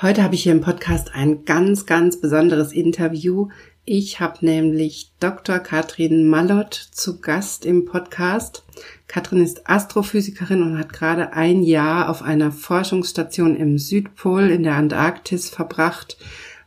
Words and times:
Heute 0.00 0.22
habe 0.22 0.36
ich 0.36 0.44
hier 0.44 0.52
im 0.52 0.60
Podcast 0.60 1.12
ein 1.12 1.44
ganz, 1.44 1.84
ganz 1.84 2.20
besonderes 2.20 2.72
Interview. 2.72 3.48
Ich 3.84 4.20
habe 4.20 4.46
nämlich 4.46 5.10
Dr. 5.18 5.58
Katrin 5.58 6.28
Mallott 6.28 6.74
zu 6.92 7.20
Gast 7.20 7.66
im 7.66 7.84
Podcast. 7.84 8.64
Katrin 9.08 9.42
ist 9.42 9.68
Astrophysikerin 9.68 10.62
und 10.62 10.78
hat 10.78 10.92
gerade 10.92 11.32
ein 11.32 11.64
Jahr 11.64 12.08
auf 12.10 12.22
einer 12.22 12.52
Forschungsstation 12.52 13.56
im 13.56 13.76
Südpol 13.76 14.50
in 14.50 14.62
der 14.62 14.76
Antarktis 14.76 15.48
verbracht, 15.48 16.16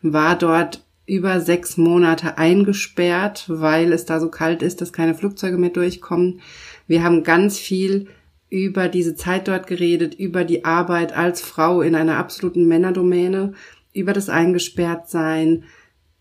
war 0.01 0.37
dort 0.37 0.83
über 1.05 1.39
sechs 1.39 1.77
Monate 1.77 2.37
eingesperrt, 2.37 3.45
weil 3.47 3.93
es 3.93 4.03
da 4.03 4.19
so 4.19 4.27
kalt 4.27 4.61
ist, 4.61 4.81
dass 4.81 4.91
keine 4.91 5.15
Flugzeuge 5.15 5.57
mehr 5.57 5.69
durchkommen. 5.69 6.41
Wir 6.85 7.01
haben 7.01 7.23
ganz 7.23 7.57
viel 7.57 8.09
über 8.51 8.89
diese 8.89 9.15
Zeit 9.15 9.47
dort 9.47 9.65
geredet, 9.65 10.13
über 10.13 10.43
die 10.43 10.65
Arbeit 10.65 11.13
als 11.13 11.41
Frau 11.41 11.81
in 11.81 11.95
einer 11.95 12.17
absoluten 12.17 12.67
Männerdomäne, 12.67 13.53
über 13.93 14.11
das 14.11 14.27
Eingesperrtsein, 14.27 15.63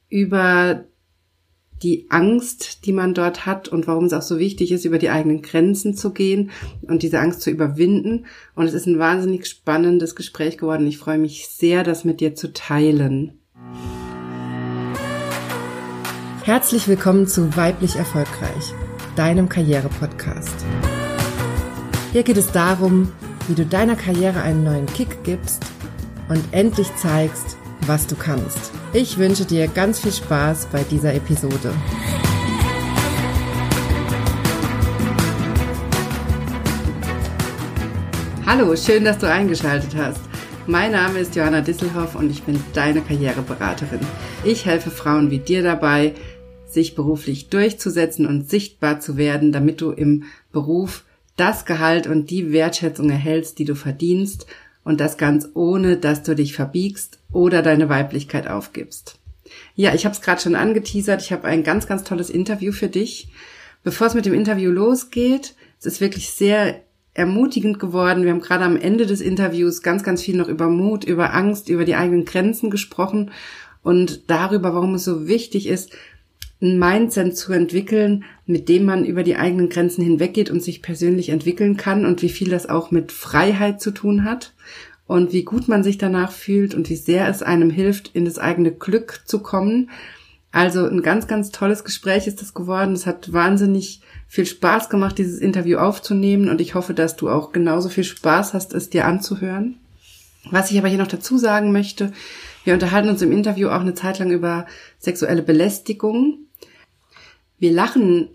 über 0.09 0.85
die 1.83 2.07
Angst, 2.09 2.87
die 2.87 2.93
man 2.93 3.15
dort 3.15 3.47
hat 3.47 3.69
und 3.69 3.87
warum 3.87 4.05
es 4.05 4.13
auch 4.13 4.23
so 4.23 4.39
wichtig 4.39 4.71
ist, 4.71 4.85
über 4.85 4.99
die 4.99 5.11
eigenen 5.11 5.43
Grenzen 5.43 5.97
zu 5.97 6.13
gehen 6.13 6.51
und 6.83 7.03
diese 7.03 7.19
Angst 7.19 7.41
zu 7.41 7.51
überwinden. 7.51 8.27
Und 8.55 8.67
es 8.67 8.75
ist 8.75 8.87
ein 8.87 8.99
wahnsinnig 8.99 9.47
spannendes 9.47 10.15
Gespräch 10.15 10.57
geworden. 10.57 10.87
Ich 10.87 10.99
freue 10.99 11.19
mich 11.19 11.49
sehr, 11.49 11.83
das 11.83 12.05
mit 12.05 12.21
dir 12.21 12.37
zu 12.37 12.53
teilen. 12.53 13.41
Herzlich 16.45 16.87
willkommen 16.87 17.27
zu 17.27 17.57
Weiblich 17.57 17.97
Erfolgreich, 17.97 18.73
deinem 19.17 19.49
Karriere-Podcast. 19.49 20.65
Hier 22.13 22.25
geht 22.25 22.39
es 22.39 22.51
darum, 22.51 23.13
wie 23.47 23.55
du 23.55 23.65
deiner 23.65 23.95
Karriere 23.95 24.43
einen 24.43 24.65
neuen 24.65 24.87
Kick 24.87 25.23
gibst 25.23 25.65
und 26.29 26.43
endlich 26.51 26.89
zeigst, 26.97 27.57
was 27.87 28.09
du 28.09 28.17
kannst. 28.17 28.73
Ich 28.93 29.17
wünsche 29.17 29.45
dir 29.45 29.69
ganz 29.69 30.01
viel 30.01 30.11
Spaß 30.11 30.67
bei 30.73 30.83
dieser 30.83 31.15
Episode. 31.15 31.73
Hallo, 38.45 38.75
schön, 38.75 39.05
dass 39.05 39.19
du 39.19 39.31
eingeschaltet 39.31 39.95
hast. 39.95 40.23
Mein 40.67 40.91
Name 40.91 41.21
ist 41.21 41.37
Johanna 41.37 41.61
Disselhoff 41.61 42.17
und 42.17 42.29
ich 42.29 42.43
bin 42.43 42.61
deine 42.73 43.03
Karriereberaterin. 43.03 44.01
Ich 44.43 44.67
helfe 44.67 44.91
Frauen 44.91 45.31
wie 45.31 45.39
dir 45.39 45.63
dabei, 45.63 46.15
sich 46.67 46.97
beruflich 46.97 47.51
durchzusetzen 47.51 48.27
und 48.27 48.51
sichtbar 48.51 48.99
zu 48.99 49.17
werden, 49.17 49.53
damit 49.53 49.81
du 49.81 49.93
im 49.93 50.25
Beruf 50.51 51.05
das 51.41 51.65
Gehalt 51.65 52.07
und 52.07 52.31
die 52.31 52.53
Wertschätzung 52.53 53.11
erhältst, 53.11 53.59
die 53.59 53.65
du 53.65 53.75
verdienst 53.75 54.47
und 54.85 55.01
das 55.01 55.17
ganz 55.17 55.49
ohne, 55.55 55.97
dass 55.97 56.23
du 56.23 56.35
dich 56.35 56.55
verbiegst 56.55 57.19
oder 57.33 57.63
deine 57.63 57.89
Weiblichkeit 57.89 58.47
aufgibst. 58.47 59.19
Ja, 59.75 59.95
ich 59.95 60.05
habe 60.05 60.15
es 60.15 60.21
gerade 60.21 60.41
schon 60.41 60.55
angeteasert. 60.55 61.23
Ich 61.23 61.33
habe 61.33 61.45
ein 61.45 61.65
ganz, 61.65 61.87
ganz 61.87 62.05
tolles 62.05 62.31
Interview 62.31 62.73
für 62.73 62.89
dich. 62.89 63.29
Bevor 63.83 64.07
es 64.07 64.15
mit 64.15 64.27
dem 64.27 64.35
Interview 64.35 64.71
losgeht, 64.71 65.55
es 65.79 65.87
ist 65.87 66.01
wirklich 66.01 66.31
sehr 66.31 66.83
ermutigend 67.15 67.79
geworden. 67.79 68.23
Wir 68.23 68.31
haben 68.31 68.41
gerade 68.41 68.65
am 68.65 68.77
Ende 68.77 69.07
des 69.07 69.21
Interviews 69.21 69.83
ganz, 69.83 70.03
ganz 70.03 70.23
viel 70.23 70.37
noch 70.37 70.49
über 70.49 70.69
Mut, 70.69 71.05
über 71.05 71.35
Angst, 71.35 71.69
über 71.69 71.85
die 71.85 71.97
eigenen 71.97 72.25
Grenzen 72.25 72.71
gesprochen 72.71 73.31
und 73.83 74.31
darüber, 74.31 74.75
warum 74.75 74.95
es 74.95 75.05
so 75.05 75.27
wichtig 75.27 75.67
ist, 75.67 75.93
ein 76.63 76.79
Mindset 76.79 77.37
zu 77.37 77.53
entwickeln, 77.53 78.25
mit 78.45 78.69
dem 78.69 78.85
man 78.85 79.05
über 79.05 79.23
die 79.23 79.37
eigenen 79.37 79.69
Grenzen 79.69 80.03
hinweggeht 80.05 80.51
und 80.51 80.63
sich 80.63 80.83
persönlich 80.83 81.31
entwickeln 81.31 81.77
kann 81.77 82.05
und 82.05 82.23
wie 82.23 82.29
viel 82.29 82.51
das 82.51 82.69
auch 82.69 82.91
mit 82.91 83.13
Freiheit 83.13 83.81
zu 83.81 83.91
tun 83.91 84.25
hat 84.25 84.53
und 85.07 85.33
wie 85.33 85.45
gut 85.45 85.69
man 85.69 85.83
sich 85.83 85.99
danach 85.99 86.33
fühlt 86.33 86.75
und 86.75 86.91
wie 86.91 86.97
sehr 86.97 87.29
es 87.29 87.43
einem 87.43 87.71
hilft, 87.71 88.11
in 88.15 88.25
das 88.25 88.39
eigene 88.39 88.73
Glück 88.73 89.23
zu 89.25 89.41
kommen. 89.41 89.91
Also 90.53 90.85
ein 90.87 91.03
ganz, 91.03 91.27
ganz 91.27 91.51
tolles 91.51 91.85
Gespräch 91.85 92.27
ist 92.27 92.43
das 92.43 92.55
geworden. 92.55 92.93
Es 92.93 93.07
hat 93.07 93.33
wahnsinnig 93.33 94.03
viel 94.29 94.47
Spaß 94.47 94.91
gemacht, 94.91 95.17
dieses 95.17 95.41
Interview 95.41 95.79
aufzunehmen 95.79 96.49
und 96.49 96.61
ich 96.61 96.75
hoffe, 96.75 96.93
dass 96.93 97.17
du 97.17 97.31
auch 97.31 97.53
genauso 97.53 97.89
viel 97.89 98.05
Spaß 98.05 98.53
hast, 98.53 98.75
es 98.75 98.91
dir 98.91 99.07
anzuhören. 99.07 99.77
Was 100.51 100.71
ich 100.71 100.79
aber 100.79 100.89
hier 100.89 100.99
noch 100.99 101.07
dazu 101.07 101.39
sagen 101.39 101.73
möchte, 101.73 102.13
wir 102.65 102.75
unterhalten 102.75 103.09
uns 103.09 103.23
im 103.23 103.33
Interview 103.33 103.69
auch 103.69 103.81
eine 103.81 103.95
Zeit 103.95 104.19
lang 104.19 104.31
über 104.31 104.67
sexuelle 104.99 105.43
Belästigung 105.43 106.39
wir 107.61 107.71
lachen 107.71 108.29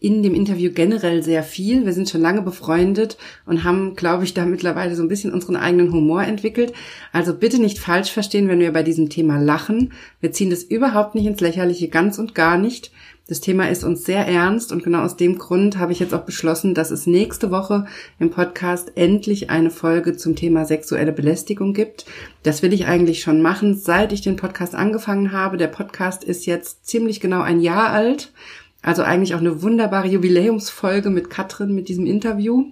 in 0.00 0.22
dem 0.22 0.34
Interview 0.34 0.70
generell 0.72 1.24
sehr 1.24 1.42
viel. 1.42 1.84
Wir 1.84 1.92
sind 1.92 2.08
schon 2.08 2.20
lange 2.20 2.42
befreundet 2.42 3.18
und 3.46 3.64
haben, 3.64 3.96
glaube 3.96 4.22
ich, 4.22 4.32
da 4.32 4.44
mittlerweile 4.44 4.94
so 4.94 5.02
ein 5.02 5.08
bisschen 5.08 5.32
unseren 5.32 5.56
eigenen 5.56 5.92
Humor 5.92 6.22
entwickelt. 6.22 6.72
Also 7.12 7.34
bitte 7.34 7.60
nicht 7.60 7.80
falsch 7.80 8.12
verstehen, 8.12 8.46
wenn 8.46 8.60
wir 8.60 8.72
bei 8.72 8.84
diesem 8.84 9.10
Thema 9.10 9.38
lachen. 9.38 9.92
Wir 10.20 10.30
ziehen 10.30 10.50
das 10.50 10.62
überhaupt 10.62 11.16
nicht 11.16 11.26
ins 11.26 11.40
Lächerliche, 11.40 11.88
ganz 11.88 12.18
und 12.18 12.36
gar 12.36 12.58
nicht. 12.58 12.92
Das 13.28 13.42
Thema 13.42 13.68
ist 13.68 13.84
uns 13.84 14.06
sehr 14.06 14.26
ernst 14.26 14.72
und 14.72 14.82
genau 14.82 15.02
aus 15.02 15.18
dem 15.18 15.36
Grund 15.36 15.76
habe 15.76 15.92
ich 15.92 16.00
jetzt 16.00 16.14
auch 16.14 16.22
beschlossen, 16.22 16.72
dass 16.72 16.90
es 16.90 17.06
nächste 17.06 17.50
Woche 17.50 17.84
im 18.18 18.30
Podcast 18.30 18.92
endlich 18.94 19.50
eine 19.50 19.70
Folge 19.70 20.16
zum 20.16 20.34
Thema 20.34 20.64
sexuelle 20.64 21.12
Belästigung 21.12 21.74
gibt. 21.74 22.06
Das 22.42 22.62
will 22.62 22.72
ich 22.72 22.86
eigentlich 22.86 23.20
schon 23.20 23.42
machen, 23.42 23.76
seit 23.76 24.14
ich 24.14 24.22
den 24.22 24.36
Podcast 24.36 24.74
angefangen 24.74 25.30
habe. 25.30 25.58
Der 25.58 25.66
Podcast 25.66 26.24
ist 26.24 26.46
jetzt 26.46 26.86
ziemlich 26.86 27.20
genau 27.20 27.42
ein 27.42 27.60
Jahr 27.60 27.90
alt. 27.90 28.32
Also 28.80 29.02
eigentlich 29.02 29.34
auch 29.34 29.40
eine 29.40 29.60
wunderbare 29.60 30.08
Jubiläumsfolge 30.08 31.10
mit 31.10 31.28
Katrin, 31.28 31.74
mit 31.74 31.90
diesem 31.90 32.06
Interview. 32.06 32.64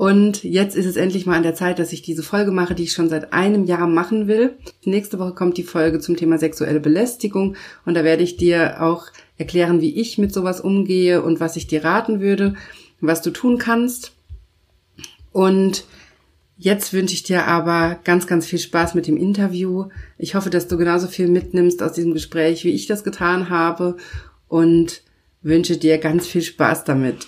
Und 0.00 0.44
jetzt 0.44 0.76
ist 0.76 0.86
es 0.86 0.96
endlich 0.96 1.26
mal 1.26 1.36
an 1.36 1.42
der 1.42 1.54
Zeit, 1.54 1.78
dass 1.78 1.92
ich 1.92 2.00
diese 2.00 2.22
Folge 2.22 2.52
mache, 2.52 2.74
die 2.74 2.84
ich 2.84 2.92
schon 2.94 3.10
seit 3.10 3.34
einem 3.34 3.64
Jahr 3.64 3.86
machen 3.86 4.28
will. 4.28 4.54
Nächste 4.82 5.18
Woche 5.18 5.34
kommt 5.34 5.58
die 5.58 5.62
Folge 5.62 6.00
zum 6.00 6.16
Thema 6.16 6.38
sexuelle 6.38 6.80
Belästigung 6.80 7.54
und 7.84 7.92
da 7.92 8.02
werde 8.02 8.22
ich 8.22 8.38
dir 8.38 8.80
auch 8.80 9.08
erklären, 9.36 9.82
wie 9.82 10.00
ich 10.00 10.16
mit 10.16 10.32
sowas 10.32 10.62
umgehe 10.62 11.22
und 11.22 11.38
was 11.38 11.56
ich 11.56 11.66
dir 11.66 11.84
raten 11.84 12.22
würde, 12.22 12.54
was 13.02 13.20
du 13.20 13.30
tun 13.30 13.58
kannst. 13.58 14.12
Und 15.32 15.84
jetzt 16.56 16.94
wünsche 16.94 17.12
ich 17.12 17.22
dir 17.22 17.46
aber 17.46 18.00
ganz, 18.02 18.26
ganz 18.26 18.46
viel 18.46 18.58
Spaß 18.58 18.94
mit 18.94 19.06
dem 19.06 19.18
Interview. 19.18 19.88
Ich 20.16 20.34
hoffe, 20.34 20.48
dass 20.48 20.66
du 20.66 20.78
genauso 20.78 21.08
viel 21.08 21.28
mitnimmst 21.28 21.82
aus 21.82 21.92
diesem 21.92 22.14
Gespräch, 22.14 22.64
wie 22.64 22.72
ich 22.72 22.86
das 22.86 23.04
getan 23.04 23.50
habe 23.50 23.98
und 24.48 25.02
wünsche 25.42 25.76
dir 25.76 25.98
ganz 25.98 26.26
viel 26.26 26.40
Spaß 26.40 26.84
damit. 26.84 27.26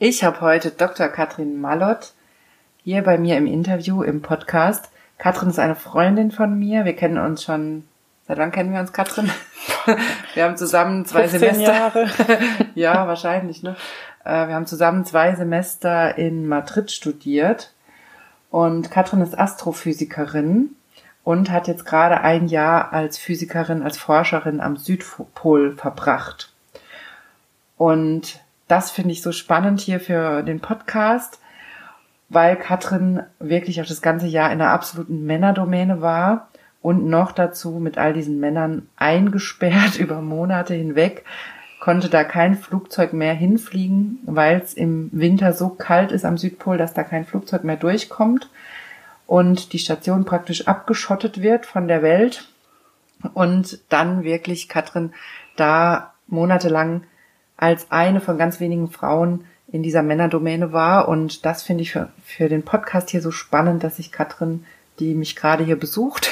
Ich 0.00 0.22
habe 0.22 0.42
heute 0.42 0.70
Dr. 0.70 1.08
Katrin 1.08 1.60
Mallott 1.60 2.12
hier 2.84 3.02
bei 3.02 3.18
mir 3.18 3.36
im 3.36 3.48
Interview 3.48 4.04
im 4.04 4.22
Podcast. 4.22 4.90
Katrin 5.18 5.48
ist 5.48 5.58
eine 5.58 5.74
Freundin 5.74 6.30
von 6.30 6.56
mir. 6.56 6.84
Wir 6.84 6.94
kennen 6.94 7.18
uns 7.18 7.42
schon. 7.42 7.82
Seit 8.28 8.38
wann 8.38 8.52
kennen 8.52 8.72
wir 8.72 8.78
uns, 8.78 8.92
Katrin? 8.92 9.28
Wir 10.34 10.44
haben 10.44 10.56
zusammen 10.56 11.04
zwei 11.04 11.26
Semester. 11.26 11.72
Jahre. 11.72 12.08
ja, 12.76 13.08
wahrscheinlich, 13.08 13.62
ne? 13.64 13.74
Äh, 14.22 14.46
wir 14.46 14.54
haben 14.54 14.66
zusammen 14.66 15.06
zwei 15.06 15.34
Semester 15.34 16.16
in 16.16 16.46
Madrid 16.46 16.92
studiert. 16.92 17.72
Und 18.50 18.90
Katrin 18.92 19.22
ist 19.22 19.36
Astrophysikerin 19.36 20.76
und 21.24 21.50
hat 21.50 21.66
jetzt 21.66 21.86
gerade 21.86 22.20
ein 22.20 22.46
Jahr 22.46 22.92
als 22.92 23.18
Physikerin, 23.18 23.82
als 23.82 23.96
Forscherin 23.96 24.60
am 24.60 24.76
Südpol 24.76 25.74
verbracht. 25.74 26.52
Und 27.78 28.40
das 28.68 28.90
finde 28.90 29.12
ich 29.12 29.22
so 29.22 29.32
spannend 29.32 29.80
hier 29.80 29.98
für 29.98 30.42
den 30.42 30.60
Podcast, 30.60 31.40
weil 32.28 32.56
Katrin 32.56 33.22
wirklich 33.38 33.80
auch 33.80 33.86
das 33.86 34.02
ganze 34.02 34.26
Jahr 34.26 34.52
in 34.52 34.60
einer 34.60 34.70
absoluten 34.70 35.24
Männerdomäne 35.24 36.02
war 36.02 36.48
und 36.82 37.06
noch 37.06 37.32
dazu 37.32 37.72
mit 37.72 37.98
all 37.98 38.12
diesen 38.12 38.38
Männern 38.38 38.88
eingesperrt 38.96 39.96
über 39.98 40.20
Monate 40.20 40.74
hinweg, 40.74 41.24
konnte 41.80 42.08
da 42.08 42.24
kein 42.24 42.54
Flugzeug 42.56 43.12
mehr 43.12 43.34
hinfliegen, 43.34 44.18
weil 44.24 44.60
es 44.60 44.74
im 44.74 45.08
Winter 45.12 45.52
so 45.52 45.70
kalt 45.70 46.12
ist 46.12 46.24
am 46.24 46.36
Südpol, 46.36 46.76
dass 46.76 46.92
da 46.92 47.02
kein 47.02 47.24
Flugzeug 47.24 47.64
mehr 47.64 47.76
durchkommt 47.76 48.50
und 49.26 49.72
die 49.72 49.78
Station 49.78 50.24
praktisch 50.24 50.66
abgeschottet 50.66 51.40
wird 51.40 51.66
von 51.66 51.88
der 51.88 52.02
Welt. 52.02 52.48
Und 53.34 53.80
dann 53.88 54.22
wirklich 54.22 54.68
Katrin 54.68 55.12
da 55.56 56.14
monatelang 56.28 57.02
als 57.58 57.90
eine 57.90 58.22
von 58.22 58.38
ganz 58.38 58.60
wenigen 58.60 58.88
Frauen 58.88 59.44
in 59.70 59.82
dieser 59.82 60.02
Männerdomäne 60.02 60.72
war 60.72 61.08
und 61.08 61.44
das 61.44 61.62
finde 61.62 61.82
ich 61.82 61.92
für, 61.92 62.08
für 62.24 62.48
den 62.48 62.64
Podcast 62.64 63.10
hier 63.10 63.20
so 63.20 63.30
spannend, 63.30 63.84
dass 63.84 63.98
ich 63.98 64.12
Katrin, 64.12 64.64
die 64.98 65.14
mich 65.14 65.36
gerade 65.36 65.64
hier 65.64 65.78
besucht, 65.78 66.30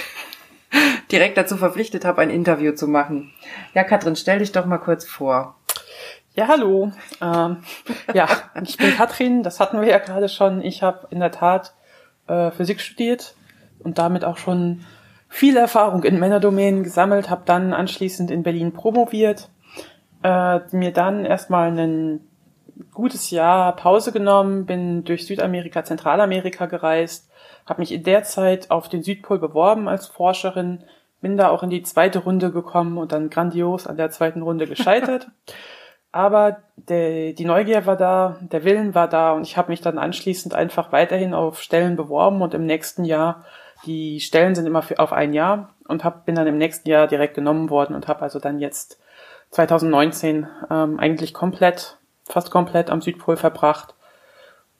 direkt 1.12 1.36
dazu 1.36 1.58
verpflichtet 1.58 2.06
habe, 2.06 2.22
ein 2.22 2.30
Interview 2.30 2.72
zu 2.72 2.88
machen. 2.88 3.32
Ja, 3.74 3.84
Katrin, 3.84 4.16
stell 4.16 4.38
dich 4.38 4.52
doch 4.52 4.64
mal 4.64 4.78
kurz 4.78 5.04
vor. 5.04 5.56
Ja, 6.34 6.48
hallo. 6.48 6.92
Ähm, 7.20 7.58
ja, 8.14 8.28
ich 8.62 8.76
bin 8.76 8.94
Katrin, 8.94 9.42
das 9.42 9.58
hatten 9.60 9.80
wir 9.80 9.88
ja 9.88 9.98
gerade 9.98 10.28
schon. 10.28 10.62
Ich 10.62 10.82
habe 10.82 11.08
in 11.10 11.20
der 11.20 11.32
Tat 11.32 11.74
äh, 12.28 12.50
Physik 12.50 12.80
studiert 12.80 13.34
und 13.80 13.98
damit 13.98 14.24
auch 14.24 14.36
schon 14.36 14.84
viel 15.28 15.56
Erfahrung 15.56 16.04
in 16.04 16.18
Männerdomänen 16.18 16.84
gesammelt, 16.84 17.30
habe 17.30 17.42
dann 17.44 17.72
anschließend 17.72 18.30
in 18.30 18.42
Berlin 18.42 18.72
promoviert, 18.72 19.48
äh, 20.26 20.60
mir 20.76 20.92
dann 20.92 21.24
erstmal 21.24 21.70
ein 21.78 22.20
gutes 22.92 23.30
Jahr 23.30 23.76
Pause 23.76 24.10
genommen, 24.10 24.66
bin 24.66 25.04
durch 25.04 25.26
Südamerika, 25.26 25.84
Zentralamerika 25.84 26.66
gereist, 26.66 27.30
habe 27.64 27.80
mich 27.80 27.92
in 27.92 28.02
der 28.02 28.24
Zeit 28.24 28.70
auf 28.70 28.88
den 28.88 29.02
Südpol 29.02 29.38
beworben 29.38 29.88
als 29.88 30.06
Forscherin, 30.08 30.82
bin 31.20 31.36
da 31.36 31.48
auch 31.48 31.62
in 31.62 31.70
die 31.70 31.82
zweite 31.82 32.18
Runde 32.20 32.50
gekommen 32.50 32.98
und 32.98 33.12
dann 33.12 33.30
grandios 33.30 33.86
an 33.86 33.96
der 33.96 34.10
zweiten 34.10 34.42
Runde 34.42 34.66
gescheitert. 34.74 35.28
Aber 36.10 36.58
der, 36.76 37.32
die 37.32 37.44
Neugier 37.44 37.86
war 37.86 37.96
da, 37.96 38.36
der 38.40 38.64
Willen 38.64 38.94
war 38.94 39.08
da 39.08 39.32
und 39.32 39.46
ich 39.46 39.56
habe 39.56 39.70
mich 39.70 39.80
dann 39.80 39.98
anschließend 39.98 40.54
einfach 40.54 40.90
weiterhin 40.90 41.34
auf 41.34 41.60
Stellen 41.62 41.94
beworben 41.94 42.42
und 42.42 42.54
im 42.54 42.66
nächsten 42.66 43.04
Jahr, 43.04 43.44
die 43.84 44.20
Stellen 44.20 44.54
sind 44.54 44.66
immer 44.66 44.82
für, 44.82 44.98
auf 44.98 45.12
ein 45.12 45.34
Jahr 45.34 45.74
und 45.86 46.04
hab, 46.04 46.24
bin 46.24 46.34
dann 46.34 46.46
im 46.46 46.58
nächsten 46.58 46.88
Jahr 46.88 47.06
direkt 47.06 47.34
genommen 47.34 47.70
worden 47.70 47.94
und 47.94 48.08
habe 48.08 48.22
also 48.22 48.38
dann 48.38 48.58
jetzt 48.58 48.98
2019 49.50 50.46
ähm, 50.70 50.98
eigentlich 50.98 51.34
komplett, 51.34 51.98
fast 52.24 52.50
komplett 52.50 52.90
am 52.90 53.00
Südpol 53.00 53.36
verbracht 53.36 53.94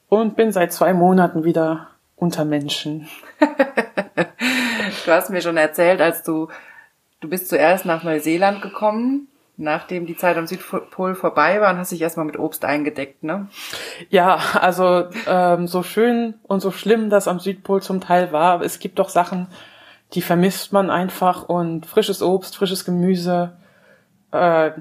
und 0.09 0.37
bin 0.37 0.53
seit 0.53 0.73
zwei 0.73 0.93
Monaten 0.93 1.45
wieder 1.45 1.89
unter 2.17 2.45
Menschen. 2.45 3.09
du 5.07 5.13
hast 5.13 5.31
mir 5.31 5.43
schon 5.43 5.57
erzählt, 5.57 6.01
als 6.01 6.23
du, 6.23 6.49
du 7.21 7.29
bist 7.29 7.49
zuerst 7.49 7.85
nach 7.85 8.03
Neuseeland 8.03 8.63
gekommen, 8.63 9.29
nachdem 9.57 10.07
die 10.07 10.17
Zeit 10.17 10.37
am 10.37 10.47
Südpol 10.47 11.15
vorbei 11.15 11.61
war 11.61 11.73
und 11.73 11.79
hast 11.79 11.93
dich 11.93 12.03
erstmal 12.03 12.27
mit 12.27 12.39
Obst 12.39 12.65
eingedeckt, 12.65 13.23
ne? 13.23 13.49
Ja, 14.11 14.39
also 14.61 15.07
ähm, 15.27 15.67
so 15.67 15.83
schön 15.83 16.35
und 16.43 16.61
so 16.61 16.71
schlimm 16.71 17.09
das 17.09 17.29
am 17.29 17.39
Südpol 17.39 17.83
zum 17.83 18.01
Teil 18.01 18.33
war, 18.33 18.61
es 18.61 18.79
gibt 18.79 18.99
doch 18.99 19.09
Sachen, 19.09 19.49
die 20.13 20.23
vermisst 20.23 20.73
man 20.73 20.91
einfach 20.91 21.49
und 21.49 21.87
frisches 21.87 22.23
Obst, 22.23 22.57
frisches 22.57 22.85
Gemüse, 22.85 23.57
äh, 24.33 24.73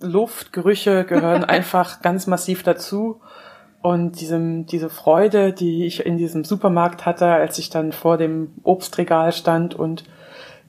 Luft, 0.00 0.52
Gerüche 0.52 1.04
gehören 1.04 1.44
einfach 1.44 2.02
ganz 2.02 2.26
massiv 2.26 2.62
dazu. 2.62 3.20
Und 3.82 4.20
diesem, 4.20 4.66
diese 4.66 4.90
Freude, 4.90 5.54
die 5.54 5.86
ich 5.86 6.04
in 6.04 6.18
diesem 6.18 6.44
Supermarkt 6.44 7.06
hatte, 7.06 7.26
als 7.26 7.58
ich 7.58 7.70
dann 7.70 7.92
vor 7.92 8.18
dem 8.18 8.52
Obstregal 8.62 9.32
stand 9.32 9.74
und 9.74 10.04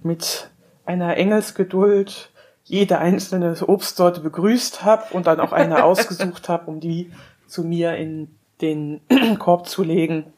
mit 0.01 0.50
einer 0.86 1.18
Engelsgeduld 1.18 2.31
jede 2.63 3.00
einzelne 3.00 3.56
Obstsorte 3.68 4.22
begrüßt 4.22 4.86
habe 4.86 5.13
und 5.13 5.27
dann 5.27 5.42
auch 5.42 5.51
eine 5.51 5.84
ausgesucht 5.84 6.48
habe, 6.48 6.72
um 6.72 6.80
die 6.80 7.12
zu 7.48 7.63
mir 7.63 7.95
in 7.98 8.30
den 8.62 9.01
Korb 9.39 9.68
zu 9.68 9.84
legen, 9.84 10.31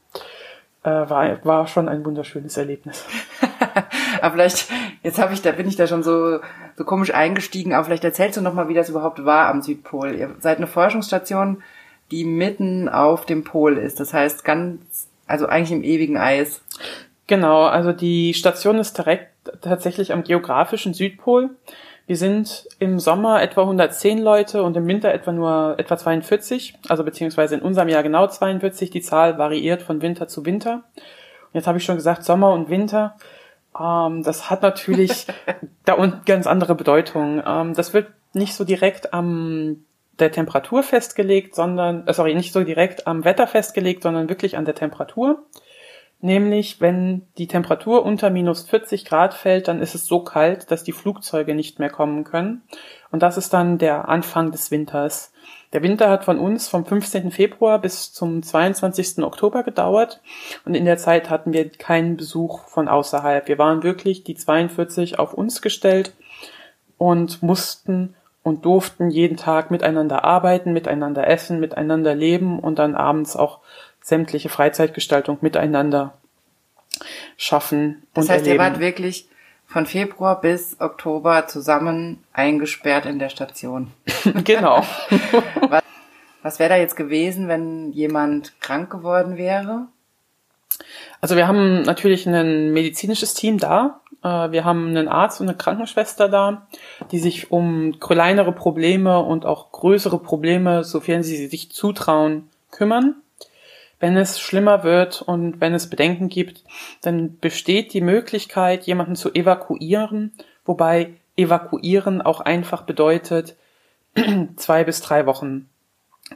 äh, 0.83 0.89
war, 0.89 1.45
war 1.45 1.67
schon 1.67 1.87
ein 1.87 2.03
wunderschönes 2.03 2.57
Erlebnis. 2.57 3.05
aber 4.21 4.33
vielleicht, 4.33 4.67
jetzt 5.03 5.19
habe 5.19 5.33
ich, 5.33 5.41
da 5.41 5.51
bin 5.51 5.67
ich 5.67 5.75
da 5.75 5.85
schon 5.85 6.01
so, 6.01 6.39
so 6.75 6.83
komisch 6.83 7.13
eingestiegen, 7.13 7.73
aber 7.73 7.85
vielleicht 7.85 8.03
erzählst 8.03 8.37
du 8.37 8.41
noch 8.41 8.53
mal, 8.53 8.69
wie 8.69 8.73
das 8.73 8.89
überhaupt 8.89 9.23
war 9.25 9.49
am 9.49 9.61
Südpol. 9.61 10.15
Ihr 10.15 10.31
seid 10.39 10.57
eine 10.57 10.67
Forschungsstation, 10.67 11.61
die 12.11 12.25
mitten 12.25 12.89
auf 12.89 13.25
dem 13.25 13.43
Pol 13.43 13.77
ist. 13.77 13.99
Das 13.99 14.13
heißt 14.13 14.43
ganz, 14.43 15.07
also 15.27 15.45
eigentlich 15.47 15.71
im 15.71 15.83
ewigen 15.83 16.17
Eis. 16.17 16.61
Genau, 17.27 17.63
also 17.63 17.91
die 17.91 18.33
Station 18.33 18.79
ist 18.79 18.97
direkt 18.97 19.29
tatsächlich 19.61 20.13
am 20.13 20.23
geografischen 20.23 20.93
Südpol. 20.93 21.51
Wir 22.05 22.17
sind 22.17 22.67
im 22.79 22.99
Sommer 22.99 23.41
etwa 23.41 23.61
110 23.61 24.19
Leute 24.19 24.61
und 24.63 24.75
im 24.75 24.85
Winter 24.87 25.13
etwa 25.13 25.31
nur 25.31 25.75
etwa 25.77 25.97
42, 25.97 26.75
also 26.89 27.05
beziehungsweise 27.05 27.55
in 27.55 27.61
unserem 27.61 27.87
Jahr 27.87 28.03
genau 28.03 28.27
42. 28.27 28.89
Die 28.89 29.01
Zahl 29.01 29.37
variiert 29.37 29.81
von 29.81 30.01
Winter 30.01 30.27
zu 30.27 30.45
Winter. 30.45 30.83
Und 30.95 31.53
jetzt 31.53 31.67
habe 31.67 31.77
ich 31.77 31.85
schon 31.85 31.95
gesagt, 31.95 32.25
Sommer 32.25 32.51
und 32.51 32.69
Winter. 32.69 33.15
Ähm, 33.79 34.23
das 34.23 34.49
hat 34.49 34.61
natürlich 34.61 35.27
da 35.85 35.93
und 35.93 36.25
ganz 36.25 36.47
andere 36.47 36.75
Bedeutung. 36.75 37.41
Ähm, 37.45 37.73
das 37.73 37.93
wird 37.93 38.07
nicht 38.33 38.55
so 38.55 38.63
direkt 38.63 39.13
am 39.13 39.85
der 40.19 40.31
Temperatur 40.31 40.83
festgelegt, 40.83 41.55
sondern, 41.55 42.07
äh, 42.07 42.13
sorry, 42.13 42.35
nicht 42.35 42.53
so 42.53 42.63
direkt 42.63 43.07
am 43.07 43.25
Wetter 43.25 43.47
festgelegt, 43.47 44.03
sondern 44.03 44.29
wirklich 44.29 44.57
an 44.57 44.65
der 44.65 44.75
Temperatur. 44.75 45.43
Nämlich, 46.21 46.79
wenn 46.79 47.27
die 47.37 47.47
Temperatur 47.47 48.05
unter 48.05 48.29
minus 48.29 48.63
40 48.69 49.03
Grad 49.03 49.33
fällt, 49.33 49.67
dann 49.67 49.81
ist 49.81 49.93
es 49.93 50.05
so 50.05 50.23
kalt, 50.23 50.71
dass 50.71 50.83
die 50.83 50.93
Flugzeuge 50.93 51.53
nicht 51.53 51.79
mehr 51.79 51.89
kommen 51.89 52.23
können. 52.23 52.61
Und 53.11 53.23
das 53.23 53.37
ist 53.37 53.53
dann 53.53 53.77
der 53.77 54.07
Anfang 54.07 54.51
des 54.51 54.71
Winters. 54.71 55.32
Der 55.73 55.81
Winter 55.81 56.09
hat 56.09 56.23
von 56.23 56.37
uns 56.37 56.69
vom 56.69 56.85
15. 56.85 57.31
Februar 57.31 57.79
bis 57.79 58.13
zum 58.13 58.43
22. 58.43 59.23
Oktober 59.23 59.63
gedauert. 59.63 60.21
Und 60.65 60.75
in 60.75 60.85
der 60.85 60.97
Zeit 60.97 61.31
hatten 61.31 61.51
wir 61.51 61.67
keinen 61.69 62.15
Besuch 62.15 62.67
von 62.67 62.87
außerhalb. 62.87 63.47
Wir 63.47 63.57
waren 63.57 63.81
wirklich 63.81 64.23
die 64.23 64.35
42 64.35 65.17
auf 65.17 65.33
uns 65.33 65.63
gestellt 65.63 66.13
und 66.99 67.41
mussten 67.41 68.15
und 68.43 68.65
durften 68.65 69.09
jeden 69.09 69.37
Tag 69.37 69.71
miteinander 69.71 70.23
arbeiten, 70.23 70.73
miteinander 70.73 71.27
essen, 71.27 71.59
miteinander 71.59 72.13
leben 72.13 72.59
und 72.59 72.77
dann 72.77 72.93
abends 72.93 73.35
auch 73.35 73.59
sämtliche 74.01 74.49
Freizeitgestaltung 74.49 75.39
miteinander 75.41 76.13
schaffen. 77.35 78.03
Das 78.13 78.29
heißt, 78.29 78.45
erleben. 78.45 78.63
ihr 78.63 78.71
wart 78.71 78.79
wirklich 78.79 79.27
von 79.73 79.87
Februar 79.87 80.39
bis 80.39 80.77
Oktober 80.79 81.47
zusammen 81.47 82.23
eingesperrt 82.31 83.07
in 83.07 83.17
der 83.17 83.29
Station. 83.29 83.91
genau. 84.43 84.83
was 85.67 85.83
was 86.43 86.59
wäre 86.59 86.69
da 86.69 86.75
jetzt 86.75 86.95
gewesen, 86.95 87.47
wenn 87.47 87.91
jemand 87.91 88.59
krank 88.59 88.91
geworden 88.91 89.37
wäre? 89.37 89.87
Also 91.21 91.35
wir 91.35 91.47
haben 91.47 91.81
natürlich 91.83 92.27
ein 92.27 92.71
medizinisches 92.73 93.33
Team 93.33 93.57
da, 93.57 94.01
äh, 94.23 94.51
wir 94.51 94.63
haben 94.63 94.89
einen 94.89 95.07
Arzt 95.07 95.41
und 95.41 95.47
eine 95.47 95.57
Krankenschwester 95.57 96.29
da, 96.29 96.67
die 97.11 97.19
sich 97.19 97.51
um 97.51 97.99
kleinere 97.99 98.51
Probleme 98.51 99.19
und 99.19 99.45
auch 99.45 99.71
größere 99.71 100.19
Probleme, 100.19 100.83
sofern 100.83 101.23
sie 101.23 101.47
sich 101.47 101.71
zutrauen, 101.71 102.49
kümmern. 102.71 103.15
Wenn 104.03 104.17
es 104.17 104.37
schlimmer 104.37 104.83
wird 104.83 105.21
und 105.21 105.61
wenn 105.61 105.73
es 105.73 105.89
Bedenken 105.89 106.27
gibt, 106.27 106.65
dann 107.03 107.39
besteht 107.39 107.93
die 107.93 108.01
Möglichkeit, 108.01 108.83
jemanden 108.85 109.15
zu 109.15 109.33
evakuieren, 109.33 110.33
wobei 110.65 111.13
evakuieren 111.37 112.21
auch 112.21 112.41
einfach 112.41 112.81
bedeutet 112.81 113.55
zwei 114.57 114.83
bis 114.83 114.99
drei 114.99 115.25
Wochen. 115.25 115.69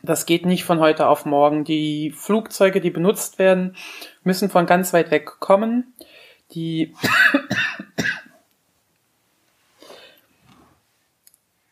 Das 0.02 0.26
geht 0.26 0.46
nicht 0.46 0.64
von 0.64 0.80
heute 0.80 1.10
auf 1.10 1.26
morgen. 1.26 1.66
Die 1.66 2.12
Flugzeuge, 2.12 2.80
die 2.80 2.90
benutzt 2.90 3.38
werden, 3.38 3.76
müssen 4.24 4.50
von 4.50 4.66
ganz 4.66 4.94
weit 4.94 5.12
weg 5.12 5.26
kommen. 5.42 5.94
Die 6.52 6.96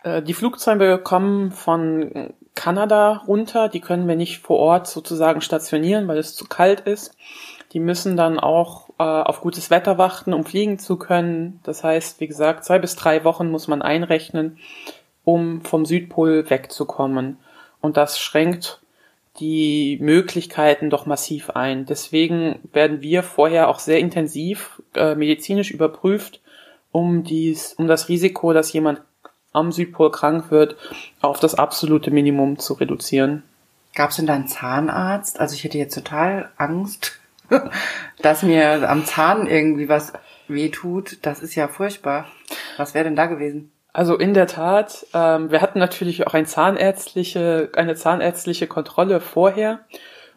die 0.06 0.34
Flugzeuge 0.34 1.00
kommen 1.00 1.52
von 1.52 2.34
Kanada 2.54 3.24
runter. 3.28 3.70
Die 3.70 3.82
können 3.82 4.08
wir 4.08 4.16
nicht 4.16 4.40
vor 4.40 4.60
Ort 4.60 4.88
sozusagen 4.88 5.42
stationieren, 5.42 6.08
weil 6.08 6.18
es 6.18 6.36
zu 6.36 6.46
kalt 6.46 6.82
ist. 6.82 7.16
Die 7.74 7.80
müssen 7.80 8.16
dann 8.16 8.40
auch 8.40 8.90
äh, 8.98 9.04
auf 9.04 9.42
gutes 9.42 9.70
Wetter 9.70 9.98
warten, 9.98 10.34
um 10.34 10.46
fliegen 10.46 10.80
zu 10.80 10.98
können. 10.98 11.60
Das 11.64 11.84
heißt, 11.84 12.22
wie 12.22 12.28
gesagt, 12.28 12.64
zwei 12.64 12.80
bis 12.80 12.96
drei 12.96 13.24
Wochen 13.24 13.52
muss 13.52 13.68
man 13.68 13.82
einrechnen, 13.82 14.58
um 15.24 15.62
vom 15.62 15.86
Südpol 15.86 16.50
wegzukommen. 16.50 17.38
Und 17.82 17.98
das 17.98 18.18
schränkt 18.18 18.80
die 19.40 19.98
Möglichkeiten 20.02 20.90
doch 20.90 21.06
massiv 21.06 21.50
ein. 21.50 21.86
Deswegen 21.86 22.60
werden 22.72 23.02
wir 23.02 23.22
vorher 23.22 23.68
auch 23.68 23.80
sehr 23.80 24.00
intensiv 24.00 24.82
äh, 24.96 25.16
medizinisch 25.16 25.72
überprüft, 25.72 26.40
um 26.92 27.24
dies, 27.24 27.74
um 27.74 27.88
das 27.88 28.08
Risiko, 28.08 28.54
dass 28.54 28.72
jemand 28.72 29.02
am 29.56 29.72
Südpol 29.72 30.12
krank 30.12 30.52
wird, 30.52 30.76
auf 31.22 31.40
das 31.40 31.56
absolute 31.56 32.12
Minimum 32.12 32.60
zu 32.60 32.74
reduzieren. 32.74 33.44
Gab 33.96 34.10
es 34.10 34.18
denn 34.18 34.28
da 34.28 34.34
einen 34.34 34.48
Zahnarzt? 34.48 35.40
Also 35.40 35.56
ich 35.56 35.64
hätte 35.64 35.78
jetzt 35.78 35.96
total 35.96 36.50
Angst, 36.58 37.20
dass 38.22 38.44
mir 38.44 38.90
am 38.90 39.06
Zahn 39.06 39.48
irgendwie 39.48 39.90
was 39.90 40.14
wehtut. 40.48 41.20
Das 41.22 41.42
ist 41.42 41.56
ja 41.56 41.68
furchtbar. 41.68 42.26
Was 42.78 42.94
wäre 42.94 43.06
denn 43.06 43.16
da 43.16 43.26
gewesen? 43.26 43.72
Also 43.94 44.18
in 44.18 44.34
der 44.34 44.48
Tat, 44.48 45.08
ähm, 45.14 45.52
wir 45.52 45.62
hatten 45.62 45.80
natürlich 45.80 46.28
auch 46.28 46.34
ein 46.34 46.46
zahnärztliche, 46.46 47.70
eine 47.76 47.96
zahnärztliche 47.96 48.68
Kontrolle 48.68 49.22
vorher. 49.22 49.80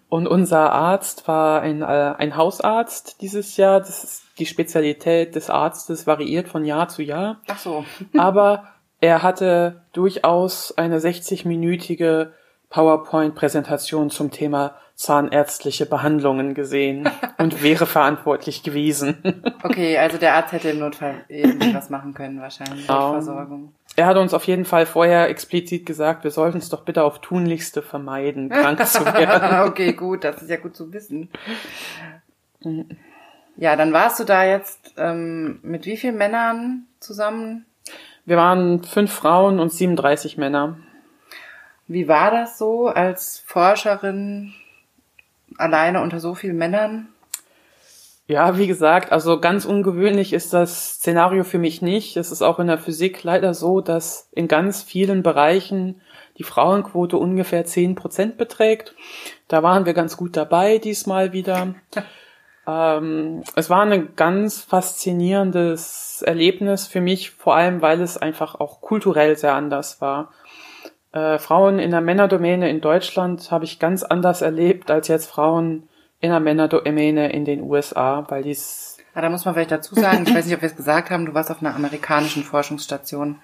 Und 0.09 0.27
unser 0.27 0.73
Arzt 0.73 1.27
war 1.27 1.61
ein, 1.61 1.83
äh, 1.83 1.85
ein 1.85 2.37
Hausarzt 2.37 3.21
dieses 3.21 3.57
Jahr. 3.57 3.81
Das 3.81 4.05
ist 4.05 4.23
die 4.39 4.47
Spezialität 4.47 5.35
des 5.35 5.51
Arztes 5.51 6.07
variiert 6.07 6.49
von 6.49 6.65
Jahr 6.65 6.89
zu 6.89 7.03
Jahr. 7.03 7.41
Ach 7.49 7.59
so. 7.59 7.85
Aber 8.17 8.69
er 9.01 9.23
hatte 9.23 9.83
durchaus 9.93 10.77
eine 10.77 10.99
60-minütige 10.99 12.29
PowerPoint-Präsentation 12.71 14.11
zum 14.11 14.31
Thema 14.31 14.75
zahnärztliche 14.99 15.87
Behandlungen 15.87 16.55
gesehen 16.55 17.09
und 17.39 17.63
wäre 17.63 17.87
verantwortlich 17.87 18.65
gewesen. 18.65 19.45
okay, 19.63 19.97
also 19.97 20.19
der 20.19 20.35
Arzt 20.35 20.53
hätte 20.53 20.71
im 20.71 20.81
Notfall 20.81 21.25
irgendwas 21.29 21.89
machen 21.89 22.15
können, 22.15 22.41
wahrscheinlich. 22.41 22.87
Genau. 22.87 23.13
Versorgung. 23.13 23.73
Er 23.95 24.07
hat 24.07 24.17
uns 24.17 24.35
auf 24.35 24.45
jeden 24.45 24.65
Fall 24.65 24.87
vorher 24.87 25.29
explizit 25.29 25.87
gesagt, 25.87 26.25
wir 26.25 26.33
sollten 26.33 26.59
es 26.59 26.69
doch 26.69 26.85
bitte 26.85 27.05
auf 27.05 27.21
tunlichste 27.21 27.81
vermeiden, 27.81 28.49
krank 28.49 28.85
zu 28.87 29.05
werden. 29.05 29.69
okay, 29.69 29.93
gut, 29.93 30.25
das 30.25 30.43
ist 30.43 30.51
ja 30.51 30.57
gut 30.57 30.75
zu 30.77 30.93
wissen. 30.93 31.31
Ja, 33.57 33.77
dann 33.77 33.93
warst 33.93 34.19
du 34.19 34.25
da 34.25 34.45
jetzt 34.45 34.95
ähm, 34.97 35.61
mit 35.63 35.87
wie 35.87 35.97
vielen 35.97 36.17
Männern 36.17 36.87
zusammen? 36.99 37.67
Wir 38.29 38.37
waren 38.37 38.85
fünf 38.85 39.11
Frauen 39.11 39.59
und 39.59 39.73
37 39.73 40.37
Männer. 40.37 40.77
Wie 41.87 42.09
war 42.09 42.31
das 42.31 42.59
so 42.59 42.89
als 42.89 43.43
Forscherin 43.47 44.53
alleine 45.57 46.03
unter 46.03 46.21
so 46.21 46.35
vielen 46.35 46.59
Männern? 46.59 47.09
Ja, 48.27 48.59
wie 48.59 48.67
gesagt, 48.67 49.13
also 49.13 49.41
ganz 49.41 49.65
ungewöhnlich 49.65 50.35
ist 50.35 50.53
das 50.53 50.97
Szenario 50.97 51.43
für 51.43 51.57
mich 51.57 51.81
nicht. 51.81 52.19
Es 52.19 52.31
ist 52.31 52.43
auch 52.43 52.59
in 52.59 52.67
der 52.67 52.77
Physik 52.77 53.25
leider 53.25 53.55
so, 53.55 53.81
dass 53.81 54.29
in 54.33 54.47
ganz 54.47 54.83
vielen 54.83 55.23
Bereichen 55.23 56.03
die 56.37 56.45
Frauenquote 56.45 57.17
ungefähr 57.17 57.65
zehn 57.65 57.95
Prozent 57.95 58.37
beträgt. 58.37 58.95
Da 59.49 59.63
waren 59.63 59.87
wir 59.87 59.95
ganz 59.95 60.19
gut 60.19 60.37
dabei 60.37 60.77
diesmal 60.77 61.33
wieder. 61.33 61.77
ähm, 62.69 63.43
es 63.55 63.71
war 63.71 63.83
ein 63.83 64.15
ganz 64.15 64.61
faszinierendes 64.61 66.23
Erlebnis 66.27 66.87
für 66.87 67.01
mich, 67.01 67.31
vor 67.31 67.57
allem 67.57 67.81
weil 67.81 68.03
es 68.03 68.19
einfach 68.19 68.57
auch 68.61 68.83
kulturell 68.83 69.39
sehr 69.39 69.55
anders 69.55 70.03
war. 70.03 70.33
Äh, 71.13 71.39
Frauen 71.39 71.79
in 71.79 71.91
der 71.91 72.03
Männerdomäne 72.03 72.69
in 72.69 72.83
Deutschland 72.83 73.51
habe 73.51 73.65
ich 73.65 73.79
ganz 73.79 74.03
anders 74.03 74.43
erlebt 74.43 74.91
als 74.91 75.09
jetzt 75.09 75.31
Frauen 75.31 75.89
in 76.21 76.31
der 76.31 76.41
Männerdomäne 76.41 77.33
in 77.33 77.47
den 77.47 77.63
USA, 77.63 78.27
weil 78.29 78.43
dies. 78.43 78.99
Ja, 79.15 79.23
da 79.23 79.31
muss 79.31 79.47
man 79.47 79.55
vielleicht 79.55 79.71
dazu 79.71 79.95
sagen, 79.95 80.25
ich 80.27 80.35
weiß 80.35 80.45
nicht, 80.45 80.55
ob 80.55 80.61
wir 80.61 80.69
es 80.69 80.77
gesagt 80.77 81.09
haben, 81.11 81.25
du 81.25 81.33
warst 81.33 81.51
auf 81.51 81.63
einer 81.63 81.75
amerikanischen 81.75 82.45
Forschungsstation 82.45 83.41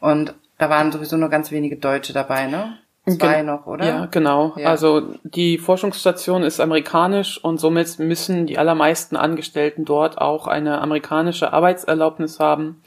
und 0.00 0.34
da 0.58 0.68
waren 0.68 0.92
sowieso 0.92 1.16
nur 1.16 1.30
ganz 1.30 1.50
wenige 1.50 1.76
Deutsche 1.76 2.12
dabei, 2.12 2.46
ne? 2.46 2.78
Zwei 3.18 3.36
Gen 3.36 3.46
noch, 3.46 3.66
oder? 3.66 3.84
Ja, 3.84 4.06
genau. 4.06 4.54
Ja. 4.56 4.68
Also 4.68 5.14
die 5.22 5.58
Forschungsstation 5.58 6.42
ist 6.42 6.60
amerikanisch 6.60 7.42
und 7.42 7.58
somit 7.58 7.98
müssen 7.98 8.46
die 8.46 8.58
allermeisten 8.58 9.16
Angestellten 9.16 9.84
dort 9.84 10.18
auch 10.18 10.46
eine 10.46 10.80
amerikanische 10.80 11.52
Arbeitserlaubnis 11.52 12.40
haben 12.40 12.82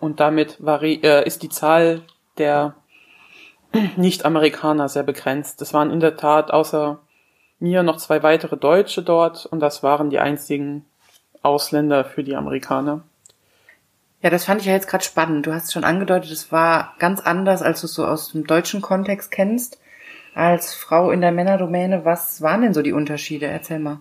und 0.00 0.20
damit 0.20 0.58
äh, 0.60 1.26
ist 1.26 1.42
die 1.42 1.48
Zahl 1.48 2.02
der 2.38 2.74
Nicht-Amerikaner 3.96 4.88
sehr 4.88 5.02
begrenzt. 5.02 5.60
Das 5.60 5.74
waren 5.74 5.90
in 5.90 6.00
der 6.00 6.16
Tat 6.16 6.50
außer 6.50 6.98
mir 7.58 7.82
noch 7.82 7.96
zwei 7.96 8.22
weitere 8.22 8.56
Deutsche 8.56 9.02
dort 9.02 9.46
und 9.46 9.60
das 9.60 9.82
waren 9.82 10.10
die 10.10 10.18
einzigen 10.18 10.84
Ausländer 11.42 12.04
für 12.04 12.22
die 12.22 12.36
Amerikaner. 12.36 13.02
Ja, 14.24 14.30
das 14.30 14.46
fand 14.46 14.62
ich 14.62 14.66
ja 14.66 14.72
jetzt 14.72 14.88
gerade 14.88 15.04
spannend. 15.04 15.46
Du 15.46 15.52
hast 15.52 15.72
schon 15.72 15.84
angedeutet, 15.84 16.32
es 16.32 16.50
war 16.50 16.94
ganz 16.98 17.20
anders, 17.20 17.62
als 17.62 17.82
du 17.82 17.86
es 17.86 17.94
so 17.94 18.06
aus 18.06 18.32
dem 18.32 18.46
deutschen 18.46 18.80
Kontext 18.80 19.30
kennst. 19.30 19.78
Als 20.34 20.74
Frau 20.74 21.12
in 21.12 21.20
der 21.20 21.30
Männerdomäne, 21.30 22.04
was 22.04 22.42
waren 22.42 22.62
denn 22.62 22.74
so 22.74 22.82
die 22.82 22.92
Unterschiede? 22.92 23.46
Erzähl 23.46 23.78
mal. 23.78 24.00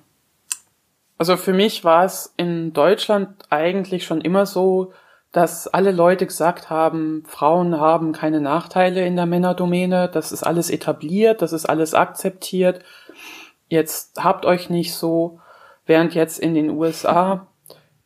Also 1.20 1.38
für 1.38 1.53
mich 1.53 1.84
war 1.84 2.06
es 2.06 2.34
in 2.38 2.74
Deutschland 2.74 3.44
eigentlich 3.51 4.06
schon 4.06 4.22
immer 4.22 4.46
so, 4.48 4.94
dass 5.32 5.68
alle 5.68 5.92
Leute 5.92 6.25
gesagt 6.25 6.70
haben, 6.72 7.24
Frauen 7.27 7.80
haben 7.80 8.13
keine 8.13 8.39
Nachteile 8.39 9.06
in 9.06 9.15
der 9.15 9.25
Männerdomäne, 9.25 10.10
das 10.10 10.32
ist 10.32 10.44
alles 10.44 10.70
etabliert, 10.70 11.42
das 11.42 11.53
ist 11.53 11.65
alles 11.65 11.94
akzeptiert 11.94 12.84
jetzt 13.74 14.24
habt 14.24 14.46
euch 14.46 14.70
nicht 14.70 14.94
so, 14.94 15.39
während 15.86 16.13
jetzt 16.13 16.39
in 16.39 16.53
den 16.53 16.70
USA 16.70 17.48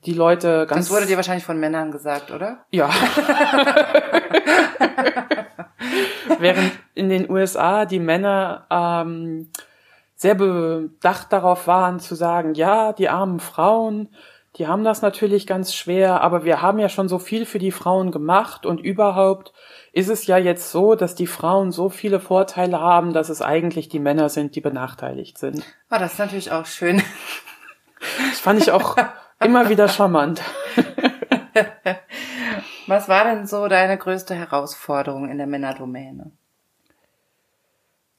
die 0.07 0.13
Leute 0.13 0.65
ganz. 0.65 0.87
Das 0.87 0.95
wurde 0.95 1.05
dir 1.05 1.17
wahrscheinlich 1.17 1.45
von 1.45 1.59
Männern 1.59 1.91
gesagt, 1.91 2.31
oder? 2.31 2.65
Ja. 2.71 2.89
während 6.39 6.71
in 6.95 7.09
den 7.09 7.29
USA 7.29 7.85
die 7.85 7.99
Männer 7.99 8.65
ähm, 8.69 9.51
sehr 10.15 10.35
bedacht 10.35 11.31
darauf 11.31 11.67
waren 11.67 11.99
zu 11.99 12.15
sagen, 12.15 12.53
ja, 12.53 12.93
die 12.93 13.09
armen 13.09 13.39
Frauen, 13.39 14.09
die 14.55 14.67
haben 14.67 14.83
das 14.83 15.01
natürlich 15.01 15.45
ganz 15.45 15.75
schwer, 15.75 16.21
aber 16.21 16.43
wir 16.43 16.61
haben 16.61 16.79
ja 16.79 16.89
schon 16.89 17.07
so 17.07 17.19
viel 17.19 17.45
für 17.45 17.59
die 17.59 17.71
Frauen 17.71 18.11
gemacht 18.11 18.65
und 18.65 18.79
überhaupt 18.79 19.53
ist 19.93 20.09
es 20.09 20.25
ja 20.25 20.37
jetzt 20.37 20.71
so, 20.71 20.95
dass 20.95 21.13
die 21.13 21.27
Frauen 21.27 21.71
so 21.71 21.89
viele 21.89 22.19
Vorteile 22.19 22.79
haben, 22.79 23.13
dass 23.13 23.29
es 23.29 23.41
eigentlich 23.41 23.89
die 23.89 23.99
Männer 23.99 24.29
sind, 24.29 24.55
die 24.55 24.61
benachteiligt 24.61 25.37
sind. 25.37 25.63
Oh, 25.91 25.97
das 25.99 26.13
ist 26.13 26.19
natürlich 26.19 26.51
auch 26.51 26.65
schön. 26.65 27.03
Das 28.29 28.39
fand 28.39 28.61
ich 28.61 28.71
auch 28.71 28.95
immer 29.43 29.69
wieder 29.69 29.87
charmant. 29.87 30.41
Was 32.87 33.09
war 33.09 33.25
denn 33.25 33.47
so 33.47 33.67
deine 33.67 33.97
größte 33.97 34.33
Herausforderung 34.33 35.29
in 35.29 35.37
der 35.37 35.47
Männerdomäne? 35.47 36.31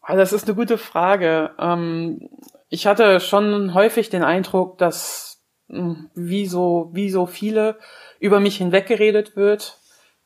Ah, 0.02 0.16
das 0.16 0.32
ist 0.32 0.46
eine 0.46 0.54
gute 0.54 0.78
Frage. 0.78 1.50
Ähm, 1.58 2.28
ich 2.68 2.86
hatte 2.86 3.20
schon 3.20 3.74
häufig 3.74 4.10
den 4.10 4.22
Eindruck, 4.24 4.78
dass 4.78 5.42
hm, 5.68 6.10
wie 6.14 6.46
so, 6.46 6.90
wie 6.92 7.10
so 7.10 7.26
viele 7.26 7.78
über 8.18 8.40
mich 8.40 8.56
hinweggeredet 8.56 9.36
wird 9.36 9.78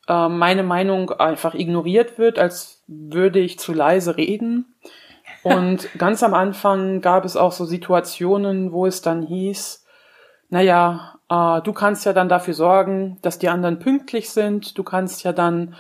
äh, 0.08 0.28
meine 0.28 0.62
Meinung 0.62 1.10
einfach 1.10 1.54
ignoriert 1.54 2.18
wird, 2.18 2.38
als 2.38 2.82
würde 2.86 3.38
ich 3.38 3.58
zu 3.58 3.72
leise 3.72 4.16
reden. 4.16 4.74
Und 5.42 5.88
ganz 5.98 6.22
am 6.22 6.34
Anfang 6.34 7.00
gab 7.00 7.24
es 7.24 7.36
auch 7.36 7.52
so 7.52 7.64
Situationen, 7.64 8.72
wo 8.72 8.86
es 8.86 9.02
dann 9.02 9.22
hieß, 9.22 9.81
naja, 10.52 11.18
äh, 11.30 11.62
du 11.62 11.72
kannst 11.72 12.04
ja 12.04 12.12
dann 12.12 12.28
dafür 12.28 12.52
sorgen, 12.52 13.16
dass 13.22 13.38
die 13.38 13.48
anderen 13.48 13.78
pünktlich 13.78 14.28
sind, 14.28 14.76
du 14.76 14.84
kannst 14.84 15.24
ja 15.24 15.32
dann 15.32 15.74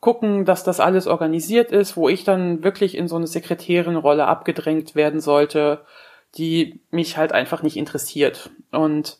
gucken, 0.00 0.46
dass 0.46 0.64
das 0.64 0.80
alles 0.80 1.06
organisiert 1.06 1.72
ist, 1.72 1.94
wo 1.94 2.08
ich 2.08 2.24
dann 2.24 2.64
wirklich 2.64 2.96
in 2.96 3.06
so 3.06 3.16
eine 3.16 3.26
Sekretärinrolle 3.26 4.26
abgedrängt 4.26 4.94
werden 4.94 5.20
sollte, 5.20 5.84
die 6.36 6.80
mich 6.90 7.18
halt 7.18 7.32
einfach 7.32 7.62
nicht 7.62 7.76
interessiert. 7.76 8.48
Und 8.72 9.18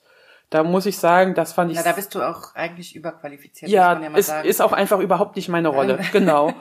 da 0.54 0.62
muss 0.62 0.86
ich 0.86 0.98
sagen, 0.98 1.34
das 1.34 1.52
fand 1.52 1.72
ich. 1.72 1.76
Ja, 1.76 1.82
da 1.82 1.90
bist 1.90 2.14
du 2.14 2.22
auch 2.22 2.54
eigentlich 2.54 2.94
überqualifiziert. 2.94 3.68
Ja, 3.68 4.00
ja 4.00 4.10
es 4.14 4.28
sagen. 4.28 4.48
ist 4.48 4.62
auch 4.62 4.70
einfach 4.70 5.00
überhaupt 5.00 5.34
nicht 5.34 5.48
meine 5.48 5.66
Rolle. 5.66 5.98
genau. 6.12 6.52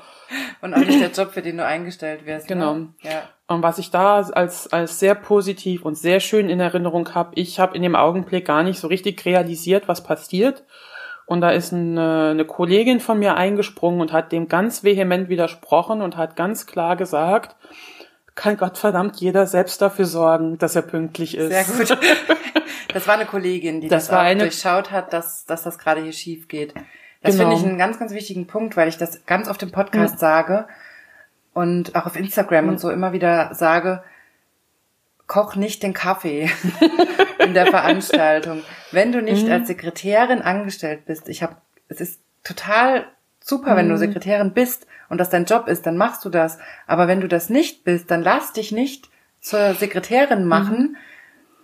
Und 0.61 0.73
auch 0.73 0.79
nicht 0.79 0.99
der 0.99 1.11
Job, 1.11 1.31
für 1.31 1.43
den 1.43 1.57
du 1.57 1.65
eingestellt 1.65 2.25
wirst. 2.25 2.49
Ne? 2.49 2.55
Genau. 2.55 2.73
Ne? 2.73 2.89
Ja. 3.01 3.21
Und 3.45 3.61
was 3.61 3.77
ich 3.77 3.91
da 3.91 4.19
als, 4.21 4.65
als 4.73 4.97
sehr 4.97 5.13
positiv 5.13 5.85
und 5.85 5.95
sehr 5.95 6.19
schön 6.21 6.49
in 6.49 6.59
Erinnerung 6.59 7.13
habe, 7.13 7.33
ich 7.35 7.59
habe 7.59 7.75
in 7.77 7.83
dem 7.83 7.95
Augenblick 7.95 8.45
gar 8.47 8.63
nicht 8.63 8.79
so 8.79 8.87
richtig 8.87 9.23
realisiert, 9.25 9.87
was 9.87 10.01
passiert. 10.01 10.63
Und 11.27 11.41
da 11.41 11.51
ist 11.51 11.71
eine, 11.71 12.29
eine 12.31 12.45
Kollegin 12.45 12.99
von 12.99 13.19
mir 13.19 13.35
eingesprungen 13.35 14.01
und 14.01 14.11
hat 14.11 14.31
dem 14.31 14.47
ganz 14.47 14.83
vehement 14.83 15.29
widersprochen 15.29 16.01
und 16.01 16.17
hat 16.17 16.35
ganz 16.35 16.65
klar 16.65 16.95
gesagt, 16.95 17.55
kann 18.35 18.57
Gott 18.57 18.77
verdammt 18.77 19.17
jeder 19.17 19.45
selbst 19.45 19.81
dafür 19.81 20.05
sorgen, 20.05 20.57
dass 20.57 20.75
er 20.75 20.81
pünktlich 20.81 21.37
ist. 21.37 21.49
Sehr 21.49 21.63
gut. 21.63 21.97
Das 22.93 23.07
war 23.07 23.15
eine 23.15 23.25
Kollegin, 23.25 23.81
die 23.81 23.87
das, 23.87 24.07
das 24.07 24.15
auch 24.15 24.21
eine... 24.21 24.41
durchschaut 24.41 24.91
hat, 24.91 25.13
dass, 25.13 25.45
dass 25.45 25.63
das 25.63 25.79
gerade 25.79 26.03
hier 26.03 26.13
schief 26.13 26.47
geht. 26.47 26.75
Das 27.23 27.37
genau. 27.37 27.49
finde 27.49 27.61
ich 27.61 27.67
einen 27.67 27.79
ganz, 27.79 27.97
ganz 27.97 28.11
wichtigen 28.13 28.45
Punkt, 28.45 28.77
weil 28.77 28.87
ich 28.87 28.97
das 28.97 29.25
ganz 29.25 29.47
oft 29.47 29.63
im 29.63 29.71
Podcast 29.71 30.15
mhm. 30.15 30.19
sage 30.19 30.67
und 31.53 31.95
auch 31.95 32.05
auf 32.05 32.15
Instagram 32.15 32.65
mhm. 32.65 32.71
und 32.71 32.79
so 32.79 32.91
immer 32.91 33.13
wieder 33.13 33.55
sage, 33.55 34.03
koch 35.25 35.55
nicht 35.55 35.81
den 35.81 35.93
Kaffee 35.93 36.51
in 37.39 37.53
der 37.53 37.67
Veranstaltung. 37.67 38.61
Wenn 38.91 39.11
du 39.11 39.21
nicht 39.21 39.47
mhm. 39.47 39.53
als 39.53 39.67
Sekretärin 39.67 40.41
angestellt 40.41 41.05
bist, 41.05 41.29
ich 41.29 41.41
habe, 41.41 41.55
es 41.87 42.01
ist 42.01 42.19
total 42.43 43.07
super, 43.43 43.75
wenn 43.75 43.89
du 43.89 43.95
mhm. 43.95 43.99
Sekretärin 43.99 44.53
bist 44.53 44.87
und 45.09 45.19
das 45.19 45.29
dein 45.29 45.45
Job 45.45 45.67
ist, 45.67 45.85
dann 45.85 45.97
machst 45.97 46.25
du 46.25 46.29
das. 46.29 46.57
Aber 46.87 47.07
wenn 47.07 47.21
du 47.21 47.27
das 47.27 47.49
nicht 47.49 47.83
bist, 47.83 48.09
dann 48.09 48.23
lass 48.23 48.53
dich 48.53 48.71
nicht 48.71 49.09
zur 49.41 49.73
Sekretärin 49.73 50.45
machen, 50.45 50.77
mhm 50.77 50.97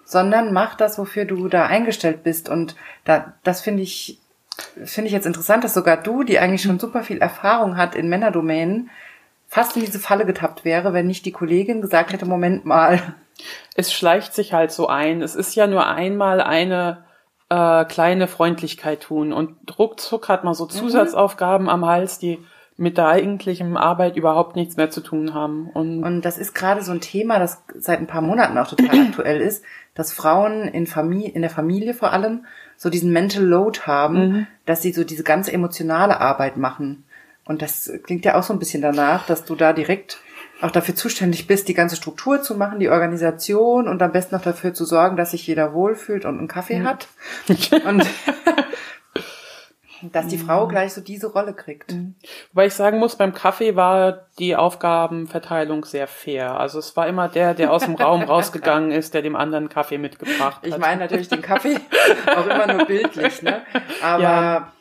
sondern 0.10 0.52
mach 0.52 0.74
das, 0.74 0.98
wofür 0.98 1.26
du 1.26 1.48
da 1.50 1.68
eingestellt 1.68 2.24
bist. 2.24 2.50
Und 2.50 2.76
da, 3.06 3.34
das 3.44 3.62
finde 3.62 3.84
ich, 3.84 4.20
finde 4.84 5.06
ich 5.06 5.14
jetzt 5.14 5.28
interessant, 5.28 5.64
dass 5.64 5.76
sogar 5.76 5.98
du, 5.98 6.24
die 6.24 6.40
eigentlich 6.40 6.64
schon 6.64 6.80
super 6.80 7.04
viel 7.04 7.20
Erfahrung 7.20 7.78
hat 7.78 7.94
in 7.94 8.10
Männerdomänen, 8.10 8.90
fast 9.48 9.78
in 9.78 9.86
diese 9.86 10.00
Falle 10.00 10.26
getappt 10.26 10.66
wäre, 10.66 10.94
wenn 10.94 11.06
nicht 11.06 11.26
die 11.26 11.32
Kollegin 11.32 11.82
gesagt 11.82 12.12
hätte, 12.12 12.26
Moment 12.26 12.66
mal. 12.66 13.00
Es 13.76 13.94
schleicht 13.94 14.34
sich 14.34 14.52
halt 14.52 14.72
so 14.72 14.88
ein. 14.88 15.22
Es 15.22 15.36
ist 15.36 15.56
ja 15.56 15.68
nur 15.68 15.88
einmal 15.88 16.42
eine 16.42 17.06
äh, 17.50 17.86
kleine 17.86 18.28
Freundlichkeit 18.28 19.02
tun 19.02 19.34
und 19.34 19.78
ruckzuck 19.78 20.30
hat 20.30 20.44
man 20.44 20.54
so 20.54 20.66
mhm. 20.66 20.70
Zusatzaufgaben 20.70 21.66
mhm. 21.66 21.70
am 21.70 21.86
Hals, 21.86 22.20
die 22.20 22.40
mit 22.78 22.98
der 22.98 23.10
eigentlichen 23.10 23.76
Arbeit 23.76 24.16
überhaupt 24.16 24.56
nichts 24.56 24.78
mehr 24.78 24.90
zu 24.90 25.02
tun 25.02 25.34
haben. 25.34 25.70
Und, 25.74 26.02
und 26.02 26.22
das 26.22 26.38
ist 26.38 26.56
gerade 26.56 26.82
so 26.82 26.94
ein 26.94 27.02
Thema, 27.02 27.38
das 27.38 27.62
seit 27.78 28.00
ein 28.00 28.08
paar 28.08 28.22
Monaten 28.22 28.58
auch 28.58 28.70
total 28.70 29.00
aktuell 29.10 29.42
ist, 29.42 29.66
dass 29.96 30.14
Frauen 30.14 30.64
in 30.64 30.88
Familie, 30.88 31.32
in 31.32 31.42
der 31.42 31.52
Familie 31.52 31.94
vor 31.94 32.14
allem 32.14 32.46
so 32.78 32.90
diesen 32.90 33.12
Mental 33.12 33.44
Load 33.44 33.82
haben, 33.82 34.16
mhm. 34.16 34.48
dass 34.66 34.82
sie 34.82 34.94
so 34.94 35.04
diese 35.04 35.24
ganze 35.24 35.52
emotionale 35.52 36.22
Arbeit 36.22 36.56
machen. 36.56 37.04
Und 37.44 37.62
das 37.62 37.92
klingt 38.04 38.24
ja 38.24 38.36
auch 38.36 38.44
so 38.44 38.54
ein 38.54 38.60
bisschen 38.60 38.82
danach, 38.82 39.26
dass 39.26 39.44
du 39.44 39.56
da 39.56 39.74
direkt 39.74 40.20
auch 40.62 40.72
dafür 40.72 40.96
zuständig 40.96 41.48
bist, 41.48 41.68
die 41.68 41.74
ganze 41.74 41.96
Struktur 41.96 42.42
zu 42.42 42.56
machen, 42.56 42.80
die 42.80 42.90
Organisation 42.90 43.88
und 43.88 44.02
am 44.02 44.12
besten 44.12 44.36
noch 44.36 44.42
dafür 44.42 44.74
zu 44.74 44.86
sorgen, 44.86 45.16
dass 45.16 45.32
sich 45.32 45.48
jeder 45.48 45.74
wohlfühlt 45.74 46.26
und 46.26 46.38
einen 46.38 46.48
Kaffee 46.48 46.80
mhm. 46.80 46.88
hat. 46.88 47.08
Und 50.02 50.16
dass 50.16 50.28
die 50.28 50.38
Frau 50.38 50.66
mhm. 50.66 50.70
gleich 50.70 50.94
so 50.94 51.02
diese 51.02 51.28
Rolle 51.28 51.54
kriegt. 51.54 51.92
Mhm. 51.92 52.16
Wobei 52.54 52.68
ich 52.68 52.74
sagen 52.74 53.00
muss, 53.00 53.18
beim 53.18 53.34
Kaffee 53.34 53.76
war 53.76 54.28
die 54.38 54.56
Aufgabenverteilung 54.56 55.84
sehr 55.84 56.08
fair. 56.08 56.58
Also 56.58 56.80
es 56.80 56.96
war 56.96 57.08
immer 57.08 57.28
der, 57.28 57.54
der 57.54 57.74
aus 57.74 57.84
dem 57.84 57.96
Raum 57.96 58.22
rausgegangen 58.30 58.92
ist, 58.92 59.14
der 59.14 59.22
dem 59.22 59.36
anderen 59.36 59.68
Kaffee 59.68 59.98
mitgebracht 59.98 60.58
hat. 60.58 60.66
Ich 60.66 60.78
meine 60.78 61.02
natürlich 61.02 61.28
den 61.28 61.42
Kaffee 61.42 61.78
auch 62.28 62.46
immer 62.46 62.74
nur 62.74 62.86
bildlich, 62.86 63.42
ne? 63.42 63.62
Aber 64.02 64.24
ja. 64.24 64.72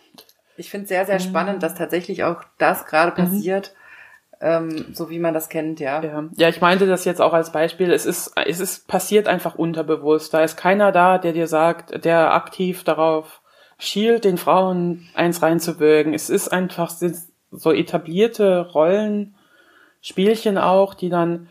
ich 0.56 0.70
finde 0.70 0.84
es 0.84 0.88
sehr, 0.88 1.04
sehr 1.04 1.18
spannend, 1.18 1.64
dass 1.64 1.74
tatsächlich 1.74 2.22
auch 2.22 2.44
das 2.58 2.86
gerade 2.86 3.12
passiert. 3.12 3.74
Ähm, 4.40 4.86
so 4.92 5.10
wie 5.10 5.18
man 5.18 5.34
das 5.34 5.48
kennt, 5.48 5.80
ja. 5.80 6.02
ja. 6.02 6.28
Ja, 6.36 6.48
ich 6.48 6.60
meinte 6.60 6.86
das 6.86 7.04
jetzt 7.04 7.20
auch 7.20 7.32
als 7.32 7.50
Beispiel. 7.50 7.92
Es 7.92 8.06
ist, 8.06 8.32
es 8.46 8.60
ist 8.60 8.86
passiert 8.86 9.26
einfach 9.26 9.56
unterbewusst. 9.56 10.32
Da 10.32 10.42
ist 10.42 10.56
keiner 10.56 10.92
da, 10.92 11.18
der 11.18 11.32
dir 11.32 11.46
sagt, 11.46 12.04
der 12.04 12.32
aktiv 12.34 12.84
darauf 12.84 13.40
schielt, 13.78 14.24
den 14.24 14.38
Frauen 14.38 15.08
eins 15.14 15.42
reinzuwirken. 15.42 16.14
Es 16.14 16.30
ist 16.30 16.48
einfach 16.48 16.92
so 17.50 17.72
etablierte 17.72 18.60
Rollen, 18.72 19.34
Spielchen 20.00 20.58
auch, 20.58 20.94
die 20.94 21.08
dann 21.08 21.48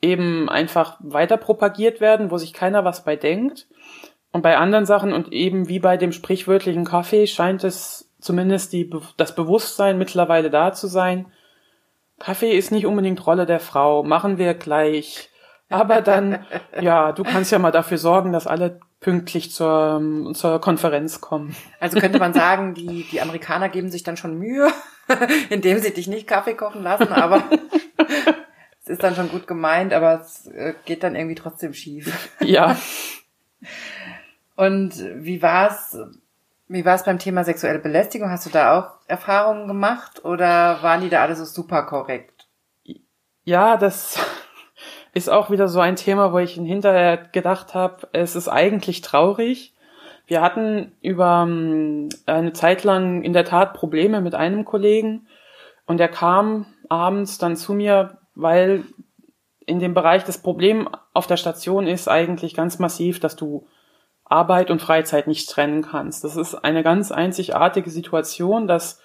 eben 0.00 0.48
einfach 0.48 0.96
weiter 1.00 1.36
propagiert 1.36 2.00
werden, 2.00 2.30
wo 2.30 2.38
sich 2.38 2.52
keiner 2.52 2.84
was 2.84 3.04
bei 3.04 3.16
denkt. 3.16 3.66
Und 4.30 4.42
bei 4.42 4.56
anderen 4.56 4.86
Sachen 4.86 5.12
und 5.12 5.32
eben 5.32 5.68
wie 5.68 5.80
bei 5.80 5.96
dem 5.96 6.12
sprichwörtlichen 6.12 6.84
Kaffee 6.84 7.26
scheint 7.26 7.64
es 7.64 8.10
zumindest 8.20 8.72
die, 8.72 8.90
das 9.16 9.34
Bewusstsein 9.34 9.98
mittlerweile 9.98 10.50
da 10.50 10.72
zu 10.72 10.86
sein. 10.86 11.26
Kaffee 12.18 12.56
ist 12.56 12.72
nicht 12.72 12.86
unbedingt 12.86 13.26
Rolle 13.26 13.46
der 13.46 13.60
Frau, 13.60 14.02
machen 14.02 14.38
wir 14.38 14.54
gleich. 14.54 15.30
Aber 15.68 16.00
dann, 16.00 16.46
ja, 16.80 17.12
du 17.12 17.22
kannst 17.22 17.52
ja 17.52 17.58
mal 17.58 17.70
dafür 17.70 17.98
sorgen, 17.98 18.32
dass 18.32 18.46
alle 18.46 18.80
pünktlich 19.00 19.52
zur, 19.52 20.32
zur 20.34 20.60
Konferenz 20.60 21.20
kommen. 21.20 21.54
Also 21.78 22.00
könnte 22.00 22.18
man 22.18 22.34
sagen, 22.34 22.74
die, 22.74 23.06
die 23.10 23.20
Amerikaner 23.20 23.68
geben 23.68 23.90
sich 23.90 24.02
dann 24.02 24.16
schon 24.16 24.38
Mühe, 24.38 24.68
indem 25.50 25.78
sie 25.78 25.92
dich 25.92 26.08
nicht 26.08 26.26
Kaffee 26.26 26.54
kochen 26.54 26.82
lassen, 26.82 27.12
aber 27.12 27.44
es 28.82 28.88
ist 28.88 29.02
dann 29.02 29.14
schon 29.14 29.30
gut 29.30 29.46
gemeint, 29.46 29.92
aber 29.92 30.20
es 30.20 30.46
äh, 30.46 30.74
geht 30.84 31.04
dann 31.04 31.14
irgendwie 31.14 31.36
trotzdem 31.36 31.74
schief. 31.74 32.30
Ja. 32.40 32.76
Und 34.56 34.94
wie 35.14 35.42
war's? 35.42 35.96
Wie 36.68 36.84
war 36.84 36.94
es 36.94 37.04
beim 37.04 37.18
Thema 37.18 37.44
sexuelle 37.44 37.78
Belästigung? 37.78 38.30
Hast 38.30 38.44
du 38.44 38.50
da 38.50 38.78
auch 38.78 38.90
Erfahrungen 39.06 39.66
gemacht 39.66 40.24
oder 40.24 40.82
waren 40.82 41.00
die 41.00 41.08
da 41.08 41.22
alle 41.22 41.34
so 41.34 41.46
super 41.46 41.84
korrekt? 41.84 42.46
Ja, 43.44 43.78
das 43.78 44.18
ist 45.14 45.30
auch 45.30 45.50
wieder 45.50 45.68
so 45.68 45.80
ein 45.80 45.96
Thema, 45.96 46.32
wo 46.32 46.38
ich 46.38 46.52
hinterher 46.52 47.16
gedacht 47.16 47.74
habe, 47.74 48.08
es 48.12 48.36
ist 48.36 48.48
eigentlich 48.48 49.00
traurig. 49.00 49.74
Wir 50.26 50.42
hatten 50.42 50.92
über 51.00 51.46
ähm, 51.48 52.10
eine 52.26 52.52
Zeit 52.52 52.84
lang 52.84 53.22
in 53.22 53.32
der 53.32 53.46
Tat 53.46 53.72
Probleme 53.72 54.20
mit 54.20 54.34
einem 54.34 54.66
Kollegen 54.66 55.26
und 55.86 56.00
er 56.00 56.08
kam 56.08 56.66
abends 56.90 57.38
dann 57.38 57.56
zu 57.56 57.72
mir, 57.72 58.18
weil 58.34 58.84
in 59.64 59.78
dem 59.78 59.94
Bereich 59.94 60.24
das 60.24 60.36
Problem 60.36 60.86
auf 61.14 61.26
der 61.26 61.38
Station 61.38 61.86
ist 61.86 62.08
eigentlich 62.08 62.54
ganz 62.54 62.78
massiv, 62.78 63.20
dass 63.20 63.36
du 63.36 63.66
Arbeit 64.28 64.70
und 64.70 64.82
Freizeit 64.82 65.26
nicht 65.26 65.50
trennen 65.50 65.82
kannst. 65.82 66.24
Das 66.24 66.36
ist 66.36 66.54
eine 66.54 66.82
ganz 66.82 67.10
einzigartige 67.12 67.90
Situation, 67.90 68.66
dass 68.66 69.00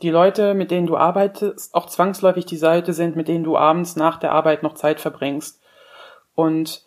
die 0.00 0.10
Leute, 0.10 0.54
mit 0.54 0.70
denen 0.70 0.86
du 0.86 0.96
arbeitest, 0.96 1.74
auch 1.74 1.86
zwangsläufig 1.86 2.46
die 2.46 2.56
Seite 2.56 2.92
sind, 2.92 3.16
mit 3.16 3.28
denen 3.28 3.44
du 3.44 3.56
abends 3.56 3.96
nach 3.96 4.18
der 4.18 4.32
Arbeit 4.32 4.62
noch 4.62 4.74
Zeit 4.74 5.00
verbringst. 5.00 5.60
Und 6.34 6.84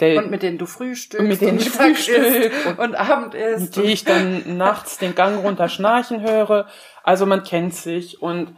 der, 0.00 0.22
und 0.22 0.30
mit 0.30 0.42
denen 0.42 0.58
du 0.58 0.66
frühstückst 0.66 1.20
und 1.20 1.28
mit 1.28 1.40
denen 1.40 1.58
ich 1.58 1.70
frühstück 1.70 2.52
und, 2.66 2.78
und 2.78 2.94
Abend 2.94 3.34
isst. 3.34 3.60
Mit 3.60 3.76
denen 3.76 3.88
ich 3.88 4.04
dann 4.04 4.56
nachts 4.56 4.98
den 4.98 5.14
Gang 5.14 5.44
runter 5.44 5.68
schnarchen 5.68 6.22
höre. 6.22 6.66
Also 7.02 7.26
man 7.26 7.42
kennt 7.42 7.74
sich 7.74 8.22
und 8.22 8.56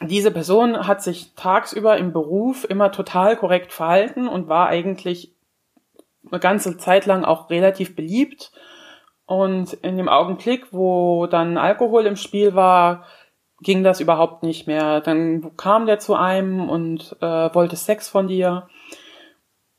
diese 0.00 0.30
Person 0.30 0.86
hat 0.86 1.02
sich 1.02 1.34
tagsüber 1.34 1.96
im 1.96 2.12
Beruf 2.12 2.64
immer 2.68 2.92
total 2.92 3.36
korrekt 3.36 3.72
verhalten 3.72 4.28
und 4.28 4.48
war 4.48 4.68
eigentlich 4.68 5.32
eine 6.30 6.40
ganze 6.40 6.76
Zeit 6.76 7.06
lang 7.06 7.24
auch 7.24 7.50
relativ 7.50 7.96
beliebt. 7.96 8.52
Und 9.26 9.74
in 9.74 9.96
dem 9.96 10.08
Augenblick, 10.08 10.72
wo 10.72 11.26
dann 11.26 11.58
Alkohol 11.58 12.06
im 12.06 12.16
Spiel 12.16 12.54
war, 12.54 13.04
ging 13.60 13.82
das 13.82 14.00
überhaupt 14.00 14.42
nicht 14.42 14.66
mehr. 14.66 15.00
Dann 15.00 15.56
kam 15.56 15.86
der 15.86 15.98
zu 15.98 16.14
einem 16.14 16.68
und 16.68 17.16
äh, 17.20 17.54
wollte 17.54 17.76
Sex 17.76 18.08
von 18.08 18.28
dir. 18.28 18.68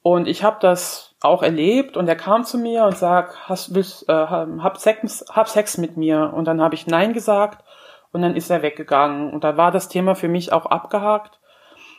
Und 0.01 0.27
ich 0.27 0.43
habe 0.43 0.57
das 0.61 1.15
auch 1.21 1.43
erlebt 1.43 1.97
und 1.97 2.07
er 2.07 2.15
kam 2.15 2.43
zu 2.43 2.57
mir 2.57 2.85
und 2.85 2.97
sagt, 2.97 3.49
hast, 3.49 3.75
willst, 3.75 4.07
äh, 4.07 4.13
hab, 4.13 4.77
Sex, 4.77 5.25
hab 5.29 5.49
Sex 5.49 5.77
mit 5.77 5.97
mir. 5.97 6.31
Und 6.33 6.45
dann 6.45 6.61
habe 6.61 6.75
ich 6.75 6.87
Nein 6.87 7.13
gesagt 7.13 7.63
und 8.11 8.21
dann 8.21 8.35
ist 8.35 8.49
er 8.49 8.61
weggegangen. 8.61 9.33
Und 9.33 9.43
da 9.43 9.57
war 9.57 9.71
das 9.71 9.89
Thema 9.89 10.15
für 10.15 10.29
mich 10.29 10.53
auch 10.53 10.65
abgehakt. 10.65 11.39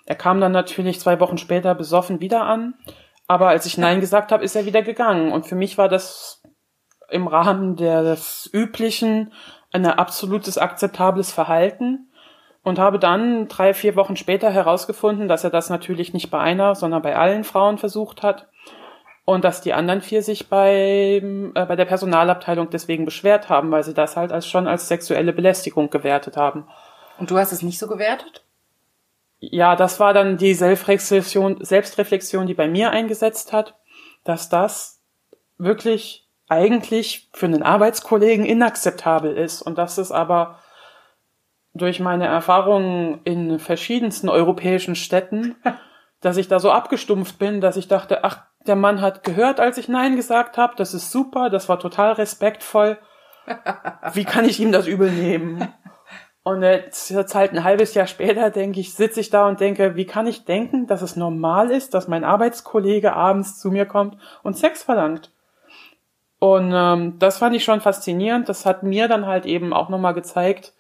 Er 0.07 0.17
kam 0.17 0.41
dann 0.41 0.53
natürlich 0.53 1.01
zwei 1.01 1.21
Wochen 1.21 1.39
später 1.39 1.75
besoffen 1.75 2.21
wieder 2.21 2.43
an. 2.43 2.75
Aber 3.31 3.47
als 3.47 3.65
ich 3.65 3.79
Nein 3.79 4.01
gesagt 4.01 4.33
habe, 4.33 4.43
ist 4.43 4.57
er 4.57 4.67
wieder 4.67 4.83
gegangen. 4.83 5.31
Und 5.31 5.47
für 5.47 5.55
mich 5.55 5.79
war 5.79 5.89
das 5.89 6.43
im 7.09 7.29
Rahmen 7.29 7.77
des 7.77 8.51
Üblichen 8.53 9.33
ein 9.73 9.87
absolutes 9.87 10.59
akzeptables 10.59 11.31
Verhalten 11.31 12.11
und 12.65 12.81
habe 12.81 12.99
dann 12.99 13.47
drei, 13.47 13.73
vier 13.73 13.95
Wochen 13.95 14.17
später 14.17 14.51
herausgefunden, 14.51 15.29
dass 15.29 15.45
er 15.45 15.51
das 15.51 15.71
natürlich 15.71 16.13
nicht 16.13 16.33
bei 16.33 16.41
einer, 16.41 16.75
sondern 16.75 17.03
bei 17.03 17.15
allen 17.15 17.45
Frauen 17.45 17.79
versucht 17.79 18.25
hat 18.25 18.49
und 19.25 19.45
dass 19.45 19.61
die 19.61 19.75
anderen 19.75 20.01
vier 20.01 20.25
sich 20.25 20.49
bei, 20.49 21.23
äh, 21.55 21.67
bei 21.67 21.77
der 21.77 21.85
Personalabteilung 21.85 22.71
deswegen 22.71 23.05
beschwert 23.05 23.49
haben, 23.49 23.71
weil 23.71 23.85
sie 23.85 23.95
das 23.95 24.17
halt 24.17 24.33
als 24.33 24.49
schon 24.49 24.67
als 24.67 24.89
sexuelle 24.89 25.33
Belästigung 25.33 25.89
gewertet 25.89 26.37
haben. 26.37 26.67
Und 27.17 27.31
du 27.31 27.39
hast 27.39 27.53
es 27.53 27.63
nicht 27.63 27.79
so 27.79 27.87
gewertet? 27.87 28.45
Ja, 29.41 29.75
das 29.75 29.99
war 29.99 30.13
dann 30.13 30.37
die 30.37 30.55
Selbstreflexion, 30.55 31.65
Selbstreflexion, 31.65 32.47
die 32.47 32.55
bei 32.55 32.69
mir 32.69 32.91
eingesetzt 32.91 33.53
hat, 33.53 33.75
dass 34.23 34.51
das 34.51 35.01
wirklich 35.57 36.29
eigentlich 36.49 37.31
für 37.33 37.47
einen 37.47 37.63
Arbeitskollegen 37.63 38.45
inakzeptabel 38.45 39.37
ist 39.37 39.63
und 39.63 39.79
dass 39.79 39.99
es 39.99 40.13
aber 40.13 40.59
durch 41.73 42.01
meine 42.01 42.27
Erfahrungen 42.27 43.21
in 43.25 43.59
verschiedensten 43.59 44.29
europäischen 44.29 44.95
Städten, 44.95 45.57
dass 46.21 46.37
ich 46.37 46.49
da 46.49 46.61
so 46.61 46.71
abgestumpft 46.71 47.39
bin, 47.39 47.63
dass 47.63 47.79
ich 47.79 47.89
dachte, 47.89 48.25
ach, 48.25 48.43
der 48.67 48.77
Mann 48.77 49.01
hat 49.01 49.25
gehört, 49.25 49.59
als 49.59 49.79
ich 49.79 49.89
Nein 49.89 50.17
gesagt 50.17 50.59
habe, 50.59 50.75
das 50.77 50.93
ist 50.93 51.11
super, 51.11 51.49
das 51.49 51.71
war 51.71 51.79
total 51.79 52.13
respektvoll. 52.13 52.99
Wie 54.13 54.25
kann 54.25 54.45
ich 54.45 54.61
ihm 54.61 54.71
das 54.71 54.87
übel 54.87 55.11
nehmen? 55.11 55.73
Und 56.43 56.63
jetzt, 56.63 57.11
jetzt 57.11 57.35
halt 57.35 57.53
ein 57.53 57.65
halbes 57.65 57.93
Jahr 57.95 58.07
später 58.07 58.51
denke 58.51 58.81
ich, 58.81 58.95
sitze 58.95 59.21
ich 59.21 59.29
da 59.29 59.47
und 59.47 59.61
denke, 59.61 59.95
wie 59.97 60.07
kann 60.07 60.27
ich 60.27 60.47
denken, 60.47 60.87
dass 60.87 61.03
es 61.03 61.15
normal 61.17 61.71
ist, 61.71 61.93
dass 61.93 62.09
mein 62.09 62.25
Arbeitskollege 62.25 63.13
abends 63.13 63.59
zu 63.59 63.71
mir 63.71 63.85
kommt 63.85 64.17
und 64.43 64.57
Sex 64.57 64.83
verlangt? 64.83 65.31
Und 66.39 66.73
ähm, 66.75 67.19
das 67.19 67.37
fand 67.37 67.55
ich 67.55 67.63
schon 67.63 67.83
faszinierend. 67.83 68.49
Das 68.49 68.65
hat 68.65 68.83
mir 68.83 69.07
dann 69.07 69.27
halt 69.27 69.45
eben 69.45 69.75
auch 69.75 69.91
nochmal 69.91 70.15
gezeigt, 70.15 70.73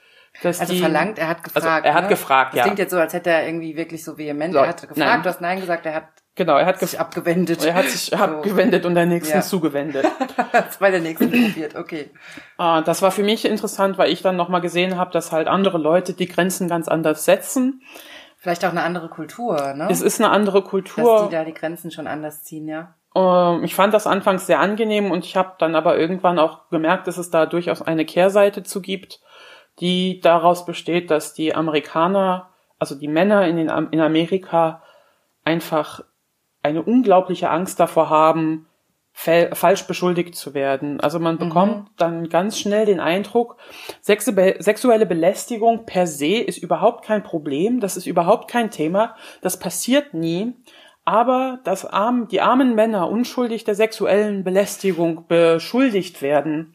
dass 0.42 0.60
also 0.60 0.72
die, 0.72 0.80
verlangt, 0.80 1.18
er 1.18 1.28
hat 1.28 1.44
gefragt. 1.44 1.66
Also 1.66 1.68
er 1.68 1.94
hat 1.94 2.04
ne? 2.04 2.08
gefragt, 2.08 2.52
das 2.52 2.58
ja. 2.58 2.62
klingt 2.62 2.78
jetzt 2.78 2.92
so, 2.92 2.98
als 2.98 3.12
hätte 3.12 3.30
er 3.30 3.46
irgendwie 3.46 3.76
wirklich 3.76 4.02
so 4.02 4.16
vehement. 4.16 4.54
So, 4.54 4.60
er 4.60 4.68
hat 4.68 4.80
gefragt, 4.80 4.96
nein. 4.96 5.22
du 5.22 5.28
hast 5.28 5.40
nein 5.42 5.60
gesagt, 5.60 5.84
er 5.84 5.94
hat 5.94 6.08
genau, 6.34 6.56
er 6.56 6.66
hat 6.66 6.80
sich 6.80 6.98
abgewendet. 6.98 7.64
er 7.64 7.74
hat 7.74 7.86
sich 7.86 8.16
abgewendet 8.18 8.86
und 8.86 8.94
der 8.94 9.06
nächsten 9.06 9.36
Ja. 9.38 9.42
zugewendet. 9.42 10.06
Bei 10.80 10.90
der 10.90 11.00
nächsten 11.00 11.30
probiert, 11.30 11.76
okay. 11.76 12.10
Ah, 12.58 12.80
das 12.82 13.02
war 13.02 13.10
für 13.10 13.22
mich 13.22 13.44
interessant, 13.44 13.98
weil 13.98 14.10
ich 14.12 14.22
dann 14.22 14.36
nochmal 14.36 14.60
gesehen 14.60 14.96
habe, 14.96 15.10
dass 15.12 15.32
halt 15.32 15.48
andere 15.48 15.78
Leute 15.78 16.14
die 16.14 16.28
Grenzen 16.28 16.68
ganz 16.68 16.88
anders 16.88 17.24
setzen. 17.24 17.82
Vielleicht 18.38 18.64
auch 18.64 18.70
eine 18.70 18.82
andere 18.82 19.08
Kultur, 19.10 19.74
ne? 19.74 19.88
Es 19.90 20.00
ist 20.00 20.18
eine 20.20 20.30
andere 20.30 20.62
Dass 20.62 20.70
Kultur. 20.70 21.26
die 21.28 21.34
da 21.34 21.44
die 21.44 21.52
Grenzen 21.52 21.90
schon 21.90 22.06
anders 22.06 22.42
ziehen, 22.42 22.66
ja. 22.68 22.94
Ähm, 23.14 23.64
ich 23.64 23.74
fand 23.74 23.92
das 23.92 24.06
anfangs 24.06 24.46
sehr 24.46 24.60
angenehm 24.60 25.10
und 25.10 25.24
ich 25.26 25.36
habe 25.36 25.54
dann 25.58 25.74
aber 25.74 25.98
irgendwann 25.98 26.38
auch 26.38 26.68
gemerkt, 26.70 27.06
dass 27.06 27.18
es 27.18 27.30
da 27.30 27.44
durchaus 27.44 27.82
eine 27.82 28.06
Kehrseite 28.06 28.62
zu 28.62 28.80
gibt, 28.80 29.20
die 29.80 30.20
daraus 30.20 30.64
besteht, 30.64 31.10
dass 31.10 31.34
die 31.34 31.54
Amerikaner, 31.54 32.48
also 32.78 32.94
die 32.94 33.08
Männer 33.08 33.46
in, 33.46 33.56
den, 33.56 33.68
in 33.90 34.00
Amerika 34.00 34.82
einfach 35.44 36.00
eine 36.62 36.82
unglaubliche 36.82 37.50
Angst 37.50 37.80
davor 37.80 38.10
haben, 38.10 38.66
falsch 39.12 39.86
beschuldigt 39.86 40.34
zu 40.34 40.54
werden. 40.54 41.00
Also 41.00 41.18
man 41.18 41.36
bekommt 41.36 41.90
dann 41.96 42.28
ganz 42.28 42.58
schnell 42.58 42.86
den 42.86 43.00
Eindruck, 43.00 43.56
sexuelle 44.00 45.06
Belästigung 45.06 45.84
per 45.84 46.06
se 46.06 46.38
ist 46.38 46.58
überhaupt 46.58 47.04
kein 47.04 47.22
Problem, 47.22 47.80
das 47.80 47.96
ist 47.96 48.06
überhaupt 48.06 48.50
kein 48.50 48.70
Thema, 48.70 49.16
das 49.42 49.58
passiert 49.58 50.14
nie. 50.14 50.54
Aber 51.04 51.58
dass 51.64 51.86
arm, 51.86 52.28
die 52.28 52.40
armen 52.40 52.74
Männer 52.74 53.08
unschuldig 53.10 53.64
der 53.64 53.74
sexuellen 53.74 54.44
Belästigung 54.44 55.26
beschuldigt 55.26 56.22
werden, 56.22 56.74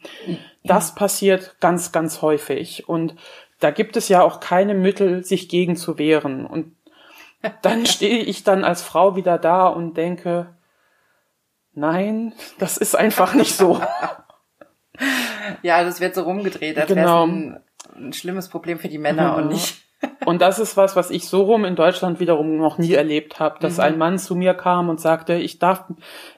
das 0.62 0.94
passiert 0.94 1.56
ganz, 1.60 1.90
ganz 1.90 2.22
häufig. 2.22 2.88
Und 2.88 3.14
da 3.60 3.70
gibt 3.70 3.96
es 3.96 4.08
ja 4.08 4.22
auch 4.22 4.40
keine 4.40 4.74
Mittel, 4.74 5.24
sich 5.24 5.48
gegen 5.48 5.76
zu 5.76 5.96
wehren. 5.98 6.44
Und 6.44 6.76
dann 7.62 7.86
stehe 7.86 8.18
ich 8.18 8.44
dann 8.44 8.64
als 8.64 8.82
Frau 8.82 9.16
wieder 9.16 9.38
da 9.38 9.66
und 9.68 9.96
denke, 9.96 10.54
nein, 11.72 12.32
das 12.58 12.76
ist 12.76 12.96
einfach 12.96 13.34
nicht 13.34 13.54
so. 13.56 13.80
Ja, 15.62 15.84
das 15.84 16.00
wird 16.00 16.14
so 16.14 16.22
rumgedreht, 16.22 16.78
als 16.78 16.86
Genau. 16.88 17.02
wäre 17.02 17.22
ein, 17.26 17.60
ein 17.96 18.12
schlimmes 18.12 18.48
Problem 18.48 18.78
für 18.78 18.88
die 18.88 18.98
Männer 18.98 19.32
Mhm. 19.32 19.42
und 19.42 19.48
nicht. 19.48 19.82
Und 20.26 20.42
das 20.42 20.58
ist 20.58 20.76
was, 20.76 20.94
was 20.94 21.10
ich 21.10 21.28
so 21.28 21.42
rum 21.42 21.64
in 21.64 21.74
Deutschland 21.74 22.20
wiederum 22.20 22.58
noch 22.58 22.76
nie 22.78 22.92
erlebt 22.92 23.40
habe, 23.40 23.58
dass 23.60 23.78
ein 23.80 23.96
Mann 23.96 24.18
zu 24.18 24.34
mir 24.36 24.52
kam 24.54 24.88
und 24.90 25.00
sagte, 25.00 25.34
ich 25.34 25.58
darf, 25.58 25.84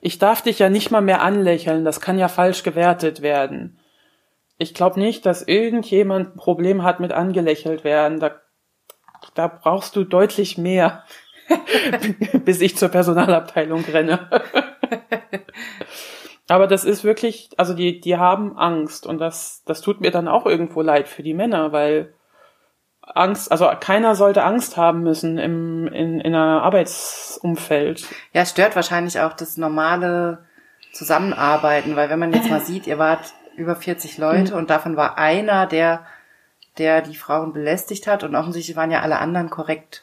ich 0.01 0.19
darf 0.19 0.43
dich 0.43 0.59
ja 0.61 0.69
nicht 0.71 0.91
mal 0.91 1.01
mehr 1.01 1.23
anlächeln, 1.23 1.85
das 1.85 2.01
kann 2.01 2.19
ja 2.19 2.29
falsch 2.29 2.63
gewertet 2.63 3.21
werden. 3.21 3.79
Ich 4.59 4.75
glaube 4.75 4.99
nicht, 5.01 5.27
dass 5.27 5.43
irgendjemand 5.43 6.35
ein 6.35 6.37
Problem 6.37 6.83
hat 6.85 7.01
mit 7.01 7.13
angelächelt 7.13 7.83
werden. 7.85 8.21
Da 8.21 8.33
da 9.35 9.49
brauchst 9.49 9.97
du 9.97 10.05
deutlich 10.05 10.59
mehr, 10.59 11.05
bis 12.45 12.61
ich 12.61 12.77
zur 12.77 12.89
Personalabteilung 12.89 13.85
renne. 13.85 14.29
Aber 16.49 16.67
das 16.67 16.85
ist 16.85 17.05
wirklich, 17.05 17.51
also 17.59 17.75
die, 17.75 18.01
die 18.01 18.17
haben 18.17 18.57
Angst 18.57 19.07
und 19.07 19.19
das, 19.19 19.63
das 19.67 19.83
tut 19.83 20.01
mir 20.01 20.11
dann 20.11 20.29
auch 20.29 20.47
irgendwo 20.47 20.81
leid 20.81 21.07
für 21.07 21.23
die 21.23 21.35
Männer, 21.35 21.73
weil 21.73 22.15
Angst, 23.03 23.53
also 23.53 23.71
keiner 23.81 24.15
sollte 24.15 24.45
Angst 24.45 24.77
haben 24.77 25.03
müssen 25.03 25.39
im, 25.39 25.89
in, 25.89 26.21
in 26.21 26.35
einer 26.35 26.63
Arbeitsumfeld. 26.63 28.07
Ja, 28.33 28.47
stört 28.47 28.77
wahrscheinlich 28.77 29.21
auch 29.21 29.35
das 29.35 29.57
normale 29.57 30.47
Zusammenarbeiten, 30.93 31.97
weil 31.97 32.11
wenn 32.11 32.19
man 32.19 32.33
jetzt 32.33 32.51
mal 32.51 32.61
sieht, 32.65 32.87
ihr 32.87 32.99
wart 32.99 33.33
über 33.57 33.77
40 33.77 34.19
Leute 34.19 34.53
mhm. 34.53 34.59
und 34.59 34.71
davon 34.71 34.97
war 34.97 35.19
einer, 35.19 35.67
der, 35.67 36.07
der 36.79 37.03
die 37.03 37.17
Frauen 37.17 37.53
belästigt 37.53 38.07
hat 38.07 38.25
und 38.25 38.35
offensichtlich 38.35 38.77
waren 38.77 38.91
ja 38.91 39.01
alle 39.01 39.19
anderen 39.19 39.51
korrekt. 39.51 40.03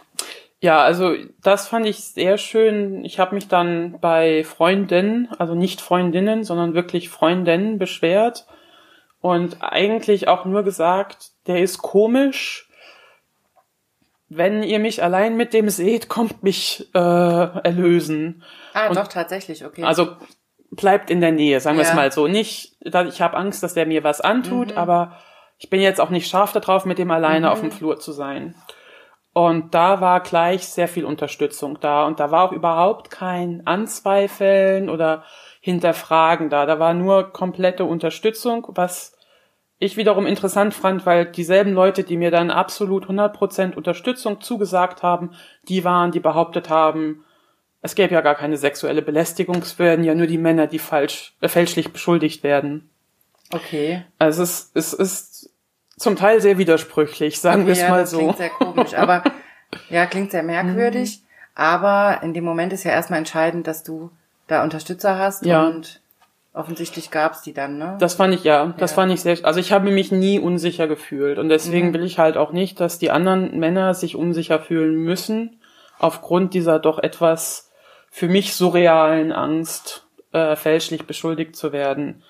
Ja, 0.62 0.82
also 0.82 1.14
das 1.44 1.68
fand 1.68 1.86
ich 1.86 2.00
sehr 2.06 2.38
schön. 2.38 3.04
Ich 3.06 3.20
habe 3.20 3.36
mich 3.36 3.48
dann 3.48 4.00
bei 4.00 4.44
Freundinnen, 4.44 5.30
also 5.38 5.54
nicht 5.54 5.82
Freundinnen, 5.82 6.44
sondern 6.44 6.74
wirklich 6.74 7.10
Freundinnen 7.10 7.78
beschwert 7.78 8.48
und 9.22 9.58
eigentlich 9.62 10.28
auch 10.28 10.46
nur 10.46 10.64
gesagt, 10.64 11.32
der 11.48 11.60
ist 11.62 11.80
komisch. 11.80 12.70
Wenn 14.28 14.64
ihr 14.64 14.80
mich 14.80 15.04
allein 15.04 15.38
mit 15.38 15.54
dem 15.54 15.70
seht, 15.70 16.10
kommt 16.10 16.42
mich 16.42 16.90
äh, 16.94 17.00
erlösen. 17.00 18.44
Ah, 18.74 18.88
und 18.88 18.98
doch, 18.98 19.08
tatsächlich, 19.08 19.66
okay. 19.66 19.84
Also 19.84 20.16
bleibt 20.72 21.10
in 21.10 21.22
der 21.22 21.32
Nähe, 21.32 21.60
sagen 21.60 21.78
wir 21.78 21.84
es 21.84 21.94
mal 21.94 22.12
so. 22.12 22.28
Nicht, 22.28 22.76
ich 22.82 23.22
habe 23.22 23.38
Angst, 23.38 23.62
dass 23.62 23.74
der 23.74 23.86
mir 23.86 24.04
was 24.04 24.22
antut, 24.22 24.72
mhm. 24.72 24.78
aber 24.78 25.20
ich 25.58 25.70
bin 25.70 25.82
jetzt 25.82 26.02
auch 26.02 26.10
nicht 26.10 26.30
scharf 26.30 26.52
darauf, 26.52 26.86
mit 26.86 26.98
dem 26.98 27.12
alleine 27.12 27.48
mhm. 27.48 27.52
auf 27.52 27.62
dem 27.62 27.72
Flur 27.72 28.00
zu 28.00 28.12
sein. 28.12 28.56
Und 29.34 29.76
da 29.76 30.00
war 30.00 30.22
gleich 30.22 30.68
sehr 30.68 30.88
viel 30.88 31.04
Unterstützung 31.04 31.80
da. 31.82 32.06
Und 32.06 32.20
da 32.20 32.32
war 32.32 32.46
auch 32.46 32.52
überhaupt 32.54 33.12
kein 33.12 33.68
Anzweifeln 33.68 34.90
oder 34.90 35.24
Hinterfragen 35.60 36.50
da. 36.50 36.66
Da 36.66 36.80
war 36.80 36.94
nur 36.94 37.34
komplette 37.34 37.84
Unterstützung, 37.84 38.66
was 38.70 39.18
ich 39.78 39.98
wiederum 39.98 40.26
interessant 40.26 40.74
fand, 40.74 41.06
weil 41.06 41.26
dieselben 41.26 41.74
Leute, 41.74 42.04
die 42.04 42.16
mir 42.16 42.32
dann 42.32 42.50
absolut 42.50 43.08
100% 43.08 43.76
Unterstützung 43.76 44.40
zugesagt 44.40 45.04
haben, 45.04 45.32
die 45.68 45.84
waren, 45.84 46.12
die 46.12 46.22
behauptet 46.22 46.70
haben, 46.70 47.26
es 47.82 47.94
gäbe 47.94 48.14
ja 48.14 48.22
gar 48.22 48.36
keine 48.36 48.58
sexuelle 48.58 49.02
Belästigung, 49.02 49.58
es 49.58 49.78
werden 49.78 50.06
ja 50.06 50.16
nur 50.16 50.28
die 50.28 50.38
Männer, 50.38 50.68
die 50.68 50.80
falsch, 50.80 51.36
äh, 51.42 51.50
fälschlich 51.50 51.92
beschuldigt 51.92 52.42
werden. 52.42 52.90
Okay. 53.52 54.04
Also 54.18 54.44
es, 54.44 54.72
es 54.74 54.94
ist 54.94 55.35
zum 55.98 56.16
Teil 56.16 56.42
sehr 56.42 56.58
widersprüchlich, 56.58 57.40
sagen 57.40 57.66
wir 57.66 57.74
es 57.74 57.82
ja, 57.82 57.90
mal 57.90 58.06
so. 58.06 58.18
Klingt 58.18 58.38
sehr 58.38 58.50
komisch, 58.50 58.94
aber 58.94 59.24
ja, 59.90 60.06
klingt 60.06 60.32
sehr 60.32 60.44
merkwürdig. 60.44 61.20
Mhm. 61.20 61.26
Aber 61.56 62.20
in 62.22 62.34
dem 62.34 62.44
Moment 62.44 62.74
ist 62.74 62.84
ja 62.84 62.92
erstmal 62.92 63.20
entscheidend, 63.20 63.66
dass 63.68 63.84
du 63.84 64.12
da 64.48 64.64
Unterstützer 64.64 65.18
hast 65.18 65.46
ja. 65.46 65.66
und 65.66 66.02
offensichtlich 66.54 67.12
gab's 67.12 67.42
die 67.42 67.54
dann, 67.54 67.78
ne? 67.78 67.98
Das 68.00 68.16
fand 68.16 68.34
ich 68.34 68.44
ja, 68.44 68.74
das 68.78 68.92
ja. 68.92 68.96
fand 68.96 69.12
ich 69.12 69.22
sehr, 69.22 69.38
also 69.44 69.60
ich 69.60 69.72
habe 69.72 69.90
mich 69.90 70.12
nie 70.12 70.40
unsicher 70.40 70.88
gefühlt 70.88 71.38
und 71.38 71.50
deswegen 71.50 71.90
mhm. 71.90 71.94
will 71.94 72.04
ich 72.04 72.20
halt 72.20 72.38
auch 72.38 72.52
nicht, 72.52 72.80
dass 72.80 73.00
die 73.00 73.12
anderen 73.12 73.58
Männer 73.58 73.94
sich 73.94 74.16
unsicher 74.16 74.60
fühlen 74.60 74.96
müssen 74.96 75.60
aufgrund 76.00 76.54
dieser 76.54 76.80
doch 76.80 77.00
etwas 77.00 77.72
für 78.10 78.28
mich 78.28 78.54
surrealen 78.54 79.32
Angst, 79.32 80.08
äh, 80.32 80.56
fälschlich 80.56 81.06
beschuldigt 81.06 81.56
zu 81.56 81.74
werden. 81.74 82.24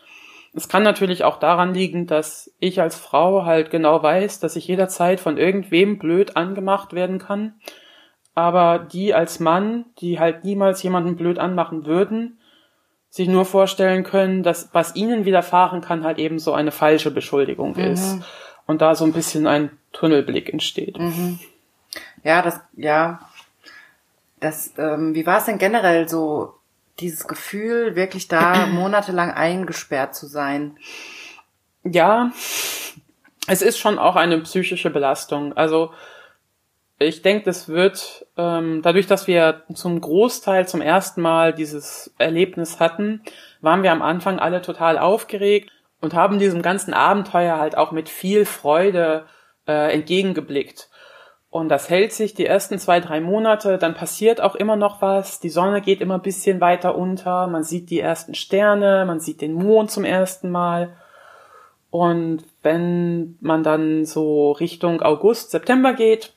Es 0.56 0.70
kann 0.70 0.84
natürlich 0.84 1.26
auch 1.26 1.38
daran 1.38 1.74
liegen, 1.74 2.08
dass 2.08 2.50
ich 2.60 2.80
als 2.80 2.96
Frau 2.96 3.44
halt 3.44 3.72
genau 3.72 4.02
weiß, 4.02 4.40
dass 4.40 4.56
ich 4.56 4.68
jederzeit 4.68 5.20
von 5.20 5.38
irgendwem 5.38 6.00
blöd 6.00 6.38
angemacht 6.38 6.94
werden 6.94 7.20
kann. 7.20 7.56
Aber 8.36 8.80
die 8.80 9.14
als 9.14 9.40
Mann, 9.40 9.86
die 10.00 10.20
halt 10.20 10.46
niemals 10.46 10.82
jemanden 10.82 11.18
blöd 11.18 11.40
anmachen 11.40 11.86
würden, 11.86 12.40
sich 13.10 13.28
nur 13.28 13.46
vorstellen 13.46 14.04
können, 14.04 14.44
dass 14.44 14.70
was 14.74 14.96
ihnen 14.96 15.26
widerfahren 15.26 15.82
kann, 15.82 16.04
halt 16.04 16.20
eben 16.20 16.40
so 16.40 16.54
eine 16.54 16.72
falsche 16.72 17.12
Beschuldigung 17.12 17.74
mhm. 17.76 17.84
ist. 17.92 18.18
Und 18.66 18.82
da 18.82 18.96
so 18.96 19.06
ein 19.06 19.14
bisschen 19.14 19.48
ein 19.48 19.70
Tunnelblick 19.92 20.52
entsteht. 20.52 20.98
Mhm. 20.98 21.40
Ja, 22.24 22.42
das, 22.42 22.60
ja. 22.76 23.20
Das, 24.40 24.74
ähm, 24.78 25.16
wie 25.16 25.26
war 25.26 25.38
es 25.38 25.46
denn 25.46 25.58
generell 25.58 26.10
so 26.10 26.56
dieses 27.00 27.28
Gefühl, 27.28 27.96
wirklich 27.96 28.28
da 28.28 28.66
monatelang 28.68 29.32
eingesperrt 29.32 30.16
zu 30.16 30.28
sein. 30.28 30.78
Ja, 31.84 32.32
es 33.48 33.62
ist 33.62 33.78
schon 33.78 34.00
auch 34.00 34.16
eine 34.16 34.40
psychische 34.40 34.90
Belastung. 34.90 35.54
Also 35.54 35.92
ich 36.98 37.22
denke, 37.22 37.44
das 37.44 37.68
wird 37.68 38.26
ähm, 38.38 38.82
dadurch, 38.82 39.08
dass 39.08 39.28
wir 39.28 39.64
zum 39.74 40.00
Großteil 40.00 40.68
zum 40.68 40.82
ersten 40.82 41.22
Mal 41.22 41.54
dieses 41.54 42.14
Erlebnis 42.18 42.80
hatten, 42.80 43.22
waren 43.62 43.84
wir 43.84 43.92
am 43.92 44.02
Anfang 44.02 44.40
alle 44.40 44.62
total 44.62 44.98
aufgeregt 44.98 45.72
und 46.00 46.14
haben 46.14 46.40
diesem 46.40 46.62
ganzen 46.62 46.94
Abenteuer 46.94 47.60
halt 47.60 47.78
auch 47.78 47.92
mit 47.92 48.08
viel 48.08 48.46
Freude 48.46 49.26
äh, 49.68 49.94
entgegengeblickt. 49.94 50.90
Und 51.56 51.70
das 51.70 51.90
hält 51.90 52.12
sich 52.12 52.34
die 52.34 52.46
ersten 52.46 52.78
zwei, 52.80 53.00
drei 53.00 53.22
Monate, 53.22 53.78
dann 53.78 53.94
passiert 53.94 54.42
auch 54.42 54.56
immer 54.56 54.76
noch 54.76 55.02
was, 55.02 55.40
die 55.40 55.48
Sonne 55.48 55.80
geht 55.80 56.02
immer 56.02 56.16
ein 56.16 56.22
bisschen 56.22 56.60
weiter 56.60 56.98
unter, 56.98 57.48
man 57.48 57.64
sieht 57.64 57.90
die 57.90 58.02
ersten 58.02 58.36
Sterne, 58.36 59.06
man 59.08 59.22
sieht 59.22 59.40
den 59.40 59.54
Mond 59.54 59.90
zum 59.90 60.04
ersten 60.04 60.52
Mal. 60.52 60.98
Und 61.92 62.44
wenn 62.62 63.38
man 63.40 63.64
dann 63.64 64.04
so 64.04 64.52
Richtung 64.52 65.02
August, 65.02 65.52
September 65.52 65.94
geht, 65.94 66.34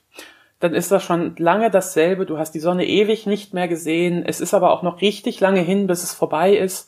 dann 0.61 0.73
ist 0.73 0.89
das 0.89 1.03
schon 1.03 1.35
lange 1.37 1.69
dasselbe. 1.69 2.25
Du 2.25 2.37
hast 2.37 2.53
die 2.53 2.61
Sonne 2.61 2.87
ewig 2.87 3.25
nicht 3.25 3.53
mehr 3.53 3.67
gesehen. 3.67 4.23
Es 4.25 4.39
ist 4.39 4.53
aber 4.53 4.71
auch 4.71 4.83
noch 4.83 5.01
richtig 5.01 5.41
lange 5.41 5.59
hin, 5.59 5.85
bis 5.85 6.01
es 6.01 6.13
vorbei 6.13 6.55
ist. 6.55 6.87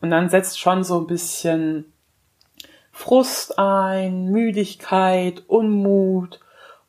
Und 0.00 0.10
dann 0.10 0.28
setzt 0.28 0.60
schon 0.60 0.84
so 0.84 1.00
ein 1.00 1.08
bisschen 1.08 1.92
Frust 2.92 3.58
ein, 3.58 4.26
Müdigkeit, 4.26 5.42
Unmut 5.48 6.38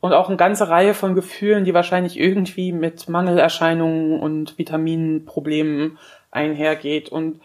und 0.03 0.11
auch 0.11 0.27
eine 0.27 0.35
ganze 0.35 0.67
Reihe 0.67 0.93
von 0.93 1.15
Gefühlen, 1.15 1.63
die 1.63 1.73
wahrscheinlich 1.73 2.19
irgendwie 2.19 2.73
mit 2.73 3.07
Mangelerscheinungen 3.07 4.19
und 4.19 4.57
Vitaminproblemen 4.57 5.97
einhergeht. 6.29 7.07
Und 7.07 7.39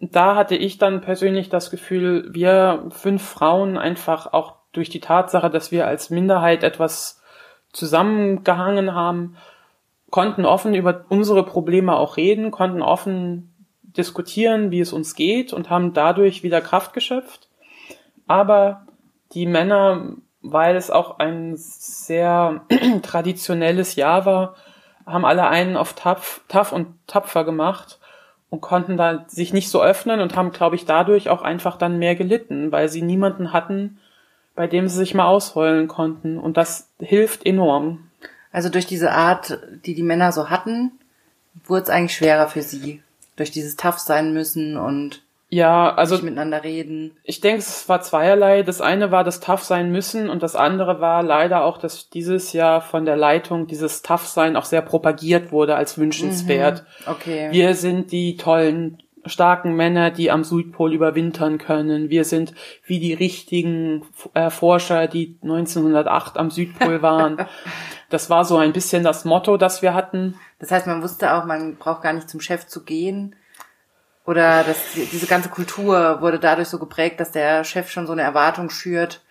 da 0.00 0.34
hatte 0.34 0.56
ich 0.56 0.78
dann 0.78 1.00
persönlich 1.00 1.48
das 1.48 1.70
Gefühl, 1.70 2.28
wir 2.32 2.86
fünf 2.90 3.22
Frauen 3.22 3.78
einfach 3.78 4.32
auch 4.32 4.56
durch 4.72 4.88
die 4.88 4.98
Tatsache, 4.98 5.48
dass 5.48 5.70
wir 5.70 5.86
als 5.86 6.10
Minderheit 6.10 6.64
etwas 6.64 7.22
zusammengehangen 7.72 8.96
haben, 8.96 9.36
konnten 10.10 10.44
offen 10.44 10.74
über 10.74 11.04
unsere 11.08 11.44
Probleme 11.44 11.94
auch 11.94 12.16
reden, 12.16 12.50
konnten 12.50 12.82
offen 12.82 13.54
diskutieren, 13.84 14.72
wie 14.72 14.80
es 14.80 14.92
uns 14.92 15.14
geht 15.14 15.52
und 15.52 15.70
haben 15.70 15.92
dadurch 15.92 16.42
wieder 16.42 16.60
Kraft 16.62 16.94
geschöpft. 16.94 17.48
Aber 18.26 18.88
die 19.34 19.46
Männer 19.46 20.16
weil 20.42 20.76
es 20.76 20.90
auch 20.90 21.18
ein 21.18 21.54
sehr 21.56 22.62
traditionelles 23.02 23.96
Jahr 23.96 24.26
war, 24.26 24.56
haben 25.06 25.24
alle 25.24 25.48
einen 25.48 25.76
auf 25.76 25.94
tough, 25.94 26.42
tough 26.48 26.72
und 26.72 26.88
tapfer 27.06 27.44
gemacht 27.44 27.98
und 28.50 28.60
konnten 28.60 28.96
da 28.96 29.24
sich 29.28 29.52
nicht 29.52 29.70
so 29.70 29.82
öffnen 29.82 30.20
und 30.20 30.36
haben, 30.36 30.52
glaube 30.52 30.76
ich, 30.76 30.84
dadurch 30.84 31.30
auch 31.30 31.42
einfach 31.42 31.76
dann 31.76 31.98
mehr 31.98 32.14
gelitten, 32.14 32.70
weil 32.70 32.88
sie 32.88 33.02
niemanden 33.02 33.52
hatten, 33.52 33.98
bei 34.54 34.66
dem 34.66 34.88
sie 34.88 34.98
sich 34.98 35.14
mal 35.14 35.26
ausheulen 35.26 35.88
konnten. 35.88 36.38
Und 36.38 36.56
das 36.56 36.88
hilft 36.98 37.46
enorm. 37.46 38.10
Also 38.52 38.68
durch 38.68 38.86
diese 38.86 39.12
Art, 39.12 39.58
die 39.86 39.94
die 39.94 40.02
Männer 40.02 40.32
so 40.32 40.50
hatten, 40.50 40.92
wurde 41.64 41.84
es 41.84 41.90
eigentlich 41.90 42.14
schwerer 42.14 42.48
für 42.48 42.62
sie. 42.62 43.02
Durch 43.36 43.50
dieses 43.50 43.76
tough 43.76 43.98
sein 43.98 44.34
müssen 44.34 44.76
und 44.76 45.22
ja, 45.52 45.94
also 45.94 46.14
nicht 46.14 46.24
miteinander 46.24 46.64
reden. 46.64 47.18
Ich 47.24 47.42
denke, 47.42 47.58
es 47.58 47.86
war 47.86 48.00
zweierlei. 48.00 48.62
Das 48.62 48.80
eine 48.80 49.10
war 49.10 49.22
das 49.22 49.40
tough 49.40 49.62
sein 49.62 49.92
müssen 49.92 50.30
und 50.30 50.42
das 50.42 50.56
andere 50.56 51.02
war 51.02 51.22
leider 51.22 51.64
auch, 51.64 51.76
dass 51.76 52.08
dieses 52.08 52.54
Jahr 52.54 52.80
von 52.80 53.04
der 53.04 53.18
Leitung 53.18 53.66
dieses 53.66 54.00
tough 54.00 54.26
sein 54.26 54.56
auch 54.56 54.64
sehr 54.64 54.80
propagiert 54.80 55.52
wurde 55.52 55.76
als 55.76 55.98
wünschenswert. 55.98 56.84
Mhm. 57.04 57.12
Okay. 57.12 57.48
Wir 57.50 57.74
sind 57.74 58.12
die 58.12 58.38
tollen 58.38 59.02
starken 59.26 59.76
Männer, 59.76 60.10
die 60.10 60.30
am 60.30 60.42
Südpol 60.42 60.94
überwintern 60.94 61.58
können. 61.58 62.08
Wir 62.08 62.24
sind 62.24 62.54
wie 62.86 62.98
die 62.98 63.12
richtigen 63.12 64.06
äh, 64.32 64.48
Forscher, 64.48 65.06
die 65.06 65.36
1908 65.42 66.38
am 66.38 66.50
Südpol 66.50 67.02
waren. 67.02 67.36
das 68.08 68.30
war 68.30 68.46
so 68.46 68.56
ein 68.56 68.72
bisschen 68.72 69.04
das 69.04 69.26
Motto, 69.26 69.58
das 69.58 69.82
wir 69.82 69.92
hatten. 69.92 70.34
Das 70.60 70.70
heißt, 70.70 70.86
man 70.86 71.02
wusste 71.02 71.34
auch, 71.34 71.44
man 71.44 71.76
braucht 71.76 72.00
gar 72.00 72.14
nicht 72.14 72.30
zum 72.30 72.40
Chef 72.40 72.66
zu 72.68 72.84
gehen 72.84 73.36
oder 74.26 74.62
das, 74.64 74.78
diese 74.94 75.26
ganze 75.26 75.48
Kultur 75.48 76.20
wurde 76.20 76.38
dadurch 76.38 76.68
so 76.68 76.78
geprägt, 76.78 77.18
dass 77.18 77.32
der 77.32 77.64
Chef 77.64 77.90
schon 77.90 78.06
so 78.06 78.12
eine 78.12 78.22
Erwartung 78.22 78.70
schürt, 78.70 79.22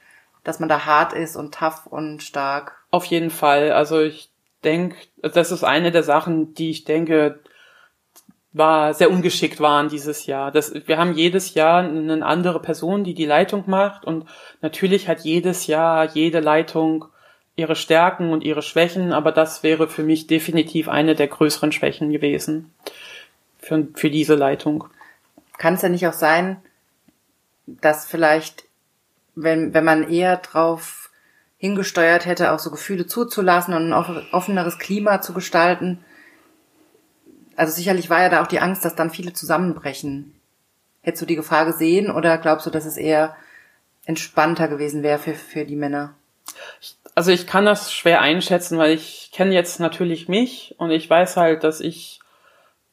dass 0.44 0.60
man 0.60 0.70
da 0.70 0.86
hart 0.86 1.14
ist 1.14 1.36
und 1.36 1.54
tough 1.54 1.86
und 1.88 2.24
stark. 2.24 2.84
Auf 2.92 3.06
jeden 3.06 3.30
Fall. 3.30 3.72
Also 3.72 4.02
ich 4.02 4.30
denke, 4.64 4.98
das 5.22 5.52
ist 5.52 5.64
eine 5.64 5.92
der 5.92 6.04
Sachen, 6.04 6.54
die 6.54 6.72
ich 6.72 6.84
denke, 6.84 7.40
war 8.54 8.94
sehr 8.94 9.10
ungeschickt 9.10 9.62
waren 9.62 9.88
dieses 9.88 10.26
Jahr. 10.26 10.52
Das, 10.52 10.74
wir 10.74 10.98
haben 10.98 11.14
jedes 11.14 11.54
Jahr 11.54 11.84
eine 11.84 12.26
andere 12.26 12.62
Person, 12.62 13.06
die 13.06 13.14
die 13.14 13.26
Leitung 13.26 13.64
macht 13.68 14.04
und 14.04 14.26
natürlich 14.62 15.08
hat 15.08 15.22
jedes 15.22 15.68
Jahr 15.68 16.06
jede 16.14 16.42
Leitung 16.42 17.06
ihre 17.56 17.76
Stärken 17.76 18.32
und 18.32 18.44
ihre 18.44 18.62
Schwächen, 18.62 19.14
aber 19.14 19.32
das 19.32 19.64
wäre 19.64 19.88
für 19.88 20.04
mich 20.04 20.28
definitiv 20.28 20.90
eine 20.90 21.16
der 21.16 21.28
größeren 21.28 21.72
Schwächen 21.72 22.12
gewesen 22.12 22.74
für, 23.62 23.88
für 23.94 24.10
diese 24.10 24.36
Leitung. 24.36 24.86
Kann 25.58 25.76
es 25.76 25.82
ja 25.82 25.90
nicht 25.90 26.08
auch 26.08 26.14
sein, 26.14 26.58
dass 27.68 28.06
vielleicht, 28.06 28.66
wenn, 29.36 29.74
wenn 29.74 29.86
man 29.86 30.10
eher 30.10 30.38
drauf 30.38 31.10
hingesteuert 31.58 32.26
hätte, 32.26 32.52
auch 32.52 32.60
so 32.60 32.72
Gefühle 32.72 33.06
zuzulassen 33.06 33.74
und 33.74 33.94
ein 33.94 34.26
offeneres 34.34 34.80
Klima 34.80 35.22
zu 35.22 35.34
gestalten, 35.34 36.04
also 37.56 37.74
sicherlich 37.74 38.10
war 38.10 38.22
ja 38.22 38.30
da 38.30 38.42
auch 38.42 38.48
die 38.48 38.60
Angst, 38.60 38.86
dass 38.86 38.96
dann 38.96 39.12
viele 39.12 39.34
zusammenbrechen. 39.34 40.34
Hättest 41.02 41.22
du 41.22 41.26
die 41.28 41.36
Gefahr 41.36 41.66
gesehen 41.66 42.10
oder 42.10 42.38
glaubst 42.38 42.66
du, 42.66 42.72
dass 42.72 42.86
es 42.86 42.98
eher 42.98 43.36
entspannter 44.06 44.68
gewesen 44.68 45.04
wäre 45.04 45.20
für, 45.20 45.36
für 45.36 45.66
die 45.66 45.76
Männer? 45.76 46.16
Also 47.14 47.32
ich 47.32 47.46
kann 47.46 47.66
das 47.66 47.94
schwer 47.94 48.22
einschätzen, 48.22 48.78
weil 48.78 48.94
ich 48.94 49.30
kenne 49.32 49.54
jetzt 49.54 49.80
natürlich 49.80 50.28
mich 50.28 50.76
und 50.80 50.92
ich 50.92 51.10
weiß 51.10 51.38
halt, 51.38 51.64
dass 51.64 51.82
ich 51.82 52.21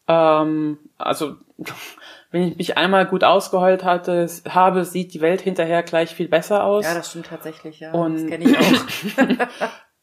ähm, 0.09 0.79
also 0.97 1.37
wenn 2.31 2.49
ich 2.49 2.57
mich 2.57 2.77
einmal 2.77 3.07
gut 3.07 3.25
ausgeheult 3.25 3.85
hatte, 3.85 4.27
habe, 4.49 4.85
sieht 4.85 5.15
die 5.15 5.21
Welt 5.21 5.41
hinterher 5.41 5.83
gleich 5.83 6.15
viel 6.15 6.29
besser 6.29 6.65
aus. 6.65 6.85
Ja, 6.85 6.95
das 6.95 7.11
stimmt 7.11 7.27
tatsächlich, 7.27 7.81
ja. 7.81 7.93
Und 7.93 8.15
das 8.15 8.27
kenne 8.27 8.45
ich 8.45 8.59
auch. 8.59 9.47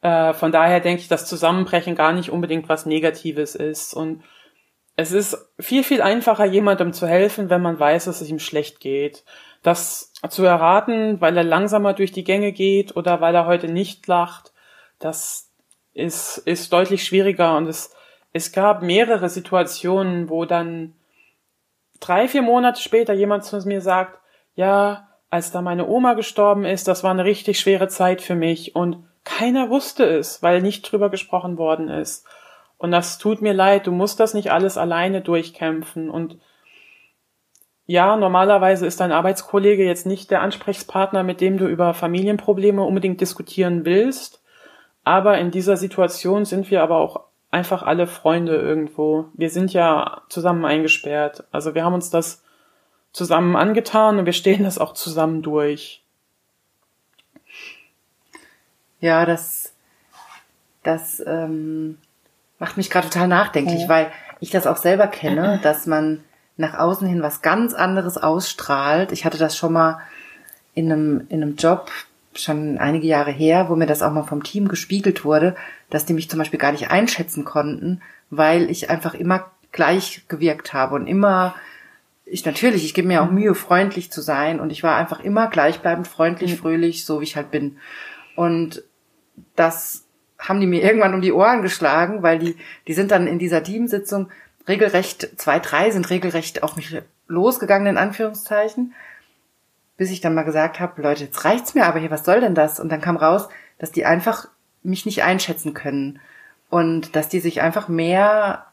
äh, 0.02 0.34
von 0.34 0.52
daher 0.52 0.80
denke 0.80 1.02
ich, 1.02 1.08
dass 1.08 1.26
Zusammenbrechen 1.26 1.94
gar 1.94 2.12
nicht 2.12 2.30
unbedingt 2.30 2.68
was 2.68 2.86
Negatives 2.86 3.54
ist. 3.54 3.94
Und 3.94 4.22
es 4.96 5.12
ist 5.12 5.36
viel, 5.58 5.84
viel 5.84 6.02
einfacher, 6.02 6.46
jemandem 6.46 6.92
zu 6.92 7.06
helfen, 7.06 7.50
wenn 7.50 7.62
man 7.62 7.78
weiß, 7.78 8.06
dass 8.06 8.20
es 8.20 8.30
ihm 8.30 8.38
schlecht 8.38 8.80
geht. 8.80 9.24
Das 9.62 10.12
zu 10.28 10.44
erraten, 10.44 11.20
weil 11.20 11.36
er 11.36 11.44
langsamer 11.44 11.92
durch 11.92 12.12
die 12.12 12.24
Gänge 12.24 12.52
geht 12.52 12.96
oder 12.96 13.20
weil 13.20 13.34
er 13.34 13.46
heute 13.46 13.68
nicht 13.68 14.06
lacht, 14.06 14.52
das 14.98 15.50
ist, 15.92 16.38
ist 16.38 16.72
deutlich 16.72 17.04
schwieriger 17.04 17.56
und 17.56 17.66
es, 17.66 17.94
es 18.36 18.52
gab 18.52 18.82
mehrere 18.82 19.30
Situationen, 19.30 20.28
wo 20.28 20.44
dann 20.44 20.92
drei, 22.00 22.28
vier 22.28 22.42
Monate 22.42 22.82
später 22.82 23.14
jemand 23.14 23.44
zu 23.44 23.56
mir 23.66 23.80
sagt, 23.80 24.20
ja, 24.54 25.08
als 25.30 25.52
da 25.52 25.62
meine 25.62 25.88
Oma 25.88 26.12
gestorben 26.12 26.64
ist, 26.64 26.86
das 26.86 27.02
war 27.02 27.12
eine 27.12 27.24
richtig 27.24 27.58
schwere 27.58 27.88
Zeit 27.88 28.20
für 28.20 28.34
mich 28.34 28.76
und 28.76 29.04
keiner 29.24 29.70
wusste 29.70 30.04
es, 30.04 30.42
weil 30.42 30.60
nicht 30.60 30.82
drüber 30.82 31.10
gesprochen 31.10 31.56
worden 31.56 31.88
ist. 31.88 32.26
Und 32.76 32.90
das 32.90 33.16
tut 33.16 33.40
mir 33.40 33.54
leid, 33.54 33.86
du 33.86 33.90
musst 33.90 34.20
das 34.20 34.34
nicht 34.34 34.52
alles 34.52 34.76
alleine 34.76 35.22
durchkämpfen. 35.22 36.10
Und 36.10 36.38
ja, 37.86 38.16
normalerweise 38.16 38.86
ist 38.86 39.00
dein 39.00 39.12
Arbeitskollege 39.12 39.84
jetzt 39.84 40.04
nicht 40.04 40.30
der 40.30 40.42
Ansprechpartner, 40.42 41.22
mit 41.22 41.40
dem 41.40 41.56
du 41.56 41.66
über 41.66 41.94
Familienprobleme 41.94 42.82
unbedingt 42.82 43.20
diskutieren 43.20 43.86
willst. 43.86 44.42
Aber 45.04 45.38
in 45.38 45.50
dieser 45.50 45.78
Situation 45.78 46.44
sind 46.44 46.70
wir 46.70 46.82
aber 46.82 46.98
auch 46.98 47.24
einfach 47.50 47.82
alle 47.82 48.06
Freunde 48.06 48.56
irgendwo. 48.56 49.26
Wir 49.34 49.50
sind 49.50 49.72
ja 49.72 50.22
zusammen 50.28 50.64
eingesperrt. 50.64 51.44
Also 51.52 51.74
wir 51.74 51.84
haben 51.84 51.94
uns 51.94 52.10
das 52.10 52.42
zusammen 53.12 53.56
angetan 53.56 54.18
und 54.18 54.26
wir 54.26 54.32
stehen 54.32 54.64
das 54.64 54.78
auch 54.78 54.92
zusammen 54.92 55.42
durch. 55.42 56.02
Ja, 59.00 59.24
das, 59.24 59.72
das 60.82 61.22
ähm, 61.26 61.98
macht 62.58 62.76
mich 62.76 62.90
gerade 62.90 63.08
total 63.08 63.28
nachdenklich, 63.28 63.82
ja. 63.82 63.88
weil 63.88 64.12
ich 64.40 64.50
das 64.50 64.66
auch 64.66 64.76
selber 64.76 65.06
kenne, 65.06 65.60
dass 65.62 65.86
man 65.86 66.24
nach 66.56 66.74
außen 66.74 67.06
hin 67.06 67.22
was 67.22 67.42
ganz 67.42 67.74
anderes 67.74 68.16
ausstrahlt. 68.18 69.12
Ich 69.12 69.24
hatte 69.24 69.38
das 69.38 69.56
schon 69.56 69.72
mal 69.72 70.00
in 70.74 70.90
einem, 70.90 71.26
in 71.28 71.42
einem 71.42 71.56
Job 71.56 71.90
schon 72.38 72.78
einige 72.78 73.06
Jahre 73.06 73.30
her, 73.30 73.68
wo 73.68 73.76
mir 73.76 73.86
das 73.86 74.02
auch 74.02 74.12
mal 74.12 74.24
vom 74.24 74.42
Team 74.42 74.68
gespiegelt 74.68 75.24
wurde, 75.24 75.56
dass 75.90 76.06
die 76.06 76.14
mich 76.14 76.30
zum 76.30 76.38
Beispiel 76.38 76.58
gar 76.58 76.72
nicht 76.72 76.90
einschätzen 76.90 77.44
konnten, 77.44 78.02
weil 78.30 78.70
ich 78.70 78.90
einfach 78.90 79.14
immer 79.14 79.50
gleich 79.72 80.24
gewirkt 80.28 80.72
habe 80.72 80.94
und 80.94 81.06
immer 81.06 81.54
ich 82.28 82.44
natürlich, 82.44 82.84
ich 82.84 82.92
gebe 82.92 83.06
mir 83.06 83.22
auch 83.22 83.30
Mühe, 83.30 83.54
freundlich 83.54 84.10
zu 84.10 84.20
sein 84.20 84.58
und 84.58 84.70
ich 84.70 84.82
war 84.82 84.96
einfach 84.96 85.20
immer 85.20 85.48
gleichbleibend 85.48 86.08
freundlich, 86.08 86.52
mhm. 86.52 86.56
fröhlich, 86.56 87.06
so 87.06 87.20
wie 87.20 87.24
ich 87.24 87.36
halt 87.36 87.52
bin. 87.52 87.78
Und 88.34 88.82
das 89.54 90.04
haben 90.38 90.60
die 90.60 90.66
mir 90.66 90.82
irgendwann 90.82 91.14
um 91.14 91.20
die 91.20 91.32
Ohren 91.32 91.62
geschlagen, 91.62 92.22
weil 92.22 92.38
die, 92.40 92.56
die 92.88 92.94
sind 92.94 93.12
dann 93.12 93.28
in 93.28 93.38
dieser 93.38 93.62
Teamsitzung 93.62 94.28
regelrecht, 94.66 95.38
zwei, 95.38 95.60
drei 95.60 95.92
sind 95.92 96.10
regelrecht 96.10 96.64
auf 96.64 96.76
mich 96.76 97.00
losgegangen, 97.28 97.86
in 97.86 97.96
Anführungszeichen, 97.96 98.92
bis 99.96 100.10
ich 100.10 100.20
dann 100.20 100.34
mal 100.34 100.42
gesagt 100.42 100.80
habe, 100.80 101.00
Leute, 101.02 101.24
jetzt 101.24 101.44
reicht's 101.44 101.74
mir 101.74 101.86
aber 101.86 101.98
hier, 101.98 102.10
was 102.10 102.24
soll 102.24 102.40
denn 102.40 102.54
das? 102.54 102.80
Und 102.80 102.90
dann 102.90 103.00
kam 103.00 103.16
raus, 103.16 103.48
dass 103.78 103.92
die 103.92 104.04
einfach 104.04 104.48
mich 104.82 105.06
nicht 105.06 105.22
einschätzen 105.22 105.74
können 105.74 106.20
und 106.70 107.16
dass 107.16 107.28
die 107.28 107.40
sich 107.40 107.60
einfach 107.60 107.88
mehr 107.88 108.66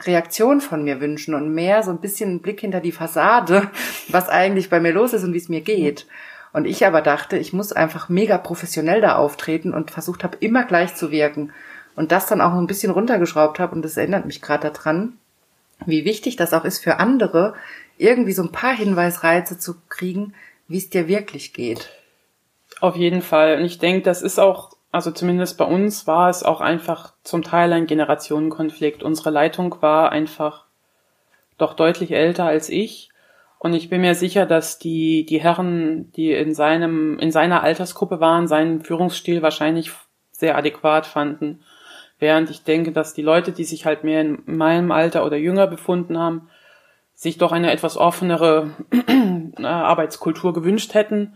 Reaktion 0.00 0.60
von 0.60 0.82
mir 0.82 1.00
wünschen 1.00 1.34
und 1.34 1.54
mehr 1.54 1.82
so 1.82 1.90
ein 1.90 2.00
bisschen 2.00 2.30
einen 2.30 2.42
Blick 2.42 2.60
hinter 2.60 2.80
die 2.80 2.92
Fassade, 2.92 3.70
was 4.08 4.28
eigentlich 4.28 4.70
bei 4.70 4.80
mir 4.80 4.92
los 4.92 5.12
ist 5.12 5.24
und 5.24 5.32
wie 5.32 5.38
es 5.38 5.48
mir 5.48 5.60
geht. 5.60 6.06
Und 6.52 6.66
ich 6.66 6.86
aber 6.86 7.02
dachte, 7.02 7.36
ich 7.36 7.52
muss 7.52 7.72
einfach 7.72 8.08
mega 8.08 8.38
professionell 8.38 9.00
da 9.00 9.16
auftreten 9.16 9.74
und 9.74 9.90
versucht 9.90 10.22
habe, 10.22 10.36
immer 10.40 10.64
gleich 10.64 10.94
zu 10.94 11.10
wirken. 11.10 11.52
Und 11.96 12.12
das 12.12 12.26
dann 12.26 12.40
auch 12.40 12.52
ein 12.54 12.66
bisschen 12.66 12.92
runtergeschraubt 12.92 13.58
habe. 13.58 13.74
Und 13.74 13.82
das 13.82 13.96
erinnert 13.96 14.26
mich 14.26 14.40
gerade 14.40 14.70
daran, 14.70 15.14
wie 15.86 16.04
wichtig 16.04 16.36
das 16.36 16.52
auch 16.52 16.64
ist 16.64 16.82
für 16.82 16.98
andere, 16.98 17.54
irgendwie 17.98 18.32
so 18.32 18.42
ein 18.42 18.52
paar 18.52 18.74
Hinweisreize 18.74 19.58
zu 19.58 19.74
kriegen, 19.88 20.34
wie 20.68 20.78
es 20.78 20.90
dir 20.90 21.08
wirklich 21.08 21.52
geht. 21.52 21.90
Auf 22.80 22.96
jeden 22.96 23.22
Fall. 23.22 23.56
Und 23.56 23.64
ich 23.64 23.78
denke, 23.78 24.02
das 24.02 24.22
ist 24.22 24.38
auch, 24.38 24.72
also 24.90 25.10
zumindest 25.10 25.58
bei 25.58 25.64
uns 25.64 26.06
war 26.06 26.28
es 26.28 26.42
auch 26.42 26.60
einfach 26.60 27.14
zum 27.22 27.42
Teil 27.42 27.72
ein 27.72 27.86
Generationenkonflikt. 27.86 29.02
Unsere 29.02 29.30
Leitung 29.30 29.76
war 29.80 30.12
einfach 30.12 30.64
doch 31.58 31.74
deutlich 31.74 32.12
älter 32.12 32.44
als 32.44 32.68
ich. 32.68 33.10
Und 33.58 33.72
ich 33.72 33.88
bin 33.88 34.02
mir 34.02 34.14
sicher, 34.14 34.44
dass 34.44 34.78
die, 34.78 35.24
die 35.24 35.40
Herren, 35.40 36.12
die 36.12 36.32
in 36.32 36.54
seinem, 36.54 37.18
in 37.18 37.30
seiner 37.30 37.62
Altersgruppe 37.62 38.20
waren, 38.20 38.46
seinen 38.46 38.82
Führungsstil 38.82 39.40
wahrscheinlich 39.40 39.90
sehr 40.32 40.58
adäquat 40.58 41.06
fanden. 41.06 41.62
Während 42.18 42.50
ich 42.50 42.64
denke, 42.64 42.92
dass 42.92 43.14
die 43.14 43.22
Leute, 43.22 43.52
die 43.52 43.64
sich 43.64 43.86
halt 43.86 44.04
mehr 44.04 44.20
in 44.20 44.42
meinem 44.44 44.92
Alter 44.92 45.24
oder 45.24 45.36
jünger 45.36 45.66
befunden 45.66 46.18
haben, 46.18 46.48
sich 47.14 47.38
doch 47.38 47.52
eine 47.52 47.72
etwas 47.72 47.96
offenere 47.96 48.70
Arbeitskultur 49.62 50.52
gewünscht 50.52 50.94
hätten. 50.94 51.34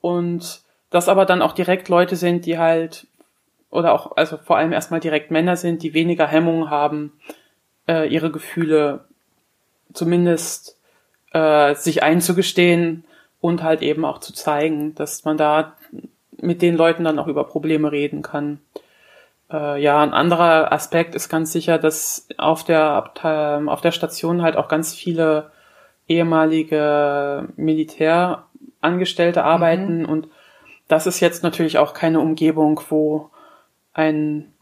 Und 0.00 0.62
das 0.90 1.08
aber 1.08 1.24
dann 1.24 1.42
auch 1.42 1.52
direkt 1.52 1.88
Leute 1.88 2.16
sind, 2.16 2.46
die 2.46 2.58
halt, 2.58 3.06
oder 3.70 3.92
auch, 3.92 4.16
also 4.16 4.36
vor 4.36 4.56
allem 4.56 4.72
erstmal 4.72 5.00
direkt 5.00 5.30
Männer 5.30 5.56
sind, 5.56 5.82
die 5.82 5.94
weniger 5.94 6.26
Hemmungen 6.26 6.70
haben, 6.70 7.12
äh, 7.88 8.08
ihre 8.08 8.30
Gefühle 8.30 9.04
zumindest 9.92 10.78
äh, 11.32 11.74
sich 11.74 12.02
einzugestehen 12.02 13.04
und 13.40 13.62
halt 13.62 13.82
eben 13.82 14.04
auch 14.04 14.18
zu 14.18 14.32
zeigen, 14.32 14.94
dass 14.94 15.24
man 15.24 15.36
da 15.36 15.76
mit 16.40 16.62
den 16.62 16.76
Leuten 16.76 17.04
dann 17.04 17.18
auch 17.18 17.26
über 17.26 17.44
Probleme 17.44 17.90
reden 17.92 18.22
kann. 18.22 18.60
Äh, 19.50 19.82
ja, 19.82 20.02
ein 20.02 20.12
anderer 20.12 20.72
Aspekt 20.72 21.14
ist 21.14 21.28
ganz 21.28 21.52
sicher, 21.52 21.78
dass 21.78 22.28
auf 22.38 22.64
der, 22.64 23.12
auf 23.66 23.80
der 23.80 23.92
Station 23.92 24.42
halt 24.42 24.56
auch 24.56 24.68
ganz 24.68 24.94
viele 24.94 25.50
ehemalige 26.08 27.48
Militärangestellte 27.56 29.40
mhm. 29.40 29.46
arbeiten 29.46 29.98
mhm. 30.00 30.08
und 30.08 30.28
das 30.86 31.06
ist 31.06 31.20
jetzt 31.20 31.42
natürlich 31.42 31.78
auch 31.78 31.94
keine 31.94 32.20
Umgebung, 32.20 32.80
wo 32.90 33.30
ein, 33.94 34.52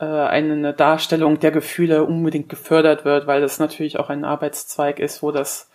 äh, 0.00 0.04
eine 0.04 0.74
Darstellung 0.74 1.38
der 1.38 1.52
Gefühle 1.52 2.04
unbedingt 2.04 2.48
gefördert 2.48 3.04
wird, 3.04 3.28
weil 3.28 3.40
das 3.40 3.60
natürlich 3.60 3.98
auch 3.98 4.10
ein 4.10 4.24
Arbeitszweig 4.24 4.98
ist, 4.98 5.22
wo 5.22 5.30
das 5.30 5.70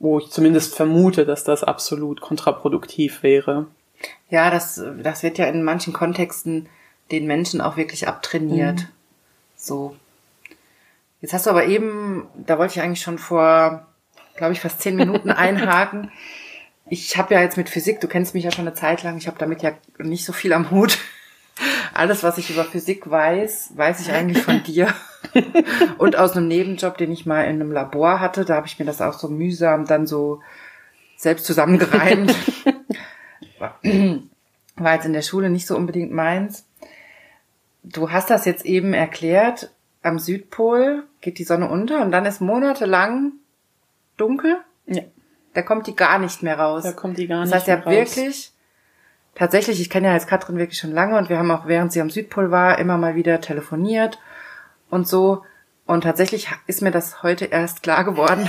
wo 0.00 0.18
ich 0.18 0.30
zumindest 0.30 0.74
vermute, 0.74 1.26
dass 1.26 1.44
das 1.44 1.62
absolut 1.62 2.20
kontraproduktiv 2.22 3.22
wäre. 3.22 3.66
Ja, 4.30 4.50
das, 4.50 4.82
das 5.02 5.22
wird 5.22 5.36
ja 5.36 5.46
in 5.46 5.62
manchen 5.62 5.92
Kontexten 5.92 6.68
den 7.10 7.26
Menschen 7.26 7.60
auch 7.60 7.76
wirklich 7.76 8.08
abtrainiert. 8.08 8.80
Mhm. 8.80 8.88
So. 9.56 9.96
Jetzt 11.20 11.34
hast 11.34 11.46
du 11.46 11.50
aber 11.50 11.66
eben, 11.66 12.26
da 12.34 12.58
wollte 12.58 12.74
ich 12.74 12.80
eigentlich 12.80 13.02
schon 13.02 13.18
vor, 13.18 13.86
glaube 14.36 14.52
ich, 14.52 14.60
fast 14.60 14.80
zehn 14.80 14.96
Minuten 14.96 15.30
einhaken. 15.30 16.10
Ich 16.88 17.16
habe 17.16 17.34
ja 17.34 17.40
jetzt 17.40 17.56
mit 17.56 17.68
Physik, 17.68 18.00
du 18.00 18.08
kennst 18.08 18.34
mich 18.34 18.44
ja 18.44 18.50
schon 18.50 18.66
eine 18.66 18.74
Zeit 18.74 19.02
lang, 19.02 19.16
ich 19.16 19.26
habe 19.26 19.38
damit 19.38 19.62
ja 19.62 19.72
nicht 19.98 20.24
so 20.24 20.32
viel 20.32 20.52
am 20.52 20.70
Hut. 20.70 20.98
Alles, 21.92 22.22
was 22.22 22.38
ich 22.38 22.50
über 22.50 22.64
Physik 22.64 23.10
weiß, 23.10 23.72
weiß 23.76 24.00
ich 24.00 24.12
eigentlich 24.12 24.42
von 24.42 24.62
dir. 24.62 24.94
und 25.98 26.16
aus 26.16 26.32
einem 26.32 26.48
Nebenjob, 26.48 26.96
den 26.96 27.12
ich 27.12 27.26
mal 27.26 27.42
in 27.42 27.60
einem 27.60 27.72
Labor 27.72 28.20
hatte, 28.20 28.44
da 28.44 28.56
habe 28.56 28.66
ich 28.66 28.78
mir 28.78 28.86
das 28.86 29.02
auch 29.02 29.18
so 29.18 29.28
mühsam 29.28 29.86
dann 29.86 30.06
so 30.06 30.40
selbst 31.16 31.44
zusammengereimt. 31.44 32.34
War 34.76 34.94
jetzt 34.94 35.04
in 35.04 35.12
der 35.12 35.22
Schule 35.22 35.50
nicht 35.50 35.66
so 35.66 35.76
unbedingt 35.76 36.12
meins. 36.12 36.64
Du 37.82 38.10
hast 38.10 38.30
das 38.30 38.44
jetzt 38.44 38.64
eben 38.64 38.94
erklärt. 38.94 39.70
Am 40.02 40.18
Südpol 40.18 41.04
geht 41.20 41.38
die 41.38 41.44
Sonne 41.44 41.68
unter 41.68 42.00
und 42.02 42.12
dann 42.12 42.24
ist 42.24 42.40
monatelang 42.40 43.32
dunkel. 44.16 44.58
Ja. 44.86 45.02
Da 45.54 45.62
kommt 45.62 45.86
die 45.86 45.96
gar 45.96 46.18
nicht 46.18 46.42
mehr 46.42 46.58
raus. 46.58 46.84
Da 46.84 46.92
kommt 46.92 47.18
die 47.18 47.26
gar 47.26 47.40
nicht 47.40 47.50
mehr 47.50 47.58
raus. 47.58 47.66
Das 47.66 47.76
heißt 47.76 47.86
ja 47.86 47.90
wirklich, 47.90 48.52
tatsächlich, 49.34 49.80
ich 49.80 49.90
kenne 49.90 50.08
ja 50.08 50.14
jetzt 50.14 50.28
Katrin 50.28 50.58
wirklich 50.58 50.78
schon 50.78 50.92
lange 50.92 51.18
und 51.18 51.28
wir 51.28 51.38
haben 51.38 51.50
auch, 51.50 51.66
während 51.66 51.92
sie 51.92 52.00
am 52.00 52.10
Südpol 52.10 52.50
war, 52.50 52.78
immer 52.78 52.98
mal 52.98 53.14
wieder 53.14 53.40
telefoniert 53.40 54.18
und 54.90 55.08
so. 55.08 55.44
Und 55.86 56.02
tatsächlich 56.02 56.48
ist 56.66 56.82
mir 56.82 56.92
das 56.92 57.22
heute 57.22 57.46
erst 57.46 57.82
klar 57.82 58.04
geworden, 58.04 58.48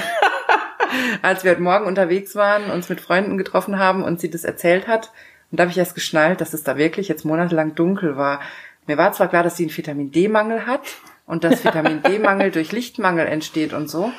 als 1.22 1.44
wir 1.44 1.52
heute 1.52 1.62
Morgen 1.62 1.86
unterwegs 1.86 2.36
waren, 2.36 2.70
uns 2.70 2.88
mit 2.88 3.02
Freunden 3.02 3.38
getroffen 3.38 3.80
haben 3.80 4.04
und 4.04 4.20
sie 4.20 4.30
das 4.30 4.44
erzählt 4.44 4.88
hat. 4.88 5.12
Und 5.50 5.60
da 5.60 5.64
habe 5.64 5.72
ich 5.72 5.78
erst 5.78 5.96
geschnallt, 5.96 6.40
dass 6.40 6.54
es 6.54 6.64
da 6.64 6.78
wirklich 6.78 7.08
jetzt 7.08 7.26
monatelang 7.26 7.74
dunkel 7.76 8.16
war. 8.16 8.42
Mir 8.88 8.98
war 8.98 9.14
zwar 9.14 9.28
klar, 9.28 9.44
dass 9.44 9.58
sie 9.58 9.64
einen 9.64 9.78
Vitamin 9.78 10.12
D-Mangel 10.12 10.66
hat 10.66 10.82
und 11.26 11.44
dass 11.44 11.64
Vitamin 11.66 12.04
D-Mangel 12.04 12.52
durch 12.52 12.72
Lichtmangel 12.72 13.28
entsteht 13.28 13.74
und 13.74 13.90
so, 13.90 14.12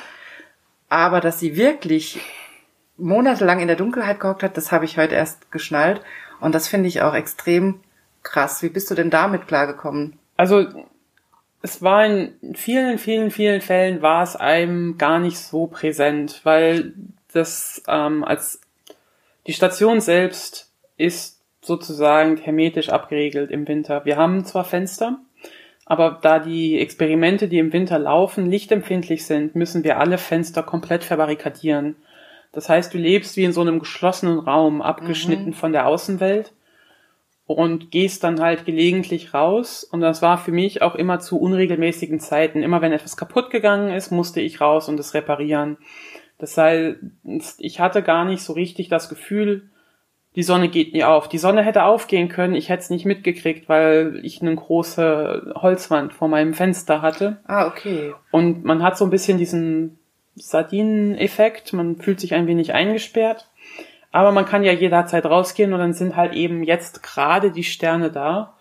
aber 0.89 1.21
dass 1.21 1.39
sie 1.39 1.55
wirklich 1.55 2.21
monatelang 2.97 3.59
in 3.59 3.67
der 3.67 3.75
Dunkelheit 3.75 4.19
gehockt 4.19 4.43
hat, 4.43 4.57
das 4.57 4.71
habe 4.71 4.85
ich 4.85 4.97
heute 4.97 5.15
erst 5.15 5.51
geschnallt. 5.51 6.01
Und 6.39 6.53
das 6.53 6.67
finde 6.67 6.87
ich 6.87 7.01
auch 7.01 7.13
extrem 7.13 7.79
krass. 8.21 8.61
Wie 8.61 8.69
bist 8.69 8.91
du 8.91 8.95
denn 8.95 9.09
damit 9.09 9.47
klargekommen? 9.47 10.19
Also 10.37 10.67
es 11.61 11.81
war 11.81 12.05
in 12.05 12.35
vielen, 12.55 12.97
vielen, 12.97 13.31
vielen 13.31 13.61
Fällen 13.61 14.01
war 14.01 14.23
es 14.23 14.35
einem 14.35 14.97
gar 14.97 15.19
nicht 15.19 15.39
so 15.39 15.67
präsent, 15.67 16.41
weil 16.43 16.93
das 17.31 17.81
ähm, 17.87 18.23
als 18.23 18.61
die 19.47 19.53
Station 19.53 20.01
selbst 20.01 20.71
ist 20.97 21.39
sozusagen 21.65 22.37
hermetisch 22.37 22.89
abgeriegelt 22.89 23.51
im 23.51 23.67
Winter. 23.67 24.05
Wir 24.05 24.17
haben 24.17 24.45
zwar 24.45 24.65
Fenster, 24.65 25.19
aber 25.85 26.19
da 26.21 26.39
die 26.39 26.79
Experimente, 26.79 27.47
die 27.47 27.59
im 27.59 27.73
Winter 27.73 27.99
laufen, 27.99 28.49
lichtempfindlich 28.49 29.25
sind, 29.25 29.55
müssen 29.55 29.83
wir 29.83 29.99
alle 29.99 30.17
Fenster 30.17 30.63
komplett 30.63 31.03
verbarrikadieren. 31.03 31.95
Das 32.51 32.69
heißt, 32.69 32.93
du 32.93 32.97
lebst 32.97 33.35
wie 33.35 33.43
in 33.43 33.53
so 33.53 33.61
einem 33.61 33.79
geschlossenen 33.79 34.39
Raum, 34.39 34.81
abgeschnitten 34.81 35.47
mhm. 35.47 35.53
von 35.53 35.71
der 35.71 35.87
Außenwelt 35.87 36.53
und 37.45 37.91
gehst 37.91 38.23
dann 38.23 38.39
halt 38.39 38.65
gelegentlich 38.65 39.33
raus. 39.33 39.83
Und 39.83 40.01
das 40.01 40.21
war 40.21 40.37
für 40.37 40.51
mich 40.51 40.81
auch 40.81 40.95
immer 40.95 41.19
zu 41.19 41.39
unregelmäßigen 41.39 42.19
Zeiten. 42.19 42.63
Immer 42.63 42.81
wenn 42.81 42.93
etwas 42.93 43.17
kaputt 43.17 43.49
gegangen 43.49 43.93
ist, 43.93 44.11
musste 44.11 44.39
ich 44.39 44.61
raus 44.61 44.87
und 44.87 44.99
es 44.99 45.13
reparieren. 45.13 45.77
Das 46.37 46.57
heißt, 46.57 46.97
ich 47.57 47.79
hatte 47.79 48.03
gar 48.03 48.25
nicht 48.25 48.43
so 48.43 48.53
richtig 48.53 48.87
das 48.87 49.09
Gefühl, 49.09 49.69
die 50.35 50.43
Sonne 50.43 50.69
geht 50.69 50.93
nie 50.93 51.03
auf. 51.03 51.29
Die 51.29 51.37
Sonne 51.37 51.63
hätte 51.63 51.83
aufgehen 51.83 52.29
können, 52.29 52.55
ich 52.55 52.69
hätte 52.69 52.81
es 52.81 52.89
nicht 52.89 53.05
mitgekriegt, 53.05 53.69
weil 53.69 54.19
ich 54.23 54.41
eine 54.41 54.55
große 54.55 55.53
Holzwand 55.55 56.13
vor 56.13 56.27
meinem 56.27 56.53
Fenster 56.53 57.01
hatte. 57.01 57.37
Ah, 57.45 57.67
okay. 57.67 58.13
Und 58.31 58.63
man 58.63 58.81
hat 58.81 58.97
so 58.97 59.05
ein 59.05 59.11
bisschen 59.11 59.37
diesen 59.37 59.99
Sardinen-Effekt, 60.35 61.73
man 61.73 61.97
fühlt 61.97 62.19
sich 62.19 62.33
ein 62.33 62.47
wenig 62.47 62.73
eingesperrt. 62.73 63.49
Aber 64.11 64.31
man 64.31 64.45
kann 64.45 64.63
ja 64.63 64.71
jederzeit 64.71 65.25
rausgehen 65.25 65.73
und 65.73 65.79
dann 65.79 65.93
sind 65.93 66.15
halt 66.15 66.33
eben 66.33 66.63
jetzt 66.63 67.01
gerade 67.01 67.51
die 67.51 67.63
Sterne 67.63 68.11
da. 68.11 68.55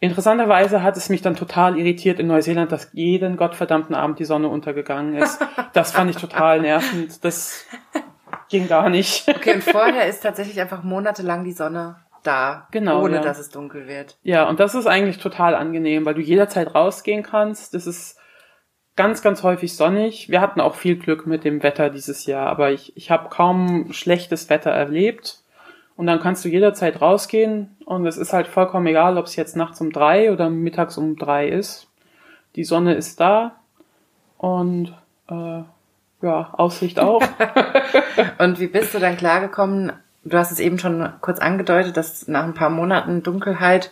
Interessanterweise 0.00 0.84
hat 0.84 0.96
es 0.96 1.08
mich 1.08 1.22
dann 1.22 1.34
total 1.34 1.76
irritiert 1.76 2.20
in 2.20 2.28
Neuseeland, 2.28 2.70
dass 2.70 2.90
jeden 2.92 3.36
gottverdammten 3.36 3.96
Abend 3.96 4.20
die 4.20 4.24
Sonne 4.24 4.48
untergegangen 4.48 5.16
ist. 5.16 5.40
Das 5.72 5.90
fand 5.90 6.10
ich 6.10 6.16
total 6.16 6.60
nervend. 6.60 7.24
Das 7.24 7.66
ging 8.48 8.68
gar 8.68 8.88
nicht. 8.88 9.26
Okay, 9.38 9.54
und 9.54 9.64
vorher 9.64 10.06
ist 10.06 10.22
tatsächlich 10.22 10.60
einfach 10.60 10.82
monatelang 10.82 11.44
die 11.44 11.52
Sonne 11.52 11.96
da, 12.22 12.66
genau, 12.70 13.02
ohne 13.02 13.16
ja. 13.16 13.22
dass 13.22 13.38
es 13.38 13.50
dunkel 13.50 13.86
wird. 13.86 14.18
Ja, 14.22 14.48
und 14.48 14.60
das 14.60 14.74
ist 14.74 14.86
eigentlich 14.86 15.18
total 15.18 15.54
angenehm, 15.54 16.04
weil 16.04 16.14
du 16.14 16.20
jederzeit 16.20 16.74
rausgehen 16.74 17.22
kannst. 17.22 17.74
Das 17.74 17.86
ist 17.86 18.18
ganz, 18.96 19.22
ganz 19.22 19.42
häufig 19.44 19.76
sonnig. 19.76 20.28
Wir 20.28 20.40
hatten 20.40 20.60
auch 20.60 20.74
viel 20.74 20.96
Glück 20.96 21.26
mit 21.26 21.44
dem 21.44 21.62
Wetter 21.62 21.88
dieses 21.88 22.26
Jahr, 22.26 22.48
aber 22.48 22.72
ich, 22.72 22.96
ich 22.96 23.10
habe 23.10 23.28
kaum 23.28 23.92
schlechtes 23.92 24.50
Wetter 24.50 24.70
erlebt. 24.70 25.44
Und 25.96 26.06
dann 26.06 26.20
kannst 26.20 26.44
du 26.44 26.48
jederzeit 26.48 27.00
rausgehen 27.00 27.76
und 27.84 28.06
es 28.06 28.16
ist 28.16 28.32
halt 28.32 28.46
vollkommen 28.46 28.86
egal, 28.86 29.18
ob 29.18 29.26
es 29.26 29.34
jetzt 29.34 29.56
nachts 29.56 29.80
um 29.80 29.90
drei 29.90 30.32
oder 30.32 30.48
mittags 30.48 30.96
um 30.96 31.16
drei 31.16 31.48
ist. 31.48 31.88
Die 32.54 32.62
Sonne 32.62 32.94
ist 32.94 33.18
da 33.18 33.56
und 34.36 34.94
äh, 35.28 35.62
ja, 36.22 36.50
Aussicht 36.52 36.98
auch. 36.98 37.22
und 38.38 38.58
wie 38.60 38.66
bist 38.66 38.94
du 38.94 38.98
dann 38.98 39.16
klargekommen? 39.16 39.92
Du 40.24 40.36
hast 40.36 40.50
es 40.50 40.60
eben 40.60 40.78
schon 40.78 41.12
kurz 41.20 41.38
angedeutet, 41.38 41.96
dass 41.96 42.28
nach 42.28 42.44
ein 42.44 42.54
paar 42.54 42.70
Monaten 42.70 43.22
Dunkelheit 43.22 43.90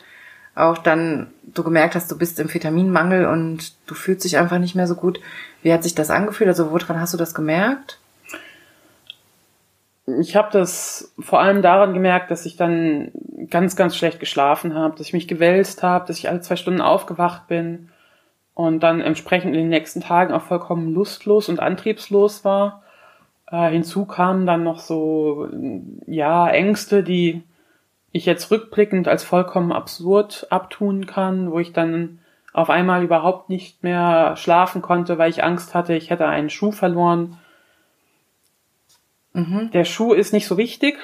auch 0.54 0.78
dann 0.78 1.28
du 1.44 1.62
gemerkt 1.62 1.94
hast, 1.94 2.10
du 2.10 2.18
bist 2.18 2.40
im 2.40 2.52
Vitaminmangel 2.52 3.26
und 3.26 3.74
du 3.86 3.94
fühlst 3.94 4.24
dich 4.24 4.38
einfach 4.38 4.58
nicht 4.58 4.74
mehr 4.74 4.86
so 4.86 4.94
gut. 4.94 5.20
Wie 5.62 5.72
hat 5.72 5.82
sich 5.82 5.94
das 5.94 6.10
angefühlt? 6.10 6.48
Also 6.48 6.72
woran 6.72 7.00
hast 7.00 7.12
du 7.12 7.18
das 7.18 7.34
gemerkt? 7.34 7.98
Ich 10.20 10.34
habe 10.36 10.48
das 10.52 11.12
vor 11.18 11.40
allem 11.40 11.62
daran 11.62 11.92
gemerkt, 11.92 12.30
dass 12.30 12.46
ich 12.46 12.56
dann 12.56 13.10
ganz, 13.50 13.76
ganz 13.76 13.96
schlecht 13.96 14.18
geschlafen 14.18 14.74
habe, 14.74 14.96
dass 14.96 15.08
ich 15.08 15.12
mich 15.12 15.28
gewälzt 15.28 15.82
habe, 15.82 16.06
dass 16.06 16.18
ich 16.18 16.28
alle 16.28 16.40
zwei 16.40 16.56
Stunden 16.56 16.80
aufgewacht 16.80 17.48
bin 17.48 17.90
und 18.56 18.80
dann 18.80 19.02
entsprechend 19.02 19.54
in 19.54 19.60
den 19.60 19.68
nächsten 19.68 20.00
Tagen 20.00 20.32
auch 20.32 20.40
vollkommen 20.40 20.94
lustlos 20.94 21.50
und 21.50 21.60
antriebslos 21.60 22.42
war. 22.42 22.82
Äh, 23.50 23.68
hinzu 23.68 24.06
kamen 24.06 24.46
dann 24.46 24.64
noch 24.64 24.80
so, 24.80 25.46
ja, 26.06 26.48
Ängste, 26.48 27.02
die 27.02 27.42
ich 28.12 28.24
jetzt 28.24 28.50
rückblickend 28.50 29.08
als 29.08 29.24
vollkommen 29.24 29.72
absurd 29.72 30.46
abtun 30.48 31.04
kann, 31.04 31.52
wo 31.52 31.58
ich 31.58 31.74
dann 31.74 32.20
auf 32.54 32.70
einmal 32.70 33.04
überhaupt 33.04 33.50
nicht 33.50 33.82
mehr 33.82 34.36
schlafen 34.36 34.80
konnte, 34.80 35.18
weil 35.18 35.28
ich 35.28 35.44
Angst 35.44 35.74
hatte, 35.74 35.94
ich 35.94 36.08
hätte 36.08 36.26
einen 36.26 36.48
Schuh 36.48 36.72
verloren. 36.72 37.36
Mhm. 39.34 39.70
Der 39.74 39.84
Schuh 39.84 40.14
ist 40.14 40.32
nicht 40.32 40.46
so 40.46 40.56
wichtig. 40.56 40.96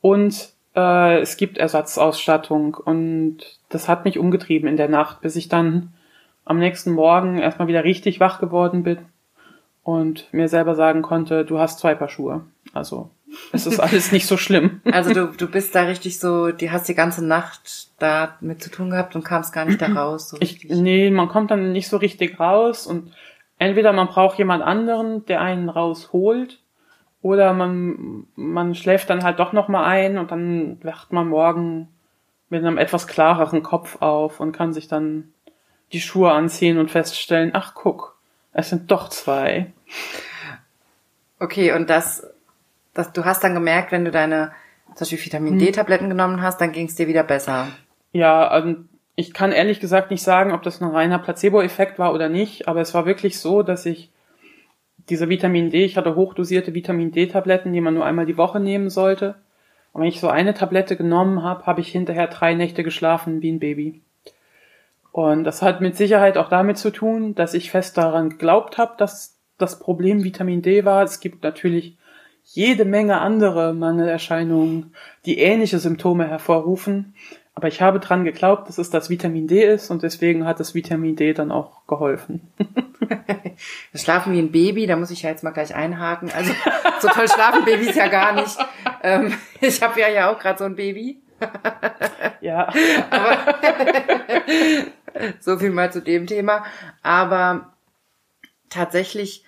Und 0.00 0.52
äh, 0.76 1.20
es 1.20 1.36
gibt 1.36 1.58
Ersatzausstattung 1.58 2.74
und 2.74 3.38
das 3.68 3.88
hat 3.88 4.04
mich 4.04 4.18
umgetrieben 4.18 4.68
in 4.68 4.76
der 4.76 4.88
Nacht, 4.88 5.20
bis 5.22 5.34
ich 5.36 5.48
dann 5.48 5.92
am 6.44 6.58
nächsten 6.58 6.92
Morgen 6.92 7.38
erstmal 7.38 7.68
wieder 7.68 7.82
richtig 7.82 8.20
wach 8.20 8.38
geworden 8.38 8.82
bin 8.82 8.98
und 9.82 10.32
mir 10.32 10.48
selber 10.48 10.74
sagen 10.74 11.02
konnte, 11.02 11.44
du 11.44 11.58
hast 11.58 11.78
zwei 11.78 11.94
Paar 11.94 12.08
Schuhe. 12.08 12.42
Also 12.72 13.10
es 13.52 13.66
ist 13.66 13.80
alles 13.80 14.12
nicht 14.12 14.26
so 14.26 14.36
schlimm. 14.36 14.80
Also 14.92 15.12
du, 15.12 15.26
du 15.36 15.48
bist 15.48 15.74
da 15.74 15.82
richtig 15.82 16.20
so, 16.20 16.52
die 16.52 16.70
hast 16.70 16.88
die 16.88 16.94
ganze 16.94 17.24
Nacht 17.24 17.88
da 17.98 18.36
mit 18.40 18.62
zu 18.62 18.70
tun 18.70 18.90
gehabt 18.90 19.16
und 19.16 19.24
kamst 19.24 19.52
gar 19.52 19.64
nicht 19.64 19.82
da 19.82 19.86
raus. 19.94 20.28
So 20.28 20.36
ich, 20.40 20.68
nee, 20.68 21.10
man 21.10 21.28
kommt 21.28 21.50
dann 21.50 21.72
nicht 21.72 21.88
so 21.88 21.96
richtig 21.96 22.38
raus 22.38 22.86
und 22.86 23.12
entweder 23.58 23.92
man 23.92 24.08
braucht 24.08 24.38
jemand 24.38 24.62
anderen, 24.62 25.24
der 25.26 25.40
einen 25.40 25.68
rausholt 25.68 26.60
oder 27.26 27.52
man, 27.54 28.24
man 28.36 28.76
schläft 28.76 29.10
dann 29.10 29.24
halt 29.24 29.40
doch 29.40 29.52
nochmal 29.52 29.84
ein 29.86 30.16
und 30.16 30.30
dann 30.30 30.78
wacht 30.84 31.12
man 31.12 31.28
morgen 31.28 31.88
mit 32.50 32.64
einem 32.64 32.78
etwas 32.78 33.08
klareren 33.08 33.64
Kopf 33.64 34.00
auf 34.00 34.38
und 34.38 34.52
kann 34.52 34.72
sich 34.72 34.86
dann 34.86 35.32
die 35.92 36.00
Schuhe 36.00 36.30
anziehen 36.30 36.78
und 36.78 36.88
feststellen, 36.88 37.50
ach 37.52 37.74
guck, 37.74 38.16
es 38.52 38.70
sind 38.70 38.92
doch 38.92 39.08
zwei. 39.08 39.72
Okay, 41.40 41.72
und 41.72 41.90
das, 41.90 42.32
das 42.94 43.12
du 43.12 43.24
hast 43.24 43.42
dann 43.42 43.54
gemerkt, 43.54 43.90
wenn 43.90 44.04
du 44.04 44.12
deine 44.12 44.52
zum 44.94 45.04
Beispiel 45.04 45.24
Vitamin 45.24 45.54
hm. 45.54 45.58
D-Tabletten 45.58 46.08
genommen 46.08 46.42
hast, 46.42 46.60
dann 46.60 46.70
ging 46.70 46.86
es 46.86 46.94
dir 46.94 47.08
wieder 47.08 47.24
besser. 47.24 47.66
Ja, 48.12 48.46
also 48.46 48.76
ich 49.16 49.34
kann 49.34 49.50
ehrlich 49.50 49.80
gesagt 49.80 50.12
nicht 50.12 50.22
sagen, 50.22 50.52
ob 50.52 50.62
das 50.62 50.80
ein 50.80 50.88
reiner 50.88 51.18
Placebo-Effekt 51.18 51.98
war 51.98 52.14
oder 52.14 52.28
nicht, 52.28 52.68
aber 52.68 52.82
es 52.82 52.94
war 52.94 53.04
wirklich 53.04 53.40
so, 53.40 53.64
dass 53.64 53.84
ich 53.84 54.12
diese 55.08 55.28
Vitamin 55.28 55.70
D, 55.70 55.84
ich 55.84 55.96
hatte 55.96 56.16
hochdosierte 56.16 56.74
Vitamin 56.74 57.12
D-Tabletten, 57.12 57.72
die 57.72 57.80
man 57.80 57.94
nur 57.94 58.04
einmal 58.04 58.26
die 58.26 58.36
Woche 58.36 58.60
nehmen 58.60 58.90
sollte. 58.90 59.36
Und 59.92 60.02
wenn 60.02 60.08
ich 60.08 60.20
so 60.20 60.28
eine 60.28 60.52
Tablette 60.52 60.96
genommen 60.96 61.42
habe, 61.42 61.64
habe 61.66 61.80
ich 61.80 61.88
hinterher 61.88 62.26
drei 62.26 62.54
Nächte 62.54 62.82
geschlafen 62.82 63.40
wie 63.40 63.52
ein 63.52 63.60
Baby. 63.60 64.02
Und 65.12 65.44
das 65.44 65.62
hat 65.62 65.80
mit 65.80 65.96
Sicherheit 65.96 66.36
auch 66.36 66.50
damit 66.50 66.76
zu 66.76 66.90
tun, 66.90 67.34
dass 67.34 67.54
ich 67.54 67.70
fest 67.70 67.96
daran 67.96 68.28
geglaubt 68.30 68.76
habe, 68.76 68.94
dass 68.98 69.38
das 69.56 69.78
Problem 69.78 70.24
Vitamin 70.24 70.60
D 70.60 70.84
war. 70.84 71.02
Es 71.02 71.20
gibt 71.20 71.42
natürlich 71.42 71.96
jede 72.44 72.84
Menge 72.84 73.20
andere 73.20 73.72
Mangelerscheinungen, 73.72 74.94
die 75.24 75.38
ähnliche 75.38 75.78
Symptome 75.78 76.28
hervorrufen. 76.28 77.14
Aber 77.56 77.68
ich 77.68 77.80
habe 77.80 78.00
dran 78.00 78.24
geglaubt, 78.24 78.68
dass 78.68 78.76
es 78.76 78.90
das 78.90 79.08
Vitamin 79.08 79.48
D 79.48 79.64
ist 79.64 79.90
und 79.90 80.02
deswegen 80.02 80.44
hat 80.44 80.60
das 80.60 80.74
Vitamin 80.74 81.16
D 81.16 81.32
dann 81.32 81.50
auch 81.50 81.86
geholfen. 81.86 82.52
das 83.92 84.02
Schlafen 84.02 84.34
wie 84.34 84.38
ein 84.38 84.52
Baby, 84.52 84.86
da 84.86 84.96
muss 84.96 85.10
ich 85.10 85.22
ja 85.22 85.30
jetzt 85.30 85.42
mal 85.42 85.52
gleich 85.52 85.74
einhaken. 85.74 86.30
Also 86.36 86.52
so 87.00 87.08
toll 87.08 87.26
schlafen 87.26 87.64
Babys 87.64 87.94
ja 87.94 88.08
gar 88.08 88.34
nicht. 88.34 88.58
Ähm, 89.02 89.32
ich 89.62 89.80
habe 89.80 89.98
ja 89.98 90.08
ja 90.08 90.30
auch 90.30 90.38
gerade 90.38 90.58
so 90.58 90.64
ein 90.64 90.76
Baby. 90.76 91.22
ja. 92.42 92.68
Aber 93.08 93.54
so 95.40 95.58
viel 95.58 95.70
mal 95.70 95.90
zu 95.90 96.02
dem 96.02 96.26
Thema. 96.26 96.62
Aber 97.02 97.72
tatsächlich, 98.68 99.44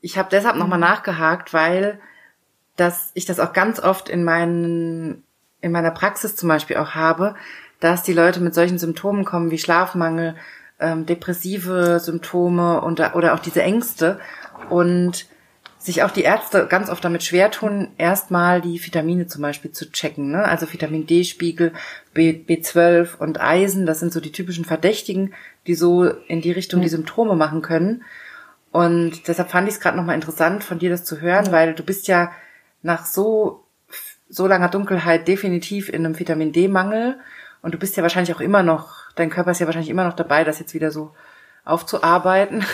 ich 0.00 0.16
habe 0.16 0.30
deshalb 0.30 0.56
nochmal 0.56 0.78
mhm. 0.78 0.84
nachgehakt, 0.84 1.52
weil 1.52 2.00
dass 2.76 3.10
ich 3.12 3.26
das 3.26 3.38
auch 3.38 3.52
ganz 3.52 3.78
oft 3.78 4.08
in 4.08 4.24
meinen 4.24 5.22
in 5.62 5.72
meiner 5.72 5.90
Praxis 5.90 6.36
zum 6.36 6.48
Beispiel 6.48 6.76
auch 6.76 6.90
habe, 6.90 7.34
dass 7.80 8.02
die 8.02 8.12
Leute 8.12 8.40
mit 8.40 8.54
solchen 8.54 8.78
Symptomen 8.78 9.24
kommen 9.24 9.50
wie 9.50 9.58
Schlafmangel, 9.58 10.36
ähm, 10.78 11.06
depressive 11.06 11.98
Symptome 12.00 12.80
und, 12.82 13.00
oder 13.14 13.34
auch 13.34 13.38
diese 13.38 13.62
Ängste 13.62 14.20
und 14.68 15.26
sich 15.78 16.02
auch 16.04 16.12
die 16.12 16.22
Ärzte 16.22 16.66
ganz 16.68 16.90
oft 16.90 17.04
damit 17.04 17.24
schwer 17.24 17.50
tun, 17.50 17.88
erstmal 17.98 18.60
die 18.60 18.84
Vitamine 18.84 19.26
zum 19.26 19.42
Beispiel 19.42 19.72
zu 19.72 19.90
checken. 19.90 20.30
Ne? 20.30 20.44
Also 20.44 20.72
Vitamin 20.72 21.06
D-Spiegel, 21.06 21.72
B, 22.14 22.30
B12 22.30 23.16
und 23.18 23.40
Eisen, 23.40 23.84
das 23.84 23.98
sind 23.98 24.12
so 24.12 24.20
die 24.20 24.30
typischen 24.30 24.64
Verdächtigen, 24.64 25.34
die 25.66 25.74
so 25.74 26.04
in 26.04 26.40
die 26.40 26.52
Richtung 26.52 26.80
mhm. 26.80 26.84
die 26.84 26.88
Symptome 26.88 27.34
machen 27.34 27.62
können. 27.62 28.04
Und 28.70 29.26
deshalb 29.26 29.50
fand 29.50 29.68
ich 29.68 29.74
es 29.74 29.80
gerade 29.80 29.96
nochmal 29.96 30.14
interessant, 30.14 30.62
von 30.62 30.78
dir 30.78 30.88
das 30.88 31.04
zu 31.04 31.20
hören, 31.20 31.46
mhm. 31.46 31.52
weil 31.52 31.74
du 31.74 31.82
bist 31.82 32.06
ja 32.06 32.30
nach 32.82 33.04
so, 33.04 33.61
so 34.32 34.46
langer 34.46 34.68
Dunkelheit 34.68 35.28
definitiv 35.28 35.88
in 35.88 36.04
einem 36.04 36.18
Vitamin 36.18 36.52
D-Mangel. 36.52 37.18
Und 37.60 37.74
du 37.74 37.78
bist 37.78 37.96
ja 37.96 38.02
wahrscheinlich 38.02 38.34
auch 38.34 38.40
immer 38.40 38.62
noch, 38.62 39.10
dein 39.14 39.30
Körper 39.30 39.50
ist 39.50 39.60
ja 39.60 39.66
wahrscheinlich 39.66 39.90
immer 39.90 40.04
noch 40.04 40.14
dabei, 40.14 40.42
das 40.42 40.58
jetzt 40.58 40.74
wieder 40.74 40.90
so 40.90 41.14
aufzuarbeiten. 41.64 42.64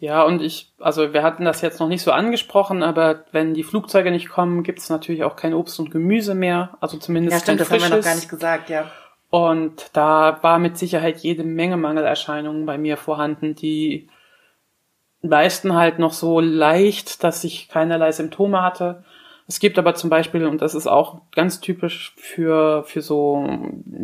Ja, 0.00 0.22
und 0.22 0.42
ich, 0.42 0.72
also 0.80 1.12
wir 1.12 1.22
hatten 1.22 1.44
das 1.44 1.60
jetzt 1.60 1.80
noch 1.80 1.88
nicht 1.88 2.02
so 2.02 2.10
angesprochen, 2.10 2.82
aber 2.82 3.24
wenn 3.32 3.54
die 3.54 3.62
Flugzeuge 3.62 4.10
nicht 4.10 4.28
kommen, 4.28 4.62
gibt 4.62 4.80
es 4.80 4.90
natürlich 4.90 5.22
auch 5.22 5.36
kein 5.36 5.54
Obst 5.54 5.78
und 5.78 5.90
Gemüse 5.90 6.34
mehr. 6.34 6.76
Also 6.80 6.98
zumindest 6.98 7.32
Ja, 7.32 7.40
stimmt, 7.40 7.60
das 7.60 7.70
haben 7.70 7.80
wir 7.80 7.96
noch 7.96 8.04
gar 8.04 8.14
nicht 8.16 8.28
gesagt, 8.28 8.70
ja. 8.70 8.90
Und 9.30 9.90
da 9.94 10.38
war 10.42 10.58
mit 10.58 10.76
Sicherheit 10.76 11.18
jede 11.18 11.44
Menge 11.44 11.76
Mangelerscheinungen 11.76 12.66
bei 12.66 12.76
mir 12.76 12.96
vorhanden, 12.96 13.54
die 13.54 14.08
meisten 15.22 15.74
halt 15.74 15.98
noch 15.98 16.12
so 16.12 16.40
leicht, 16.40 17.24
dass 17.24 17.42
ich 17.44 17.68
keinerlei 17.68 18.12
Symptome 18.12 18.62
hatte. 18.62 19.04
Es 19.46 19.60
gibt 19.60 19.78
aber 19.78 19.94
zum 19.94 20.08
Beispiel, 20.08 20.46
und 20.46 20.62
das 20.62 20.74
ist 20.74 20.86
auch 20.86 21.20
ganz 21.32 21.60
typisch 21.60 22.14
für, 22.16 22.84
für 22.84 23.02
so, 23.02 23.46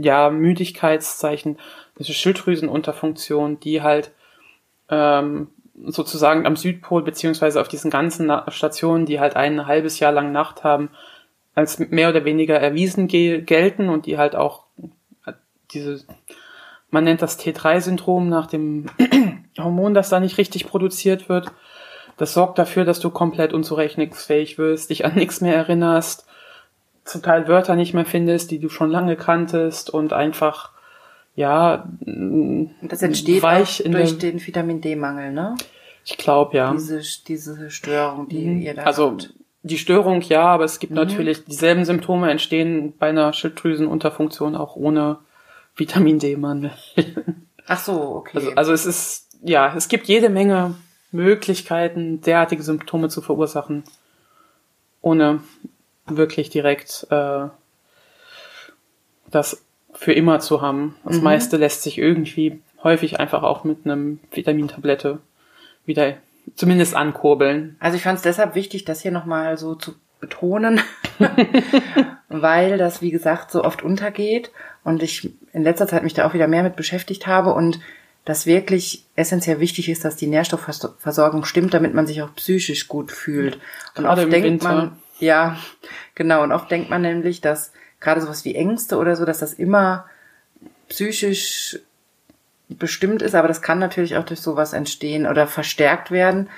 ja, 0.01 0.31
Müdigkeitszeichen, 0.31 1.59
diese 1.99 2.13
Schilddrüsenunterfunktion, 2.13 3.59
die 3.59 3.81
halt 3.81 4.13
ähm, 4.91 5.49
sozusagen 5.87 6.47
am 6.47 6.57
Südpol 6.57 7.03
beziehungsweise 7.03 7.61
auf 7.61 7.69
diesen 7.69 7.91
ganzen 7.91 8.31
Stationen, 8.49 9.07
die 9.07 9.19
halt 9.19 9.37
ein 9.37 9.67
halbes 9.67 9.99
Jahr 9.99 10.13
lang 10.13 10.31
Nacht 10.33 10.63
haben, 10.63 10.91
als 11.55 11.79
mehr 11.79 12.11
oder 12.11 12.25
weniger 12.25 12.59
erwiesen 12.59 13.09
gelten 13.09 13.89
und 13.89 14.07
die 14.07 14.19
halt 14.19 14.37
auch 14.37 14.65
diese, 15.73 16.05
man 16.91 17.05
nennt 17.05 17.23
das 17.23 17.39
T3-Syndrom 17.39 18.29
nach 18.29 18.47
dem 18.47 18.87
Hormon, 19.59 19.95
das 19.95 20.09
da 20.11 20.21
nicht 20.21 20.39
richtig 20.39 20.67
produziert 20.67 21.29
wird. 21.29 21.51
Das 22.21 22.35
sorgt 22.35 22.59
dafür, 22.59 22.85
dass 22.85 23.01
du 23.01 23.09
komplett 23.09 23.55
unzurechnungsfähig 23.55 24.59
wirst, 24.59 24.91
dich 24.91 25.07
an 25.07 25.15
nichts 25.15 25.41
mehr 25.41 25.57
erinnerst, 25.57 26.27
zum 27.03 27.23
Teil 27.23 27.49
Wörter 27.49 27.77
nicht 27.77 27.95
mehr 27.95 28.05
findest, 28.05 28.51
die 28.51 28.59
du 28.59 28.69
schon 28.69 28.91
lange 28.91 29.17
kanntest 29.17 29.89
und 29.89 30.13
einfach 30.13 30.71
ja, 31.35 31.89
das 32.83 33.01
entsteht 33.01 33.43
weich 33.43 33.83
durch 33.87 34.19
den 34.19 34.47
Vitamin 34.47 34.83
D-Mangel, 34.83 35.33
ne? 35.33 35.55
Ich 36.05 36.19
glaube, 36.19 36.59
ja. 36.59 36.71
Diese, 36.73 37.01
diese 37.27 37.71
Störung, 37.71 38.29
die 38.29 38.45
mhm. 38.45 38.61
ihr 38.61 38.75
da 38.75 38.83
Also 38.83 39.13
habt. 39.13 39.33
die 39.63 39.79
Störung 39.79 40.21
ja, 40.21 40.43
aber 40.43 40.65
es 40.65 40.79
gibt 40.79 40.91
mhm. 40.91 40.99
natürlich 40.99 41.47
dieselben 41.47 41.87
Symptome 41.87 42.31
entstehen 42.31 42.93
bei 42.99 43.09
einer 43.09 43.33
Schilddrüsenunterfunktion 43.33 44.57
auch 44.57 44.77
ohne 44.77 45.21
Vitamin 45.75 46.19
D-Mangel. 46.19 46.73
Ach 47.67 47.79
so, 47.79 47.99
okay. 47.99 48.37
Also, 48.37 48.51
also 48.57 48.73
es 48.75 48.85
ist, 48.85 49.29
ja, 49.43 49.73
es 49.75 49.89
gibt 49.89 50.07
jede 50.07 50.29
Menge 50.29 50.75
Möglichkeiten, 51.13 52.21
derartige 52.21 52.63
Symptome 52.63 53.09
zu 53.09 53.21
verursachen, 53.21 53.85
ohne 55.03 55.41
wirklich 56.07 56.51
direkt 56.51 57.07
äh, 57.11 57.47
das 59.31 59.65
für 59.93 60.13
immer 60.13 60.41
zu 60.41 60.63
haben. 60.63 60.97
Das 61.05 61.17
mhm. 61.17 61.25
meiste 61.25 61.57
lässt 61.57 61.83
sich 61.83 61.99
irgendwie 61.99 62.61
häufig 62.83 63.21
einfach 63.21 63.43
auch 63.43 63.65
mit 63.65 63.85
einem 63.85 64.21
Vitamintablette 64.33 65.19
wieder 65.85 66.15
zumindest 66.55 66.95
ankurbeln. 66.95 67.77
Also 67.81 67.97
ich 67.97 68.03
fand 68.03 68.17
es 68.17 68.23
deshalb 68.23 68.55
wichtig, 68.55 68.85
das 68.85 69.03
hier 69.03 69.13
nochmal 69.13 69.59
so 69.59 69.75
zu 69.75 69.95
betonen, 70.21 70.81
weil 72.29 72.79
das, 72.79 73.03
wie 73.03 73.11
gesagt, 73.11 73.51
so 73.51 73.65
oft 73.65 73.83
untergeht 73.83 74.51
und 74.85 75.03
ich 75.03 75.31
in 75.53 75.63
letzter 75.63 75.87
Zeit 75.87 76.03
mich 76.03 76.15
da 76.15 76.27
auch 76.27 76.35
wieder 76.35 76.49
mehr 76.49 76.63
mit 76.63 76.77
beschäftigt 76.77 77.27
habe 77.27 77.55
und 77.55 77.81
das 78.25 78.47
wirklich 78.47 79.07
essentiell 79.17 79.61
wichtig 79.61 79.89
ist, 79.89 80.05
dass 80.05 80.17
die 80.17 80.27
Nährstoffversorgung 80.27 81.45
stimmt, 81.45 81.75
damit 81.75 81.95
man 81.95 82.07
sich 82.07 82.23
auch 82.23 82.35
psychisch 82.35 82.87
gut 82.87 83.11
fühlt. 83.13 83.55
Und 83.97 84.05
Gerade 84.05 84.23
oft 84.23 84.33
denkt 84.33 84.49
Winter. 84.49 84.69
man, 84.69 84.99
ja, 85.19 85.59
genau, 86.15 86.43
und 86.43 86.53
oft 86.53 86.71
denkt 86.71 86.91
man 86.91 87.03
nämlich, 87.03 87.41
dass 87.41 87.73
gerade 87.99 88.21
sowas 88.21 88.45
wie 88.45 88.55
Ängste 88.55 88.97
oder 88.97 89.17
so, 89.17 89.25
dass 89.25 89.39
das 89.39 89.53
immer 89.53 90.07
psychisch 90.89 91.79
bestimmt 92.69 93.23
ist, 93.23 93.35
aber 93.35 93.49
das 93.49 93.63
kann 93.63 93.79
natürlich 93.79 94.17
auch 94.17 94.25
durch 94.25 94.41
sowas 94.41 94.73
entstehen 94.73 95.27
oder 95.27 95.47
verstärkt 95.47 96.11
werden. 96.11 96.49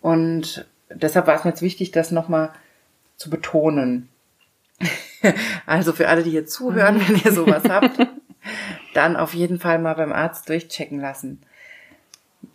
Und 0.00 0.66
deshalb 0.90 1.26
war 1.26 1.34
es 1.34 1.44
mir 1.44 1.50
jetzt 1.50 1.62
wichtig, 1.62 1.90
das 1.90 2.10
nochmal 2.10 2.52
zu 3.16 3.30
betonen. 3.30 4.08
also 5.66 5.92
für 5.92 6.08
alle, 6.08 6.22
die 6.22 6.30
hier 6.30 6.46
zuhören, 6.46 6.96
mhm. 6.96 7.08
wenn 7.08 7.16
ihr 7.24 7.32
sowas 7.32 7.64
habt, 7.68 7.98
dann 8.94 9.16
auf 9.16 9.34
jeden 9.34 9.58
Fall 9.58 9.78
mal 9.78 9.94
beim 9.94 10.12
Arzt 10.12 10.48
durchchecken 10.48 11.00
lassen. 11.00 11.42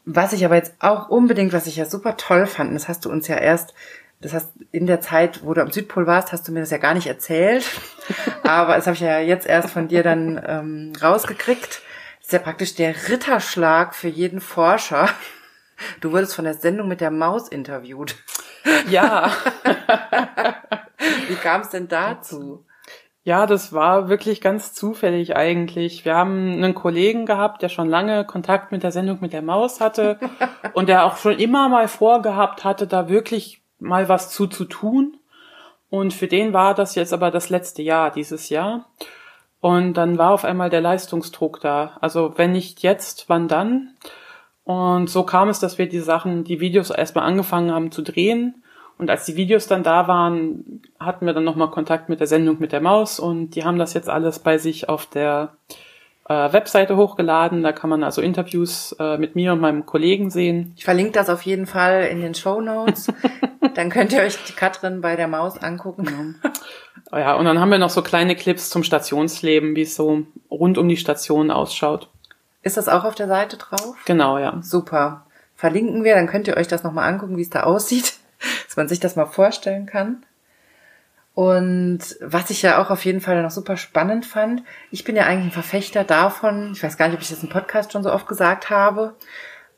Was 0.06 0.34
ich 0.34 0.44
aber 0.46 0.56
jetzt 0.56 0.74
auch 0.80 1.10
unbedingt, 1.10 1.54
was 1.54 1.68
ich 1.68 1.78
ja 1.78 1.86
super 1.86 2.18
toll 2.18 2.46
fand, 2.46 2.76
das 2.76 2.88
hast 2.88 3.06
du 3.06 3.10
uns 3.10 3.28
ja 3.28 3.38
erst 3.38 3.74
das 4.24 4.34
heißt, 4.34 4.54
in 4.72 4.88
der 4.88 5.02
Zeit, 5.02 5.42
wo 5.44 5.54
du 5.54 5.62
am 5.62 5.70
Südpol 5.70 6.08
warst, 6.08 6.32
hast 6.32 6.48
du 6.48 6.54
mir 6.54 6.62
das 6.62 6.72
ja 6.72 6.78
gar 6.78 6.94
nicht 6.94 7.08
erzählt. 7.08 7.66
Aber 8.44 8.76
das 8.76 8.88
habe 8.88 8.96
ich 8.96 9.02
ja 9.02 9.20
jetzt 9.20 9.46
erst 9.46 9.70
von 9.70 9.90
dir 9.90 10.02
dann 10.02 10.42
ähm, 10.48 10.94
rausgekriegt. 11.02 11.82
Das 12.20 12.28
ist 12.28 12.32
ja 12.32 12.40
praktisch 12.40 12.74
der 12.74 13.10
Ritterschlag 13.10 13.94
für 13.94 14.08
jeden 14.08 14.40
Forscher. 14.40 15.10
Du 16.00 16.14
wurdest 16.14 16.36
von 16.36 16.46
der 16.46 16.54
Sendung 16.54 16.88
mit 16.88 17.02
der 17.02 17.12
Maus 17.12 17.50
interviewt. 17.50 18.16
Ja. 18.90 19.30
Wie 21.28 21.36
kam 21.36 21.62
es 21.62 21.70
denn 21.70 21.90
dazu? 21.90 22.66
Ja, 23.26 23.46
das 23.46 23.72
war 23.72 24.10
wirklich 24.10 24.42
ganz 24.42 24.74
zufällig 24.74 25.38
eigentlich. 25.38 26.04
Wir 26.04 26.16
haben 26.16 26.54
einen 26.54 26.74
Kollegen 26.74 27.26
gehabt, 27.26 27.62
der 27.62 27.70
schon 27.70 27.88
lange 27.88 28.26
Kontakt 28.26 28.74
mit 28.74 28.84
der 28.84 28.92
Sendung 28.92 29.20
mit 29.22 29.32
der 29.32 29.42
Maus 29.42 29.80
hatte 29.80 30.20
und 30.74 30.90
der 30.90 31.06
auch 31.06 31.16
schon 31.16 31.40
immer 31.40 31.70
mal 31.70 31.88
vorgehabt 31.88 32.66
hatte, 32.66 32.86
da 32.86 33.08
wirklich 33.08 33.62
mal 33.80 34.10
was 34.10 34.30
zu 34.30 34.48
zu 34.48 34.66
tun. 34.66 35.18
Und 35.90 36.14
für 36.14 36.28
den 36.28 36.52
war 36.52 36.74
das 36.74 36.96
jetzt 36.96 37.14
aber 37.14 37.32
das 37.32 37.50
letzte 37.50 37.82
Jahr, 37.82 38.12
dieses 38.12 38.50
Jahr. 38.50 38.90
Und 39.62 39.94
dann 39.94 40.18
war 40.18 40.32
auf 40.32 40.44
einmal 40.44 40.70
der 40.70 40.82
Leistungsdruck 40.82 41.62
da. 41.62 41.98
Also 42.02 42.34
wenn 42.38 42.52
nicht 42.52 42.84
jetzt, 42.84 43.30
wann 43.30 43.48
dann? 43.48 43.96
Und 44.66 45.10
so 45.10 45.24
kam 45.24 45.48
es, 45.48 45.60
dass 45.60 45.78
wir 45.78 45.88
die 45.88 46.00
Sachen, 46.00 46.44
die 46.44 46.60
Videos 46.60 46.90
erstmal 46.90 47.26
angefangen 47.26 47.72
haben 47.72 47.92
zu 47.92 48.02
drehen. 48.02 48.63
Und 48.98 49.10
als 49.10 49.26
die 49.26 49.36
Videos 49.36 49.68
dann 49.68 49.84
da 49.84 50.08
waren, 50.08 50.82
hatten 51.00 51.26
wir 51.26 51.34
dann 51.34 51.44
nochmal 51.44 51.72
Kontakt 51.72 52.10
mit 52.10 52.20
der 52.20 52.28
Sendung 52.28 52.60
mit 52.60 52.72
der 52.72 52.82
Maus 52.82 53.20
und 53.20 53.52
die 53.52 53.64
haben 53.64 53.80
das 53.80 53.94
jetzt 53.94 54.10
alles 54.10 54.40
bei 54.40 54.58
sich 54.58 54.88
auf 54.88 55.06
der 55.08 55.54
äh, 56.30 56.54
Webseite 56.54 56.96
hochgeladen. 56.96 57.64
Da 57.64 57.72
kann 57.72 57.90
man 57.90 58.04
also 58.04 58.22
Interviews 58.22 58.96
äh, 59.00 59.18
mit 59.18 59.36
mir 59.36 59.54
und 59.54 59.62
meinem 59.62 59.86
Kollegen 59.86 60.30
sehen. 60.30 60.74
Ich 60.78 60.86
verlinke 60.86 61.12
das 61.12 61.30
auf 61.30 61.42
jeden 61.42 61.66
Fall 61.66 62.04
in 62.04 62.22
den 62.22 62.34
Show 62.34 62.62
Notes. 62.62 63.08
dann 63.76 63.90
könnt 63.90 64.14
ihr 64.14 64.22
euch 64.22 64.38
die 64.46 64.54
Katrin 64.54 65.02
bei 65.02 65.16
der 65.16 65.28
Maus 65.28 65.58
angucken. 65.58 66.38
Ja. 67.12 67.20
ja, 67.20 67.36
und 67.36 67.46
dann 67.46 67.60
haben 67.60 67.72
wir 67.72 67.80
noch 67.80 67.90
so 67.90 68.02
kleine 68.02 68.36
Clips 68.36 68.70
zum 68.70 68.84
Stationsleben, 68.84 69.76
wie 69.76 69.82
es 69.82 69.96
so 69.96 70.24
rund 70.50 70.78
um 70.78 70.88
die 70.88 70.98
Station 70.98 71.52
ausschaut. 71.52 72.10
Ist 72.62 72.78
das 72.78 72.88
auch 72.88 73.04
auf 73.04 73.16
der 73.16 73.28
Seite 73.28 73.58
drauf? 73.58 73.96
Genau, 74.06 74.38
ja. 74.38 74.58
Super. 74.62 75.26
Verlinken 75.56 76.04
wir, 76.04 76.16
dann 76.16 76.28
könnt 76.28 76.48
ihr 76.48 76.58
euch 76.58 76.68
das 76.68 76.84
nochmal 76.84 77.12
angucken, 77.12 77.38
wie 77.38 77.42
es 77.42 77.50
da 77.50 77.64
aussieht, 77.64 78.14
dass 78.66 78.78
man 78.78 78.88
sich 78.88 79.00
das 79.00 79.16
mal 79.16 79.26
vorstellen 79.26 79.86
kann. 79.86 80.26
Und 81.36 82.00
was 82.22 82.52
ich 82.52 82.62
ja 82.62 82.80
auch 82.80 82.92
auf 82.92 83.06
jeden 83.06 83.22
Fall 83.22 83.42
noch 83.42 83.50
super 83.50 83.76
spannend 83.76 84.26
fand, 84.26 84.64
ich 84.92 85.04
bin 85.04 85.16
ja 85.16 85.24
eigentlich 85.24 85.46
ein 85.46 85.52
Verfechter 85.52 86.04
davon, 86.04 86.74
ich 86.74 86.84
weiß 86.84 86.96
gar 86.96 87.08
nicht, 87.08 87.16
ob 87.16 87.22
ich 87.22 87.30
das 87.30 87.42
im 87.42 87.50
Podcast 87.50 87.92
schon 87.92 88.04
so 88.04 88.12
oft 88.12 88.28
gesagt 88.28 88.70
habe, 88.70 89.16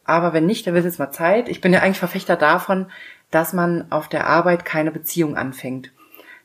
aber 0.04 0.34
wenn 0.34 0.46
nicht, 0.46 0.68
dann 0.68 0.74
wird 0.74 0.86
es 0.86 0.94
jetzt 0.94 1.00
mal 1.00 1.12
Zeit. 1.12 1.50
Ich 1.50 1.62
bin 1.62 1.74
ja 1.74 1.80
eigentlich 1.80 2.00
Verfechter 2.00 2.36
davon, 2.36 2.92
dass 3.32 3.54
man 3.54 3.92
auf 3.92 4.08
der 4.08 4.28
Arbeit 4.28 4.66
keine 4.66 4.92
Beziehung 4.92 5.36
anfängt. 5.36 5.92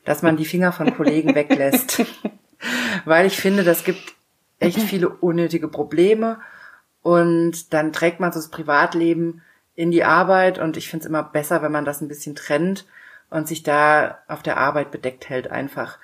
Dass 0.03 0.23
man 0.23 0.35
die 0.35 0.45
Finger 0.45 0.71
von 0.71 0.95
Kollegen 0.95 1.35
weglässt. 1.35 2.03
Weil 3.05 3.25
ich 3.27 3.37
finde, 3.37 3.63
das 3.63 3.83
gibt 3.83 4.15
echt 4.59 4.79
viele 4.79 5.09
unnötige 5.09 5.67
Probleme 5.67 6.39
und 7.01 7.73
dann 7.73 7.91
trägt 7.91 8.19
man 8.19 8.31
so 8.31 8.39
das 8.39 8.49
Privatleben 8.49 9.41
in 9.75 9.91
die 9.91 10.03
Arbeit 10.03 10.59
und 10.59 10.77
ich 10.77 10.89
finde 10.89 11.03
es 11.03 11.09
immer 11.09 11.23
besser, 11.23 11.61
wenn 11.61 11.71
man 11.71 11.85
das 11.85 12.01
ein 12.01 12.07
bisschen 12.07 12.35
trennt 12.35 12.85
und 13.29 13.47
sich 13.47 13.63
da 13.63 14.19
auf 14.27 14.43
der 14.43 14.57
Arbeit 14.57 14.91
bedeckt 14.91 15.29
hält 15.29 15.49
einfach. 15.49 15.97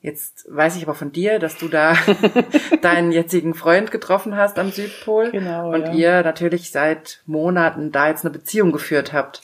Jetzt 0.00 0.46
weiß 0.50 0.76
ich 0.76 0.82
aber 0.82 0.94
von 0.94 1.12
dir, 1.12 1.38
dass 1.38 1.56
du 1.56 1.68
da 1.68 1.96
deinen 2.82 3.10
jetzigen 3.10 3.54
Freund 3.54 3.90
getroffen 3.90 4.36
hast 4.36 4.58
am 4.58 4.70
Südpol 4.70 5.30
genau, 5.30 5.72
und 5.72 5.86
ja. 5.86 5.92
ihr 5.92 6.22
natürlich 6.22 6.70
seit 6.70 7.22
Monaten 7.24 7.90
da 7.90 8.08
jetzt 8.08 8.22
eine 8.22 8.32
Beziehung 8.32 8.70
geführt 8.70 9.14
habt. 9.14 9.40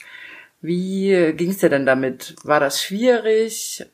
Wie 0.61 1.33
ging 1.35 1.49
es 1.49 1.57
dir 1.57 1.69
denn 1.69 1.87
damit? 1.87 2.35
War 2.43 2.59
das 2.59 2.83
schwierig? 2.83 3.87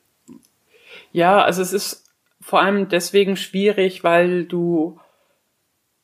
Ja, 1.10 1.42
also 1.42 1.62
es 1.62 1.72
ist 1.72 2.04
vor 2.42 2.60
allem 2.60 2.90
deswegen 2.90 3.36
schwierig, 3.38 4.04
weil 4.04 4.44
du 4.44 5.00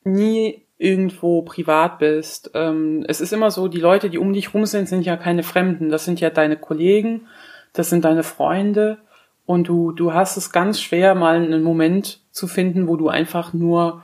nie 0.04 0.63
irgendwo 0.78 1.42
privat 1.42 1.98
bist. 1.98 2.50
Ähm, 2.54 3.04
es 3.08 3.20
ist 3.20 3.32
immer 3.32 3.50
so, 3.50 3.68
die 3.68 3.80
Leute, 3.80 4.10
die 4.10 4.18
um 4.18 4.32
dich 4.32 4.54
rum 4.54 4.66
sind, 4.66 4.88
sind 4.88 5.02
ja 5.02 5.16
keine 5.16 5.42
Fremden. 5.42 5.88
Das 5.88 6.04
sind 6.04 6.20
ja 6.20 6.30
deine 6.30 6.56
Kollegen, 6.56 7.26
das 7.72 7.90
sind 7.90 8.04
deine 8.04 8.22
Freunde. 8.22 8.98
Und 9.46 9.68
du, 9.68 9.92
du 9.92 10.14
hast 10.14 10.36
es 10.36 10.52
ganz 10.52 10.80
schwer, 10.80 11.14
mal 11.14 11.36
einen 11.36 11.62
Moment 11.62 12.20
zu 12.30 12.46
finden, 12.46 12.88
wo 12.88 12.96
du 12.96 13.08
einfach 13.08 13.52
nur 13.52 14.02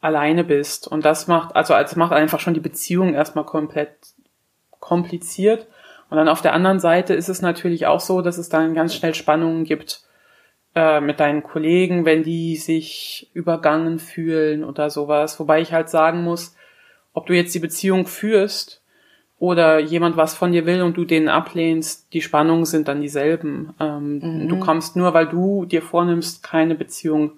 alleine 0.00 0.44
bist. 0.44 0.86
Und 0.86 1.04
das 1.04 1.26
macht, 1.26 1.56
also 1.56 1.74
als 1.74 1.96
macht 1.96 2.12
einfach 2.12 2.40
schon 2.40 2.54
die 2.54 2.60
Beziehung 2.60 3.14
erstmal 3.14 3.44
komplett 3.44 3.94
kompliziert. 4.78 5.68
Und 6.10 6.18
dann 6.18 6.28
auf 6.28 6.42
der 6.42 6.52
anderen 6.52 6.80
Seite 6.80 7.14
ist 7.14 7.28
es 7.28 7.40
natürlich 7.40 7.86
auch 7.86 8.00
so, 8.00 8.20
dass 8.20 8.36
es 8.36 8.48
dann 8.50 8.74
ganz 8.74 8.94
schnell 8.94 9.14
Spannungen 9.14 9.64
gibt 9.64 10.02
äh, 10.74 11.00
mit 11.00 11.20
deinen 11.20 11.42
Kollegen, 11.42 12.04
wenn 12.04 12.22
die 12.22 12.56
sich 12.56 13.30
übergangen 13.34 13.98
fühlen 13.98 14.64
oder 14.64 14.90
sowas. 14.90 15.38
Wobei 15.38 15.60
ich 15.60 15.72
halt 15.72 15.88
sagen 15.88 16.22
muss, 16.22 16.56
ob 17.12 17.26
du 17.26 17.34
jetzt 17.34 17.54
die 17.54 17.60
Beziehung 17.60 18.06
führst 18.06 18.82
oder 19.38 19.78
jemand 19.80 20.16
was 20.16 20.34
von 20.34 20.52
dir 20.52 20.66
will 20.66 20.82
und 20.82 20.96
du 20.96 21.04
den 21.04 21.28
ablehnst, 21.28 22.12
die 22.12 22.22
Spannungen 22.22 22.64
sind 22.64 22.88
dann 22.88 23.00
dieselben. 23.00 23.74
Ähm, 23.80 24.18
mhm. 24.18 24.48
Du 24.48 24.58
kommst 24.60 24.96
nur, 24.96 25.14
weil 25.14 25.26
du 25.26 25.64
dir 25.64 25.82
vornimmst, 25.82 26.42
keine 26.42 26.74
Beziehung 26.74 27.32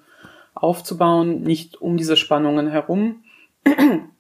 aufzubauen, 0.55 1.43
nicht 1.43 1.80
um 1.80 1.97
diese 1.97 2.16
Spannungen 2.16 2.68
herum. 2.68 3.24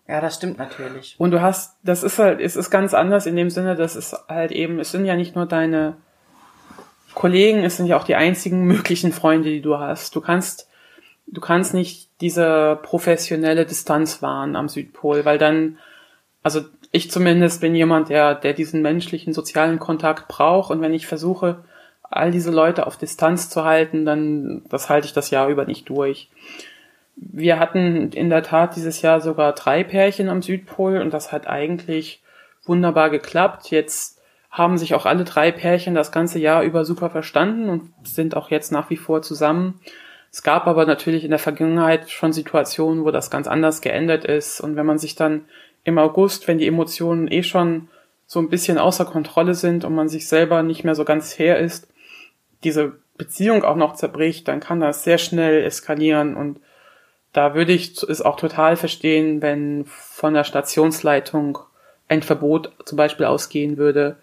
Ja, 0.06 0.20
das 0.20 0.34
stimmt 0.34 0.58
natürlich. 0.58 1.14
Und 1.18 1.30
du 1.30 1.40
hast, 1.40 1.78
das 1.82 2.02
ist 2.02 2.18
halt, 2.18 2.40
es 2.40 2.56
ist 2.56 2.70
ganz 2.70 2.92
anders 2.92 3.26
in 3.26 3.36
dem 3.36 3.48
Sinne, 3.48 3.74
dass 3.74 3.96
es 3.96 4.14
halt 4.28 4.52
eben, 4.52 4.78
es 4.78 4.90
sind 4.90 5.06
ja 5.06 5.16
nicht 5.16 5.34
nur 5.34 5.46
deine 5.46 5.96
Kollegen, 7.14 7.64
es 7.64 7.76
sind 7.76 7.86
ja 7.86 7.96
auch 7.96 8.04
die 8.04 8.14
einzigen 8.14 8.64
möglichen 8.64 9.12
Freunde, 9.12 9.50
die 9.50 9.62
du 9.62 9.78
hast. 9.78 10.14
Du 10.14 10.20
kannst, 10.20 10.68
du 11.26 11.40
kannst 11.40 11.74
nicht 11.74 12.08
diese 12.20 12.78
professionelle 12.82 13.66
Distanz 13.66 14.22
wahren 14.22 14.56
am 14.56 14.68
Südpol, 14.68 15.24
weil 15.24 15.38
dann, 15.38 15.78
also 16.42 16.62
ich 16.90 17.10
zumindest 17.10 17.60
bin 17.60 17.74
jemand, 17.74 18.08
der, 18.08 18.34
der 18.34 18.52
diesen 18.52 18.82
menschlichen 18.82 19.32
sozialen 19.32 19.78
Kontakt 19.78 20.28
braucht 20.28 20.70
und 20.70 20.80
wenn 20.80 20.94
ich 20.94 21.06
versuche, 21.06 21.64
all 22.02 22.30
diese 22.30 22.52
Leute 22.52 22.86
auf 22.86 22.96
Distanz 22.96 23.50
zu 23.50 23.64
halten, 23.64 24.04
dann 24.04 24.62
das 24.68 24.88
halte 24.88 25.06
ich 25.06 25.12
das 25.12 25.30
Jahr 25.30 25.48
über 25.48 25.64
nicht 25.64 25.88
durch. 25.88 26.30
Wir 27.16 27.58
hatten 27.58 28.12
in 28.12 28.30
der 28.30 28.42
Tat 28.42 28.76
dieses 28.76 29.02
Jahr 29.02 29.20
sogar 29.20 29.52
drei 29.52 29.82
Pärchen 29.82 30.28
am 30.28 30.42
Südpol 30.42 30.98
und 30.98 31.12
das 31.12 31.32
hat 31.32 31.48
eigentlich 31.48 32.22
wunderbar 32.64 33.10
geklappt. 33.10 33.70
Jetzt 33.70 34.13
haben 34.54 34.78
sich 34.78 34.94
auch 34.94 35.04
alle 35.04 35.24
drei 35.24 35.50
Pärchen 35.50 35.96
das 35.96 36.12
ganze 36.12 36.38
Jahr 36.38 36.62
über 36.62 36.84
super 36.84 37.10
verstanden 37.10 37.68
und 37.68 37.90
sind 38.04 38.36
auch 38.36 38.50
jetzt 38.52 38.70
nach 38.70 38.88
wie 38.88 38.96
vor 38.96 39.20
zusammen. 39.20 39.80
Es 40.30 40.44
gab 40.44 40.68
aber 40.68 40.86
natürlich 40.86 41.24
in 41.24 41.30
der 41.30 41.40
Vergangenheit 41.40 42.08
schon 42.08 42.32
Situationen, 42.32 43.04
wo 43.04 43.10
das 43.10 43.32
ganz 43.32 43.48
anders 43.48 43.80
geendet 43.80 44.24
ist. 44.24 44.60
Und 44.60 44.76
wenn 44.76 44.86
man 44.86 44.98
sich 44.98 45.16
dann 45.16 45.46
im 45.82 45.98
August, 45.98 46.46
wenn 46.46 46.58
die 46.58 46.68
Emotionen 46.68 47.26
eh 47.26 47.42
schon 47.42 47.88
so 48.28 48.38
ein 48.38 48.48
bisschen 48.48 48.78
außer 48.78 49.04
Kontrolle 49.06 49.56
sind 49.56 49.84
und 49.84 49.92
man 49.96 50.08
sich 50.08 50.28
selber 50.28 50.62
nicht 50.62 50.84
mehr 50.84 50.94
so 50.94 51.04
ganz 51.04 51.36
her 51.36 51.58
ist, 51.58 51.88
diese 52.62 52.92
Beziehung 53.18 53.64
auch 53.64 53.76
noch 53.76 53.94
zerbricht, 53.94 54.46
dann 54.46 54.60
kann 54.60 54.78
das 54.78 55.02
sehr 55.02 55.18
schnell 55.18 55.64
eskalieren 55.64 56.36
und 56.36 56.60
da 57.32 57.56
würde 57.56 57.72
ich 57.72 58.00
es 58.00 58.22
auch 58.22 58.36
total 58.36 58.76
verstehen, 58.76 59.42
wenn 59.42 59.84
von 59.86 60.34
der 60.34 60.44
Stationsleitung 60.44 61.58
ein 62.06 62.22
Verbot 62.22 62.70
zum 62.84 62.96
Beispiel 62.96 63.26
ausgehen 63.26 63.76
würde, 63.76 64.16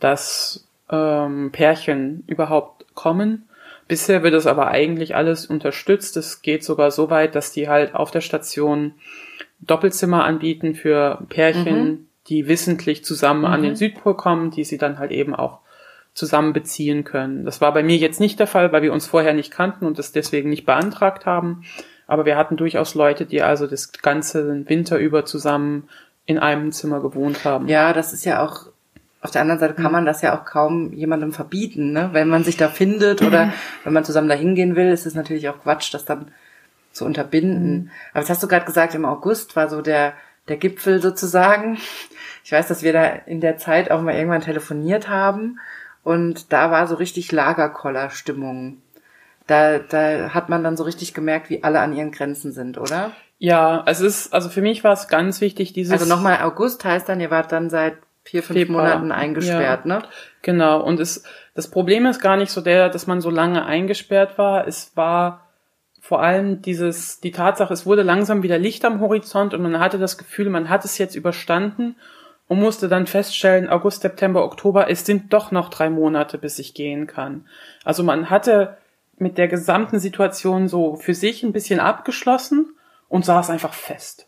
dass 0.00 0.68
ähm, 0.90 1.50
Pärchen 1.52 2.24
überhaupt 2.26 2.86
kommen. 2.94 3.48
Bisher 3.88 4.22
wird 4.22 4.34
es 4.34 4.46
aber 4.46 4.68
eigentlich 4.68 5.14
alles 5.14 5.46
unterstützt. 5.46 6.16
Es 6.16 6.42
geht 6.42 6.64
sogar 6.64 6.90
so 6.90 7.10
weit, 7.10 7.34
dass 7.34 7.52
die 7.52 7.68
halt 7.68 7.94
auf 7.94 8.10
der 8.10 8.20
Station 8.20 8.94
Doppelzimmer 9.60 10.24
anbieten 10.24 10.74
für 10.74 11.24
Pärchen, 11.28 11.84
mhm. 11.84 12.08
die 12.28 12.48
wissentlich 12.48 13.04
zusammen 13.04 13.40
mhm. 13.40 13.46
an 13.46 13.62
den 13.62 13.70
mhm. 13.72 13.76
Südpol 13.76 14.16
kommen, 14.16 14.50
die 14.50 14.64
sie 14.64 14.78
dann 14.78 14.98
halt 14.98 15.12
eben 15.12 15.34
auch 15.34 15.60
zusammen 16.14 16.52
beziehen 16.52 17.04
können. 17.04 17.44
Das 17.44 17.60
war 17.60 17.72
bei 17.74 17.82
mir 17.82 17.96
jetzt 17.96 18.20
nicht 18.20 18.40
der 18.40 18.46
Fall, 18.46 18.72
weil 18.72 18.82
wir 18.82 18.92
uns 18.92 19.06
vorher 19.06 19.34
nicht 19.34 19.50
kannten 19.50 19.84
und 19.84 19.98
es 19.98 20.12
deswegen 20.12 20.48
nicht 20.48 20.64
beantragt 20.64 21.26
haben. 21.26 21.62
Aber 22.06 22.24
wir 22.24 22.36
hatten 22.36 22.56
durchaus 22.56 22.94
Leute, 22.94 23.26
die 23.26 23.42
also 23.42 23.66
das 23.66 23.92
ganze 23.92 24.68
Winter 24.68 24.98
über 24.98 25.24
zusammen 25.24 25.88
in 26.24 26.38
einem 26.38 26.72
Zimmer 26.72 27.00
gewohnt 27.00 27.44
haben. 27.44 27.68
Ja, 27.68 27.92
das 27.92 28.12
ist 28.12 28.24
ja 28.24 28.44
auch, 28.44 28.66
auf 29.26 29.32
der 29.32 29.42
anderen 29.42 29.60
Seite 29.60 29.74
kann 29.74 29.92
man 29.92 30.06
das 30.06 30.22
ja 30.22 30.38
auch 30.38 30.44
kaum 30.44 30.92
jemandem 30.92 31.32
verbieten, 31.32 31.92
ne? 31.92 32.10
Wenn 32.12 32.28
man 32.28 32.44
sich 32.44 32.56
da 32.56 32.68
findet 32.68 33.22
oder 33.22 33.52
wenn 33.84 33.92
man 33.92 34.04
zusammen 34.04 34.28
da 34.28 34.34
hingehen 34.34 34.76
will, 34.76 34.88
ist 34.88 35.04
es 35.04 35.14
natürlich 35.14 35.48
auch 35.48 35.60
Quatsch, 35.60 35.92
das 35.92 36.04
dann 36.04 36.28
zu 36.92 37.04
unterbinden. 37.04 37.72
Mhm. 37.72 37.90
Aber 38.12 38.20
jetzt 38.20 38.30
hast 38.30 38.42
du 38.42 38.48
gerade 38.48 38.64
gesagt, 38.64 38.94
im 38.94 39.04
August 39.04 39.56
war 39.56 39.68
so 39.68 39.82
der, 39.82 40.14
der 40.48 40.56
Gipfel 40.56 41.02
sozusagen. 41.02 41.78
Ich 42.44 42.52
weiß, 42.52 42.68
dass 42.68 42.82
wir 42.82 42.92
da 42.92 43.04
in 43.04 43.40
der 43.40 43.58
Zeit 43.58 43.90
auch 43.90 44.00
mal 44.00 44.14
irgendwann 44.14 44.40
telefoniert 44.40 45.08
haben 45.08 45.58
und 46.04 46.52
da 46.52 46.70
war 46.70 46.86
so 46.86 46.94
richtig 46.94 47.32
Lagerkoller-Stimmung 47.32 48.80
da, 49.46 49.78
da 49.78 50.34
hat 50.34 50.48
man 50.48 50.64
dann 50.64 50.76
so 50.76 50.84
richtig 50.84 51.14
gemerkt, 51.14 51.50
wie 51.50 51.62
alle 51.62 51.80
an 51.80 51.94
ihren 51.94 52.10
Grenzen 52.10 52.52
sind, 52.52 52.78
oder? 52.78 53.12
Ja, 53.38 53.84
es 53.86 54.00
ist, 54.00 54.32
also 54.32 54.48
für 54.48 54.62
mich 54.62 54.82
war 54.82 54.92
es 54.92 55.08
ganz 55.08 55.40
wichtig, 55.40 55.72
dieses. 55.72 55.92
Also 55.92 56.06
nochmal 56.06 56.42
August 56.42 56.84
heißt 56.84 57.08
dann, 57.08 57.20
ihr 57.20 57.30
wart 57.30 57.52
dann 57.52 57.70
seit 57.70 57.96
vier, 58.26 58.42
fünf 58.42 58.58
Februar. 58.58 58.82
Monaten 58.82 59.12
eingesperrt, 59.12 59.86
ja. 59.86 59.98
ne? 59.98 60.02
Genau. 60.42 60.82
Und 60.82 61.00
es, 61.00 61.24
das 61.54 61.70
Problem 61.70 62.06
ist 62.06 62.20
gar 62.20 62.36
nicht 62.36 62.50
so 62.50 62.60
der, 62.60 62.88
dass 62.88 63.06
man 63.06 63.20
so 63.20 63.30
lange 63.30 63.64
eingesperrt 63.64 64.36
war. 64.36 64.66
Es 64.66 64.96
war 64.96 65.46
vor 66.00 66.22
allem 66.22 66.62
dieses, 66.62 67.20
die 67.20 67.32
Tatsache, 67.32 67.72
es 67.72 67.86
wurde 67.86 68.02
langsam 68.02 68.42
wieder 68.42 68.58
Licht 68.58 68.84
am 68.84 69.00
Horizont 69.00 69.54
und 69.54 69.62
man 69.62 69.80
hatte 69.80 69.98
das 69.98 70.18
Gefühl, 70.18 70.50
man 70.50 70.68
hat 70.68 70.84
es 70.84 70.98
jetzt 70.98 71.16
überstanden 71.16 71.96
und 72.48 72.60
musste 72.60 72.88
dann 72.88 73.06
feststellen, 73.06 73.68
August, 73.68 74.02
September, 74.02 74.44
Oktober, 74.44 74.88
es 74.88 75.04
sind 75.04 75.32
doch 75.32 75.50
noch 75.50 75.68
drei 75.68 75.90
Monate, 75.90 76.38
bis 76.38 76.58
ich 76.58 76.74
gehen 76.74 77.06
kann. 77.06 77.46
Also 77.84 78.04
man 78.04 78.30
hatte 78.30 78.76
mit 79.18 79.38
der 79.38 79.48
gesamten 79.48 79.98
Situation 79.98 80.68
so 80.68 80.96
für 80.96 81.14
sich 81.14 81.42
ein 81.42 81.52
bisschen 81.52 81.80
abgeschlossen 81.80 82.74
und 83.08 83.24
saß 83.24 83.50
einfach 83.50 83.72
fest. 83.72 84.25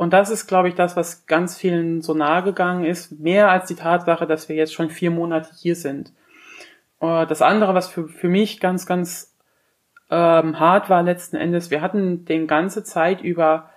Und 0.00 0.14
das 0.14 0.30
ist, 0.30 0.46
glaube 0.46 0.68
ich, 0.68 0.74
das, 0.74 0.96
was 0.96 1.26
ganz 1.26 1.58
vielen 1.58 2.00
so 2.00 2.14
nahe 2.14 2.42
gegangen 2.42 2.86
ist, 2.86 3.20
mehr 3.20 3.50
als 3.50 3.66
die 3.66 3.74
Tatsache, 3.74 4.26
dass 4.26 4.48
wir 4.48 4.56
jetzt 4.56 4.72
schon 4.72 4.88
vier 4.88 5.10
Monate 5.10 5.50
hier 5.54 5.76
sind. 5.76 6.14
Äh, 7.02 7.26
das 7.26 7.42
andere, 7.42 7.74
was 7.74 7.88
für, 7.88 8.08
für 8.08 8.30
mich 8.30 8.60
ganz, 8.60 8.86
ganz 8.86 9.36
ähm, 10.10 10.58
hart 10.58 10.88
war 10.88 11.02
letzten 11.02 11.36
Endes, 11.36 11.70
wir 11.70 11.82
hatten 11.82 12.24
den 12.24 12.46
ganze 12.46 12.82
Zeit 12.82 13.20
über 13.20 13.68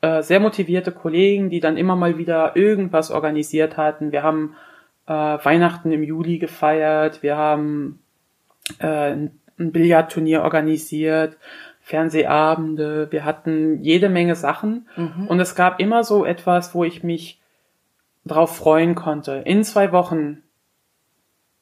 äh, 0.00 0.22
sehr 0.22 0.40
motivierte 0.40 0.90
Kollegen, 0.90 1.50
die 1.50 1.60
dann 1.60 1.76
immer 1.76 1.94
mal 1.94 2.18
wieder 2.18 2.56
irgendwas 2.56 3.12
organisiert 3.12 3.76
hatten. 3.76 4.10
Wir 4.10 4.24
haben 4.24 4.56
äh, 5.06 5.12
Weihnachten 5.12 5.92
im 5.92 6.02
Juli 6.02 6.38
gefeiert, 6.38 7.22
wir 7.22 7.36
haben 7.36 8.02
äh, 8.80 9.12
ein 9.12 9.40
Billardturnier 9.56 10.42
organisiert, 10.42 11.36
Fernsehabende, 11.90 13.10
wir 13.10 13.24
hatten 13.24 13.82
jede 13.82 14.08
Menge 14.08 14.36
Sachen 14.36 14.88
mhm. 14.96 15.26
und 15.26 15.40
es 15.40 15.56
gab 15.56 15.80
immer 15.80 16.04
so 16.04 16.24
etwas, 16.24 16.72
wo 16.72 16.84
ich 16.84 17.02
mich 17.02 17.40
drauf 18.24 18.54
freuen 18.56 18.94
konnte. 18.94 19.42
In 19.44 19.64
zwei 19.64 19.90
Wochen 19.90 20.44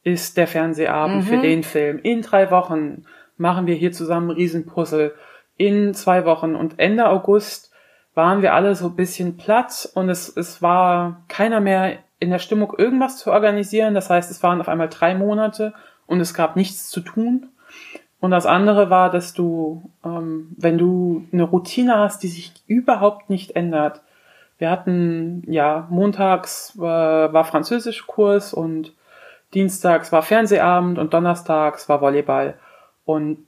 ist 0.02 0.36
der 0.36 0.46
Fernsehabend 0.46 1.24
mhm. 1.24 1.28
für 1.28 1.38
den 1.38 1.62
Film. 1.62 1.98
In 2.02 2.20
drei 2.20 2.50
Wochen 2.50 3.04
machen 3.38 3.66
wir 3.66 3.74
hier 3.74 3.90
zusammen 3.90 4.28
Riesenpuzzle. 4.28 5.14
In 5.56 5.94
zwei 5.94 6.26
Wochen 6.26 6.54
und 6.54 6.78
Ende 6.78 7.08
August 7.08 7.72
waren 8.14 8.42
wir 8.42 8.52
alle 8.52 8.74
so 8.74 8.88
ein 8.88 8.96
bisschen 8.96 9.38
platt 9.38 9.88
und 9.94 10.10
es, 10.10 10.28
es 10.36 10.60
war 10.60 11.24
keiner 11.28 11.60
mehr 11.60 12.00
in 12.20 12.28
der 12.28 12.38
Stimmung, 12.38 12.74
irgendwas 12.76 13.16
zu 13.16 13.32
organisieren. 13.32 13.94
Das 13.94 14.10
heißt, 14.10 14.30
es 14.30 14.42
waren 14.42 14.60
auf 14.60 14.68
einmal 14.68 14.90
drei 14.90 15.14
Monate 15.14 15.72
und 16.06 16.20
es 16.20 16.34
gab 16.34 16.54
nichts 16.54 16.90
zu 16.90 17.00
tun. 17.00 17.48
Und 18.20 18.32
das 18.32 18.46
andere 18.46 18.90
war, 18.90 19.10
dass 19.10 19.32
du, 19.32 19.90
ähm, 20.04 20.54
wenn 20.56 20.76
du 20.76 21.26
eine 21.32 21.44
Routine 21.44 21.98
hast, 21.98 22.22
die 22.22 22.28
sich 22.28 22.52
überhaupt 22.66 23.30
nicht 23.30 23.54
ändert. 23.54 24.02
Wir 24.58 24.70
hatten, 24.70 25.44
ja, 25.46 25.86
montags 25.88 26.76
war, 26.76 27.32
war 27.32 27.44
Französischkurs 27.44 28.52
und 28.52 28.92
dienstags 29.54 30.10
war 30.10 30.22
Fernsehabend 30.22 30.98
und 30.98 31.14
donnerstags 31.14 31.88
war 31.88 32.00
Volleyball. 32.00 32.58
Und 33.04 33.46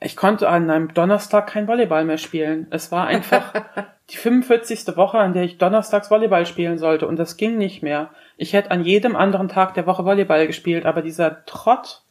ich 0.00 0.16
konnte 0.16 0.48
an 0.48 0.68
einem 0.68 0.92
Donnerstag 0.92 1.46
kein 1.46 1.68
Volleyball 1.68 2.04
mehr 2.04 2.18
spielen. 2.18 2.66
Es 2.70 2.90
war 2.90 3.06
einfach 3.06 3.54
die 4.10 4.16
45. 4.16 4.96
Woche, 4.96 5.18
an 5.18 5.32
der 5.32 5.44
ich 5.44 5.56
donnerstags 5.56 6.10
Volleyball 6.10 6.46
spielen 6.46 6.78
sollte 6.78 7.06
und 7.06 7.16
das 7.16 7.36
ging 7.36 7.56
nicht 7.56 7.82
mehr. 7.82 8.10
Ich 8.36 8.52
hätte 8.52 8.72
an 8.72 8.84
jedem 8.84 9.14
anderen 9.14 9.48
Tag 9.48 9.74
der 9.74 9.86
Woche 9.86 10.04
Volleyball 10.04 10.48
gespielt, 10.48 10.84
aber 10.84 11.00
dieser 11.00 11.44
Trott 11.46 12.03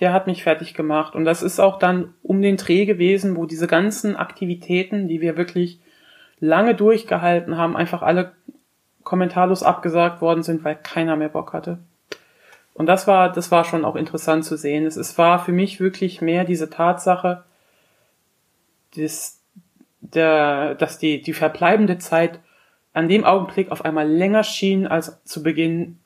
der 0.00 0.12
hat 0.12 0.26
mich 0.26 0.42
fertig 0.42 0.74
gemacht. 0.74 1.14
Und 1.14 1.24
das 1.24 1.42
ist 1.42 1.58
auch 1.58 1.78
dann 1.78 2.14
um 2.22 2.40
den 2.40 2.56
Dreh 2.56 2.84
gewesen, 2.84 3.36
wo 3.36 3.46
diese 3.46 3.66
ganzen 3.66 4.16
Aktivitäten, 4.16 5.08
die 5.08 5.20
wir 5.20 5.36
wirklich 5.36 5.80
lange 6.40 6.74
durchgehalten 6.74 7.56
haben, 7.56 7.76
einfach 7.76 8.02
alle 8.02 8.32
kommentarlos 9.02 9.62
abgesagt 9.62 10.20
worden 10.20 10.42
sind, 10.42 10.64
weil 10.64 10.76
keiner 10.76 11.16
mehr 11.16 11.30
Bock 11.30 11.52
hatte. 11.52 11.78
Und 12.74 12.86
das 12.86 13.08
war, 13.08 13.32
das 13.32 13.50
war 13.50 13.64
schon 13.64 13.84
auch 13.84 13.96
interessant 13.96 14.44
zu 14.44 14.56
sehen. 14.56 14.86
Es, 14.86 14.96
es 14.96 15.18
war 15.18 15.44
für 15.44 15.50
mich 15.50 15.80
wirklich 15.80 16.20
mehr 16.20 16.44
diese 16.44 16.70
Tatsache, 16.70 17.42
das, 18.96 19.40
der, 20.00 20.76
dass 20.76 20.98
die, 20.98 21.20
die 21.20 21.32
verbleibende 21.32 21.98
Zeit 21.98 22.38
an 22.92 23.08
dem 23.08 23.24
Augenblick 23.24 23.72
auf 23.72 23.84
einmal 23.84 24.08
länger 24.08 24.44
schien 24.44 24.86
als 24.86 25.22
zu 25.24 25.42
Beginn 25.42 25.98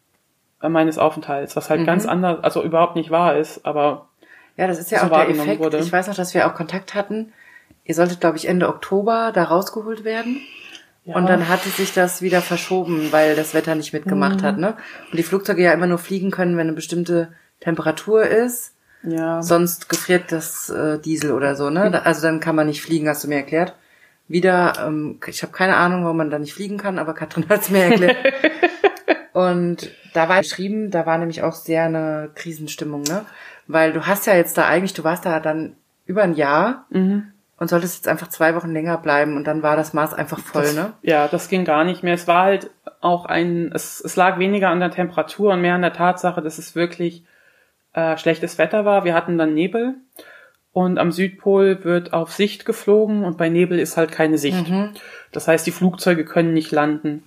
meines 0.69 0.99
Aufenthalts, 0.99 1.57
was 1.57 1.71
halt 1.71 1.81
Mhm. 1.83 1.87
ganz 1.87 2.07
anders, 2.07 2.43
also 2.45 2.63
überhaupt 2.63 2.97
nicht 2.97 3.11
wahr 3.11 3.37
ist, 3.37 3.65
aber 3.67 4.09
Ja, 4.57 4.67
das 4.67 4.79
ist 4.79 4.91
ja 4.91 5.01
so 5.01 5.07
auch 5.07 5.11
der 5.11 5.29
Effekt. 5.31 5.61
wurde. 5.61 5.79
Ich 5.79 5.93
weiß 5.93 6.09
noch, 6.09 6.15
dass 6.15 6.35
wir 6.35 6.47
auch 6.47 6.55
Kontakt 6.55 6.95
hatten. 6.95 7.33
Ihr 7.85 7.95
solltet, 7.95 8.21
glaube 8.21 8.37
ich, 8.37 8.47
Ende 8.49 8.69
Oktober 8.69 9.33
da 9.35 9.45
rausgeholt 9.45 10.05
werden. 10.05 10.41
ja, 11.05 11.17
Und 11.17 11.27
dann 11.29 11.49
hatte 11.49 11.69
sich 11.69 11.93
das 11.93 12.23
wieder 12.23 12.41
verschoben, 12.43 13.09
weil 13.11 13.35
das 13.35 13.55
Wetter 13.55 13.75
nicht 13.75 13.93
mitgemacht 13.93 14.43
Mhm. 14.43 14.47
hat, 14.47 14.59
ne? 14.59 14.77
Und 15.11 15.17
die 15.19 15.23
Flugzeuge 15.25 15.63
ja 15.63 15.73
immer 15.73 15.89
nur 15.89 15.99
fliegen 15.99 16.31
können, 16.31 16.57
wenn 16.57 16.69
eine 16.69 16.77
bestimmte 16.77 17.33
Temperatur 17.61 18.23
ist. 18.25 18.75
ja, 19.03 19.43
Sonst 19.43 19.89
gefriert 19.89 20.31
das 20.31 20.71
äh, 20.71 20.99
Diesel 21.01 21.33
oder 21.33 21.57
so, 21.57 21.71
ne? 21.71 21.91
Da- 21.91 22.01
Also 22.03 22.23
dann 22.23 22.39
kann 22.39 22.55
man 22.55 22.69
nicht 22.69 22.83
fliegen, 22.83 23.09
hast 23.09 23.25
du 23.25 23.29
mir 23.29 23.37
erklärt. 23.39 23.75
Wieder, 24.29 24.75
ähm, 24.87 25.19
ich 25.27 25.43
habe 25.43 25.53
keine 25.53 25.75
Ahnung, 25.77 26.05
warum 26.05 26.19
man 26.19 26.31
da 26.31 26.39
nicht 26.39 26.55
fliegen 26.55 26.79
kann, 26.79 27.01
aber 27.01 27.15
Katrin 27.15 27.49
hat 27.49 27.63
es 27.63 27.71
mir 27.71 27.83
erklärt. 27.83 28.17
Und 29.33 29.91
da 30.13 30.29
war 30.29 30.39
geschrieben, 30.39 30.91
da 30.91 31.07
war 31.07 31.19
nämlich 31.19 31.43
auch 31.43 31.55
sehr 31.55 31.85
eine 31.85 32.31
Krisenstimmung, 32.35 33.03
ne? 33.03 33.25
Weil 33.67 33.93
du 33.93 34.07
hast 34.07 34.27
ja 34.27 34.35
jetzt 34.35 34.59
da 34.59 34.67
eigentlich, 34.67 34.93
du 34.93 35.05
warst 35.05 35.25
da 35.25 35.41
dann 35.41 35.77
über 36.05 36.23
ein 36.23 36.35
Jahr 36.35 36.85
mhm. 36.91 37.33
und 37.57 37.69
solltest 37.69 37.97
jetzt 37.97 38.09
einfach 38.09 38.29
zwei 38.29 38.55
Wochen 38.55 38.73
länger 38.73 38.99
bleiben 38.99 39.37
und 39.37 39.47
dann 39.47 39.63
war 39.63 39.77
das 39.77 39.95
Maß 39.95 40.13
einfach 40.13 40.39
voll, 40.39 40.65
das, 40.65 40.75
ne? 40.75 40.93
Ja, 41.03 41.29
das 41.29 41.49
ging 41.49 41.65
gar 41.65 41.85
nicht 41.85 42.03
mehr. 42.03 42.15
Es 42.15 42.27
war 42.27 42.43
halt 42.45 42.71
auch 43.01 43.25
ein, 43.25 43.71
es, 43.73 44.03
es 44.05 44.17
lag 44.17 44.39
weniger 44.39 44.69
an 44.69 44.81
der 44.81 44.91
Temperatur 44.91 45.53
und 45.53 45.63
mehr 45.63 45.75
an 45.75 45.83
der 45.83 45.93
Tatsache, 45.93 46.43
dass 46.43 46.59
es 46.59 46.75
wirklich 46.75 47.25
äh, 47.95 48.17
schlechtes 48.19 48.59
Wetter 48.59 48.85
war. 48.85 49.05
Wir 49.05 49.15
hatten 49.15 49.39
dann 49.39 49.55
Nebel 49.55 49.95
und 50.73 50.99
am 50.99 51.13
Südpol 51.13 51.85
wird 51.85 52.13
auf 52.13 52.33
Sicht 52.33 52.65
geflogen 52.65 53.25
und 53.25 53.37
bei 53.37 53.49
Nebel 53.49 53.79
ist 53.79 53.97
halt 53.97 54.11
keine 54.11 54.39
Sicht. 54.39 54.69
Mhm. 54.69 54.91
Das 55.31 55.49
heißt, 55.49 55.67
die 55.67 55.73
Flugzeuge 55.73 56.25
können 56.25 56.55
nicht 56.55 56.71
landen. 56.71 57.25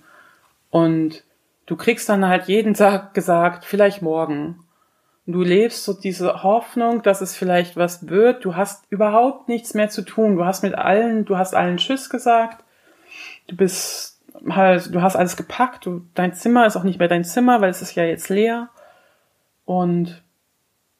Und 0.70 1.22
du 1.66 1.76
kriegst 1.76 2.08
dann 2.08 2.26
halt 2.26 2.44
jeden 2.46 2.74
Tag 2.74 3.14
gesagt, 3.14 3.64
vielleicht 3.64 4.02
morgen. 4.02 4.60
Und 5.26 5.32
du 5.32 5.42
lebst 5.42 5.84
so 5.84 5.92
diese 5.92 6.42
Hoffnung, 6.44 7.02
dass 7.02 7.20
es 7.20 7.34
vielleicht 7.36 7.76
was 7.76 8.08
wird. 8.08 8.44
Du 8.44 8.54
hast 8.54 8.84
überhaupt 8.90 9.48
nichts 9.48 9.74
mehr 9.74 9.88
zu 9.88 10.02
tun. 10.02 10.36
Du 10.36 10.44
hast 10.44 10.62
mit 10.62 10.76
allen, 10.76 11.24
du 11.24 11.36
hast 11.36 11.54
allen 11.54 11.78
Tschüss 11.78 12.08
gesagt. 12.10 12.62
Du 13.48 13.56
bist 13.56 14.20
halt, 14.48 14.94
du 14.94 15.02
hast 15.02 15.16
alles 15.16 15.36
gepackt. 15.36 15.84
Du, 15.86 16.02
dein 16.14 16.32
Zimmer 16.34 16.66
ist 16.66 16.76
auch 16.76 16.84
nicht 16.84 17.00
mehr 17.00 17.08
dein 17.08 17.24
Zimmer, 17.24 17.60
weil 17.60 17.70
es 17.70 17.82
ist 17.82 17.96
ja 17.96 18.04
jetzt 18.04 18.28
leer. 18.28 18.68
Und 19.64 20.22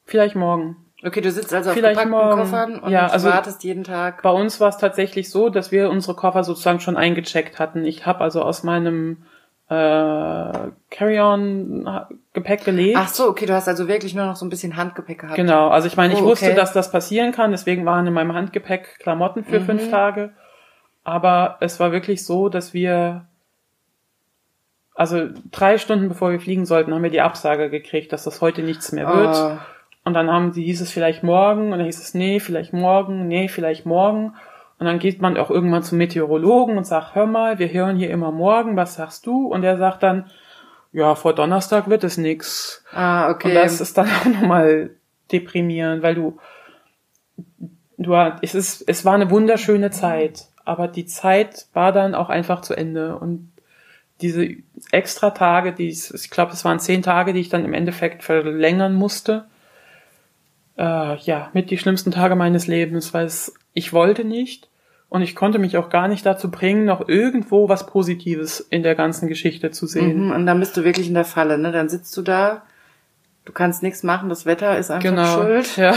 vielleicht 0.03 0.35
morgen. 0.35 0.75
Okay, 1.05 1.21
du 1.21 1.31
sitzt 1.31 1.53
also 1.53 1.69
auf 1.69 1.75
Vielleicht 1.75 2.01
gepackten 2.01 2.11
morgen. 2.11 2.41
Koffern 2.41 2.79
und 2.79 2.91
Ja, 2.91 3.07
also- 3.07 3.29
wartest 3.29 3.63
jeden 3.63 3.83
Tag. 3.85 4.23
Bei 4.23 4.31
uns 4.31 4.59
war 4.59 4.69
es 4.69 4.77
tatsächlich 4.77 5.29
so, 5.29 5.47
dass 5.49 5.71
wir 5.71 5.89
unsere 5.89 6.15
Koffer 6.15 6.43
sozusagen 6.43 6.79
schon 6.81 6.97
eingecheckt 6.97 7.59
hatten. 7.59 7.85
Ich 7.85 8.05
habe 8.05 8.21
also 8.21 8.41
aus 8.41 8.63
meinem 8.63 9.23
äh, 9.69 10.71
Carry-on-Gepäck 10.89 12.63
gelebt. 12.63 12.97
Ach 12.99 13.07
so, 13.09 13.27
okay, 13.27 13.45
du 13.45 13.53
hast 13.53 13.67
also 13.67 13.87
wirklich 13.87 14.15
nur 14.15 14.25
noch 14.25 14.35
so 14.35 14.45
ein 14.45 14.49
bisschen 14.49 14.77
Handgepäck 14.77 15.19
gehabt. 15.19 15.35
Genau, 15.35 15.67
also 15.69 15.87
ich 15.87 15.97
meine, 15.97 16.13
ich 16.13 16.21
Oh, 16.21 16.25
wusste, 16.25 16.47
okay. 16.47 16.55
dass 16.55 16.73
das 16.73 16.91
passieren 16.91 17.31
kann, 17.31 17.51
deswegen 17.51 17.85
waren 17.85 18.07
in 18.07 18.13
meinem 18.13 18.33
Handgepäck 18.33 18.99
Klamotten 18.99 19.43
für 19.43 19.59
Mhm. 19.59 19.65
fünf 19.65 19.89
Tage. 19.91 20.31
Aber 21.03 21.57
es 21.61 21.79
war 21.79 21.91
wirklich 21.91 22.25
so, 22.25 22.49
dass 22.49 22.73
wir, 22.73 23.25
also 24.95 25.27
drei 25.51 25.77
Stunden 25.77 26.09
bevor 26.09 26.31
wir 26.31 26.39
fliegen 26.39 26.65
sollten, 26.65 26.93
haben 26.93 27.03
wir 27.03 27.09
die 27.09 27.21
Absage 27.21 27.69
gekriegt, 27.69 28.11
dass 28.13 28.23
das 28.23 28.41
heute 28.41 28.61
nichts 28.61 28.91
mehr 28.91 29.07
wird. 29.07 29.35
Oh. 29.35 29.57
Und 30.05 30.13
dann 30.13 30.31
haben 30.31 30.53
sie, 30.53 30.63
hieß 30.63 30.79
es 30.81 30.91
vielleicht 30.91 31.23
morgen, 31.23 31.71
und 31.73 31.79
dann 31.79 31.85
hieß 31.85 31.99
es, 31.99 32.13
nee, 32.13 32.39
vielleicht 32.39 32.71
morgen, 32.71 33.27
nee, 33.27 33.49
vielleicht 33.49 33.85
morgen. 33.85 34.33
Und 34.79 34.85
dann 34.85 34.99
geht 34.99 35.21
man 35.21 35.37
auch 35.37 35.49
irgendwann 35.49 35.83
zum 35.83 35.97
Meteorologen 35.97 36.77
und 36.77 36.85
sagt, 36.85 37.15
hör 37.15 37.25
mal, 37.25 37.57
wir 37.57 37.71
hören 37.71 37.97
hier 37.97 38.11
immer 38.11 38.31
morgen, 38.31 38.75
was 38.75 38.95
sagst 38.95 39.25
du? 39.25 39.47
Und 39.47 39.63
er 39.63 39.77
sagt 39.77 40.03
dann, 40.03 40.29
ja, 40.91 41.15
vor 41.15 41.33
Donnerstag 41.33 41.89
wird 41.89 42.03
es 42.03 42.17
nix. 42.17 42.83
Ah, 42.91 43.29
okay. 43.31 43.49
Und 43.49 43.55
das 43.55 43.81
ist 43.81 43.97
dann 43.97 44.07
auch 44.21 44.25
nochmal 44.25 44.91
deprimierend, 45.31 46.03
weil 46.03 46.15
du, 46.15 46.37
du, 47.97 48.13
es 48.41 48.55
ist, 48.55 48.83
es 48.87 49.03
war 49.03 49.15
eine 49.15 49.31
wunderschöne 49.31 49.89
Zeit, 49.91 50.47
aber 50.63 50.87
die 50.87 51.05
Zeit 51.05 51.67
war 51.73 51.91
dann 51.91 52.15
auch 52.15 52.29
einfach 52.29 52.61
zu 52.61 52.75
Ende 52.75 53.17
und 53.17 53.51
diese 54.21 54.47
extra 54.91 55.31
Tage, 55.31 55.73
die 55.73 55.89
ich, 55.89 56.13
ich 56.13 56.29
glaube, 56.29 56.53
es 56.53 56.65
waren 56.65 56.79
zehn 56.79 57.03
Tage, 57.03 57.33
die 57.33 57.39
ich 57.39 57.49
dann 57.49 57.65
im 57.65 57.73
Endeffekt 57.73 58.23
verlängern 58.23 58.93
musste, 58.93 59.45
äh, 60.77 61.17
ja, 61.17 61.49
mit 61.53 61.69
die 61.69 61.77
schlimmsten 61.77 62.11
Tage 62.11 62.35
meines 62.35 62.67
Lebens, 62.67 63.13
weil 63.13 63.25
es, 63.25 63.53
ich 63.77 63.93
wollte 63.93 64.23
nicht 64.23 64.69
und 65.07 65.21
ich 65.21 65.35
konnte 65.35 65.59
mich 65.59 65.77
auch 65.77 65.89
gar 65.89 66.07
nicht 66.07 66.25
dazu 66.25 66.49
bringen, 66.49 66.83
noch 66.85 67.07
irgendwo 67.07 67.69
was 67.69 67.85
Positives 67.85 68.59
in 68.59 68.81
der 68.81 68.95
ganzen 68.95 69.27
Geschichte 69.27 69.69
zu 69.69 69.85
sehen. 69.85 70.25
Mhm, 70.25 70.31
und 70.31 70.45
dann 70.47 70.59
bist 70.59 70.75
du 70.75 70.83
wirklich 70.83 71.07
in 71.07 71.13
der 71.13 71.25
Falle, 71.25 71.59
ne? 71.59 71.71
Dann 71.71 71.87
sitzt 71.87 72.17
du 72.17 72.23
da, 72.23 72.63
du 73.45 73.53
kannst 73.53 73.83
nichts 73.83 74.01
machen, 74.01 74.29
das 74.29 74.45
Wetter 74.47 74.77
ist 74.79 74.89
einfach 74.89 75.09
Genau. 75.09 75.35
schuld. 75.43 75.77
Ja. 75.77 75.93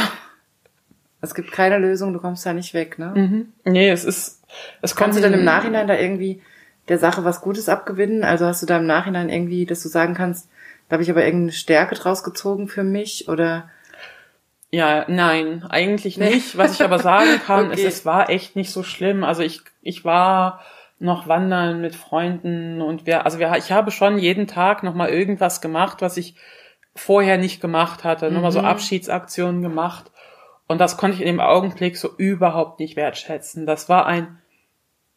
Es 1.22 1.34
gibt 1.34 1.52
keine 1.52 1.78
Lösung, 1.78 2.12
du 2.12 2.18
kommst 2.20 2.44
da 2.44 2.52
nicht 2.52 2.74
weg, 2.74 2.98
ne? 2.98 3.12
Mhm. 3.14 3.48
Nee, 3.64 3.90
es 3.90 4.04
ist, 4.04 4.42
es 4.82 4.94
Kannst 4.94 5.18
du 5.18 5.22
denn 5.22 5.32
im 5.34 5.44
Nachhinein 5.44 5.88
da 5.88 5.96
irgendwie 5.98 6.42
der 6.88 6.98
Sache 6.98 7.24
was 7.24 7.40
Gutes 7.40 7.68
abgewinnen? 7.68 8.24
Also 8.24 8.44
hast 8.44 8.62
du 8.62 8.66
da 8.66 8.76
im 8.78 8.86
Nachhinein 8.86 9.30
irgendwie, 9.30 9.64
dass 9.64 9.82
du 9.82 9.88
sagen 9.88 10.14
kannst, 10.14 10.48
da 10.88 10.94
habe 10.94 11.02
ich 11.02 11.10
aber 11.10 11.24
irgendeine 11.24 11.52
Stärke 11.52 11.94
draus 11.94 12.22
gezogen 12.24 12.68
für 12.68 12.84
mich 12.84 13.28
oder 13.28 13.70
Ja, 14.72 15.04
nein, 15.08 15.64
eigentlich 15.68 16.16
nicht. 16.16 16.56
Was 16.56 16.74
ich 16.74 16.82
aber 16.84 16.98
sagen 17.00 17.40
kann, 17.46 17.66
Okay. 17.72 17.80
ist, 17.80 17.84
es 17.84 18.06
war 18.06 18.30
echt 18.30 18.54
nicht 18.56 18.70
so 18.70 18.82
schlimm. 18.82 19.24
Also 19.24 19.42
ich, 19.42 19.62
ich 19.82 20.04
war 20.04 20.60
noch 20.98 21.26
wandern 21.26 21.80
mit 21.80 21.94
Freunden 21.96 22.82
und 22.82 23.06
wir, 23.06 23.24
also 23.24 23.38
wir, 23.38 23.52
ich 23.56 23.72
habe 23.72 23.90
schon 23.90 24.18
jeden 24.18 24.46
Tag 24.46 24.82
noch 24.82 24.94
mal 24.94 25.08
irgendwas 25.08 25.60
gemacht, 25.60 26.02
was 26.02 26.16
ich 26.16 26.34
vorher 26.94 27.38
nicht 27.38 27.60
gemacht 27.60 28.04
hatte. 28.04 28.30
Nur 28.30 28.42
mal 28.42 28.52
so 28.52 28.60
Mhm. 28.60 28.66
Abschiedsaktionen 28.66 29.62
gemacht. 29.62 30.10
Und 30.66 30.78
das 30.78 30.96
konnte 30.96 31.16
ich 31.16 31.20
in 31.22 31.26
dem 31.26 31.40
Augenblick 31.40 31.96
so 31.96 32.10
überhaupt 32.16 32.78
nicht 32.78 32.94
wertschätzen. 32.96 33.66
Das 33.66 33.88
war 33.88 34.06
ein, 34.06 34.38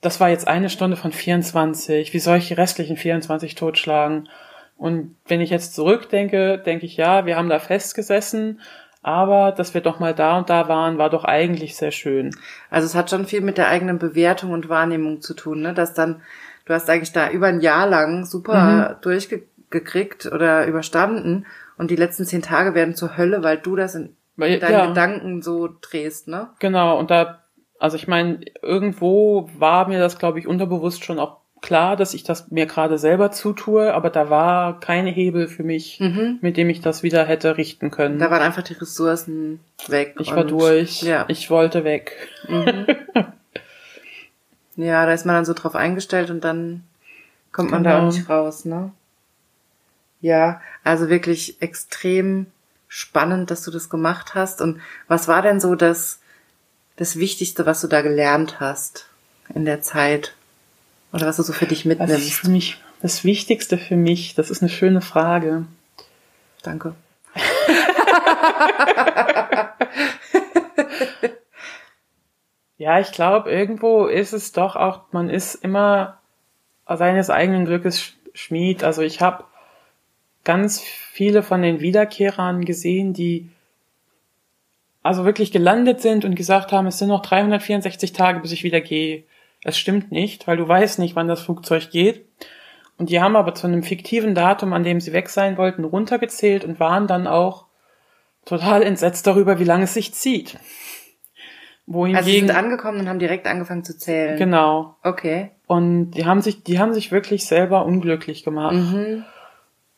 das 0.01 0.20
war 0.20 0.30
jetzt 0.30 0.47
eine 0.47 0.70
Stunde 0.70 0.97
von 0.97 1.12
24. 1.12 2.12
Wie 2.14 2.20
soll 2.20 2.38
ich 2.38 2.47
die 2.47 2.54
restlichen 2.56 2.97
24 2.97 3.54
totschlagen? 3.54 4.30
Und 4.78 5.16
wenn 5.28 5.41
ich 5.41 5.51
jetzt 5.51 5.76
zurückdenke, 5.76 6.58
denke 6.58 6.86
ich, 6.88 6.97
ja, 6.97 7.26
wir 7.28 7.36
haben 7.38 7.49
da 7.49 7.60
festgesessen, 7.60 8.62
aber 9.04 9.51
dass 9.51 9.74
wir 9.74 9.82
doch 9.82 9.99
mal 9.99 10.16
da 10.16 10.38
und 10.38 10.49
da 10.49 10.68
waren, 10.70 10.97
war 10.97 11.10
doch 11.10 11.26
eigentlich 11.26 11.76
sehr 11.76 11.91
schön. 11.91 12.36
Also 12.70 12.86
es 12.86 12.95
hat 12.95 13.10
schon 13.10 13.26
viel 13.26 13.41
mit 13.41 13.58
der 13.58 13.68
eigenen 13.68 13.99
Bewertung 13.99 14.51
und 14.51 14.70
Wahrnehmung 14.70 15.22
zu 15.22 15.34
tun, 15.34 15.62
ne? 15.62 15.74
Dass 15.74 15.93
dann, 15.93 16.22
du 16.66 16.74
hast 16.74 16.89
eigentlich 16.89 17.12
da 17.12 17.30
über 17.30 17.47
ein 17.47 17.60
Jahr 17.60 17.86
lang 17.86 18.26
super 18.26 18.97
durchgekriegt 19.01 20.26
oder 20.28 20.66
überstanden 20.66 21.45
und 21.78 21.91
die 21.91 21.97
letzten 21.97 22.26
zehn 22.26 22.41
Tage 22.41 22.76
werden 22.76 22.95
zur 22.95 23.18
Hölle, 23.18 23.43
weil 23.43 23.58
du 23.58 23.76
das 23.76 23.95
in 23.95 24.16
Weil, 24.38 24.60
deinen 24.60 24.72
ja, 24.72 24.88
Gedanken 24.88 25.41
so 25.41 25.70
drehst, 25.82 26.30
ne? 26.30 26.49
genau. 26.60 26.97
Und 26.97 27.12
da, 27.12 27.43
also 27.80 27.97
ich 27.97 28.08
meine, 28.08 28.39
irgendwo 28.62 29.49
war 29.58 29.88
mir 29.89 29.99
das, 29.99 30.18
glaube 30.18 30.39
ich, 30.39 30.47
unterbewusst 30.47 31.04
schon 31.04 31.20
auch 31.20 31.43
klar, 31.64 31.95
dass 31.95 32.14
ich 32.14 32.24
das 32.24 32.51
mir 32.51 32.68
gerade 32.68 32.99
selber 32.99 33.32
zutue, 33.32 33.93
aber 33.95 34.11
da 34.11 34.30
war 34.30 34.80
keine 34.80 35.09
Hebel 35.09 35.47
für 35.47 35.64
mich, 35.64 35.99
Mhm. 35.99 36.38
mit 36.41 36.57
dem 36.57 36.70
ich 36.70 36.82
das 36.82 37.01
wieder 37.01 37.26
hätte 37.26 37.57
richten 37.57 37.89
können. 37.89 38.20
Da 38.20 38.30
waren 38.30 38.43
einfach 38.43 38.61
die 38.61 38.74
Ressourcen 38.74 39.59
weg. 39.88 40.16
ich 40.20 40.30
war 40.36 40.43
durch. 40.45 41.01
Ja. 41.01 41.26
Ich 41.30 41.49
wollte 41.49 41.84
weg. 41.84 42.30
Mhm. 42.47 42.86
ja, 44.76 45.05
da 45.05 45.14
ist 45.14 45.26
man 45.26 45.36
dann 45.36 45.45
so 45.45 45.53
drauf 45.53 45.76
eingestellt 45.76 46.30
und 46.30 46.43
dann 46.43 46.84
kommt 47.51 47.72
man 47.72 47.84
da 47.84 47.95
Genau. 47.97 48.07
auch 48.07 48.14
nicht 48.14 48.30
raus, 48.30 48.66
ne? 48.66 48.91
Ja, 50.22 50.61
also 50.84 51.09
wirklich 51.09 51.61
extrem 51.61 52.47
spannend, 52.88 53.51
dass 53.51 53.64
du 53.64 53.72
das 53.72 53.89
gemacht 53.89 54.36
hast. 54.36 54.61
Und 54.61 54.80
was 55.07 55.28
war 55.28 55.41
denn 55.41 55.59
so 55.59 55.76
das, 55.76 56.20
das 56.95 57.18
Wichtigste, 57.18 57.66
was 57.66 57.82
du 57.82 57.88
da 57.88 58.01
gelernt 58.01 58.59
hast 58.59 59.07
in 59.53 59.66
der 59.66 59.82
Zeit? 59.82 60.34
Oder 61.14 61.28
was 61.28 61.38
du 61.38 61.43
so 61.43 61.53
für 61.53 61.68
dich 61.68 61.86
mitnimmst? 61.86 62.34
für 62.34 62.49
mich 62.49 62.78
das 63.01 63.24
Wichtigste 63.24 63.78
für 63.78 63.95
mich? 63.95 64.34
Das 64.36 64.49
ist 64.49 64.61
eine 64.61 64.70
schöne 64.70 65.01
Frage. 65.01 65.66
Danke. 66.64 66.95
Ja, 72.78 72.99
ich 72.99 73.11
glaube, 73.11 73.51
irgendwo 73.51 74.07
ist 74.07 74.34
es 74.34 74.51
doch 74.51 74.76
auch, 74.76 75.03
man 75.11 75.30
ist 75.30 75.55
immer 75.55 76.20
seines 76.88 77.30
eigenen 77.30 77.66
Glückes 77.66 77.99
Sch- 78.01 78.14
Schmied. 78.34 78.84
Also 78.84 79.01
ich 79.03 79.22
habe 79.22 79.45
ganz 80.43 80.82
viele 80.82 81.43
von 81.43 81.61
den 81.61 81.80
Wiederkehrern 81.80 82.66
gesehen, 82.66 83.14
die 83.14 83.49
also 85.01 85.24
wirklich 85.26 85.51
gelandet 85.51 86.01
sind 86.01 86.26
und 86.26 86.36
gesagt 86.36 86.72
haben, 86.72 86.88
es 86.88 86.97
sind 86.97 87.09
noch 87.09 87.22
364 87.22 88.11
Tage, 88.14 88.39
bis 88.39 88.51
ich 88.51 88.64
wieder 88.64 88.82
gehe. 88.82 89.24
Es 89.64 89.78
stimmt 89.78 90.11
nicht, 90.11 90.47
weil 90.47 90.57
du 90.57 90.68
weißt 90.68 90.99
nicht, 90.99 91.16
wann 91.16 91.28
das 91.28 91.41
Flugzeug 91.41 91.89
geht. 91.91 92.26
Und 92.97 93.09
die 93.09 93.22
haben 93.22 93.36
aber 93.36 93.55
zu 93.55 93.68
einem 93.68 93.84
fiktiven 93.84 94.36
Datum, 94.36 94.74
an 94.74 94.84
dem 94.84 94.99
sie 94.99 95.14
weg 95.14 95.30
sein 95.30 95.57
wollten, 95.57 95.84
runtergezählt 95.84 96.64
und 96.64 96.80
waren 96.80 97.07
dann 97.07 97.28
auch 97.28 97.66
total 98.45 98.84
entsetzt 98.84 99.26
darüber, 99.26 99.59
wie 99.59 99.64
lange 99.64 99.86
es 99.86 99.93
sich 99.93 100.14
zieht. 100.14 100.57
Wohingegen, 101.86 102.18
also 102.18 102.30
sie 102.30 102.39
sind 102.39 102.51
angekommen 102.51 103.01
und 103.01 103.09
haben 103.09 103.20
direkt 103.20 103.45
angefangen 103.47 103.84
zu 103.84 103.97
zählen. 103.97 104.38
Genau. 104.38 104.95
Okay. 105.03 105.51
Und 105.68 106.11
die 106.11 106.26
haben 106.26 106.41
sich, 106.41 106.64
die 106.64 106.80
haben 106.80 106.93
sich 106.93 107.11
wirklich 107.11 107.45
selber 107.45 107.86
unglücklich 107.86 108.43
gemacht. 108.43 108.76
Mhm. 108.76 109.26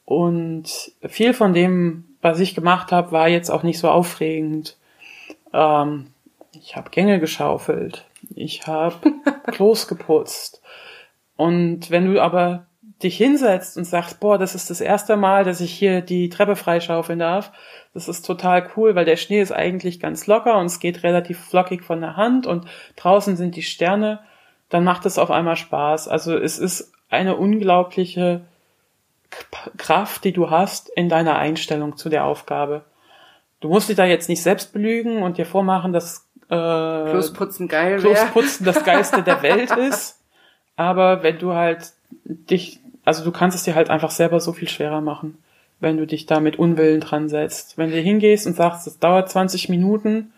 Und 0.06 0.94
viel 1.08 1.34
von 1.34 1.54
dem, 1.54 2.06
was 2.22 2.40
ich 2.40 2.56
gemacht 2.56 2.92
habe, 2.92 3.12
war 3.12 3.28
jetzt 3.28 3.50
auch 3.50 3.64
nicht 3.64 3.80
so 3.80 3.90
aufregend. 3.90 4.78
Ähm, 5.54 6.08
ich 6.54 6.76
habe 6.76 6.90
Gänge 6.90 7.20
geschaufelt, 7.20 8.06
ich 8.34 8.68
habe 8.68 8.96
Klos 9.52 9.88
geputzt. 9.88 10.62
Und 11.36 11.92
wenn 11.92 12.12
du 12.12 12.22
aber 12.22 12.68
dich 13.04 13.18
hinsetzt 13.18 13.78
und 13.78 13.84
sagst, 13.84 14.20
boah, 14.20 14.38
das 14.38 14.56
ist 14.56 14.70
das 14.70 14.80
erste 14.80 15.18
Mal, 15.18 15.44
dass 15.44 15.60
ich 15.60 15.72
hier 15.74 16.02
die 16.02 16.30
Treppe 16.30 16.56
freischaufeln 16.56 17.20
darf, 17.20 17.52
das 17.94 18.08
ist 18.08 18.26
total 18.26 18.70
cool, 18.76 18.96
weil 18.96 19.06
der 19.06 19.18
Schnee 19.18 19.42
ist 19.42 19.52
eigentlich 19.52 20.00
ganz 20.00 20.28
locker 20.28 20.58
und 20.58 20.68
es 20.68 20.80
geht 20.80 21.04
relativ 21.04 21.40
flockig 21.40 21.84
von 21.84 22.00
der 22.02 22.16
Hand 22.16 22.48
und 22.48 22.66
draußen 22.96 23.36
sind 23.36 23.56
die 23.56 23.64
Sterne, 23.64 24.20
dann 24.70 24.84
macht 24.84 25.06
es 25.06 25.18
auf 25.18 25.30
einmal 25.30 25.58
Spaß. 25.58 26.08
Also 26.08 26.38
es 26.38 26.58
ist 26.58 26.94
eine 27.10 27.36
unglaubliche 27.36 28.46
Kraft, 29.78 30.24
die 30.24 30.32
du 30.32 30.50
hast 30.50 30.90
in 30.90 31.10
deiner 31.10 31.38
Einstellung 31.38 31.98
zu 31.98 32.10
der 32.10 32.24
Aufgabe. 32.24 32.86
Du 33.60 33.70
musst 33.70 33.90
dich 33.90 33.96
da 33.96 34.06
jetzt 34.06 34.30
nicht 34.30 34.42
selbst 34.42 34.74
belügen 34.74 35.24
und 35.24 35.38
dir 35.38 35.46
vormachen, 35.46 35.92
dass 35.92 36.25
äh, 36.50 37.10
Klosputzen 37.10 37.68
geil 37.68 38.04
wäre. 38.04 38.14
Klosputzen 38.14 38.66
das 38.66 38.84
Geiste 38.84 39.24
der 39.24 39.42
Welt 39.42 39.72
ist. 39.72 40.20
Aber 40.76 41.24
wenn 41.24 41.40
du 41.40 41.54
halt 41.54 41.94
dich, 42.26 42.80
also 43.04 43.24
du 43.24 43.32
kannst 43.32 43.56
es 43.56 43.64
dir 43.64 43.76
halt 43.76 43.90
einfach 43.90 44.12
selber 44.12 44.40
so 44.40 44.54
viel 44.54 44.68
schwerer 44.68 45.02
machen, 45.02 45.38
wenn 45.80 45.98
du 45.98 46.06
dich 46.06 46.26
da 46.26 46.40
mit 46.40 46.58
Unwillen 46.58 47.02
dran 47.02 47.30
setzt. 47.30 47.78
Wenn 47.78 47.92
du 47.92 47.98
hingehst 47.98 48.48
und 48.48 48.56
sagst, 48.56 48.88
es 48.88 49.00
dauert 49.00 49.30
20 49.30 49.70
Minuten 49.70 50.34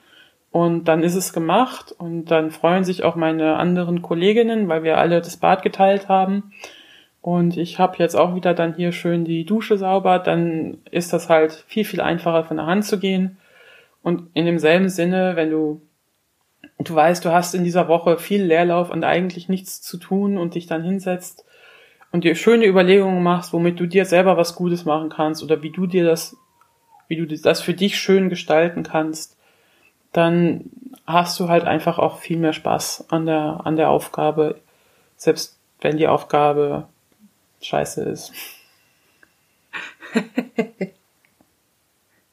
und 0.52 0.86
dann 0.86 1.04
ist 1.04 1.16
es 1.16 1.34
gemacht 1.34 1.94
und 1.98 2.26
dann 2.26 2.52
freuen 2.52 2.84
sich 2.84 3.04
auch 3.04 3.16
meine 3.16 3.58
anderen 3.58 4.02
Kolleginnen, 4.02 4.68
weil 4.68 4.84
wir 4.84 4.98
alle 4.98 5.22
das 5.22 5.38
Bad 5.38 5.62
geteilt 5.62 6.08
haben. 6.08 6.52
Und 7.22 7.58
ich 7.58 7.78
habe 7.78 7.98
jetzt 7.98 8.16
auch 8.16 8.36
wieder 8.36 8.54
dann 8.54 8.76
hier 8.76 8.92
schön 8.92 9.26
die 9.26 9.44
Dusche 9.44 9.78
sauber, 9.78 10.20
dann 10.20 10.78
ist 10.92 11.12
das 11.14 11.30
halt 11.30 11.52
viel, 11.68 11.84
viel 11.84 12.00
einfacher 12.00 12.46
von 12.46 12.58
der 12.58 12.68
Hand 12.68 12.86
zu 12.86 13.00
gehen. 13.00 13.38
Und 14.02 14.30
in 14.34 14.46
demselben 14.46 14.88
Sinne, 14.88 15.36
wenn 15.36 15.52
du 15.52 15.82
du 16.78 16.96
weißt, 16.96 17.24
du 17.26 17.32
hast 17.32 17.56
in 17.56 17.64
dieser 17.64 17.88
Woche 17.88 18.18
viel 18.18 18.44
Leerlauf 18.44 18.90
und 18.90 19.04
eigentlich 19.04 19.50
nichts 19.50 19.82
zu 19.82 19.98
tun 19.98 20.38
und 20.38 20.56
dich 20.56 20.68
dann 20.68 20.84
hinsetzt 20.84 21.46
und 22.12 22.24
dir 22.24 22.36
schöne 22.36 22.66
Überlegungen 22.66 23.24
machst, 23.24 23.54
womit 23.54 23.80
du 23.80 23.86
dir 23.86 24.06
selber 24.06 24.38
was 24.38 24.56
Gutes 24.56 24.86
machen 24.86 25.10
kannst 25.10 25.44
oder 25.44 25.62
wie 25.62 25.72
du 25.72 25.88
dir 25.88 26.06
das, 26.06 26.36
wie 27.08 27.18
du 27.18 27.26
das 27.26 27.62
für 27.62 27.74
dich 27.74 27.98
schön 27.98 28.30
gestalten 28.30 28.84
kannst, 28.84 29.38
dann 30.14 30.66
hast 31.06 31.40
du 31.40 31.50
halt 31.50 31.66
einfach 31.66 32.00
auch 32.00 32.20
viel 32.20 32.38
mehr 32.38 32.54
Spaß 32.54 33.06
an 33.10 33.26
der, 33.26 33.62
an 33.66 33.76
der 33.76 33.90
Aufgabe, 33.90 34.60
selbst 35.16 35.58
wenn 35.82 35.98
die 35.98 36.08
Aufgabe 36.08 36.88
scheiße 37.62 38.04
ist. 38.04 38.32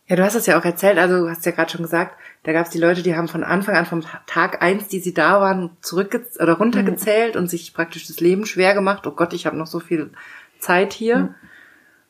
Ja, 0.06 0.16
du 0.16 0.22
hast 0.22 0.34
es 0.34 0.46
ja 0.46 0.58
auch 0.58 0.64
erzählt, 0.64 0.98
also 0.98 1.24
du 1.24 1.30
hast 1.30 1.46
ja 1.46 1.52
gerade 1.52 1.70
schon 1.70 1.82
gesagt, 1.82 2.18
da 2.44 2.52
gab 2.52 2.66
es 2.66 2.70
die 2.70 2.78
Leute, 2.78 3.02
die 3.02 3.16
haben 3.16 3.26
von 3.26 3.42
Anfang 3.42 3.74
an, 3.74 3.86
vom 3.86 4.02
Tag 4.26 4.62
eins, 4.62 4.88
die 4.88 5.00
sie 5.00 5.14
da 5.14 5.40
waren, 5.40 5.70
zurück 5.80 6.20
oder 6.40 6.52
runtergezählt 6.52 7.34
mhm. 7.34 7.40
und 7.40 7.48
sich 7.48 7.74
praktisch 7.74 8.06
das 8.06 8.20
Leben 8.20 8.44
schwer 8.44 8.74
gemacht. 8.74 9.06
Oh 9.06 9.12
Gott, 9.12 9.32
ich 9.32 9.46
habe 9.46 9.56
noch 9.56 9.66
so 9.66 9.80
viel 9.80 10.10
Zeit 10.58 10.92
hier. 10.92 11.18
Mhm. 11.18 11.34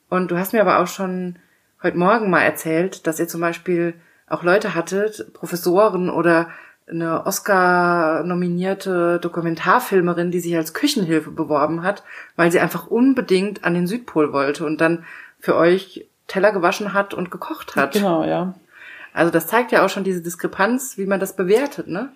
Und 0.09 0.31
du 0.31 0.37
hast 0.37 0.53
mir 0.53 0.61
aber 0.61 0.79
auch 0.79 0.87
schon 0.87 1.37
heute 1.81 1.97
Morgen 1.97 2.29
mal 2.29 2.41
erzählt, 2.41 3.07
dass 3.07 3.19
ihr 3.19 3.29
zum 3.29 3.41
Beispiel 3.41 3.93
auch 4.27 4.43
Leute 4.43 4.75
hattet, 4.75 5.33
Professoren 5.33 6.09
oder 6.09 6.49
eine 6.87 7.25
Oscar-nominierte 7.25 9.19
Dokumentarfilmerin, 9.19 10.31
die 10.31 10.39
sich 10.41 10.55
als 10.55 10.73
Küchenhilfe 10.73 11.31
beworben 11.31 11.81
hat, 11.81 12.03
weil 12.35 12.51
sie 12.51 12.59
einfach 12.59 12.87
unbedingt 12.87 13.63
an 13.63 13.73
den 13.73 13.87
Südpol 13.87 14.33
wollte 14.33 14.65
und 14.65 14.81
dann 14.81 15.05
für 15.39 15.55
euch 15.55 16.07
Teller 16.27 16.51
gewaschen 16.51 16.93
hat 16.93 17.13
und 17.13 17.31
gekocht 17.31 17.75
hat. 17.75 17.93
Genau, 17.93 18.23
ja. 18.23 18.53
Also 19.15 19.31
das 19.31 19.47
zeigt 19.47 19.71
ja 19.71 19.85
auch 19.85 19.89
schon 19.89 20.03
diese 20.03 20.21
Diskrepanz, 20.21 20.97
wie 20.97 21.05
man 21.05 21.21
das 21.21 21.37
bewertet, 21.37 21.87
ne? 21.87 22.11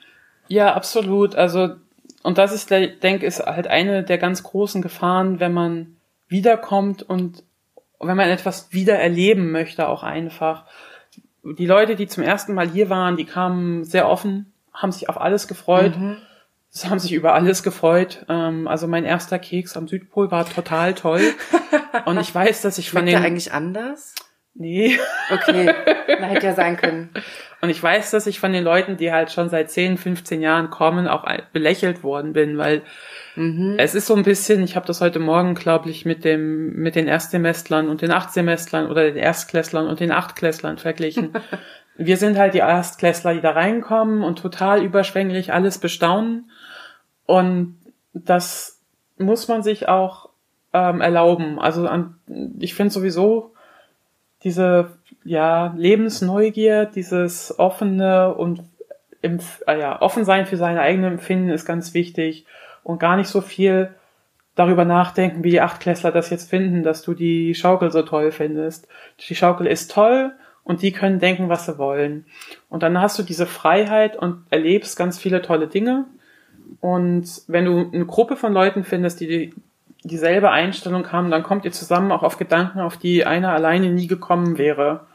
Ja, 0.49 0.73
absolut. 0.73 1.33
Also, 1.33 1.77
und 2.23 2.37
das 2.37 2.51
ist, 2.51 2.69
ich 2.71 2.99
denke, 2.99 3.25
ist 3.25 3.39
halt 3.39 3.67
eine 3.67 4.03
der 4.03 4.17
ganz 4.17 4.43
großen 4.43 4.81
Gefahren, 4.81 5.39
wenn 5.39 5.53
man 5.53 5.95
wiederkommt 6.27 7.01
und 7.01 7.43
wenn 8.01 8.17
man 8.17 8.29
etwas 8.29 8.73
wieder 8.73 8.99
erleben 8.99 9.51
möchte, 9.51 9.87
auch 9.87 10.03
einfach. 10.03 10.65
Die 11.41 11.65
Leute, 11.65 11.95
die 11.95 12.07
zum 12.07 12.21
ersten 12.21 12.53
Mal 12.53 12.69
hier 12.69 12.89
waren, 12.89 13.15
die 13.15 13.25
kamen 13.25 13.85
sehr 13.85 14.09
offen, 14.09 14.51
haben 14.73 14.91
sich 14.91 15.07
auf 15.07 15.21
alles 15.21 15.47
gefreut. 15.47 15.97
Mhm. 15.97 16.17
Sie 16.67 16.89
haben 16.89 16.99
sich 16.99 17.13
über 17.13 17.33
alles 17.33 17.63
gefreut. 17.63 18.25
Ähm, 18.27 18.67
also 18.67 18.87
mein 18.87 19.05
erster 19.05 19.39
Keks 19.39 19.77
am 19.77 19.87
Südpol 19.87 20.31
war 20.31 20.45
total 20.45 20.95
toll. 20.95 21.21
Und 22.05 22.19
ich 22.19 22.35
weiß, 22.35 22.61
dass 22.61 22.77
ich 22.77 22.91
von 22.91 23.05
den... 23.05 23.15
eigentlich 23.15 23.53
anders? 23.53 24.15
Nee. 24.59 24.99
Okay, 25.31 25.71
na, 26.19 26.25
hätte 26.25 26.47
ja 26.47 26.53
sein 26.55 26.75
können. 26.75 27.11
Und 27.61 27.69
ich 27.69 27.81
weiß, 27.81 28.09
dass 28.09 28.25
ich 28.25 28.39
von 28.39 28.51
den 28.51 28.63
Leuten, 28.63 28.97
die 28.97 29.11
halt 29.11 29.31
schon 29.31 29.47
seit 29.47 29.69
10, 29.69 29.97
15 29.97 30.41
Jahren 30.41 30.71
kommen, 30.71 31.07
auch 31.07 31.23
belächelt 31.53 32.01
worden 32.01 32.33
bin, 32.33 32.57
weil 32.57 32.81
mhm. 33.35 33.75
es 33.77 33.93
ist 33.93 34.07
so 34.07 34.15
ein 34.15 34.23
bisschen, 34.23 34.63
ich 34.63 34.75
habe 34.75 34.87
das 34.87 35.01
heute 35.01 35.19
Morgen, 35.19 35.53
glaube 35.53 35.91
ich, 35.91 36.03
mit 36.03 36.25
dem 36.25 36.73
mit 36.73 36.95
den 36.95 37.07
Erstsemestrern 37.07 37.89
und 37.89 38.01
den 38.01 38.09
Achtsemestrern 38.09 38.89
oder 38.89 39.03
den 39.03 39.17
Erstklässlern 39.17 39.87
und 39.87 39.99
den 39.99 40.11
Achtklässlern 40.11 40.79
verglichen. 40.79 41.31
Wir 41.95 42.17
sind 42.17 42.39
halt 42.39 42.55
die 42.55 42.59
Erstklässler, 42.59 43.35
die 43.35 43.41
da 43.41 43.51
reinkommen 43.51 44.23
und 44.23 44.39
total 44.39 44.83
überschwänglich 44.83 45.53
alles 45.53 45.77
bestaunen. 45.77 46.49
Und 47.27 47.77
das 48.13 48.81
muss 49.19 49.47
man 49.47 49.61
sich 49.61 49.87
auch 49.87 50.29
ähm, 50.73 51.01
erlauben. 51.01 51.59
Also 51.59 51.87
an, 51.87 52.15
ich 52.57 52.73
finde 52.73 52.91
sowieso 52.91 53.53
diese 54.43 54.91
ja 55.23 55.73
Lebensneugier, 55.77 56.85
dieses 56.85 57.57
offene 57.59 58.33
und 58.33 58.63
im, 59.21 59.39
äh, 59.67 59.79
ja, 59.79 60.01
offen 60.01 60.23
sein 60.23 60.45
für 60.45 60.57
seine 60.57 60.81
eigenen 60.81 61.13
Empfinden 61.13 61.49
ist 61.49 61.65
ganz 61.65 61.93
wichtig 61.93 62.45
und 62.83 62.99
gar 62.99 63.17
nicht 63.17 63.27
so 63.27 63.41
viel 63.41 63.93
darüber 64.55 64.85
nachdenken, 64.85 65.43
wie 65.43 65.51
die 65.51 65.61
Achtklässler 65.61 66.11
das 66.11 66.29
jetzt 66.29 66.49
finden, 66.49 66.83
dass 66.83 67.01
du 67.01 67.13
die 67.13 67.55
Schaukel 67.55 67.91
so 67.91 68.01
toll 68.01 68.31
findest. 68.31 68.87
Die 69.27 69.35
Schaukel 69.35 69.67
ist 69.67 69.91
toll 69.91 70.33
und 70.63 70.81
die 70.81 70.91
können 70.91 71.19
denken, 71.19 71.49
was 71.49 71.65
sie 71.65 71.77
wollen. 71.77 72.25
Und 72.69 72.83
dann 72.83 72.99
hast 72.99 73.19
du 73.19 73.23
diese 73.23 73.45
Freiheit 73.45 74.15
und 74.15 74.45
erlebst 74.49 74.97
ganz 74.97 75.17
viele 75.17 75.41
tolle 75.41 75.67
Dinge 75.67 76.05
und 76.81 77.41
wenn 77.47 77.65
du 77.65 77.89
eine 77.91 78.05
Gruppe 78.05 78.35
von 78.35 78.53
Leuten 78.53 78.83
findest, 78.83 79.19
die 79.19 79.53
dieselbe 80.03 80.49
Einstellung 80.49 81.11
haben, 81.11 81.31
dann 81.31 81.43
kommt 81.43 81.65
ihr 81.65 81.71
zusammen 81.71 82.11
auch 82.11 82.23
auf 82.23 82.37
Gedanken, 82.37 82.79
auf 82.79 82.97
die 82.97 83.25
einer 83.25 83.51
alleine 83.51 83.89
nie 83.89 84.07
gekommen 84.07 84.57
wäre. 84.57 85.07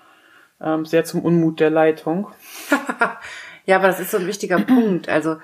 Ähm, 0.61 0.85
sehr 0.85 1.05
zum 1.05 1.23
Unmut 1.23 1.61
der 1.61 1.71
Leitung. 1.71 2.29
ja, 3.67 3.77
aber 3.77 3.89
das 3.89 4.01
ist 4.01 4.11
so 4.11 4.19
ein 4.19 4.27
wichtiger 4.27 4.59
Punkt. 4.61 5.09
Also 5.09 5.37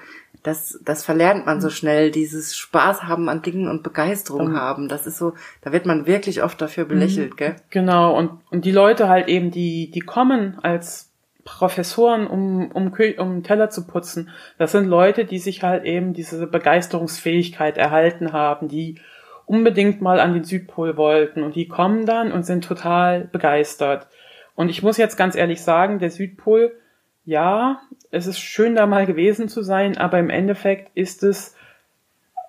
das, 0.43 0.81
das 0.85 1.05
verlernt 1.05 1.47
man 1.47 1.61
so 1.61 1.69
schnell, 1.69 2.11
dieses 2.11 2.57
Spaß 2.57 3.05
haben 3.05 3.29
an 3.29 3.43
Dingen 3.43 3.69
und 3.69 3.83
Begeisterung 3.83 4.49
um, 4.49 4.57
haben. 4.57 4.89
Das 4.89 5.07
ist 5.07 5.19
so, 5.19 5.35
da 5.63 5.73
wird 5.73 5.85
man 5.85 6.07
wirklich 6.07 6.43
oft 6.43 6.61
dafür 6.61 6.85
belächelt, 6.87 7.37
gell? 7.37 7.57
Genau, 7.71 8.17
und, 8.17 8.41
und 8.51 8.65
die 8.65 8.71
Leute 8.71 9.09
halt 9.09 9.29
eben, 9.29 9.51
die, 9.51 9.91
die 9.91 10.01
kommen 10.01 10.59
als 10.63 11.11
Professoren, 11.45 12.27
um, 12.27 12.71
um, 12.71 12.93
um 13.19 13.43
Teller 13.43 13.71
zu 13.71 13.87
putzen. 13.87 14.31
Das 14.57 14.73
sind 14.73 14.87
Leute, 14.87 15.25
die 15.25 15.39
sich 15.39 15.63
halt 15.63 15.85
eben 15.85 16.15
diese 16.15 16.47
Begeisterungsfähigkeit 16.47 17.77
erhalten 17.77 18.33
haben, 18.33 18.69
die 18.69 19.01
unbedingt 19.51 20.01
mal 20.01 20.21
an 20.21 20.33
den 20.33 20.45
Südpol 20.45 20.97
wollten 20.97 21.43
und 21.43 21.57
die 21.57 21.67
kommen 21.67 22.07
dann 22.07 22.31
und 22.31 22.47
sind 22.47 22.65
total 22.65 23.25
begeistert. 23.25 24.07
Und 24.55 24.69
ich 24.69 24.85
muss 24.85 24.97
jetzt 24.97 25.17
ganz 25.17 25.35
ehrlich 25.35 25.61
sagen, 25.61 25.99
der 25.99 26.11
Südpol, 26.11 26.73
ja, 27.25 27.83
es 28.13 28.29
ist 28.29 28.39
schön 28.39 28.77
da 28.77 28.87
mal 28.87 29.07
gewesen 29.07 29.49
zu 29.49 29.63
sein, 29.63 29.99
aber 29.99 30.21
im 30.21 30.31
Endeffekt 30.31 30.93
ist 30.95 31.25
es 31.25 31.57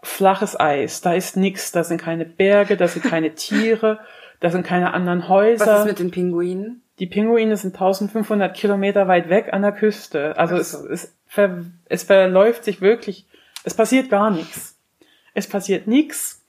flaches 0.03 0.59
Eis. 0.59 1.01
Da 1.01 1.15
ist 1.15 1.37
nichts, 1.37 1.71
da 1.71 1.83
sind 1.83 1.99
keine 1.99 2.25
Berge, 2.25 2.77
da 2.77 2.87
sind 2.87 3.03
keine 3.03 3.33
Tiere, 3.33 3.99
da 4.39 4.51
sind 4.51 4.63
keine 4.63 4.93
anderen 4.93 5.27
Häuser. 5.27 5.65
Was 5.65 5.79
ist 5.79 5.87
mit 5.87 5.99
den 5.99 6.11
Pinguinen? 6.11 6.83
Die 6.99 7.07
Pinguine 7.07 7.57
sind 7.57 7.73
1500 7.73 8.55
Kilometer 8.55 9.07
weit 9.07 9.27
weg 9.27 9.53
an 9.53 9.63
der 9.63 9.71
Küste. 9.71 10.37
Also 10.37 10.55
so. 10.57 10.87
es, 10.87 11.05
es, 11.05 11.17
ver, 11.25 11.65
es 11.85 12.03
verläuft 12.03 12.63
sich 12.63 12.79
wirklich, 12.79 13.25
es 13.63 13.73
passiert 13.73 14.11
gar 14.11 14.29
nichts. 14.29 14.77
Es 15.33 15.47
passiert 15.47 15.87
nichts. 15.87 16.45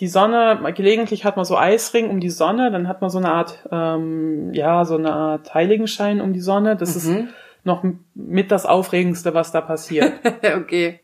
Die 0.00 0.08
Sonne, 0.08 0.58
gelegentlich 0.74 1.26
hat 1.26 1.36
man 1.36 1.44
so 1.44 1.58
Eisring 1.58 2.08
um 2.08 2.20
die 2.20 2.30
Sonne, 2.30 2.70
dann 2.70 2.88
hat 2.88 3.02
man 3.02 3.10
so 3.10 3.18
eine 3.18 3.30
Art, 3.30 3.58
ähm, 3.70 4.52
ja, 4.54 4.86
so 4.86 4.96
eine 4.96 5.12
Art 5.12 5.52
Heiligenschein 5.52 6.22
um 6.22 6.32
die 6.32 6.40
Sonne. 6.40 6.74
Das 6.74 7.04
mhm. 7.04 7.16
ist 7.16 7.34
noch 7.64 7.84
mit 8.14 8.50
das 8.50 8.64
Aufregendste, 8.64 9.34
was 9.34 9.52
da 9.52 9.60
passiert. 9.60 10.14
okay. 10.56 11.00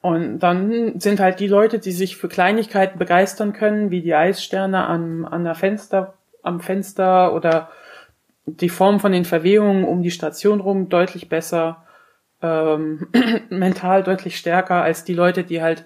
Und 0.00 0.38
dann 0.38 0.98
sind 1.00 1.20
halt 1.20 1.38
die 1.38 1.48
Leute, 1.48 1.80
die 1.80 1.92
sich 1.92 2.16
für 2.16 2.28
Kleinigkeiten 2.28 2.98
begeistern 2.98 3.52
können, 3.52 3.90
wie 3.90 4.00
die 4.00 4.14
Eissterne 4.14 4.86
an, 4.86 5.26
an 5.26 5.44
der 5.44 5.54
Fenster, 5.54 6.14
am 6.42 6.60
Fenster 6.60 7.34
oder 7.34 7.68
die 8.46 8.70
Form 8.70 9.00
von 9.00 9.12
den 9.12 9.26
Verwehungen 9.26 9.84
um 9.84 10.02
die 10.02 10.10
Station 10.10 10.60
rum 10.60 10.88
deutlich 10.88 11.28
besser. 11.28 11.84
ähm, 12.40 13.08
mental 13.50 14.02
deutlich 14.02 14.38
stärker 14.38 14.82
als 14.82 15.04
die 15.04 15.14
Leute, 15.14 15.44
die 15.44 15.60
halt 15.60 15.84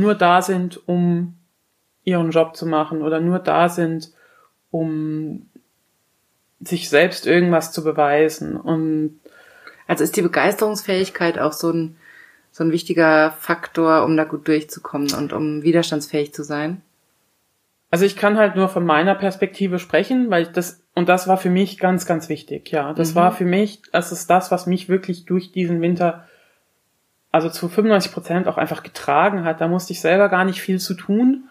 nur 0.00 0.14
da 0.14 0.42
sind, 0.42 0.88
um 0.88 1.36
ihren 2.04 2.30
Job 2.30 2.56
zu 2.56 2.66
machen 2.66 3.02
oder 3.02 3.20
nur 3.20 3.38
da 3.38 3.68
sind, 3.68 4.12
um 4.70 5.48
sich 6.60 6.88
selbst 6.88 7.26
irgendwas 7.26 7.72
zu 7.72 7.84
beweisen. 7.84 8.56
Und 8.56 9.20
also 9.86 10.04
ist 10.04 10.16
die 10.16 10.22
Begeisterungsfähigkeit 10.22 11.38
auch 11.38 11.52
so 11.52 11.70
ein, 11.70 11.96
so 12.50 12.64
ein 12.64 12.72
wichtiger 12.72 13.32
Faktor, 13.38 14.04
um 14.04 14.16
da 14.16 14.24
gut 14.24 14.48
durchzukommen 14.48 15.12
und 15.14 15.32
um 15.32 15.62
widerstandsfähig 15.62 16.32
zu 16.32 16.42
sein? 16.42 16.82
Also 17.90 18.04
ich 18.04 18.16
kann 18.16 18.36
halt 18.36 18.54
nur 18.54 18.68
von 18.68 18.84
meiner 18.84 19.14
Perspektive 19.14 19.78
sprechen, 19.78 20.30
weil 20.30 20.42
ich 20.42 20.48
das, 20.48 20.82
und 20.94 21.08
das 21.08 21.26
war 21.26 21.38
für 21.38 21.48
mich 21.48 21.78
ganz, 21.78 22.04
ganz 22.04 22.28
wichtig, 22.28 22.70
ja. 22.70 22.92
Das 22.92 23.12
mhm. 23.12 23.16
war 23.16 23.32
für 23.32 23.46
mich, 23.46 23.80
das 23.92 24.12
ist 24.12 24.28
das, 24.28 24.50
was 24.50 24.66
mich 24.66 24.90
wirklich 24.90 25.24
durch 25.24 25.52
diesen 25.52 25.80
Winter, 25.80 26.27
also 27.30 27.48
zu 27.50 27.68
95 27.68 28.12
Prozent 28.12 28.48
auch 28.48 28.56
einfach 28.56 28.82
getragen 28.82 29.44
hat. 29.44 29.60
Da 29.60 29.68
musste 29.68 29.92
ich 29.92 30.00
selber 30.00 30.28
gar 30.28 30.44
nicht 30.44 30.60
viel 30.60 30.80
zu 30.80 30.94
tun. 30.94 31.48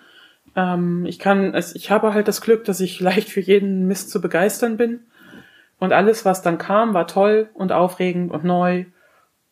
Ähm, 0.56 1.06
ich 1.06 1.20
kann, 1.20 1.56
ich 1.56 1.92
habe 1.92 2.14
halt 2.14 2.28
das 2.28 2.42
Glück, 2.42 2.66
dass 2.66 2.80
ich 2.80 3.00
leicht 3.00 3.30
für 3.30 3.42
jeden 3.42 3.88
Mist 3.88 4.10
zu 4.10 4.22
begeistern 4.22 4.78
bin. 4.78 5.02
Und 5.80 5.94
alles, 5.94 6.26
was 6.26 6.42
dann 6.42 6.58
kam, 6.58 6.94
war 6.96 7.06
toll 7.06 7.50
und 7.54 7.72
aufregend 7.72 8.32
und 8.32 8.44
neu 8.44 8.86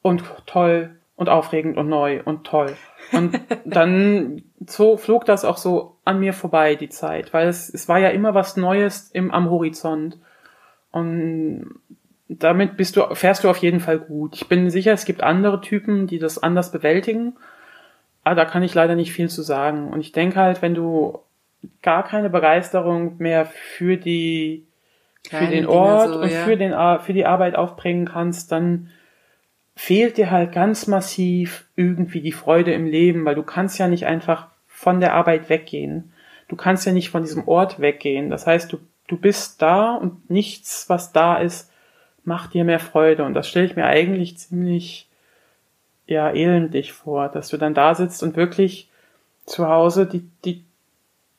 und 0.01 0.23
toll 0.47 0.95
und 1.15 1.29
aufregend 1.29 1.77
und 1.77 1.87
neu 1.87 2.21
und 2.23 2.45
toll. 2.45 2.75
Und 3.11 3.39
dann 3.65 4.43
so 4.65 4.97
flog 4.97 5.25
das 5.25 5.45
auch 5.45 5.57
so 5.57 5.97
an 6.03 6.19
mir 6.19 6.33
vorbei, 6.33 6.75
die 6.75 6.89
Zeit, 6.89 7.33
weil 7.33 7.47
es, 7.47 7.71
es 7.71 7.87
war 7.87 7.99
ja 7.99 8.09
immer 8.09 8.33
was 8.33 8.57
Neues 8.57 9.11
im, 9.11 9.31
am 9.31 9.49
Horizont. 9.51 10.17
Und 10.91 11.75
damit 12.27 12.77
bist 12.77 12.97
du, 12.97 13.13
fährst 13.13 13.43
du 13.43 13.49
auf 13.49 13.57
jeden 13.57 13.79
Fall 13.79 13.99
gut. 13.99 14.35
Ich 14.35 14.47
bin 14.47 14.69
sicher, 14.69 14.93
es 14.93 15.05
gibt 15.05 15.21
andere 15.21 15.61
Typen, 15.61 16.07
die 16.07 16.19
das 16.19 16.41
anders 16.41 16.71
bewältigen. 16.71 17.35
Aber 18.23 18.35
da 18.35 18.45
kann 18.45 18.63
ich 18.63 18.73
leider 18.73 18.95
nicht 18.95 19.13
viel 19.13 19.29
zu 19.29 19.43
sagen. 19.43 19.89
Und 19.89 20.01
ich 20.01 20.11
denke 20.11 20.39
halt, 20.39 20.61
wenn 20.61 20.73
du 20.73 21.19
gar 21.81 22.03
keine 22.03 22.29
Begeisterung 22.29 23.17
mehr 23.19 23.45
für 23.45 23.97
die, 23.97 24.65
für 25.29 25.45
den 25.45 25.67
Ort 25.67 26.09
so, 26.09 26.19
und 26.21 26.31
ja. 26.31 26.43
für 26.43 26.57
den, 26.57 26.73
für 27.01 27.13
die 27.13 27.25
Arbeit 27.25 27.55
aufbringen 27.55 28.05
kannst, 28.05 28.51
dann 28.51 28.89
fehlt 29.75 30.17
dir 30.17 30.31
halt 30.31 30.51
ganz 30.51 30.87
massiv 30.87 31.65
irgendwie 31.75 32.21
die 32.21 32.31
Freude 32.31 32.73
im 32.73 32.87
Leben, 32.87 33.25
weil 33.25 33.35
du 33.35 33.43
kannst 33.43 33.77
ja 33.77 33.87
nicht 33.87 34.07
einfach 34.07 34.47
von 34.67 34.99
der 34.99 35.13
Arbeit 35.13 35.49
weggehen. 35.49 36.11
Du 36.47 36.55
kannst 36.55 36.85
ja 36.85 36.91
nicht 36.91 37.09
von 37.09 37.23
diesem 37.23 37.47
Ort 37.47 37.79
weggehen. 37.79 38.29
Das 38.29 38.47
heißt, 38.47 38.71
du, 38.71 38.77
du 39.07 39.17
bist 39.17 39.61
da 39.61 39.95
und 39.95 40.29
nichts, 40.29 40.89
was 40.89 41.11
da 41.11 41.37
ist, 41.37 41.71
macht 42.25 42.53
dir 42.53 42.63
mehr 42.63 42.79
Freude. 42.79 43.23
Und 43.23 43.33
das 43.33 43.47
stelle 43.47 43.65
ich 43.65 43.75
mir 43.75 43.85
eigentlich 43.85 44.37
ziemlich, 44.37 45.09
ja, 46.07 46.29
elendig 46.31 46.93
vor, 46.93 47.29
dass 47.29 47.49
du 47.49 47.57
dann 47.57 47.73
da 47.73 47.95
sitzt 47.95 48.23
und 48.23 48.35
wirklich 48.35 48.89
zu 49.45 49.67
Hause 49.67 50.05
die, 50.05 50.27
die 50.43 50.65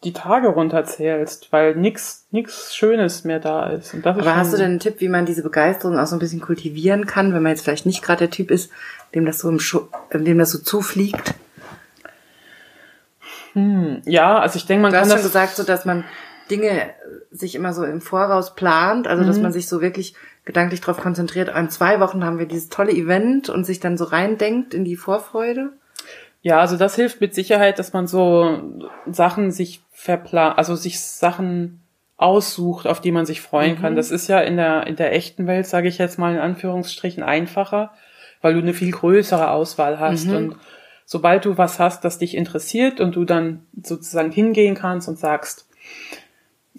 die 0.05 0.13
Tage 0.13 0.49
runterzählst, 0.49 1.53
weil 1.53 1.75
nix, 1.75 2.27
nix 2.31 2.75
Schönes 2.75 3.25
mehr 3.25 3.41
da 3.41 3.67
ist. 3.71 3.95
Und 3.95 4.05
das 4.05 4.17
ist 4.17 4.23
Aber 4.23 4.37
hast 4.37 4.53
du 4.53 4.57
denn 4.57 4.71
einen 4.71 4.79
Tipp, 4.79 5.01
wie 5.01 5.09
man 5.09 5.27
diese 5.27 5.43
Begeisterung 5.43 5.99
auch 5.99 6.07
so 6.07 6.15
ein 6.15 6.21
bisschen 6.21 6.41
kultivieren 6.41 7.07
kann, 7.07 7.35
wenn 7.35 7.43
man 7.43 7.51
jetzt 7.51 7.65
vielleicht 7.65 7.87
nicht 7.87 8.03
gerade 8.03 8.21
der 8.21 8.31
Typ 8.31 8.51
ist, 8.51 8.71
dem 9.15 9.27
das 9.27 9.39
so 9.39 9.49
im 9.49 9.59
Schu 9.59 9.81
dem 10.13 10.39
das 10.39 10.53
so 10.53 10.59
zufliegt? 10.59 11.35
Hm, 13.55 14.03
ja, 14.05 14.39
also 14.39 14.59
ich 14.59 14.67
denke, 14.67 14.83
man 14.83 14.93
du 14.93 14.99
kann 14.99 15.09
hast 15.09 15.15
schon 15.15 15.23
gesagt, 15.23 15.57
so 15.57 15.65
dass 15.65 15.85
man 15.85 16.05
Dinge 16.51 16.91
sich 17.31 17.55
immer 17.55 17.73
so 17.73 17.85
im 17.85 18.01
Voraus 18.01 18.55
plant, 18.55 19.07
also 19.07 19.23
mhm. 19.23 19.27
dass 19.27 19.39
man 19.39 19.53
sich 19.53 19.69
so 19.69 19.81
wirklich 19.81 20.15
gedanklich 20.45 20.81
darauf 20.81 20.99
konzentriert. 20.99 21.51
In 21.55 21.71
zwei 21.71 22.01
Wochen 22.01 22.25
haben 22.25 22.39
wir 22.39 22.47
dieses 22.47 22.69
tolle 22.69 22.93
Event 22.93 23.49
und 23.49 23.65
sich 23.65 23.81
dann 23.81 23.99
so 23.99 24.05
reindenkt 24.05 24.75
in 24.75 24.85
die 24.85 24.97
Vorfreude. 24.97 25.73
Ja, 26.41 26.61
also 26.61 26.77
das 26.77 26.95
hilft 26.95 27.21
mit 27.21 27.35
Sicherheit, 27.35 27.79
dass 27.79 27.93
man 27.93 28.07
so 28.07 28.61
Sachen 29.11 29.51
sich 29.51 29.83
verplant, 29.91 30.57
also 30.57 30.77
sich 30.77 31.01
Sachen 31.01 31.81
aussucht, 32.17 32.87
auf 32.87 33.01
die 33.01 33.11
man 33.11 33.27
sich 33.27 33.41
freuen 33.41 33.77
mhm. 33.77 33.81
kann. 33.81 33.97
Das 33.97 34.11
ist 34.11 34.29
ja 34.29 34.41
in 34.41 34.57
der, 34.57 34.87
in 34.87 34.97
der 34.97 35.13
echten 35.13 35.47
Welt, 35.47 35.67
sage 35.67 35.89
ich 35.89 35.99
jetzt 35.99 36.19
mal 36.19 36.35
in 36.35 36.41
Anführungsstrichen, 36.41 37.23
einfacher, 37.23 37.93
weil 38.41 38.55
du 38.55 38.61
eine 38.61 38.75
viel 38.75 38.93
größere 38.93 39.51
Auswahl 39.51 39.99
hast. 39.99 40.27
Mhm. 40.27 40.37
Und 40.37 40.57
sobald 41.05 41.45
du 41.45 41.59
was 41.59 41.79
hast, 41.81 42.05
das 42.05 42.19
dich 42.19 42.37
interessiert 42.37 43.01
und 43.01 43.17
du 43.17 43.25
dann 43.25 43.67
sozusagen 43.83 44.31
hingehen 44.31 44.77
kannst 44.77 45.09
und 45.09 45.19
sagst, 45.19 45.67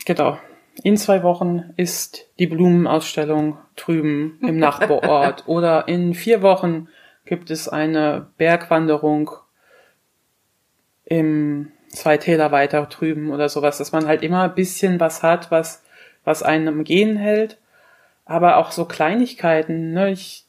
genau, 0.05 0.37
in 0.83 0.97
zwei 0.97 1.23
Wochen 1.23 1.73
ist 1.75 2.27
die 2.39 2.47
Blumenausstellung 2.47 3.57
drüben 3.75 4.39
im 4.41 4.57
Nachbarort 4.59 5.47
oder 5.47 5.87
in 5.87 6.13
vier 6.13 6.41
Wochen 6.41 6.87
gibt 7.25 7.51
es 7.51 7.67
eine 7.67 8.27
Bergwanderung 8.37 9.31
im 11.05 11.71
zwei 11.89 12.17
Täler 12.17 12.51
weiter 12.51 12.85
drüben 12.85 13.31
oder 13.31 13.49
sowas, 13.49 13.77
dass 13.77 13.91
man 13.91 14.07
halt 14.07 14.23
immer 14.23 14.43
ein 14.43 14.55
bisschen 14.55 14.99
was 14.99 15.23
hat, 15.23 15.51
was, 15.51 15.83
was 16.23 16.43
einen 16.43 16.67
im 16.67 16.83
Gehen 16.83 17.17
hält. 17.17 17.57
Aber 18.25 18.57
auch 18.57 18.71
so 18.71 18.85
Kleinigkeiten, 18.85 19.93
ne, 19.93 20.11
ich 20.11 20.45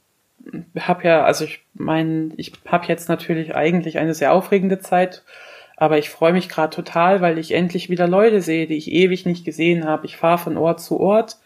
habe 0.78 1.04
ja, 1.04 1.24
also 1.24 1.44
ich 1.44 1.64
meine, 1.74 2.32
ich 2.36 2.52
habe 2.66 2.86
jetzt 2.86 3.08
natürlich 3.08 3.54
eigentlich 3.54 3.98
eine 3.98 4.14
sehr 4.14 4.32
aufregende 4.32 4.80
Zeit, 4.80 5.22
aber 5.80 5.96
ich 5.96 6.10
freue 6.10 6.32
mich 6.32 6.48
gerade 6.48 6.74
total, 6.74 7.20
weil 7.20 7.38
ich 7.38 7.52
endlich 7.52 7.88
wieder 7.88 8.08
Leute 8.08 8.42
sehe, 8.42 8.66
die 8.66 8.76
ich 8.76 8.90
ewig 8.90 9.26
nicht 9.26 9.44
gesehen 9.44 9.84
habe. 9.84 10.06
Ich 10.06 10.16
fahre 10.16 10.38
von 10.38 10.56
Ort 10.56 10.80
zu 10.80 10.98
Ort 10.98 11.38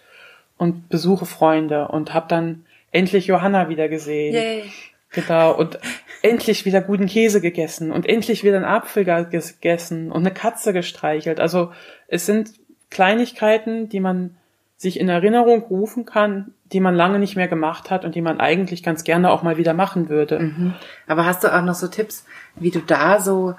und 0.57 0.89
besuche 0.89 1.26
Freunde 1.26 1.89
und 1.89 2.14
habe 2.14 2.28
dann 2.28 2.64
endlich 2.93 3.26
Johanna 3.26 3.68
wieder 3.68 3.91
gesehen. 3.91 4.35
Yay. 4.35 4.64
Genau, 5.11 5.55
und 5.55 5.78
endlich 6.22 6.64
wieder 6.64 6.80
guten 6.80 7.07
Käse 7.07 7.43
gegessen 7.43 7.93
und 7.93 8.09
endlich 8.09 8.43
wieder 8.43 8.57
einen 8.57 8.64
Apfel 8.64 9.05
gegessen 9.05 10.11
und 10.11 10.22
eine 10.22 10.33
Katze 10.33 10.72
gestreichelt. 10.72 11.39
Also 11.39 11.70
es 12.09 12.24
sind 12.24 12.53
Kleinigkeiten, 12.89 13.91
die 13.91 14.01
man 14.01 14.37
sich 14.78 14.99
in 14.99 15.11
Erinnerung 15.11 15.62
rufen 15.64 16.07
kann, 16.07 16.55
die 16.72 16.80
man 16.80 16.95
lange 16.95 17.18
nicht 17.18 17.37
mehr 17.37 17.49
gemacht 17.49 17.91
hat 17.91 18.07
und 18.07 18.14
die 18.14 18.22
man 18.22 18.41
eigentlich 18.41 18.83
ganz 18.83 19.05
gerne 19.05 19.30
auch 19.30 19.43
mal 19.43 19.59
wieder 19.59 19.74
machen 19.74 20.09
würde. 20.09 20.39
Mhm. 20.39 20.74
Aber 21.07 21.26
hast 21.26 21.45
du 21.45 21.55
auch 21.55 21.62
noch 21.62 21.74
so 21.74 21.89
Tipps, 21.89 22.24
wie 22.55 22.70
du 22.70 22.80
da 22.80 23.20
so 23.20 23.55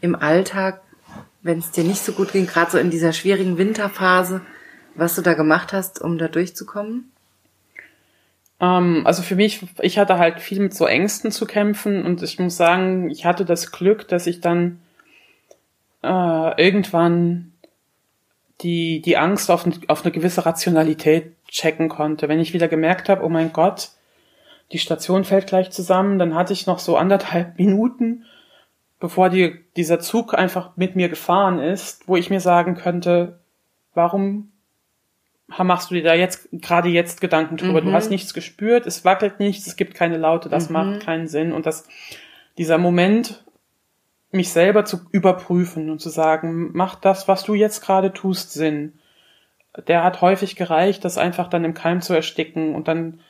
im 0.00 0.14
Alltag, 0.14 0.82
wenn 1.42 1.58
es 1.58 1.70
dir 1.70 1.84
nicht 1.84 2.02
so 2.02 2.12
gut 2.12 2.32
ging, 2.32 2.46
gerade 2.46 2.70
so 2.70 2.78
in 2.78 2.90
dieser 2.90 3.12
schwierigen 3.12 3.58
Winterphase, 3.58 4.40
was 4.94 5.14
du 5.14 5.22
da 5.22 5.34
gemacht 5.34 5.72
hast, 5.72 6.00
um 6.00 6.18
da 6.18 6.28
durchzukommen? 6.28 7.10
Ähm, 8.60 9.02
also 9.04 9.22
für 9.22 9.36
mich, 9.36 9.60
ich 9.80 9.98
hatte 9.98 10.18
halt 10.18 10.40
viel 10.40 10.60
mit 10.60 10.74
so 10.74 10.86
Ängsten 10.86 11.30
zu 11.30 11.46
kämpfen 11.46 12.04
und 12.04 12.22
ich 12.22 12.38
muss 12.38 12.56
sagen, 12.56 13.10
ich 13.10 13.24
hatte 13.24 13.44
das 13.44 13.72
Glück, 13.72 14.08
dass 14.08 14.26
ich 14.26 14.40
dann 14.40 14.80
äh, 16.02 16.62
irgendwann 16.62 17.52
die, 18.62 19.02
die 19.02 19.16
Angst 19.16 19.50
auf, 19.50 19.68
auf 19.88 20.04
eine 20.04 20.12
gewisse 20.12 20.46
Rationalität 20.46 21.32
checken 21.48 21.88
konnte. 21.88 22.28
Wenn 22.28 22.40
ich 22.40 22.54
wieder 22.54 22.68
gemerkt 22.68 23.08
habe, 23.08 23.24
oh 23.24 23.28
mein 23.28 23.52
Gott, 23.52 23.90
die 24.72 24.78
Station 24.78 25.24
fällt 25.24 25.46
gleich 25.46 25.70
zusammen, 25.70 26.18
dann 26.18 26.34
hatte 26.34 26.52
ich 26.52 26.66
noch 26.66 26.78
so 26.78 26.96
anderthalb 26.96 27.58
Minuten, 27.58 28.24
bevor 29.00 29.30
die, 29.30 29.64
dieser 29.76 30.00
Zug 30.00 30.34
einfach 30.34 30.76
mit 30.76 30.96
mir 30.96 31.08
gefahren 31.08 31.58
ist, 31.58 32.08
wo 32.08 32.16
ich 32.16 32.30
mir 32.30 32.40
sagen 32.40 32.74
könnte, 32.74 33.40
warum 33.94 34.52
machst 35.48 35.90
du 35.90 35.94
dir 35.94 36.02
da 36.02 36.14
jetzt 36.14 36.48
gerade 36.52 36.88
jetzt 36.88 37.20
Gedanken 37.20 37.56
drüber. 37.56 37.80
Mhm. 37.80 37.86
Du 37.86 37.92
hast 37.92 38.10
nichts 38.10 38.34
gespürt, 38.34 38.86
es 38.86 39.04
wackelt 39.04 39.38
nichts, 39.38 39.66
es 39.66 39.76
gibt 39.76 39.94
keine 39.94 40.16
Laute, 40.16 40.48
das 40.48 40.68
mhm. 40.68 40.72
macht 40.72 41.00
keinen 41.00 41.28
Sinn. 41.28 41.52
Und 41.52 41.66
das, 41.66 41.86
dieser 42.58 42.78
Moment, 42.78 43.44
mich 44.32 44.50
selber 44.50 44.84
zu 44.84 45.00
überprüfen 45.12 45.90
und 45.90 46.00
zu 46.00 46.08
sagen, 46.08 46.72
macht 46.72 47.04
das, 47.04 47.28
was 47.28 47.44
du 47.44 47.54
jetzt 47.54 47.80
gerade 47.80 48.12
tust, 48.12 48.52
Sinn. 48.52 48.94
Der 49.86 50.02
hat 50.02 50.20
häufig 50.20 50.56
gereicht, 50.56 51.04
das 51.04 51.18
einfach 51.18 51.48
dann 51.48 51.64
im 51.64 51.74
Keim 51.74 52.00
zu 52.00 52.12
ersticken 52.12 52.74
und 52.74 52.88
dann 52.88 53.20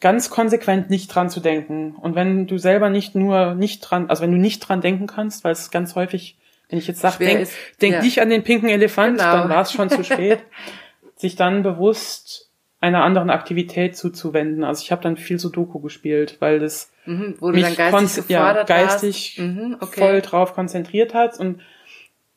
ganz 0.00 0.30
konsequent 0.30 0.90
nicht 0.90 1.14
dran 1.14 1.30
zu 1.30 1.40
denken. 1.40 1.94
Und 1.94 2.14
wenn 2.14 2.46
du 2.46 2.58
selber 2.58 2.90
nicht 2.90 3.14
nur 3.14 3.54
nicht 3.54 3.80
dran, 3.80 4.08
also 4.08 4.22
wenn 4.22 4.32
du 4.32 4.38
nicht 4.38 4.60
dran 4.60 4.80
denken 4.80 5.06
kannst, 5.06 5.44
weil 5.44 5.52
es 5.52 5.70
ganz 5.70 5.94
häufig 5.94 6.36
wenn 6.68 6.78
ich 6.78 6.86
jetzt 6.86 7.00
sage, 7.00 7.24
denk, 7.24 7.40
ist, 7.40 7.52
denk 7.82 7.94
ja. 7.94 8.02
nicht 8.02 8.20
an 8.20 8.30
den 8.30 8.44
pinken 8.44 8.68
Elefant, 8.68 9.18
genau. 9.18 9.32
dann 9.32 9.48
war 9.48 9.62
es 9.62 9.72
schon 9.72 9.90
zu 9.90 10.04
spät. 10.04 10.38
sich 11.16 11.36
dann 11.36 11.62
bewusst 11.62 12.50
einer 12.80 13.04
anderen 13.04 13.28
Aktivität 13.28 13.96
zuzuwenden. 13.96 14.64
Also 14.64 14.82
ich 14.82 14.90
habe 14.90 15.02
dann 15.02 15.16
viel 15.16 15.38
Sudoku 15.38 15.80
gespielt, 15.80 16.38
weil 16.40 16.58
das 16.58 16.90
mhm, 17.04 17.34
wo 17.38 17.48
mich 17.48 17.76
geistig, 17.76 18.24
ja, 18.28 18.62
geistig 18.62 19.36
mhm, 19.38 19.76
okay. 19.80 20.00
voll 20.00 20.20
drauf 20.22 20.54
konzentriert 20.54 21.12
hat 21.12 21.38
und 21.38 21.60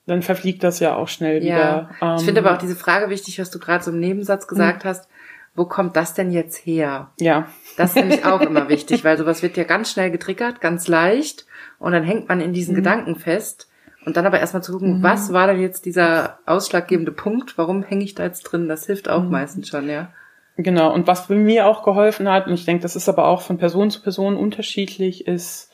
dann 0.05 0.21
verfliegt 0.21 0.63
das 0.63 0.81
ja 0.81 0.95
auch 0.95 1.07
schnell 1.07 1.41
ja. 1.41 1.41
wieder. 1.41 1.89
Ähm, 2.01 2.15
ich 2.17 2.25
finde 2.25 2.41
aber 2.41 2.53
auch 2.53 2.57
diese 2.57 2.75
Frage 2.75 3.09
wichtig, 3.09 3.39
was 3.39 3.51
du 3.51 3.59
gerade 3.59 3.83
so 3.83 3.91
im 3.91 4.01
Nebensatz 4.01 4.47
gesagt 4.47 4.83
mhm. 4.83 4.89
hast. 4.89 5.07
Wo 5.55 5.65
kommt 5.65 5.95
das 5.95 6.13
denn 6.13 6.31
jetzt 6.31 6.65
her? 6.65 7.11
Ja. 7.19 7.47
Das 7.77 7.91
ist 7.91 7.95
nämlich 7.97 8.25
auch 8.25 8.41
immer 8.41 8.69
wichtig, 8.69 9.03
weil 9.03 9.17
sowas 9.17 9.43
wird 9.43 9.55
ja 9.55 9.63
ganz 9.63 9.91
schnell 9.91 10.09
getriggert, 10.09 10.61
ganz 10.61 10.87
leicht 10.87 11.45
und 11.79 11.91
dann 11.91 12.03
hängt 12.03 12.27
man 12.27 12.41
in 12.41 12.53
diesen 12.53 12.73
mhm. 12.73 12.77
Gedanken 12.77 13.15
fest. 13.15 13.69
Und 14.05 14.17
dann 14.17 14.25
aber 14.25 14.39
erstmal 14.39 14.63
zu 14.63 14.73
gucken, 14.73 14.97
mhm. 14.97 15.03
was 15.03 15.31
war 15.31 15.47
denn 15.47 15.61
jetzt 15.61 15.85
dieser 15.85 16.39
ausschlaggebende 16.45 17.11
Punkt? 17.11 17.57
Warum 17.57 17.83
hänge 17.83 18.03
ich 18.03 18.15
da 18.15 18.23
jetzt 18.23 18.43
drin? 18.43 18.67
Das 18.67 18.85
hilft 18.85 19.07
auch 19.09 19.23
mhm. 19.23 19.29
meistens 19.29 19.69
schon, 19.69 19.89
ja. 19.89 20.09
Genau, 20.57 20.93
und 20.93 21.07
was 21.07 21.29
mir 21.29 21.65
auch 21.65 21.83
geholfen 21.83 22.29
hat, 22.29 22.47
und 22.47 22.53
ich 22.53 22.65
denke, 22.65 22.83
das 22.83 22.95
ist 22.95 23.09
aber 23.09 23.25
auch 23.25 23.41
von 23.41 23.57
Person 23.57 23.89
zu 23.89 24.01
Person 24.01 24.35
unterschiedlich, 24.35 25.25
ist, 25.25 25.71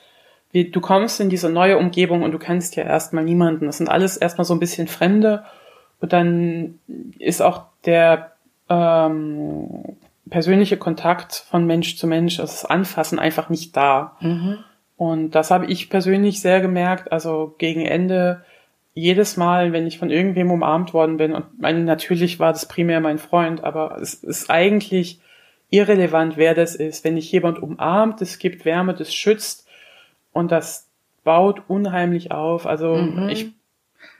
wie, 0.52 0.70
du 0.70 0.80
kommst 0.80 1.20
in 1.20 1.28
diese 1.28 1.50
neue 1.50 1.76
Umgebung 1.76 2.22
und 2.22 2.32
du 2.32 2.38
kennst 2.38 2.76
ja 2.76 2.84
erstmal 2.84 3.24
niemanden. 3.24 3.66
Das 3.66 3.78
sind 3.78 3.90
alles 3.90 4.16
erstmal 4.16 4.46
so 4.46 4.54
ein 4.54 4.60
bisschen 4.60 4.88
Fremde. 4.88 5.44
Und 6.00 6.12
dann 6.12 6.78
ist 7.18 7.42
auch 7.42 7.64
der 7.84 8.29
ähm, 8.70 9.96
persönliche 10.30 10.76
Kontakt 10.78 11.34
von 11.34 11.66
Mensch 11.66 11.96
zu 11.96 12.06
Mensch, 12.06 12.38
das 12.38 12.64
Anfassen 12.64 13.18
einfach 13.18 13.50
nicht 13.50 13.76
da. 13.76 14.16
Mhm. 14.20 14.58
Und 14.96 15.30
das 15.34 15.50
habe 15.50 15.66
ich 15.66 15.90
persönlich 15.90 16.40
sehr 16.40 16.60
gemerkt. 16.60 17.12
Also 17.12 17.54
gegen 17.58 17.84
Ende 17.84 18.44
jedes 18.94 19.36
Mal, 19.36 19.72
wenn 19.72 19.86
ich 19.86 19.98
von 19.98 20.10
irgendwem 20.10 20.50
umarmt 20.50 20.94
worden 20.94 21.16
bin, 21.16 21.32
und 21.32 21.60
mein, 21.60 21.84
natürlich 21.84 22.38
war 22.38 22.52
das 22.52 22.66
primär 22.66 23.00
mein 23.00 23.18
Freund, 23.18 23.64
aber 23.64 23.98
es 24.00 24.14
ist 24.14 24.50
eigentlich 24.50 25.20
irrelevant, 25.70 26.36
wer 26.36 26.54
das 26.54 26.74
ist. 26.74 27.04
Wenn 27.04 27.16
dich 27.16 27.30
jemand 27.32 27.62
umarmt, 27.62 28.20
es 28.20 28.38
gibt 28.38 28.64
Wärme, 28.64 28.94
das 28.94 29.14
schützt 29.14 29.66
und 30.32 30.52
das 30.52 30.88
baut 31.24 31.62
unheimlich 31.68 32.32
auf. 32.32 32.66
Also 32.66 32.94
mhm. 32.94 33.28
ich 33.28 33.52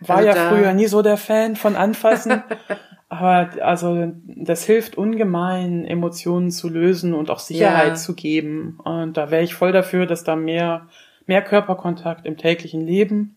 war 0.01 0.19
also 0.19 0.29
ja 0.29 0.49
früher 0.49 0.73
nie 0.73 0.87
so 0.87 1.03
der 1.03 1.17
Fan 1.17 1.57
von 1.57 1.77
Anfassen, 1.77 2.43
aber 3.11 3.51
also 3.63 4.13
das 4.25 4.65
hilft 4.65 4.97
ungemein, 4.97 5.85
Emotionen 5.85 6.51
zu 6.51 6.71
lösen 6.71 7.13
und 7.13 7.29
auch 7.29 7.41
Sicherheit 7.41 7.89
ja. 7.89 7.95
zu 7.97 8.15
geben. 8.15 8.79
Und 8.83 9.19
da 9.19 9.31
wäre 9.31 9.43
ich 9.43 9.55
voll 9.55 9.73
dafür, 9.73 10.07
dass 10.07 10.25
da 10.25 10.37
mehr 10.37 10.89
mehr 11.27 11.43
Körperkontakt 11.43 12.25
im 12.25 12.39
täglichen 12.39 12.81
Leben 12.87 13.37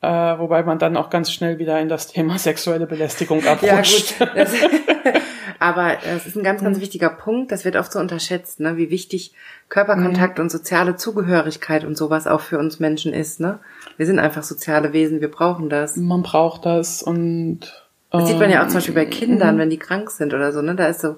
äh, 0.00 0.08
wobei 0.08 0.62
man 0.62 0.78
dann 0.78 0.96
auch 0.96 1.10
ganz 1.10 1.32
schnell 1.32 1.58
wieder 1.58 1.80
in 1.80 1.88
das 1.88 2.06
Thema 2.06 2.38
sexuelle 2.38 2.86
Belästigung 2.86 3.44
abrutscht. 3.44 4.20
Ja, 4.20 4.26
gut. 4.26 4.36
Das, 4.36 4.52
aber 5.58 5.96
es 6.04 6.26
ist 6.26 6.36
ein 6.36 6.44
ganz, 6.44 6.62
ganz 6.62 6.78
mhm. 6.78 6.82
wichtiger 6.82 7.10
Punkt. 7.10 7.50
Das 7.50 7.64
wird 7.64 7.76
oft 7.76 7.90
so 7.90 7.98
unterschätzt, 7.98 8.60
ne? 8.60 8.76
wie 8.76 8.90
wichtig 8.90 9.34
Körperkontakt 9.68 10.38
mhm. 10.38 10.44
und 10.44 10.50
soziale 10.50 10.96
Zugehörigkeit 10.96 11.84
und 11.84 11.96
sowas 11.96 12.26
auch 12.26 12.40
für 12.40 12.58
uns 12.58 12.78
Menschen 12.78 13.12
ist. 13.12 13.40
Ne? 13.40 13.58
Wir 13.96 14.06
sind 14.06 14.20
einfach 14.20 14.44
soziale 14.44 14.92
Wesen, 14.92 15.20
wir 15.20 15.30
brauchen 15.30 15.68
das. 15.68 15.96
Man 15.96 16.22
braucht 16.22 16.64
das 16.64 17.02
und 17.02 17.87
das 18.10 18.28
sieht 18.28 18.38
man 18.38 18.50
ja 18.50 18.62
auch 18.62 18.68
zum 18.68 18.76
Beispiel 18.76 18.94
bei 18.94 19.04
ähm, 19.04 19.10
Kindern, 19.10 19.56
mhm. 19.56 19.60
wenn 19.60 19.70
die 19.70 19.78
krank 19.78 20.10
sind 20.10 20.34
oder 20.34 20.52
so. 20.52 20.62
Ne? 20.62 20.74
Da 20.74 20.86
ist 20.86 21.00
so 21.00 21.16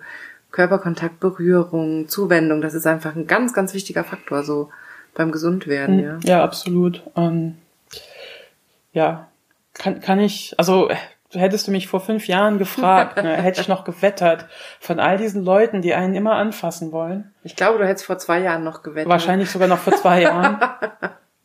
Körperkontakt, 0.51 1.21
Berührung, 1.21 2.09
Zuwendung. 2.09 2.61
Das 2.61 2.75
ist 2.75 2.87
einfach 2.87 3.15
ein 3.15 3.27
ganz, 3.27 3.53
ganz 3.53 3.75
wichtiger 3.75 4.05
Faktor 4.05 4.43
so 4.43 4.71
beim 5.15 5.33
Gesundwerden. 5.33 5.97
Mhm. 5.97 6.03
Ja, 6.03 6.19
ja 6.23 6.45
absolut. 6.45 7.03
Ähm 7.17 7.57
ja, 8.93 9.29
kann, 9.75 10.01
kann 10.01 10.19
ich, 10.19 10.55
also 10.59 10.91
hättest 11.33 11.69
du 11.69 11.71
mich 11.71 11.87
vor 11.87 12.01
fünf 12.01 12.27
Jahren 12.27 12.59
gefragt, 12.59 13.23
ne, 13.23 13.37
hätte 13.37 13.61
ich 13.61 13.69
noch 13.69 13.85
gewettert 13.85 14.47
von 14.81 14.99
all 14.99 15.17
diesen 15.17 15.45
Leuten, 15.45 15.83
die 15.83 15.95
einen 15.95 16.15
immer 16.15 16.35
anfassen 16.35 16.91
wollen. 16.91 17.33
Ich 17.45 17.55
glaube, 17.55 17.79
du 17.79 17.87
hättest 17.87 18.07
vor 18.07 18.19
zwei 18.19 18.41
Jahren 18.41 18.65
noch 18.65 18.83
gewettert. 18.83 19.11
Wahrscheinlich 19.11 19.51
sogar 19.51 19.69
noch 19.69 19.79
vor 19.79 19.95
zwei 19.95 20.23
Jahren. 20.23 20.59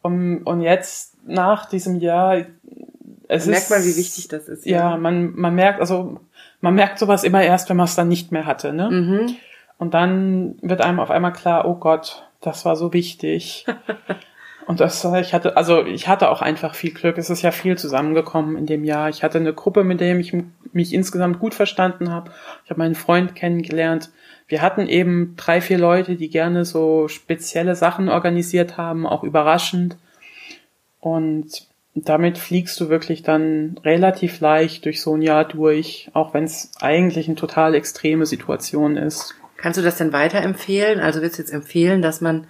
Und, 0.02 0.44
und 0.46 0.62
jetzt 0.62 1.18
nach 1.28 1.68
diesem 1.68 2.00
Jahr, 2.00 2.38
es 3.28 3.46
merkt 3.46 3.70
man, 3.70 3.84
wie 3.84 3.96
wichtig 3.96 4.28
das 4.28 4.48
ist. 4.48 4.66
Ja, 4.66 4.92
ja 4.92 4.98
man, 4.98 5.36
man 5.36 5.56
merkt, 5.56 5.80
also 5.80 6.20
man 6.62 6.76
merkt 6.76 7.00
sowas 7.00 7.24
immer 7.24 7.44
erst, 7.44 7.70
wenn 7.70 7.78
man 7.78 7.86
es 7.86 7.96
dann 7.96 8.08
nicht 8.08 8.32
mehr 8.32 8.46
hatte, 8.46 8.74
ne? 8.74 8.90
Mhm. 8.90 9.36
Und 9.78 9.94
dann 9.94 10.56
wird 10.62 10.82
einem 10.82 11.00
auf 11.00 11.12
einmal 11.12 11.34
klar, 11.34 11.68
oh 11.68 11.76
Gott, 11.76 12.24
das 12.42 12.66
war 12.66 12.76
so 12.76 12.94
wichtig. 12.94 13.66
Und 14.68 14.80
das, 14.80 15.06
ich 15.06 15.34
hatte, 15.34 15.58
also 15.58 15.86
ich 15.86 16.08
hatte 16.08 16.30
auch 16.30 16.42
einfach 16.42 16.74
viel 16.74 16.92
Glück. 16.92 17.20
Es 17.20 17.30
ist 17.30 17.44
ja 17.44 17.52
viel 17.52 17.78
zusammengekommen 17.78 18.58
in 18.58 18.66
dem 18.66 18.84
Jahr. 18.84 19.10
Ich 19.10 19.22
hatte 19.22 19.38
eine 19.38 19.54
Gruppe, 19.54 19.84
mit 19.84 20.00
der 20.00 20.18
ich 20.18 20.34
mich 20.74 20.94
insgesamt 20.94 21.40
gut 21.40 21.54
verstanden 21.54 22.12
habe. 22.12 22.32
Ich 22.64 22.72
habe 22.72 22.80
meinen 22.80 22.96
Freund 22.96 23.36
kennengelernt. 23.36 24.10
Wir 24.48 24.64
hatten 24.64 24.88
eben 24.88 25.36
drei, 25.38 25.62
vier 25.62 25.78
Leute, 25.78 26.16
die 26.16 26.30
gerne 26.30 26.66
so 26.66 27.08
spezielle 27.08 27.76
Sachen 27.76 28.10
organisiert 28.10 28.76
haben, 28.76 29.06
auch 29.06 29.24
überraschend. 29.24 29.98
Und 31.00 31.68
damit 31.96 32.38
fliegst 32.38 32.80
du 32.80 32.90
wirklich 32.90 33.24
dann 33.24 33.80
relativ 33.84 34.42
leicht 34.42 34.86
durch 34.86 35.02
so 35.02 35.16
ein 35.16 35.22
Jahr 35.22 35.46
durch, 35.46 36.10
auch 36.14 36.34
wenn 36.34 36.44
es 36.44 36.72
eigentlich 36.82 37.28
eine 37.28 37.38
total 37.38 37.74
extreme 37.74 38.26
Situation 38.26 38.98
ist. 38.98 39.34
Kannst 39.56 39.80
du 39.80 39.84
das 39.84 39.98
denn 39.98 40.12
weiterempfehlen? 40.12 41.00
Also 41.00 41.22
willst 41.22 41.38
du 41.38 41.42
jetzt 41.42 41.54
empfehlen, 41.54 42.02
dass 42.02 42.20
man 42.20 42.48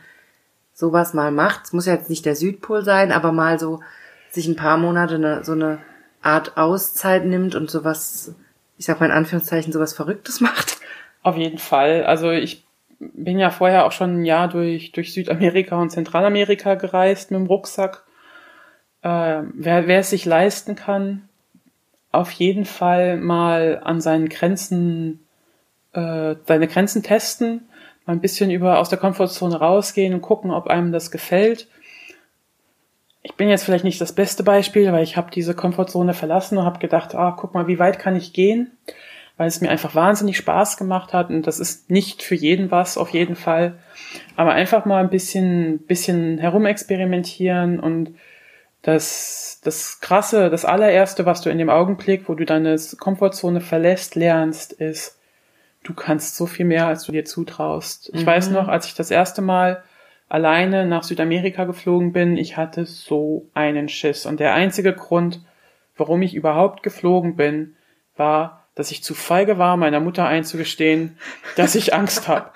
sowas 0.74 1.14
mal 1.14 1.32
macht. 1.32 1.66
Es 1.66 1.74
muss 1.74 1.86
ja 1.86 1.94
jetzt 1.94 2.10
nicht 2.10 2.26
der 2.26 2.36
Südpol 2.36 2.84
sein, 2.84 3.12
aber 3.12 3.32
mal 3.32 3.60
so 3.60 3.82
sich 4.32 4.48
ein 4.48 4.58
paar 4.58 4.78
Monate 4.78 5.16
eine, 5.16 5.44
so 5.44 5.54
eine 5.54 5.80
Art 6.22 6.58
Auszeit 6.58 7.26
nimmt 7.26 7.56
und 7.56 7.70
sowas, 7.70 8.36
ich 8.78 8.86
sag 8.86 9.00
mal 9.00 9.06
in 9.06 9.12
Anführungszeichen, 9.12 9.72
sowas 9.72 9.94
Verrücktes 9.94 10.42
macht. 10.42 10.78
Auf 11.22 11.38
jeden 11.38 11.60
Fall. 11.60 12.04
Also 12.04 12.32
ich 12.32 12.66
bin 13.00 13.38
ja 13.38 13.52
vorher 13.52 13.86
auch 13.86 13.92
schon 13.92 14.22
ein 14.22 14.26
Jahr 14.26 14.48
durch, 14.48 14.92
durch 14.92 15.14
Südamerika 15.14 15.80
und 15.80 15.92
Zentralamerika 15.92 16.76
gereist 16.76 17.30
mit 17.30 17.40
dem 17.40 17.48
Rucksack. 17.48 18.05
Äh, 19.06 19.44
wer, 19.54 19.86
wer 19.86 20.00
es 20.00 20.10
sich 20.10 20.26
leisten 20.26 20.74
kann, 20.76 21.30
auf 22.12 22.32
jeden 22.32 22.66
Fall 22.66 23.18
mal 23.18 23.80
an 23.84 24.02
seinen 24.02 24.30
Grenzen, 24.30 25.20
äh, 25.94 26.34
seine 26.48 26.68
Grenzen 26.68 27.04
testen 27.04 27.62
mal 28.08 28.14
ein 28.14 28.22
bisschen 28.22 28.50
über 28.50 28.80
aus 28.80 28.90
der 28.90 28.98
Komfortzone 28.98 29.58
rausgehen 29.58 30.16
und 30.16 30.22
gucken, 30.22 30.50
ob 30.50 30.68
einem 30.68 30.92
das 30.92 31.12
gefällt. 31.12 31.68
Ich 33.22 33.36
bin 33.36 33.48
jetzt 33.48 33.64
vielleicht 33.64 33.84
nicht 33.84 34.02
das 34.02 34.14
beste 34.14 34.42
Beispiel, 34.44 34.92
weil 34.92 35.04
ich 35.04 35.18
habe 35.18 35.30
diese 35.30 35.54
Komfortzone 35.54 36.16
verlassen 36.16 36.58
und 36.58 36.66
habe 36.66 36.80
gedacht, 36.80 37.14
ah, 37.14 37.36
guck 37.38 37.54
mal, 37.54 37.68
wie 37.68 37.78
weit 37.78 38.00
kann 38.00 38.16
ich 38.16 38.34
gehen, 38.34 38.72
weil 39.38 39.48
es 39.48 39.62
mir 39.62 39.70
einfach 39.70 39.94
wahnsinnig 39.94 40.38
Spaß 40.38 40.78
gemacht 40.78 41.14
hat 41.14 41.30
und 41.30 41.46
das 41.46 41.60
ist 41.60 41.92
nicht 41.92 42.24
für 42.24 42.36
jeden 42.36 42.72
was, 42.72 42.98
auf 42.98 43.10
jeden 43.10 43.36
Fall. 43.36 43.78
Aber 44.36 44.54
einfach 44.54 44.86
mal 44.86 45.04
ein 45.04 45.10
bisschen, 45.12 45.80
bisschen 45.86 46.40
herumexperimentieren 46.40 47.80
und 47.80 48.16
das, 48.86 49.62
das 49.64 50.00
Krasse, 50.00 50.52
das 50.52 50.64
allererste, 50.64 51.26
was 51.26 51.42
du 51.42 51.50
in 51.50 51.58
dem 51.58 51.72
Augenblick, 51.72 52.30
wo 52.30 52.36
du 52.36 52.46
deine 52.46 52.78
Komfortzone 53.00 53.60
verlässt, 53.60 54.14
lernst, 54.14 54.74
ist, 54.74 55.20
du 55.84 55.96
kannst 55.96 56.36
so 56.36 56.46
viel 56.46 56.66
mehr, 56.66 56.86
als 56.86 57.04
du 57.04 57.12
dir 57.12 57.26
zutraust. 57.26 58.12
Ich 58.14 58.22
mhm. 58.22 58.28
weiß 58.28 58.52
noch, 58.52 58.68
als 58.68 58.86
ich 58.86 58.94
das 58.94 59.10
erste 59.10 59.42
Mal 59.42 59.84
alleine 60.30 60.86
nach 60.86 61.02
Südamerika 61.02 61.64
geflogen 61.66 62.14
bin, 62.14 62.38
ich 62.38 62.58
hatte 62.58 62.86
so 62.86 63.50
einen 63.56 63.90
Schiss. 63.90 64.28
Und 64.28 64.40
der 64.40 64.54
einzige 64.54 64.94
Grund, 64.94 65.42
warum 65.98 66.22
ich 66.22 66.36
überhaupt 66.36 66.84
geflogen 66.84 67.36
bin, 67.36 67.76
war, 68.16 68.68
dass 68.76 68.92
ich 68.92 69.04
zu 69.04 69.16
feige 69.16 69.58
war, 69.58 69.78
meiner 69.78 70.00
Mutter 70.00 70.28
einzugestehen, 70.28 71.18
dass 71.56 71.74
ich 71.74 71.96
Angst 71.96 72.28
habe. 72.28 72.52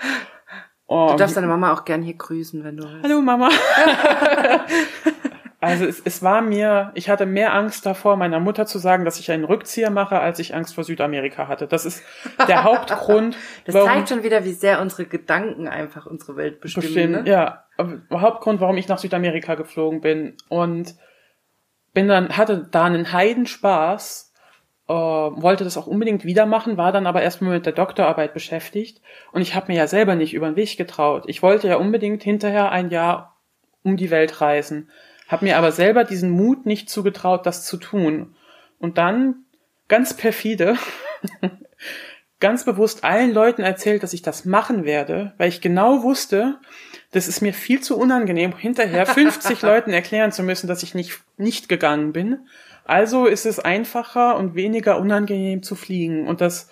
Oh, 0.85 1.07
du 1.11 1.17
darfst 1.17 1.37
deine 1.37 1.47
Mama 1.47 1.73
auch 1.73 1.85
gern 1.85 2.03
hier 2.03 2.15
grüßen, 2.15 2.63
wenn 2.63 2.77
du 2.77 2.83
willst. 2.83 3.03
Hallo 3.03 3.19
Mama. 3.19 3.49
Also 5.61 5.85
es, 5.85 6.01
es 6.05 6.23
war 6.23 6.41
mir, 6.41 6.91
ich 6.93 7.09
hatte 7.09 7.25
mehr 7.25 7.53
Angst 7.53 7.85
davor, 7.85 8.15
meiner 8.15 8.39
Mutter 8.39 8.65
zu 8.65 8.79
sagen, 8.79 9.03
dass 9.03 9.19
ich 9.19 9.29
einen 9.29 9.43
Rückzieher 9.43 9.89
mache, 9.89 10.19
als 10.19 10.39
ich 10.39 10.55
Angst 10.55 10.73
vor 10.73 10.85
Südamerika 10.85 11.49
hatte. 11.49 11.67
Das 11.67 11.85
ist 11.85 12.01
der 12.47 12.63
Hauptgrund. 12.63 13.35
das 13.65 13.75
warum, 13.75 13.89
zeigt 13.89 14.09
schon 14.09 14.23
wieder, 14.23 14.45
wie 14.45 14.53
sehr 14.53 14.79
unsere 14.79 15.05
Gedanken 15.05 15.67
einfach 15.67 16.05
unsere 16.05 16.37
Welt 16.37 16.61
bestimmen. 16.61 16.85
bestimmen 16.85 17.23
ne? 17.23 17.29
Ja, 17.29 17.65
Hauptgrund, 18.11 18.61
warum 18.61 18.77
ich 18.77 18.87
nach 18.87 18.99
Südamerika 18.99 19.55
geflogen 19.55 19.99
bin 19.99 20.35
und 20.47 20.95
bin 21.93 22.07
dann 22.07 22.37
hatte 22.37 22.67
da 22.71 22.85
einen 22.85 23.11
Heidenspaß, 23.11 24.33
äh, 24.87 24.93
wollte 24.93 25.65
das 25.65 25.75
auch 25.75 25.87
unbedingt 25.87 26.23
wieder 26.23 26.45
machen, 26.45 26.77
war 26.77 26.93
dann 26.93 27.05
aber 27.05 27.21
erstmal 27.21 27.55
mit 27.55 27.65
der 27.65 27.73
Doktorarbeit 27.73 28.33
beschäftigt 28.33 29.01
und 29.33 29.41
ich 29.41 29.55
habe 29.55 29.71
mir 29.71 29.77
ja 29.77 29.87
selber 29.87 30.15
nicht 30.15 30.33
über 30.33 30.47
den 30.47 30.55
Weg 30.55 30.77
getraut. 30.77 31.23
Ich 31.27 31.43
wollte 31.43 31.67
ja 31.67 31.75
unbedingt 31.75 32.23
hinterher 32.23 32.71
ein 32.71 32.91
Jahr 32.91 33.35
um 33.83 33.97
die 33.97 34.09
Welt 34.09 34.39
reisen 34.39 34.89
habe 35.29 35.45
mir 35.45 35.57
aber 35.57 35.71
selber 35.71 36.03
diesen 36.03 36.31
Mut 36.31 36.65
nicht 36.65 36.89
zugetraut, 36.89 37.45
das 37.45 37.63
zu 37.63 37.77
tun. 37.77 38.35
Und 38.79 38.97
dann 38.97 39.45
ganz 39.87 40.13
perfide, 40.15 40.75
ganz 42.39 42.65
bewusst 42.65 43.03
allen 43.03 43.31
Leuten 43.31 43.61
erzählt, 43.61 44.03
dass 44.03 44.13
ich 44.13 44.23
das 44.23 44.43
machen 44.43 44.85
werde, 44.85 45.33
weil 45.37 45.49
ich 45.49 45.61
genau 45.61 46.03
wusste, 46.03 46.59
das 47.11 47.27
ist 47.27 47.41
mir 47.41 47.53
viel 47.53 47.79
zu 47.81 47.97
unangenehm, 47.97 48.57
hinterher 48.57 49.05
50 49.05 49.61
Leuten 49.61 49.91
erklären 49.91 50.31
zu 50.31 50.43
müssen, 50.43 50.67
dass 50.67 50.83
ich 50.83 50.95
nicht, 50.95 51.19
nicht 51.37 51.69
gegangen 51.69 52.11
bin. 52.11 52.47
Also 52.83 53.27
ist 53.27 53.45
es 53.45 53.59
einfacher 53.59 54.35
und 54.35 54.55
weniger 54.55 54.99
unangenehm 54.99 55.61
zu 55.61 55.75
fliegen. 55.75 56.27
Und 56.27 56.41
das 56.41 56.69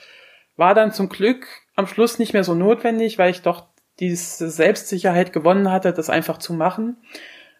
war 0.56 0.74
dann 0.74 0.92
zum 0.92 1.10
Glück 1.10 1.46
am 1.76 1.86
Schluss 1.86 2.18
nicht 2.18 2.34
mehr 2.34 2.44
so 2.44 2.56
notwendig, 2.56 3.20
weil 3.20 3.30
ich 3.30 3.44
doch 3.44 3.68
diese 4.00 4.50
Selbstsicherheit 4.50 5.32
gewonnen 5.32 5.72
hatte, 5.72 5.94
das 5.94 6.10
einfach 6.10 6.40
zu 6.40 6.54
machen. 6.54 6.98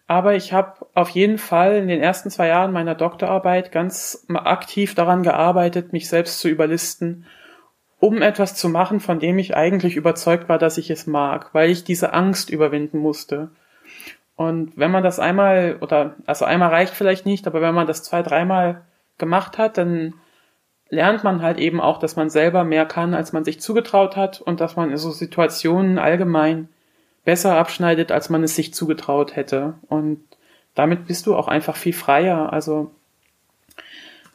Aber 0.08 0.34
ich 0.34 0.54
habe 0.54 0.86
auf 0.94 1.10
jeden 1.10 1.36
Fall 1.36 1.76
in 1.76 1.86
den 1.86 2.00
ersten 2.00 2.30
zwei 2.30 2.48
Jahren 2.48 2.72
meiner 2.72 2.94
Doktorarbeit 2.94 3.70
ganz 3.70 4.26
aktiv 4.32 4.94
daran 4.94 5.22
gearbeitet, 5.22 5.92
mich 5.92 6.08
selbst 6.08 6.40
zu 6.40 6.48
überlisten, 6.48 7.26
um 8.00 8.22
etwas 8.22 8.54
zu 8.54 8.70
machen, 8.70 9.00
von 9.00 9.20
dem 9.20 9.38
ich 9.38 9.54
eigentlich 9.54 9.96
überzeugt 9.96 10.48
war, 10.48 10.58
dass 10.58 10.78
ich 10.78 10.88
es 10.88 11.06
mag, 11.06 11.50
weil 11.52 11.68
ich 11.68 11.84
diese 11.84 12.14
Angst 12.14 12.48
überwinden 12.48 12.98
musste. 12.98 13.50
Und 14.34 14.72
wenn 14.76 14.90
man 14.90 15.02
das 15.02 15.18
einmal, 15.18 15.76
oder 15.82 16.14
also 16.24 16.46
einmal 16.46 16.70
reicht 16.70 16.94
vielleicht 16.94 17.26
nicht, 17.26 17.46
aber 17.46 17.60
wenn 17.60 17.74
man 17.74 17.86
das 17.86 18.02
zwei, 18.02 18.22
dreimal 18.22 18.86
gemacht 19.18 19.58
hat, 19.58 19.76
dann 19.76 20.14
lernt 20.88 21.22
man 21.22 21.42
halt 21.42 21.58
eben 21.58 21.82
auch, 21.82 21.98
dass 21.98 22.16
man 22.16 22.30
selber 22.30 22.64
mehr 22.64 22.86
kann, 22.86 23.12
als 23.12 23.34
man 23.34 23.44
sich 23.44 23.60
zugetraut 23.60 24.16
hat 24.16 24.40
und 24.40 24.62
dass 24.62 24.74
man 24.74 24.90
in 24.90 24.96
so 24.96 25.10
Situationen 25.10 25.98
allgemein 25.98 26.70
besser 27.28 27.58
abschneidet, 27.58 28.10
als 28.10 28.30
man 28.30 28.42
es 28.42 28.56
sich 28.56 28.72
zugetraut 28.72 29.36
hätte. 29.36 29.74
Und 29.90 30.18
damit 30.74 31.06
bist 31.06 31.26
du 31.26 31.36
auch 31.36 31.46
einfach 31.46 31.76
viel 31.76 31.92
freier. 31.92 32.54
Also 32.54 32.90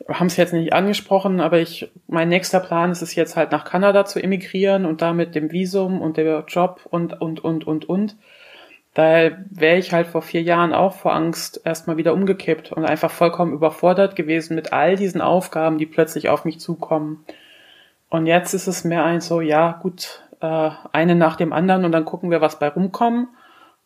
haben 0.08 0.28
es 0.28 0.38
jetzt 0.38 0.54
nicht 0.54 0.74
angesprochen, 0.74 1.42
aber 1.42 1.58
ich, 1.58 1.90
mein 2.08 2.30
nächster 2.30 2.60
Plan 2.60 2.92
ist 2.92 3.02
es 3.02 3.16
jetzt 3.16 3.36
halt 3.36 3.52
nach 3.52 3.66
Kanada 3.66 4.06
zu 4.06 4.22
emigrieren 4.22 4.86
und 4.86 5.02
damit 5.02 5.34
dem 5.34 5.52
Visum 5.52 6.04
und 6.04 6.18
der 6.18 6.44
Job 6.48 6.82
und, 6.88 7.20
und, 7.20 7.44
und, 7.44 7.66
und, 7.66 7.90
und. 7.90 8.16
Da 8.94 9.32
wäre 9.50 9.80
ich 9.80 9.92
halt 9.92 10.06
vor 10.06 10.22
vier 10.22 10.44
Jahren 10.44 10.72
auch 10.72 10.94
vor 10.94 11.16
Angst 11.16 11.62
erstmal 11.66 11.98
wieder 11.98 12.14
umgekippt 12.14 12.74
und 12.74 12.86
einfach 12.86 13.10
vollkommen 13.10 13.54
überfordert 13.54 14.16
gewesen 14.16 14.54
mit 14.54 14.72
all 14.72 14.98
diesen 14.98 15.20
Aufgaben, 15.20 15.80
die 15.80 15.88
plötzlich 15.88 16.30
auf 16.30 16.46
mich 16.46 16.60
zukommen. 16.60 17.26
Und 18.12 18.28
jetzt 18.28 18.54
ist 18.54 18.68
es 18.68 18.84
mehr 18.84 19.04
ein 19.04 19.20
so, 19.20 19.42
ja, 19.42 19.80
gut, 19.82 20.23
äh, 20.44 20.72
eine 20.92 21.16
nach 21.16 21.38
dem 21.38 21.54
anderen 21.54 21.86
und 21.86 21.94
dann 21.94 22.06
gucken 22.06 22.30
wir, 22.30 22.42
was 22.42 22.60
bei 22.60 22.68
rumkommen. 22.68 23.30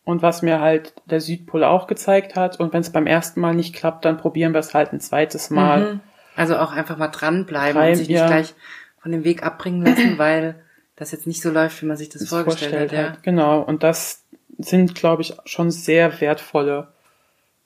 Und 0.04 0.22
was 0.22 0.40
mir 0.40 0.60
halt 0.60 0.94
der 1.04 1.20
Südpol 1.20 1.62
auch 1.64 1.86
gezeigt 1.86 2.34
hat. 2.34 2.58
Und 2.58 2.72
wenn 2.72 2.80
es 2.80 2.90
beim 2.90 3.06
ersten 3.06 3.40
Mal 3.42 3.54
nicht 3.54 3.74
klappt, 3.74 4.06
dann 4.06 4.16
probieren 4.16 4.54
wir 4.54 4.60
es 4.60 4.72
halt 4.72 4.90
ein 4.94 5.00
zweites 5.00 5.50
Mal. 5.50 5.80
Mhm. 5.80 6.00
Also 6.34 6.56
auch 6.56 6.72
einfach 6.72 6.96
mal 6.96 7.08
dranbleiben 7.08 7.78
Treib, 7.78 7.90
und 7.90 7.96
sich 7.96 8.08
nicht 8.08 8.16
ja. 8.16 8.26
gleich 8.26 8.54
von 9.02 9.12
dem 9.12 9.22
Weg 9.22 9.42
abbringen 9.42 9.84
lassen, 9.84 10.14
weil 10.16 10.54
das 10.96 11.12
jetzt 11.12 11.26
nicht 11.26 11.42
so 11.42 11.50
läuft, 11.50 11.82
wie 11.82 11.86
man 11.86 11.98
sich 11.98 12.08
das, 12.08 12.20
das 12.20 12.30
vorgestellt, 12.30 12.72
vorgestellt, 12.72 13.06
hat. 13.06 13.16
Ja. 13.16 13.22
Genau. 13.22 13.60
Und 13.60 13.82
das 13.82 14.24
sind, 14.56 14.94
glaube 14.94 15.20
ich, 15.20 15.34
schon 15.44 15.70
sehr 15.70 16.18
wertvolle 16.22 16.88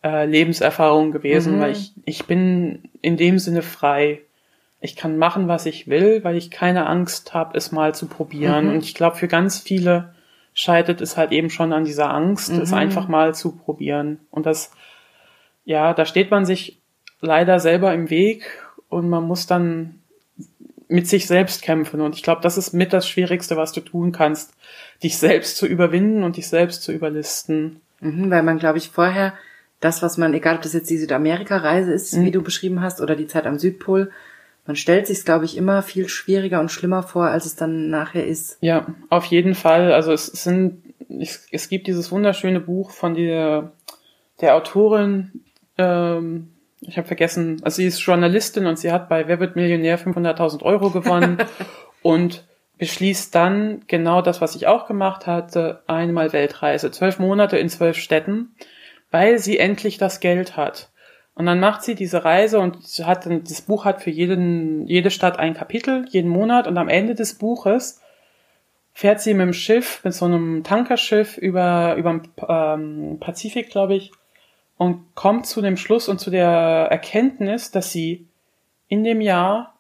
äh, 0.03 0.27
Lebenserfahrungen 0.27 1.13
gewesen, 1.13 1.59
mhm. 1.59 1.61
weil 1.61 1.73
ich, 1.73 1.93
ich 2.05 2.27
bin 2.27 2.91
in 3.03 3.17
dem 3.17 3.39
Sinne 3.39 3.63
frei. 3.63 4.23
Ich 4.85 4.97
kann 4.97 5.17
machen, 5.17 5.49
was 5.49 5.65
ich 5.65 5.87
will, 5.87 6.25
weil 6.25 6.37
ich 6.37 6.51
keine 6.51 6.87
Angst 6.87 7.35
habe, 7.35 7.57
es 7.57 7.71
mal 7.71 7.95
zu 7.95 8.07
probieren. 8.07 8.67
Mhm. 8.67 8.75
Und 8.75 8.85
ich 8.85 8.95
glaube, 8.95 9.17
für 9.17 9.29
ganz 9.29 9.59
viele 9.59 10.13
scheitert 10.55 11.01
es 11.01 11.17
halt 11.17 11.33
eben 11.33 11.51
schon 11.51 11.73
an 11.73 11.85
dieser 11.85 12.13
Angst, 12.13 12.53
mhm. 12.53 12.61
es 12.61 12.73
einfach 12.73 13.09
mal 13.09 13.35
zu 13.35 13.57
probieren. 13.57 14.19
Und 14.31 14.45
das, 14.45 14.73
ja, 15.65 15.95
da 15.95 16.05
steht 16.05 16.31
man 16.31 16.45
sich 16.45 16.81
leider 17.21 17.61
selber 17.61 17.95
im 17.95 18.11
Weg 18.11 18.45
und 18.89 19.09
man 19.09 19.25
muss 19.25 19.47
dann 19.47 20.01
mit 20.89 21.09
sich 21.09 21.27
selbst 21.27 21.63
kämpfen. 21.63 22.01
Und 22.01 22.17
ich 22.17 22.23
glaube, 22.23 22.43
das 22.43 22.59
ist 22.59 22.75
mit 22.75 22.93
das 22.93 23.09
Schwierigste, 23.09 23.57
was 23.57 23.73
du 23.73 23.81
tun 23.81 24.13
kannst, 24.13 24.53
dich 25.03 25.17
selbst 25.17 25.57
zu 25.57 25.67
überwinden 25.67 26.23
und 26.23 26.37
dich 26.37 26.49
selbst 26.49 26.83
zu 26.83 26.93
überlisten. 26.93 27.81
Mhm, 28.01 28.31
weil 28.31 28.43
man, 28.43 28.59
glaube 28.59 28.79
ich, 28.79 28.91
vorher 28.91 29.33
das, 29.81 30.03
was 30.03 30.19
man, 30.19 30.35
egal 30.35 30.57
ob 30.57 30.63
das 30.63 30.75
jetzt 30.75 30.91
die 30.91 30.99
Südamerika-Reise 30.99 31.93
ist, 31.93 32.15
mhm. 32.15 32.25
wie 32.25 32.31
du 32.31 32.43
beschrieben 32.43 32.83
hast, 32.83 33.01
oder 33.01 33.17
die 33.17 33.27
Zeit 33.27 33.47
am 33.47 33.59
Südpol, 33.59 34.11
man 34.67 34.77
stellt 34.77 35.07
sich 35.07 35.25
glaube 35.25 35.45
ich, 35.45 35.57
immer 35.57 35.83
viel 35.83 36.09
schwieriger 36.09 36.61
und 36.61 36.71
schlimmer 36.71 37.03
vor, 37.03 37.27
als 37.27 37.47
es 37.47 37.57
dann 37.57 37.91
nachher 37.91 38.27
ist. 38.27 38.59
Ja, 38.61 38.87
auf 39.11 39.25
jeden 39.27 39.55
Fall. 39.55 39.93
Also 39.93 40.13
es 40.13 40.27
sind, 40.27 40.83
es, 41.09 41.47
es 41.51 41.69
gibt 41.69 41.87
dieses 41.87 42.11
wunderschöne 42.13 42.61
Buch 42.61 42.91
von 42.91 43.15
der, 43.15 43.73
der 44.41 44.55
Autorin, 44.57 45.43
ähm, 45.79 46.49
ich 46.85 46.97
habe 46.97 47.07
vergessen, 47.07 47.61
also 47.63 47.77
sie 47.77 47.87
ist 47.87 48.01
Journalistin 48.01 48.67
und 48.67 48.79
sie 48.79 48.91
hat 48.91 49.09
bei 49.09 49.29
Wer 49.29 49.39
wird 49.39 49.55
Millionär 49.55 49.99
500.000 49.99 50.63
Euro 50.63 50.91
gewonnen 50.91 51.39
und 52.03 52.45
beschließt 52.79 53.33
dann 53.35 53.83
genau 53.87 54.23
das, 54.23 54.41
was 54.41 54.57
ich 54.57 54.67
auch 54.67 54.87
gemacht 54.87 55.29
hatte, 55.29 55.83
einmal 55.87 56.33
Weltreise, 56.33 56.91
zwölf 56.91 57.21
Monate 57.21 57.57
in 57.57 57.69
zwölf 57.69 57.97
Städten, 57.97 58.57
weil 59.13 59.39
sie 59.39 59.59
endlich 59.59 59.99
das 59.99 60.19
Geld 60.19 60.57
hat. 60.57 60.91
Und 61.35 61.47
dann 61.47 61.61
macht 61.61 61.83
sie 61.83 61.95
diese 61.95 62.25
Reise 62.25 62.61
und 62.61 62.77
hat 63.05 63.27
dann, 63.27 63.43
das 63.45 63.63
Buch 63.63 63.85
hat 63.85 64.03
für 64.03 64.11
jeden, 64.11 64.87
jede 64.87 65.11
Stadt 65.11 65.39
ein 65.39 65.55
Kapitel, 65.55 66.05
jeden 66.11 66.31
Monat 66.31 66.67
und 66.67 66.77
am 66.77 66.89
Ende 66.89 67.15
des 67.15 67.39
Buches 67.39 68.01
fährt 68.93 69.21
sie 69.21 69.33
mit 69.33 69.47
dem 69.47 69.53
Schiff, 69.55 70.05
mit 70.05 70.13
so 70.13 70.27
einem 70.27 70.63
Tankerschiff 70.63 71.39
über, 71.39 71.95
über 71.97 72.13
den 72.13 72.29
ähm, 72.47 73.17
Pazifik, 73.19 73.71
glaube 73.71 73.95
ich, 73.95 74.13
und 74.77 75.15
kommt 75.15 75.47
zu 75.47 75.63
dem 75.63 75.79
Schluss 75.79 76.09
und 76.09 76.19
zu 76.19 76.31
der 76.31 76.89
Erkenntnis, 76.91 77.71
dass 77.71 77.93
sie 77.93 78.27
in 78.89 79.05
dem 79.05 79.23
Jahr 79.23 79.79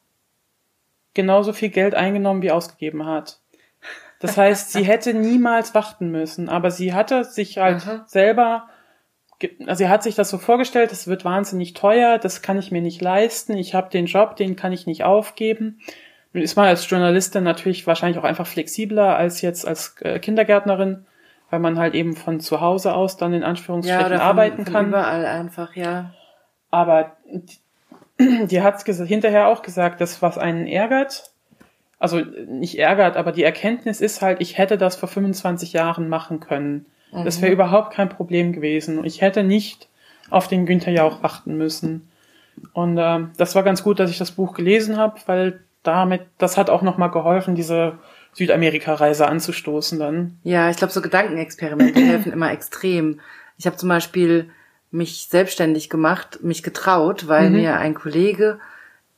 genauso 1.12 1.52
viel 1.52 1.68
Geld 1.68 1.94
eingenommen 1.94 2.40
wie 2.40 2.50
ausgegeben 2.50 3.04
hat. 3.04 3.40
Das 4.20 4.36
heißt, 4.36 4.72
sie 4.72 4.84
hätte 4.84 5.12
niemals 5.12 5.74
warten 5.74 6.10
müssen, 6.10 6.48
aber 6.48 6.70
sie 6.70 6.94
hatte 6.94 7.24
sich 7.24 7.58
halt 7.58 7.86
Aha. 7.86 8.04
selber 8.06 8.68
also 9.66 9.84
er 9.84 9.90
hat 9.90 10.02
sich 10.02 10.14
das 10.14 10.30
so 10.30 10.38
vorgestellt, 10.38 10.92
das 10.92 11.06
wird 11.06 11.24
wahnsinnig 11.24 11.74
teuer, 11.74 12.18
das 12.18 12.42
kann 12.42 12.58
ich 12.58 12.70
mir 12.70 12.82
nicht 12.82 13.00
leisten, 13.00 13.56
ich 13.56 13.74
habe 13.74 13.90
den 13.90 14.06
Job, 14.06 14.36
den 14.36 14.56
kann 14.56 14.72
ich 14.72 14.86
nicht 14.86 15.04
aufgeben. 15.04 15.80
Nun 16.32 16.42
ist 16.42 16.56
man 16.56 16.66
als 16.66 16.88
Journalistin 16.88 17.44
natürlich 17.44 17.86
wahrscheinlich 17.86 18.18
auch 18.18 18.24
einfach 18.24 18.46
flexibler 18.46 19.16
als 19.16 19.42
jetzt 19.42 19.66
als 19.66 19.96
äh, 20.00 20.18
Kindergärtnerin, 20.18 21.06
weil 21.50 21.60
man 21.60 21.78
halt 21.78 21.94
eben 21.94 22.16
von 22.16 22.40
zu 22.40 22.60
Hause 22.60 22.94
aus 22.94 23.16
dann 23.16 23.34
in 23.34 23.44
Anführungsstrichen 23.44 24.12
ja, 24.12 24.20
arbeiten 24.20 24.64
von, 24.64 24.72
kann. 24.72 24.88
Überall 24.88 25.26
einfach, 25.26 25.76
ja. 25.76 26.14
Aber 26.70 27.16
die, 27.26 27.58
die 28.46 28.62
hat 28.62 28.82
hinterher 28.82 29.48
auch 29.48 29.62
gesagt, 29.62 30.00
dass 30.00 30.22
was 30.22 30.38
einen 30.38 30.66
ärgert, 30.66 31.32
also 31.98 32.18
nicht 32.18 32.78
ärgert, 32.78 33.16
aber 33.16 33.30
die 33.30 33.44
Erkenntnis 33.44 34.00
ist 34.00 34.22
halt, 34.22 34.40
ich 34.40 34.58
hätte 34.58 34.78
das 34.78 34.96
vor 34.96 35.08
25 35.08 35.72
Jahren 35.72 36.08
machen 36.08 36.40
können. 36.40 36.86
Mhm. 37.12 37.24
Das 37.24 37.40
wäre 37.40 37.52
überhaupt 37.52 37.92
kein 37.92 38.08
Problem 38.08 38.52
gewesen. 38.52 39.04
Ich 39.04 39.20
hätte 39.20 39.44
nicht 39.44 39.88
auf 40.30 40.48
den 40.48 40.66
Günther 40.66 40.92
Jauch 40.92 41.22
achten 41.22 41.56
müssen. 41.56 42.08
Und 42.72 42.98
äh, 42.98 43.20
das 43.36 43.54
war 43.54 43.62
ganz 43.62 43.82
gut, 43.82 44.00
dass 44.00 44.10
ich 44.10 44.18
das 44.18 44.32
Buch 44.32 44.54
gelesen 44.54 44.96
habe, 44.96 45.20
weil 45.26 45.60
damit, 45.82 46.22
das 46.38 46.56
hat 46.56 46.70
auch 46.70 46.82
nochmal 46.82 47.10
geholfen, 47.10 47.54
diese 47.54 47.98
Südamerika-Reise 48.34 49.26
anzustoßen 49.26 49.98
dann. 49.98 50.38
Ja, 50.42 50.70
ich 50.70 50.76
glaube, 50.76 50.92
so 50.92 51.02
Gedankenexperimente 51.02 52.00
helfen 52.04 52.32
immer 52.32 52.52
extrem. 52.52 53.20
Ich 53.58 53.66
habe 53.66 53.76
zum 53.76 53.88
Beispiel 53.88 54.50
mich 54.90 55.28
selbstständig 55.30 55.90
gemacht, 55.90 56.40
mich 56.42 56.62
getraut, 56.62 57.28
weil 57.28 57.50
mhm. 57.50 57.56
mir 57.56 57.76
ein 57.78 57.94
Kollege 57.94 58.58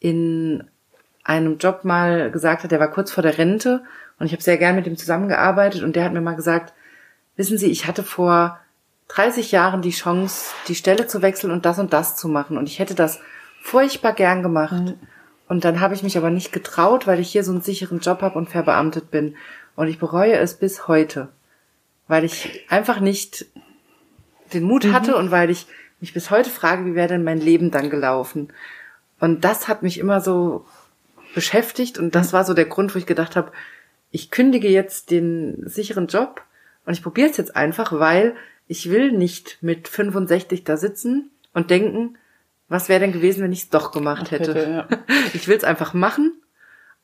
in 0.01 0.65
einem 1.25 1.59
Job 1.59 1.85
mal 1.85 2.31
gesagt 2.31 2.65
hat, 2.65 2.71
der 2.71 2.81
war 2.81 2.91
kurz 2.91 3.11
vor 3.11 3.23
der 3.23 3.39
Rente 3.39 3.83
und 4.19 4.27
ich 4.27 4.33
habe 4.33 4.43
sehr 4.43 4.59
gern 4.59 4.77
mit 4.77 4.87
ihm 4.87 4.97
zusammengearbeitet 4.97 5.83
und 5.83 5.97
der 5.97 6.05
hat 6.05 6.13
mir 6.13 6.21
mal 6.21 6.37
gesagt, 6.37 6.75
wissen 7.37 7.59
Sie, 7.59 7.71
ich 7.71 7.87
hatte 7.87 8.03
vor 8.03 8.59
30 9.09 9.53
Jahren 9.53 9.83
die 9.83 9.91
Chance, 9.91 10.53
die 10.69 10.75
Stelle 10.75 11.07
zu 11.07 11.23
wechseln 11.23 11.51
und 11.51 11.65
das 11.65 11.79
und 11.79 11.93
das 11.93 12.17
zu 12.17 12.29
machen. 12.29 12.57
Und 12.57 12.69
ich 12.69 12.79
hätte 12.79 12.95
das 12.95 13.21
furchtbar 13.63 14.13
gern 14.13 14.43
gemacht. 14.43 14.73
Mhm. 14.73 14.95
Und 15.49 15.65
dann 15.65 15.81
habe 15.81 15.95
ich 15.95 16.03
mich 16.03 16.17
aber 16.17 16.31
nicht 16.31 16.53
getraut, 16.53 17.07
weil 17.07 17.21
ich 17.21 17.31
hier 17.31 17.45
so 17.45 17.53
einen 17.53 17.61
sicheren 17.61 18.01
Job 18.01 18.23
habe 18.23 18.39
und 18.39 18.49
verbeamtet 18.49 19.11
bin. 19.11 19.37
Und 19.77 19.89
ich 19.89 19.99
bereue 19.99 20.37
es 20.37 20.55
bis 20.55 20.89
heute, 20.89 21.29
weil 22.09 22.25
ich 22.25 22.65
einfach 22.69 23.01
nicht 23.01 23.47
den 24.53 24.63
Mut 24.63 24.87
hatte 24.93 25.13
mhm. 25.13 25.19
und 25.19 25.31
weil 25.31 25.51
ich 25.51 25.67
mich 26.01 26.15
bis 26.15 26.31
heute 26.31 26.51
frage, 26.51 26.87
wie 26.87 26.95
wäre 26.95 27.09
denn 27.09 27.25
mein 27.25 27.41
Leben 27.41 27.71
dann 27.71 27.91
gelaufen? 27.91 28.53
Und 29.21 29.45
das 29.45 29.69
hat 29.69 29.83
mich 29.83 29.99
immer 29.99 30.21
so 30.21 30.67
beschäftigt 31.35 31.99
und 31.99 32.15
das 32.15 32.29
mhm. 32.29 32.33
war 32.33 32.45
so 32.45 32.55
der 32.55 32.67
Grund, 32.67 32.95
wo 32.95 32.99
ich 32.99 33.07
gedacht 33.07 33.37
habe, 33.37 33.53
ich 34.11 34.31
kündige 34.31 34.69
jetzt 34.69 35.11
den 35.11 35.63
sicheren 35.67 36.07
Job 36.07 36.43
und 36.87 36.93
ich 36.93 37.03
probiere 37.03 37.31
es 37.31 37.37
jetzt 37.37 37.57
einfach, 37.57 37.93
weil 37.93 38.35
ich 38.67 38.91
will 38.91 39.13
nicht 39.13 39.59
mit 39.61 39.89
65 39.89 40.65
da 40.65 40.77
sitzen 40.77 41.31
und 41.53 41.71
denken, 41.71 42.17
was 42.69 42.89
wäre 42.89 43.01
denn 43.01 43.13
gewesen, 43.13 43.43
wenn 43.43 43.53
ich 43.53 43.65
es 43.65 43.71
doch 43.71 43.93
gemacht 43.93 44.31
hätte. 44.31 44.55
hätte 44.55 44.71
ja. 44.71 44.89
Ich 45.35 45.49
will 45.49 45.57
es 45.57 45.65
einfach 45.65 45.95
machen 45.95 46.33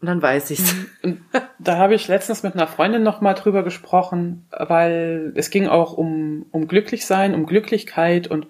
und 0.00 0.06
dann 0.06 0.22
weiß 0.22 0.50
ich's. 0.50 0.74
Mhm. 1.02 1.20
Da 1.58 1.76
habe 1.76 1.94
ich 1.94 2.08
letztens 2.08 2.42
mit 2.42 2.54
einer 2.54 2.66
Freundin 2.66 3.02
noch 3.02 3.20
mal 3.20 3.34
drüber 3.34 3.62
gesprochen, 3.62 4.46
weil 4.50 5.32
es 5.34 5.50
ging 5.50 5.68
auch 5.68 5.92
um 5.92 6.46
um 6.50 6.68
Glücklichsein, 6.68 7.34
um 7.34 7.46
Glücklichkeit 7.46 8.26
und 8.26 8.46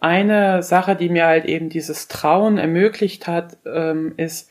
eine 0.00 0.62
Sache, 0.62 0.96
die 0.96 1.08
mir 1.08 1.24
halt 1.24 1.46
eben 1.46 1.70
dieses 1.70 2.08
Trauen 2.08 2.58
ermöglicht 2.58 3.26
hat, 3.26 3.56
ähm, 3.64 4.12
ist, 4.18 4.50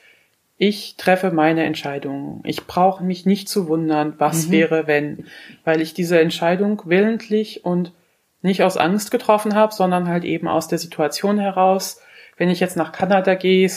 ich 0.57 0.95
treffe 0.97 1.31
meine 1.31 1.63
Entscheidungen. 1.63 2.41
Ich 2.45 2.67
brauche 2.67 3.03
mich 3.03 3.25
nicht 3.25 3.49
zu 3.49 3.67
wundern, 3.67 4.13
was 4.17 4.47
mhm. 4.47 4.51
wäre, 4.51 4.87
wenn, 4.87 5.25
weil 5.63 5.81
ich 5.81 5.93
diese 5.93 6.19
Entscheidung 6.19 6.81
willentlich 6.85 7.65
und 7.65 7.91
nicht 8.41 8.63
aus 8.63 8.77
Angst 8.77 9.11
getroffen 9.11 9.55
habe, 9.55 9.73
sondern 9.73 10.07
halt 10.07 10.25
eben 10.25 10.47
aus 10.47 10.67
der 10.67 10.77
Situation 10.77 11.39
heraus. 11.39 12.01
Wenn 12.37 12.49
ich 12.49 12.59
jetzt 12.59 12.77
nach 12.77 12.91
Kanada 12.91 13.35
gehe, 13.35 13.71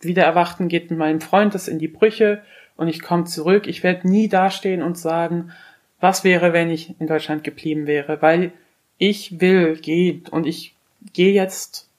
wieder 0.00 0.24
erwarten 0.24 0.68
geht 0.68 0.90
mit 0.90 0.98
meinem 0.98 1.20
Freund 1.20 1.54
das 1.54 1.68
in 1.68 1.78
die 1.78 1.88
Brüche 1.88 2.42
und 2.76 2.88
ich 2.88 3.02
komme 3.02 3.24
zurück, 3.24 3.66
ich 3.66 3.82
werde 3.82 4.08
nie 4.08 4.28
dastehen 4.28 4.82
und 4.82 4.96
sagen, 4.96 5.52
was 6.00 6.24
wäre, 6.24 6.54
wenn 6.54 6.70
ich 6.70 6.98
in 6.98 7.06
Deutschland 7.06 7.44
geblieben 7.44 7.86
wäre, 7.86 8.22
weil 8.22 8.52
ich 8.96 9.40
will 9.40 9.76
gehen 9.76 10.24
und 10.30 10.46
ich 10.46 10.74
gehe 11.12 11.34
jetzt 11.34 11.89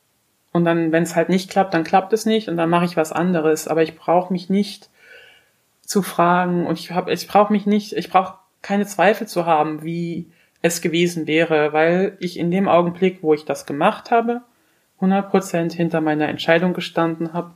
und 0.53 0.65
dann, 0.65 0.91
wenn 0.91 1.03
es 1.03 1.15
halt 1.15 1.29
nicht 1.29 1.49
klappt, 1.49 1.73
dann 1.73 1.83
klappt 1.83 2.13
es 2.13 2.25
nicht 2.25 2.49
und 2.49 2.57
dann 2.57 2.69
mache 2.69 2.85
ich 2.85 2.97
was 2.97 3.11
anderes. 3.11 3.67
Aber 3.67 3.83
ich 3.83 3.95
brauche 3.95 4.33
mich 4.33 4.49
nicht 4.49 4.89
zu 5.81 6.01
fragen 6.01 6.67
und 6.67 6.77
ich 6.77 6.91
habe, 6.91 7.11
ich 7.13 7.27
brauche 7.27 7.53
mich 7.53 7.65
nicht, 7.65 7.93
ich 7.93 8.09
brauche 8.09 8.35
keine 8.61 8.85
Zweifel 8.85 9.27
zu 9.27 9.45
haben, 9.45 9.83
wie 9.83 10.29
es 10.61 10.81
gewesen 10.81 11.25
wäre, 11.25 11.73
weil 11.73 12.17
ich 12.19 12.37
in 12.37 12.51
dem 12.51 12.67
Augenblick, 12.67 13.19
wo 13.21 13.33
ich 13.33 13.45
das 13.45 13.65
gemacht 13.65 14.11
habe, 14.11 14.41
100% 14.99 15.73
hinter 15.73 16.01
meiner 16.01 16.27
Entscheidung 16.27 16.73
gestanden 16.73 17.33
habe 17.33 17.53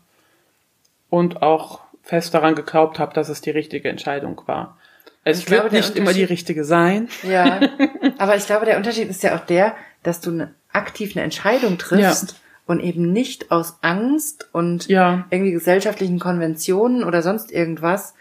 und 1.09 1.41
auch 1.41 1.81
fest 2.01 2.33
daran 2.33 2.55
geglaubt 2.55 2.97
habe, 2.97 3.13
dass 3.13 3.29
es 3.29 3.41
die 3.41 3.51
richtige 3.51 3.89
Entscheidung 3.89 4.41
war. 4.45 4.77
Es 5.23 5.39
Ich 5.39 5.49
wird 5.49 5.61
glaube, 5.61 5.75
nicht 5.75 5.95
immer 5.95 6.13
die 6.13 6.23
richtige 6.23 6.63
sein. 6.63 7.09
Ja, 7.23 7.59
aber 8.17 8.35
ich 8.35 8.45
glaube, 8.45 8.65
der 8.65 8.77
Unterschied 8.77 9.09
ist 9.09 9.21
ja 9.23 9.35
auch 9.35 9.45
der, 9.45 9.75
dass 10.01 10.21
du 10.21 10.31
eine, 10.31 10.53
aktiv 10.71 11.15
eine 11.15 11.23
Entscheidung 11.23 11.77
triffst 11.77 12.35
und 12.65 12.79
eben 12.79 13.11
nicht 13.11 13.51
aus 13.51 13.77
Angst 13.81 14.47
und 14.51 14.87
Ja. 14.87 15.25
irgendwie 15.29 15.51
gesellschaftlichen 15.51 16.19
Konventionen 16.19 17.03
oder 17.03 17.21
sonst 17.21 17.51
irgendwas 17.51 18.13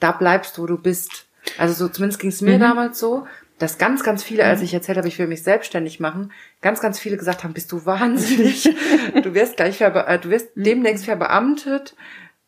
da 0.00 0.12
bleibst, 0.12 0.58
wo 0.58 0.66
du 0.66 0.78
bist. 0.78 1.26
Also 1.56 1.74
so 1.74 1.88
zumindest 1.88 2.20
ging 2.20 2.30
es 2.30 2.40
mir 2.40 2.58
damals 2.58 2.98
so, 2.98 3.26
dass 3.58 3.78
ganz, 3.78 4.04
ganz 4.04 4.22
viele, 4.22 4.44
als 4.44 4.60
ich 4.62 4.72
erzählt 4.72 4.98
habe, 4.98 5.08
ich 5.08 5.18
will 5.18 5.26
mich 5.26 5.42
selbstständig 5.42 5.98
machen, 5.98 6.30
ganz, 6.62 6.80
ganz 6.80 7.00
viele 7.00 7.16
gesagt 7.16 7.42
haben, 7.42 7.54
bist 7.54 7.72
du 7.72 7.84
wahnsinnig, 7.86 8.64
du 9.22 9.34
wirst 9.34 9.56
gleich 9.56 9.78
verbe 9.78 10.06
äh, 10.06 10.18
du 10.20 10.30
wirst 10.30 10.50
demnächst 10.54 11.06
verbeamtet 11.06 11.96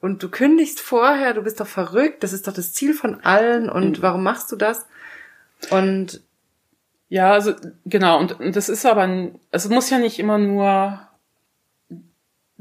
und 0.01 0.23
du 0.23 0.29
kündigst 0.29 0.81
vorher, 0.81 1.35
du 1.35 1.43
bist 1.43 1.59
doch 1.59 1.67
verrückt, 1.67 2.23
das 2.23 2.33
ist 2.33 2.47
doch 2.47 2.53
das 2.53 2.73
Ziel 2.73 2.95
von 2.95 3.23
allen 3.25 3.69
und 3.69 4.03
warum 4.03 4.23
machst 4.23 4.53
du 4.53 4.57
das? 4.57 4.87
Und 5.71 6.21
Ja, 7.09 7.33
also 7.33 7.55
genau, 7.87 8.21
und, 8.21 8.39
und 8.39 8.55
das 8.55 8.69
ist 8.69 8.87
aber, 8.87 9.03
ein, 9.03 9.35
also 9.51 9.69
es 9.69 9.75
muss 9.75 9.91
ja 9.91 9.99
nicht 9.99 10.21
immer 10.21 10.39
nur 10.39 11.01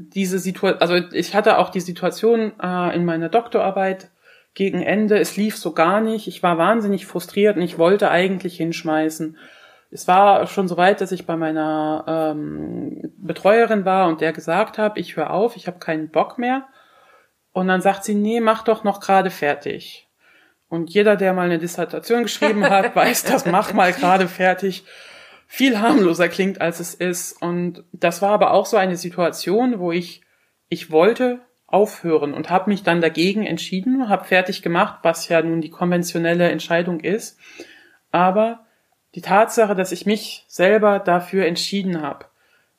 diese 0.08 0.38
Situation, 0.38 0.80
also 0.80 0.94
ich 1.12 1.34
hatte 1.34 1.58
auch 1.58 1.70
die 1.70 1.80
Situation 1.80 2.52
äh, 2.60 2.94
in 2.94 3.04
meiner 3.04 3.28
Doktorarbeit 3.28 4.10
gegen 4.54 4.82
Ende, 4.82 5.18
es 5.18 5.36
lief 5.36 5.56
so 5.56 5.72
gar 5.72 6.00
nicht, 6.00 6.26
ich 6.26 6.42
war 6.42 6.58
wahnsinnig 6.58 7.06
frustriert 7.06 7.56
und 7.56 7.62
ich 7.62 7.78
wollte 7.78 8.10
eigentlich 8.10 8.56
hinschmeißen. 8.56 9.36
Es 9.92 10.08
war 10.08 10.46
schon 10.46 10.68
so 10.68 10.76
weit, 10.76 11.00
dass 11.00 11.12
ich 11.12 11.26
bei 11.26 11.36
meiner 11.36 12.04
ähm, 12.06 13.12
Betreuerin 13.18 13.84
war 13.84 14.08
und 14.08 14.20
der 14.20 14.32
gesagt 14.32 14.78
habe, 14.78 14.98
ich 15.00 15.16
höre 15.16 15.30
auf, 15.30 15.56
ich 15.56 15.66
habe 15.66 15.78
keinen 15.78 16.10
Bock 16.10 16.38
mehr. 16.38 16.66
Und 17.52 17.66
dann 17.66 17.80
sagt 17.80 18.04
sie, 18.04 18.14
nee, 18.14 18.40
mach 18.40 18.62
doch 18.62 18.84
noch 18.84 19.00
gerade 19.00 19.30
fertig. 19.30 20.08
Und 20.68 20.90
jeder, 20.90 21.16
der 21.16 21.32
mal 21.32 21.46
eine 21.46 21.58
Dissertation 21.58 22.22
geschrieben 22.22 22.68
hat, 22.70 22.94
weiß, 22.96 23.24
das 23.24 23.46
mach 23.46 23.72
mal 23.72 23.92
gerade 23.92 24.28
fertig 24.28 24.84
viel 25.52 25.80
harmloser 25.80 26.28
klingt, 26.28 26.60
als 26.60 26.78
es 26.78 26.94
ist. 26.94 27.42
Und 27.42 27.82
das 27.90 28.22
war 28.22 28.30
aber 28.30 28.52
auch 28.52 28.66
so 28.66 28.76
eine 28.76 28.96
Situation, 28.96 29.80
wo 29.80 29.90
ich, 29.90 30.22
ich 30.68 30.92
wollte 30.92 31.40
aufhören 31.66 32.34
und 32.34 32.50
habe 32.50 32.70
mich 32.70 32.84
dann 32.84 33.00
dagegen 33.00 33.44
entschieden, 33.44 34.08
habe 34.08 34.24
fertig 34.24 34.62
gemacht, 34.62 35.00
was 35.02 35.28
ja 35.28 35.42
nun 35.42 35.60
die 35.60 35.68
konventionelle 35.68 36.48
Entscheidung 36.48 37.00
ist. 37.00 37.36
Aber 38.12 38.64
die 39.16 39.22
Tatsache, 39.22 39.74
dass 39.74 39.90
ich 39.90 40.06
mich 40.06 40.44
selber 40.46 41.00
dafür 41.00 41.46
entschieden 41.46 42.00
habe, 42.00 42.26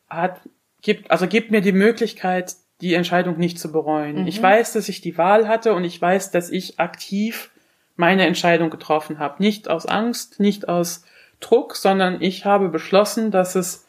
hat, 0.10 0.40
gibt, 0.82 1.12
also 1.12 1.28
gibt 1.28 1.52
mir 1.52 1.62
die 1.62 1.74
Möglichkeit, 1.74 2.56
die 2.80 2.94
Entscheidung 2.94 3.38
nicht 3.38 3.60
zu 3.60 3.74
bereuen. 3.74 4.28
Ich 4.28 4.42
weiß, 4.42 4.72
dass 4.72 4.88
ich 4.88 5.02
die 5.02 5.18
Wahl 5.18 5.50
hatte 5.50 5.74
und 5.74 5.84
ich 5.84 6.02
weiß, 6.02 6.32
dass 6.32 6.50
ich 6.50 6.80
aktiv 6.80 7.52
meine 7.98 8.26
Entscheidung 8.26 8.70
getroffen 8.70 9.20
habe. 9.20 9.44
Nicht 9.44 9.70
aus 9.70 9.86
Angst, 9.86 10.40
nicht 10.40 10.70
aus 10.70 11.04
Druck, 11.42 11.76
sondern 11.76 12.22
ich 12.22 12.46
habe 12.46 12.70
beschlossen, 12.70 13.32
dass 13.32 13.56
es 13.56 13.86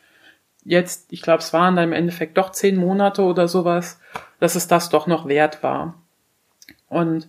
jetzt, 0.65 1.13
ich 1.13 1.23
glaube, 1.23 1.39
es 1.39 1.53
waren 1.53 1.77
dann 1.77 1.85
im 1.85 1.93
Endeffekt 1.93 2.37
doch 2.39 2.51
zehn 2.51 2.77
Monate 2.77 3.23
oder 3.23 3.47
sowas, 3.47 4.01
dass 4.41 4.57
es 4.57 4.67
das 4.67 4.89
doch 4.89 5.07
noch 5.07 5.29
wert 5.29 5.63
war. 5.63 5.95
Und 6.89 7.29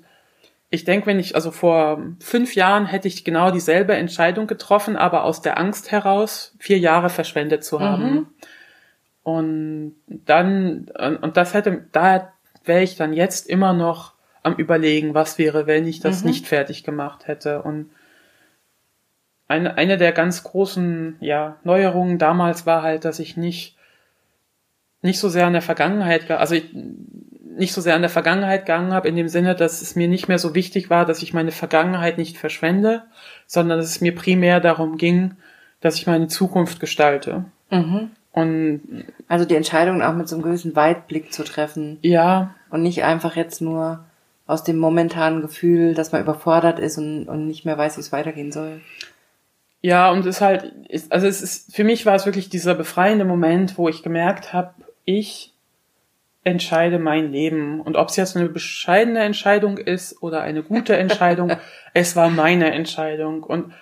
ich 0.69 0.85
denke, 0.85 1.05
wenn 1.05 1.19
ich, 1.19 1.35
also 1.35 1.51
vor 1.51 2.01
fünf 2.19 2.55
Jahren 2.55 2.87
hätte 2.87 3.07
ich 3.07 3.23
genau 3.23 3.51
dieselbe 3.51 3.93
Entscheidung 3.93 4.47
getroffen, 4.47 4.95
aber 4.95 5.23
aus 5.23 5.41
der 5.41 5.59
Angst 5.59 5.91
heraus, 5.91 6.55
vier 6.57 6.79
Jahre 6.79 7.09
verschwendet 7.09 7.63
zu 7.63 7.79
haben. 7.79 8.33
Und 9.21 9.95
dann, 10.07 10.89
und 11.21 11.37
das 11.37 11.53
hätte, 11.53 11.85
da 11.91 12.33
wäre 12.65 12.81
ich 12.81 12.95
dann 12.95 13.13
jetzt 13.13 13.47
immer 13.47 13.73
noch 13.73 14.13
am 14.41 14.55
überlegen, 14.55 15.13
was 15.13 15.37
wäre, 15.37 15.67
wenn 15.67 15.87
ich 15.87 15.99
das 15.99 16.23
nicht 16.23 16.47
fertig 16.47 16.83
gemacht 16.83 17.27
hätte. 17.27 17.61
Und 17.61 17.91
eine, 19.53 19.77
eine 19.77 19.97
der 19.97 20.11
ganz 20.11 20.43
großen, 20.43 21.15
ja, 21.19 21.55
Neuerungen 21.63 22.17
damals 22.17 22.65
war 22.65 22.81
halt, 22.81 23.05
dass 23.05 23.19
ich 23.19 23.37
nicht, 23.37 23.75
nicht 25.01 25.19
so 25.19 25.29
sehr 25.29 25.47
an 25.47 25.53
der 25.53 25.61
Vergangenheit, 25.61 26.27
ge- 26.27 26.37
also 26.37 26.55
ich, 26.55 26.65
nicht 27.55 27.73
so 27.73 27.81
sehr 27.81 27.95
an 27.95 28.01
der 28.01 28.09
Vergangenheit 28.09 28.61
gegangen 28.65 28.93
habe, 28.93 29.07
in 29.07 29.15
dem 29.15 29.27
Sinne, 29.27 29.53
dass 29.55 29.81
es 29.81 29.95
mir 29.95 30.07
nicht 30.07 30.27
mehr 30.27 30.39
so 30.39 30.55
wichtig 30.55 30.89
war, 30.89 31.05
dass 31.05 31.21
ich 31.21 31.33
meine 31.33 31.51
Vergangenheit 31.51 32.17
nicht 32.17 32.37
verschwende, 32.37 33.03
sondern 33.45 33.77
dass 33.77 33.89
es 33.89 34.01
mir 34.01 34.15
primär 34.15 34.59
darum 34.59 34.97
ging, 34.97 35.35
dass 35.79 35.95
ich 35.95 36.07
meine 36.07 36.27
Zukunft 36.27 36.79
gestalte. 36.79 37.45
Und 38.31 38.81
also 39.27 39.45
die 39.45 39.55
Entscheidung 39.55 40.01
auch 40.01 40.15
mit 40.15 40.27
so 40.27 40.35
einem 40.35 40.43
gewissen 40.43 40.75
Weitblick 40.75 41.31
zu 41.31 41.43
treffen 41.43 41.99
ja, 42.01 42.55
und 42.71 42.81
nicht 42.81 43.03
einfach 43.03 43.35
jetzt 43.35 43.61
nur 43.61 44.03
aus 44.47 44.63
dem 44.63 44.77
momentanen 44.77 45.41
Gefühl, 45.41 45.93
dass 45.93 46.11
man 46.11 46.21
überfordert 46.21 46.79
ist 46.79 46.97
und, 46.97 47.27
und 47.27 47.47
nicht 47.47 47.63
mehr 47.65 47.77
weiß, 47.77 47.97
wie 47.97 48.01
es 48.01 48.11
weitergehen 48.11 48.51
soll. 48.51 48.81
Ja, 49.85 50.11
und 50.11 50.21
es 50.21 50.37
ist 50.37 50.41
halt, 50.41 50.71
also 51.09 51.27
es 51.27 51.41
ist, 51.41 51.75
für 51.75 51.83
mich 51.83 52.05
war 52.05 52.15
es 52.15 52.25
wirklich 52.25 52.47
dieser 52.47 52.73
befreiende 52.73 53.25
Moment, 53.25 53.77
wo 53.77 53.89
ich 53.89 54.01
gemerkt 54.01 54.53
habe, 54.53 54.73
ich 55.03 55.53
entscheide 56.45 56.99
mein 56.99 57.33
Leben. 57.33 57.81
Und 57.81 57.97
ob 57.97 58.07
es 58.07 58.15
jetzt 58.15 58.37
eine 58.37 58.47
bescheidene 58.47 59.19
Entscheidung 59.19 59.77
ist 59.77 60.23
oder 60.23 60.41
eine 60.41 60.63
gute 60.63 60.95
Entscheidung, 60.97 61.51
es 61.93 62.15
war 62.15 62.29
meine 62.29 62.71
Entscheidung. 62.71 63.43
Und 63.43 63.73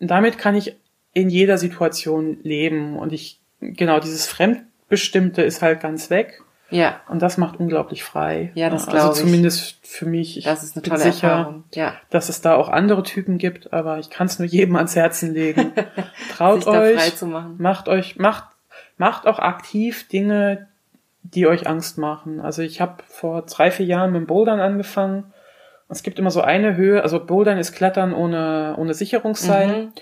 damit 0.00 0.38
kann 0.38 0.54
ich 0.54 0.76
in 1.12 1.28
jeder 1.28 1.58
Situation 1.58 2.38
leben. 2.42 2.96
Und 2.98 3.12
ich, 3.12 3.38
genau, 3.60 4.00
dieses 4.00 4.26
Fremdbestimmte 4.26 5.42
ist 5.42 5.60
halt 5.60 5.80
ganz 5.80 6.08
weg. 6.08 6.42
Ja, 6.70 7.00
Und 7.08 7.22
das 7.22 7.38
macht 7.38 7.60
unglaublich 7.60 8.02
frei. 8.02 8.50
Ja, 8.54 8.70
das 8.70 8.88
Also 8.88 8.98
glaub 8.98 9.12
ich. 9.14 9.20
zumindest 9.20 9.86
für 9.86 10.06
mich. 10.06 10.36
Ich 10.36 10.44
das 10.44 10.64
ist 10.64 10.74
eine 10.76 10.82
bin 10.82 10.90
tolle 10.90 11.12
sicher, 11.12 11.28
Erfahrung. 11.28 11.64
Ja, 11.74 11.94
dass 12.10 12.28
es 12.28 12.40
da 12.40 12.56
auch 12.56 12.68
andere 12.68 13.02
Typen 13.04 13.38
gibt, 13.38 13.72
aber 13.72 13.98
ich 13.98 14.10
kann 14.10 14.26
es 14.26 14.38
nur 14.38 14.48
jedem 14.48 14.74
ans 14.76 14.96
Herzen 14.96 15.32
legen. 15.32 15.72
Traut 16.36 16.66
euch, 16.66 17.12
macht 17.58 17.88
euch, 17.88 18.16
macht, 18.16 18.44
macht 18.98 19.26
auch 19.26 19.38
aktiv 19.38 20.08
Dinge, 20.08 20.66
die 21.22 21.46
euch 21.46 21.68
Angst 21.68 21.98
machen. 21.98 22.40
Also 22.40 22.62
ich 22.62 22.80
habe 22.80 23.02
vor 23.08 23.42
drei, 23.42 23.70
vier 23.70 23.86
Jahren 23.86 24.12
mit 24.12 24.22
dem 24.22 24.26
Bouldern 24.26 24.60
angefangen. 24.60 25.32
Es 25.88 26.02
gibt 26.02 26.18
immer 26.18 26.32
so 26.32 26.40
eine 26.40 26.74
Höhe, 26.76 27.00
also 27.02 27.24
Bouldern 27.24 27.58
ist 27.58 27.72
Klettern 27.72 28.12
ohne, 28.12 28.74
ohne 28.76 28.92
Sicherungsseil. 28.94 29.68
Mhm. 29.84 29.92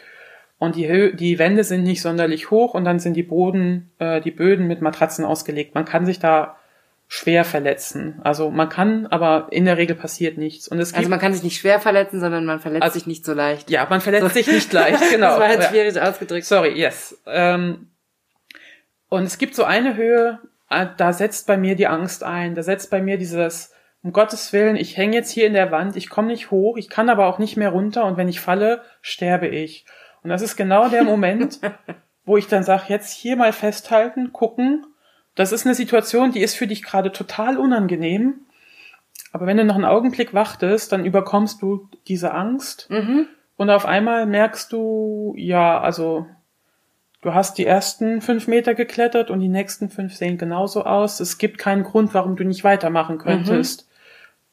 Und 0.58 0.76
die, 0.76 0.88
Hö 0.88 1.14
die 1.14 1.38
Wände 1.38 1.64
sind 1.64 1.82
nicht 1.82 2.00
sonderlich 2.00 2.50
hoch 2.50 2.74
und 2.74 2.84
dann 2.84 2.98
sind 2.98 3.14
die 3.14 3.22
Boden, 3.22 3.90
äh, 3.98 4.20
die 4.20 4.30
Böden 4.30 4.66
mit 4.66 4.80
Matratzen 4.80 5.24
ausgelegt. 5.24 5.74
Man 5.74 5.84
kann 5.84 6.06
sich 6.06 6.18
da 6.18 6.56
schwer 7.06 7.44
verletzen. 7.44 8.20
Also 8.24 8.50
man 8.50 8.68
kann, 8.68 9.06
aber 9.06 9.48
in 9.50 9.66
der 9.66 9.76
Regel 9.76 9.94
passiert 9.94 10.38
nichts. 10.38 10.68
Und 10.68 10.78
es 10.78 10.90
gibt 10.90 10.98
Also 10.98 11.10
man 11.10 11.18
kann 11.18 11.32
sich 11.34 11.42
nicht 11.42 11.58
schwer 11.58 11.78
verletzen, 11.80 12.18
sondern 12.18 12.44
man 12.44 12.60
verletzt 12.60 12.82
Also- 12.82 12.94
sich 12.94 13.06
nicht 13.06 13.24
so 13.24 13.34
leicht. 13.34 13.70
Ja, 13.70 13.86
man 13.88 14.00
verletzt 14.00 14.34
sich 14.34 14.46
nicht 14.46 14.72
leicht, 14.72 15.00
genau. 15.10 15.28
das 15.30 15.38
war 15.40 15.50
jetzt 15.50 15.68
schwierig 15.68 16.00
ausgedrückt. 16.00 16.46
Sorry, 16.46 16.70
yes. 16.78 17.20
Ähm, 17.26 17.88
und 19.08 19.24
es 19.24 19.38
gibt 19.38 19.54
so 19.54 19.64
eine 19.64 19.96
Höhe, 19.96 20.38
äh, 20.70 20.86
da 20.96 21.12
setzt 21.12 21.46
bei 21.46 21.56
mir 21.56 21.76
die 21.76 21.86
Angst 21.86 22.24
ein, 22.24 22.54
da 22.54 22.62
setzt 22.62 22.90
bei 22.90 23.02
mir 23.02 23.18
dieses, 23.18 23.72
um 24.02 24.12
Gottes 24.12 24.52
Willen, 24.52 24.76
ich 24.76 24.96
hänge 24.96 25.14
jetzt 25.14 25.30
hier 25.30 25.46
in 25.46 25.52
der 25.52 25.70
Wand, 25.70 25.96
ich 25.96 26.08
komme 26.08 26.28
nicht 26.28 26.50
hoch, 26.50 26.76
ich 26.76 26.88
kann 26.88 27.10
aber 27.10 27.26
auch 27.26 27.38
nicht 27.38 27.56
mehr 27.56 27.70
runter 27.70 28.04
und 28.06 28.16
wenn 28.16 28.28
ich 28.28 28.40
falle, 28.40 28.82
sterbe 29.02 29.46
ich. 29.46 29.84
Und 30.24 30.30
das 30.30 30.42
ist 30.42 30.56
genau 30.56 30.88
der 30.88 31.04
Moment, 31.04 31.60
wo 32.24 32.36
ich 32.36 32.48
dann 32.48 32.64
sage, 32.64 32.84
jetzt 32.88 33.12
hier 33.12 33.36
mal 33.36 33.52
festhalten, 33.52 34.32
gucken. 34.32 34.84
Das 35.36 35.52
ist 35.52 35.66
eine 35.66 35.74
Situation, 35.74 36.32
die 36.32 36.40
ist 36.40 36.56
für 36.56 36.66
dich 36.66 36.82
gerade 36.82 37.12
total 37.12 37.58
unangenehm. 37.58 38.40
Aber 39.32 39.46
wenn 39.46 39.56
du 39.56 39.64
noch 39.64 39.74
einen 39.74 39.84
Augenblick 39.84 40.32
wartest, 40.34 40.90
dann 40.92 41.04
überkommst 41.04 41.60
du 41.62 41.88
diese 42.08 42.32
Angst 42.32 42.88
Mhm. 42.90 43.26
und 43.56 43.68
auf 43.70 43.84
einmal 43.84 44.26
merkst 44.26 44.72
du, 44.72 45.34
ja, 45.36 45.80
also 45.80 46.26
du 47.20 47.34
hast 47.34 47.58
die 47.58 47.66
ersten 47.66 48.20
fünf 48.20 48.46
Meter 48.46 48.74
geklettert 48.74 49.30
und 49.30 49.40
die 49.40 49.48
nächsten 49.48 49.90
fünf 49.90 50.14
sehen 50.14 50.38
genauso 50.38 50.84
aus. 50.84 51.20
Es 51.20 51.36
gibt 51.38 51.58
keinen 51.58 51.82
Grund, 51.82 52.14
warum 52.14 52.36
du 52.36 52.44
nicht 52.44 52.62
weitermachen 52.64 53.18
könntest. 53.18 53.88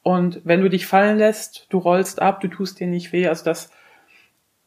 Und 0.02 0.40
wenn 0.44 0.60
du 0.62 0.68
dich 0.68 0.86
fallen 0.88 1.16
lässt, 1.16 1.66
du 1.70 1.78
rollst 1.78 2.20
ab, 2.20 2.40
du 2.40 2.48
tust 2.48 2.80
dir 2.80 2.88
nicht 2.88 3.12
weh. 3.12 3.28
Also 3.28 3.44
das 3.44 3.70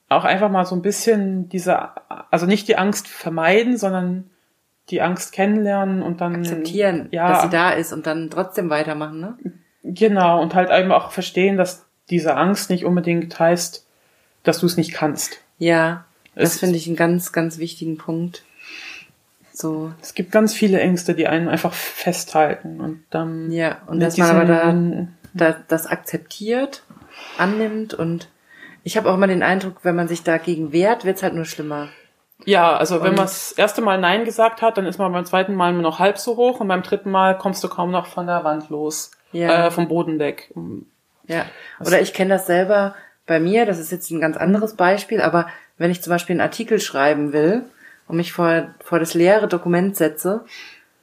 auch 0.10 0.24
einfach 0.24 0.50
mal 0.52 0.66
so 0.66 0.76
ein 0.76 0.82
bisschen 0.82 1.50
diese, 1.50 1.78
also 2.32 2.46
nicht 2.46 2.68
die 2.68 2.78
Angst 2.78 3.08
vermeiden, 3.08 3.78
sondern 3.78 4.30
die 4.90 5.02
Angst 5.02 5.32
kennenlernen 5.32 6.04
und 6.04 6.22
dann 6.22 6.36
Akzeptieren, 6.36 7.08
ja, 7.12 7.28
dass 7.30 7.42
sie 7.44 7.50
da 7.50 7.72
ist 7.72 7.92
und 7.92 8.06
dann 8.06 8.30
trotzdem 8.30 8.70
weitermachen, 8.70 9.20
ne? 9.20 9.38
Genau, 9.84 10.42
und 10.42 10.54
halt 10.54 10.70
eben 10.70 10.92
auch 10.92 11.12
verstehen, 11.12 11.58
dass 11.58 11.86
diese 12.10 12.36
Angst 12.36 12.70
nicht 12.70 12.86
unbedingt 12.86 13.40
heißt, 13.40 13.86
dass 14.44 14.60
du 14.60 14.68
es 14.68 14.78
nicht 14.78 14.94
kannst. 14.94 15.40
Ja, 15.58 16.06
das 16.36 16.54
Es- 16.54 16.60
finde 16.60 16.76
ich 16.78 16.86
einen 16.88 16.96
ganz, 16.96 17.32
ganz 17.32 17.58
wichtigen 17.58 17.98
Punkt. 17.98 18.44
So, 19.54 19.92
Es 20.02 20.14
gibt 20.14 20.32
ganz 20.32 20.54
viele 20.54 20.80
Ängste, 20.82 21.16
die 21.16 21.28
einen 21.28 21.48
einfach 21.48 21.74
festhalten 21.74 22.82
und 22.82 23.04
dann 23.10 23.52
ja, 23.52 23.78
und 23.88 24.02
dass 24.02 24.18
man 24.18 24.30
aber 24.30 24.46
da, 24.46 25.08
da 25.34 25.56
das 25.68 25.88
akzeptiert, 25.88 26.84
annimmt 27.38 27.94
und 27.94 28.28
ich 28.86 28.96
habe 28.96 29.10
auch 29.10 29.16
immer 29.16 29.28
den 29.28 29.44
Eindruck, 29.44 29.80
wenn 29.82 29.96
man 29.96 30.08
sich 30.08 30.24
dagegen 30.24 30.72
wehrt, 30.72 31.04
wird's 31.06 31.24
halt 31.24 31.34
nur 31.34 31.46
schlimmer. 31.46 31.90
ja, 32.46 32.78
also 32.78 33.02
wenn 33.02 33.10
und- 33.10 33.16
man 33.18 33.26
das 33.26 33.52
erste 33.52 33.82
Mal 33.82 34.00
Nein 34.00 34.24
gesagt 34.26 34.62
hat, 34.62 34.78
dann 34.78 34.86
ist 34.86 35.00
man 35.00 35.12
beim 35.12 35.26
zweiten 35.26 35.56
Mal 35.56 35.74
nur 35.74 35.82
noch 35.82 36.00
halb 36.00 36.18
so 36.20 36.38
hoch 36.38 36.60
und 36.60 36.68
beim 36.68 36.84
dritten 36.84 37.10
Mal 37.12 37.38
kommst 37.38 37.64
du 37.64 37.68
kaum 37.68 37.92
noch 37.92 38.06
von 38.06 38.28
der 38.28 38.44
Wand 38.44 38.70
los. 38.70 39.12
ja. 39.32 39.68
äh, 39.68 39.72
vom 39.72 39.88
Boden 39.88 40.20
weg. 40.20 40.54
Ja. 41.28 41.46
Oder 41.80 42.00
ich 42.00 42.14
kenne 42.14 42.30
das 42.36 42.46
selber 42.46 42.96
bei 43.26 43.40
mir, 43.40 43.66
das 43.66 43.80
ist 43.80 43.92
jetzt 43.92 44.12
ein 44.12 44.22
ganz 44.22 44.38
anderes 44.38 44.76
Beispiel, 44.76 45.20
aber 45.20 45.48
wenn 45.78 45.90
ich 45.92 46.02
zum 46.04 46.12
Beispiel 46.12 46.36
einen 46.36 46.42
Artikel 46.48 46.80
schreiben 46.80 47.34
will 47.34 47.64
und 48.08 48.18
mich 48.18 48.32
vor, 48.32 48.68
vor 48.80 49.00
das 49.00 49.14
leere 49.16 49.48
Dokument 49.48 49.96
setze, 49.96 50.46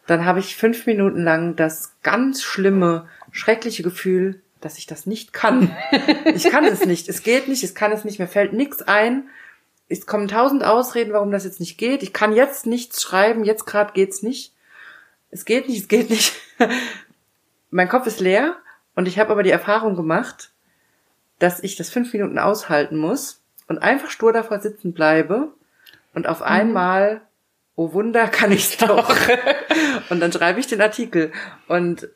dann 0.06 0.24
habe 0.24 0.38
ich 0.38 0.56
fünf 0.56 0.86
Minuten 0.86 1.24
lang 1.24 1.56
das 1.56 1.94
ganz 2.02 2.42
schlimme, 2.42 3.06
schreckliche 3.32 3.82
Gefühl, 3.82 4.40
dass 4.64 4.78
ich 4.78 4.86
das 4.86 5.06
nicht 5.06 5.32
kann. 5.32 5.76
Ich 6.24 6.44
kann 6.44 6.64
es 6.64 6.86
nicht. 6.86 7.08
Es 7.08 7.22
geht 7.22 7.48
nicht. 7.48 7.62
Es 7.62 7.74
kann 7.74 7.92
es 7.92 8.04
nicht. 8.04 8.18
Mir 8.18 8.28
fällt 8.28 8.52
nichts 8.52 8.82
ein. 8.82 9.28
Es 9.88 10.06
kommen 10.06 10.28
tausend 10.28 10.64
Ausreden, 10.64 11.12
warum 11.12 11.30
das 11.30 11.44
jetzt 11.44 11.60
nicht 11.60 11.76
geht. 11.76 12.02
Ich 12.02 12.12
kann 12.12 12.32
jetzt 12.32 12.66
nichts 12.66 13.02
schreiben. 13.02 13.44
Jetzt 13.44 13.66
gerade 13.66 13.92
geht's 13.92 14.22
nicht. 14.22 14.54
Es 15.30 15.44
geht 15.44 15.68
nicht. 15.68 15.82
Es 15.82 15.88
geht 15.88 16.10
nicht. 16.10 16.32
Mein 17.70 17.88
Kopf 17.88 18.06
ist 18.06 18.20
leer 18.20 18.56
und 18.94 19.08
ich 19.08 19.18
habe 19.18 19.30
aber 19.30 19.42
die 19.42 19.50
Erfahrung 19.50 19.96
gemacht, 19.96 20.52
dass 21.38 21.62
ich 21.62 21.76
das 21.76 21.90
fünf 21.90 22.12
Minuten 22.12 22.38
aushalten 22.38 22.96
muss 22.96 23.40
und 23.66 23.78
einfach 23.78 24.10
stur 24.10 24.32
davor 24.32 24.60
sitzen 24.60 24.92
bleibe 24.92 25.52
und 26.14 26.28
auf 26.28 26.40
mhm. 26.40 26.46
einmal, 26.46 27.22
oh 27.74 27.92
Wunder, 27.92 28.28
kann 28.28 28.52
ich's 28.52 28.76
doch. 28.78 29.14
und 30.10 30.20
dann 30.20 30.32
schreibe 30.32 30.60
ich 30.60 30.66
den 30.66 30.80
Artikel. 30.80 31.32
Und 31.68 32.08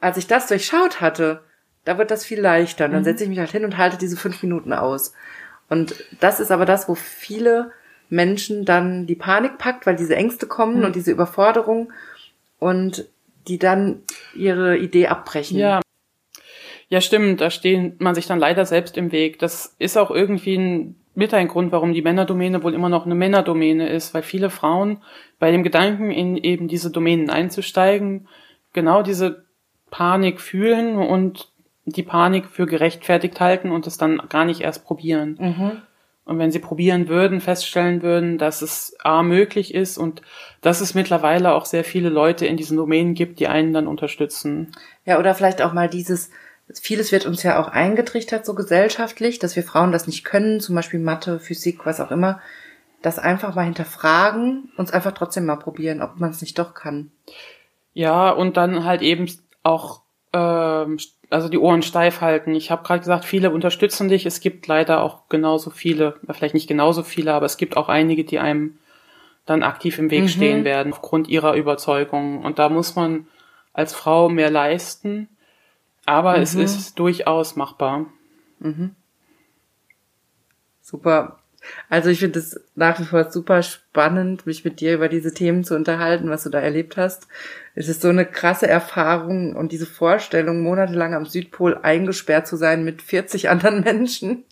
als 0.00 0.16
ich 0.16 0.26
das 0.26 0.48
durchschaut 0.48 1.00
hatte, 1.00 1.42
da 1.86 1.98
wird 1.98 2.10
das 2.10 2.26
viel 2.26 2.40
leichter. 2.40 2.84
Und 2.84 2.92
dann 2.92 3.00
mhm. 3.00 3.04
setze 3.04 3.24
ich 3.24 3.30
mich 3.30 3.38
halt 3.38 3.52
hin 3.52 3.64
und 3.64 3.78
halte 3.78 3.96
diese 3.96 4.16
fünf 4.16 4.42
Minuten 4.42 4.74
aus. 4.74 5.14
Und 5.70 5.94
das 6.20 6.40
ist 6.40 6.50
aber 6.50 6.66
das, 6.66 6.88
wo 6.88 6.94
viele 6.94 7.70
Menschen 8.10 8.64
dann 8.64 9.06
die 9.06 9.14
Panik 9.14 9.56
packt, 9.56 9.86
weil 9.86 9.96
diese 9.96 10.16
Ängste 10.16 10.46
kommen 10.46 10.80
mhm. 10.80 10.84
und 10.84 10.96
diese 10.96 11.12
Überforderung 11.12 11.92
und 12.58 13.06
die 13.48 13.58
dann 13.58 14.02
ihre 14.34 14.76
Idee 14.76 15.06
abbrechen. 15.06 15.58
Ja. 15.58 15.80
Ja, 16.88 17.00
stimmt, 17.00 17.40
da 17.40 17.50
stehen 17.50 17.96
man 17.98 18.14
sich 18.14 18.26
dann 18.26 18.38
leider 18.38 18.64
selbst 18.64 18.96
im 18.96 19.10
Weg. 19.10 19.40
Das 19.40 19.74
ist 19.80 19.96
auch 19.96 20.12
irgendwie 20.12 20.56
ein, 20.56 20.96
mit 21.16 21.34
ein 21.34 21.48
Grund, 21.48 21.72
warum 21.72 21.92
die 21.92 22.02
Männerdomäne 22.02 22.62
wohl 22.62 22.74
immer 22.74 22.88
noch 22.88 23.06
eine 23.06 23.16
Männerdomäne 23.16 23.88
ist, 23.88 24.14
weil 24.14 24.22
viele 24.22 24.50
Frauen 24.50 25.02
bei 25.40 25.50
dem 25.50 25.64
Gedanken, 25.64 26.12
in 26.12 26.36
eben 26.36 26.68
diese 26.68 26.90
Domänen 26.90 27.28
einzusteigen, 27.28 28.28
genau 28.72 29.02
diese 29.02 29.46
Panik 29.90 30.40
fühlen 30.40 30.96
und 30.96 31.48
die 31.86 32.02
Panik 32.02 32.46
für 32.46 32.66
gerechtfertigt 32.66 33.40
halten 33.40 33.70
und 33.70 33.86
es 33.86 33.96
dann 33.96 34.20
gar 34.28 34.44
nicht 34.44 34.60
erst 34.60 34.84
probieren. 34.84 35.38
Mhm. 35.40 35.82
Und 36.24 36.40
wenn 36.40 36.50
sie 36.50 36.58
probieren 36.58 37.08
würden, 37.08 37.40
feststellen 37.40 38.02
würden, 38.02 38.36
dass 38.36 38.60
es 38.60 38.96
A 39.04 39.22
möglich 39.22 39.72
ist 39.72 39.96
und 39.96 40.22
dass 40.60 40.80
es 40.80 40.94
mittlerweile 40.94 41.54
auch 41.54 41.64
sehr 41.64 41.84
viele 41.84 42.08
Leute 42.08 42.46
in 42.46 42.56
diesen 42.56 42.76
Domänen 42.76 43.14
gibt, 43.14 43.38
die 43.38 43.46
einen 43.46 43.72
dann 43.72 43.86
unterstützen. 43.86 44.72
Ja, 45.04 45.20
oder 45.20 45.36
vielleicht 45.36 45.62
auch 45.62 45.72
mal 45.72 45.88
dieses, 45.88 46.30
vieles 46.74 47.12
wird 47.12 47.26
uns 47.26 47.44
ja 47.44 47.62
auch 47.62 47.68
eingetrichtert, 47.68 48.44
so 48.44 48.56
gesellschaftlich, 48.56 49.38
dass 49.38 49.54
wir 49.54 49.62
Frauen 49.62 49.92
das 49.92 50.08
nicht 50.08 50.24
können, 50.24 50.58
zum 50.58 50.74
Beispiel 50.74 50.98
Mathe, 50.98 51.38
Physik, 51.38 51.86
was 51.86 52.00
auch 52.00 52.10
immer. 52.10 52.40
Das 53.02 53.20
einfach 53.20 53.54
mal 53.54 53.64
hinterfragen, 53.64 54.72
uns 54.76 54.90
einfach 54.90 55.12
trotzdem 55.12 55.46
mal 55.46 55.56
probieren, 55.56 56.02
ob 56.02 56.18
man 56.18 56.30
es 56.30 56.40
nicht 56.40 56.58
doch 56.58 56.74
kann. 56.74 57.12
Ja, 57.94 58.30
und 58.30 58.56
dann 58.56 58.84
halt 58.84 59.02
eben 59.02 59.30
auch 59.62 60.00
ähm, 60.32 60.98
also 61.30 61.48
die 61.48 61.58
Ohren 61.58 61.82
steif 61.82 62.20
halten. 62.20 62.54
Ich 62.54 62.70
habe 62.70 62.82
gerade 62.84 63.00
gesagt, 63.00 63.24
viele 63.24 63.50
unterstützen 63.50 64.08
dich. 64.08 64.26
Es 64.26 64.40
gibt 64.40 64.66
leider 64.66 65.02
auch 65.02 65.28
genauso 65.28 65.70
viele, 65.70 66.16
vielleicht 66.30 66.54
nicht 66.54 66.68
genauso 66.68 67.02
viele, 67.02 67.34
aber 67.34 67.46
es 67.46 67.56
gibt 67.56 67.76
auch 67.76 67.88
einige, 67.88 68.24
die 68.24 68.38
einem 68.38 68.78
dann 69.44 69.62
aktiv 69.62 69.98
im 69.98 70.10
Weg 70.10 70.22
mhm. 70.22 70.28
stehen 70.28 70.64
werden 70.64 70.92
aufgrund 70.92 71.28
ihrer 71.28 71.54
Überzeugung. 71.54 72.42
Und 72.42 72.58
da 72.58 72.68
muss 72.68 72.96
man 72.96 73.26
als 73.72 73.94
Frau 73.94 74.28
mehr 74.28 74.50
leisten, 74.50 75.28
aber 76.04 76.36
mhm. 76.36 76.42
es 76.42 76.54
ist 76.54 76.98
durchaus 76.98 77.56
machbar. 77.56 78.06
Mhm. 78.58 78.94
Super. 80.80 81.38
Also 81.88 82.10
ich 82.10 82.20
finde 82.20 82.38
es 82.38 82.60
nach 82.74 82.98
wie 83.00 83.04
vor 83.04 83.30
super 83.30 83.62
spannend, 83.62 84.46
mich 84.46 84.64
mit 84.64 84.80
dir 84.80 84.94
über 84.94 85.08
diese 85.08 85.32
Themen 85.32 85.64
zu 85.64 85.74
unterhalten, 85.74 86.30
was 86.30 86.44
du 86.44 86.50
da 86.50 86.60
erlebt 86.60 86.96
hast. 86.96 87.28
Es 87.74 87.88
ist 87.88 88.02
so 88.02 88.08
eine 88.08 88.26
krasse 88.26 88.66
Erfahrung 88.66 89.54
und 89.54 89.72
diese 89.72 89.86
Vorstellung, 89.86 90.62
monatelang 90.62 91.14
am 91.14 91.26
Südpol 91.26 91.78
eingesperrt 91.82 92.46
zu 92.46 92.56
sein 92.56 92.84
mit 92.84 93.02
40 93.02 93.48
anderen 93.50 93.82
Menschen. 93.82 94.44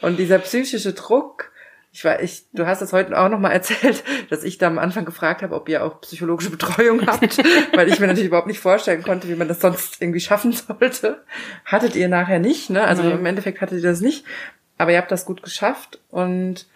Und 0.00 0.18
dieser 0.18 0.38
psychische 0.38 0.92
Druck, 0.94 1.52
ich 1.94 2.06
war, 2.06 2.22
ich, 2.22 2.46
du 2.54 2.66
hast 2.66 2.80
es 2.80 2.94
heute 2.94 3.18
auch 3.18 3.28
nochmal 3.28 3.52
erzählt, 3.52 4.02
dass 4.30 4.44
ich 4.44 4.56
da 4.56 4.66
am 4.66 4.78
Anfang 4.78 5.04
gefragt 5.04 5.42
habe, 5.42 5.54
ob 5.54 5.68
ihr 5.68 5.84
auch 5.84 6.00
psychologische 6.00 6.50
Betreuung 6.50 7.06
habt, 7.06 7.38
weil 7.76 7.88
ich 7.88 8.00
mir 8.00 8.06
natürlich 8.06 8.28
überhaupt 8.28 8.46
nicht 8.46 8.60
vorstellen 8.60 9.02
konnte, 9.02 9.28
wie 9.28 9.34
man 9.34 9.48
das 9.48 9.60
sonst 9.60 10.00
irgendwie 10.00 10.20
schaffen 10.20 10.52
sollte. 10.52 11.22
Hattet 11.66 11.94
ihr 11.94 12.08
nachher 12.08 12.38
nicht, 12.38 12.70
ne? 12.70 12.82
Also 12.82 13.02
Nein. 13.02 13.18
im 13.18 13.26
Endeffekt 13.26 13.60
hattet 13.60 13.82
ihr 13.82 13.90
das 13.90 14.00
nicht. 14.00 14.24
Aber 14.82 14.90
ihr 14.90 14.98
habt 14.98 15.12
das 15.12 15.26
gut 15.26 15.44
geschafft 15.44 16.00
und 16.10 16.66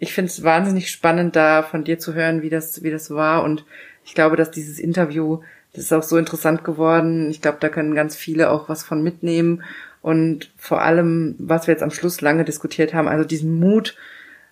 ich 0.00 0.12
finde 0.12 0.32
es 0.32 0.42
wahnsinnig 0.42 0.90
spannend, 0.90 1.36
da 1.36 1.62
von 1.62 1.84
dir 1.84 2.00
zu 2.00 2.12
hören, 2.12 2.42
wie 2.42 2.50
das, 2.50 2.82
wie 2.82 2.90
das 2.90 3.12
war. 3.14 3.44
Und 3.44 3.64
ich 4.04 4.16
glaube, 4.16 4.34
dass 4.34 4.50
dieses 4.50 4.80
Interview, 4.80 5.42
das 5.72 5.84
ist 5.84 5.92
auch 5.92 6.02
so 6.02 6.16
interessant 6.16 6.64
geworden. 6.64 7.30
Ich 7.30 7.40
glaube, 7.40 7.58
da 7.60 7.68
können 7.68 7.94
ganz 7.94 8.16
viele 8.16 8.50
auch 8.50 8.68
was 8.68 8.82
von 8.82 9.00
mitnehmen. 9.04 9.62
Und 10.00 10.50
vor 10.56 10.82
allem, 10.82 11.36
was 11.38 11.68
wir 11.68 11.74
jetzt 11.74 11.84
am 11.84 11.92
Schluss 11.92 12.20
lange 12.20 12.44
diskutiert 12.44 12.94
haben, 12.94 13.06
also 13.06 13.24
diesen 13.24 13.60
Mut 13.60 13.94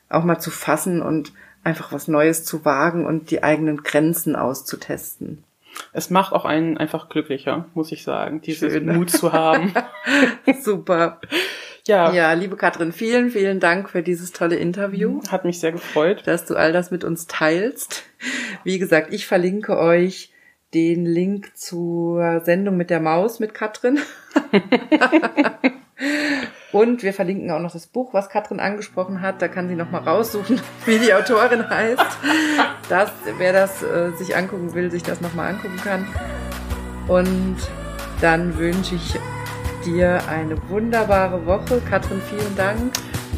auch 0.09 0.23
mal 0.23 0.39
zu 0.39 0.53
fassen 0.53 1.03
und 1.03 1.33
einfach 1.65 1.93
was 1.93 2.07
Neues 2.07 2.45
zu 2.45 2.65
wagen 2.65 3.07
und 3.07 3.33
die 3.33 3.43
eigenen 3.43 3.83
Grenzen 3.83 4.37
auszutesten. 4.37 5.43
Es 5.93 6.11
macht 6.11 6.33
auch 6.33 6.45
einen 6.45 6.79
einfach 6.79 7.09
glücklicher, 7.09 7.67
muss 7.75 7.91
ich 7.91 8.05
sagen, 8.05 8.41
diesen 8.41 8.87
Mut 8.87 9.11
zu 9.11 9.33
haben. 9.33 9.75
Super. 10.63 11.21
Ja. 11.91 12.13
Ja, 12.13 12.33
liebe 12.35 12.57
Katrin, 12.57 12.93
vielen, 12.93 13.31
vielen 13.31 13.59
Dank 13.59 13.91
für 13.91 14.05
dieses 14.05 14.31
tolle 14.31 14.55
Interview. 14.55 15.21
Hat 15.29 15.45
mich 15.45 15.59
sehr 15.59 15.73
gefreut. 15.73 16.23
Dass 16.25 16.47
du 16.47 16.55
all 16.55 16.73
das 16.73 16.93
mit 16.93 17.03
uns 17.03 17.27
teilst. 17.27 18.05
Wie 18.63 18.79
gesagt, 18.79 19.13
ich 19.13 19.27
verlinke 19.27 19.77
euch 19.77 20.33
den 20.73 21.05
Link 21.05 21.57
zur 21.57 22.43
Sendung 22.45 22.77
mit 22.77 22.91
der 22.91 23.01
Maus 23.01 23.41
mit 23.41 23.55
Katrin. 23.55 23.99
Und 26.71 27.03
wir 27.03 27.13
verlinken 27.13 27.51
auch 27.51 27.59
noch 27.59 27.73
das 27.73 27.89
Buch, 27.89 28.15
was 28.15 28.29
Katrin 28.29 28.61
angesprochen 28.61 29.21
hat. 29.21 29.43
Da 29.43 29.49
kann 29.49 29.69
sie 29.69 29.75
noch 29.75 29.91
mal 29.91 29.99
raussuchen, 29.99 30.61
wie 30.87 31.01
die 31.01 31.13
Autorin 31.13 31.69
heißt. 31.69 32.07
Dass, 32.89 33.11
wer 33.37 33.53
das 33.53 33.83
äh, 33.83 34.13
sich 34.13 34.37
angucken 34.37 34.75
will, 34.75 34.93
sich 34.93 35.03
das 35.03 35.21
noch 35.21 35.35
mal 35.35 35.49
angucken 35.49 35.81
kann. 35.83 36.07
Und 37.09 37.57
dann 38.21 38.57
wünsche 38.59 38.95
ich 38.95 39.19
dir 39.85 40.21
eine 40.29 40.57
wunderbare 40.69 41.45
Woche. 41.47 41.81
Katrin, 41.89 42.21
vielen 42.29 42.57
Dank, 42.57 42.93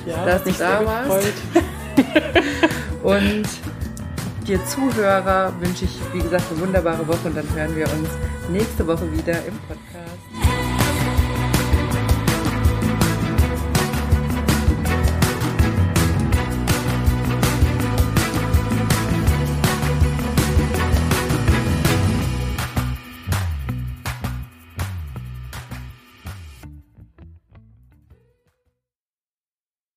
ja, 0.06 0.24
dass 0.24 0.44
du 0.44 0.52
da 0.52 0.84
warst. 0.84 1.32
und 3.02 3.44
dir 4.46 4.64
Zuhörer 4.66 5.52
wünsche 5.60 5.84
ich, 5.84 5.98
wie 6.12 6.20
gesagt, 6.20 6.44
eine 6.50 6.60
wunderbare 6.60 7.06
Woche 7.06 7.28
und 7.28 7.36
dann 7.36 7.46
hören 7.54 7.76
wir 7.76 7.84
uns 7.84 8.08
nächste 8.50 8.86
Woche 8.86 9.10
wieder 9.12 9.38
im 9.46 9.58
Podcast. 9.68 10.51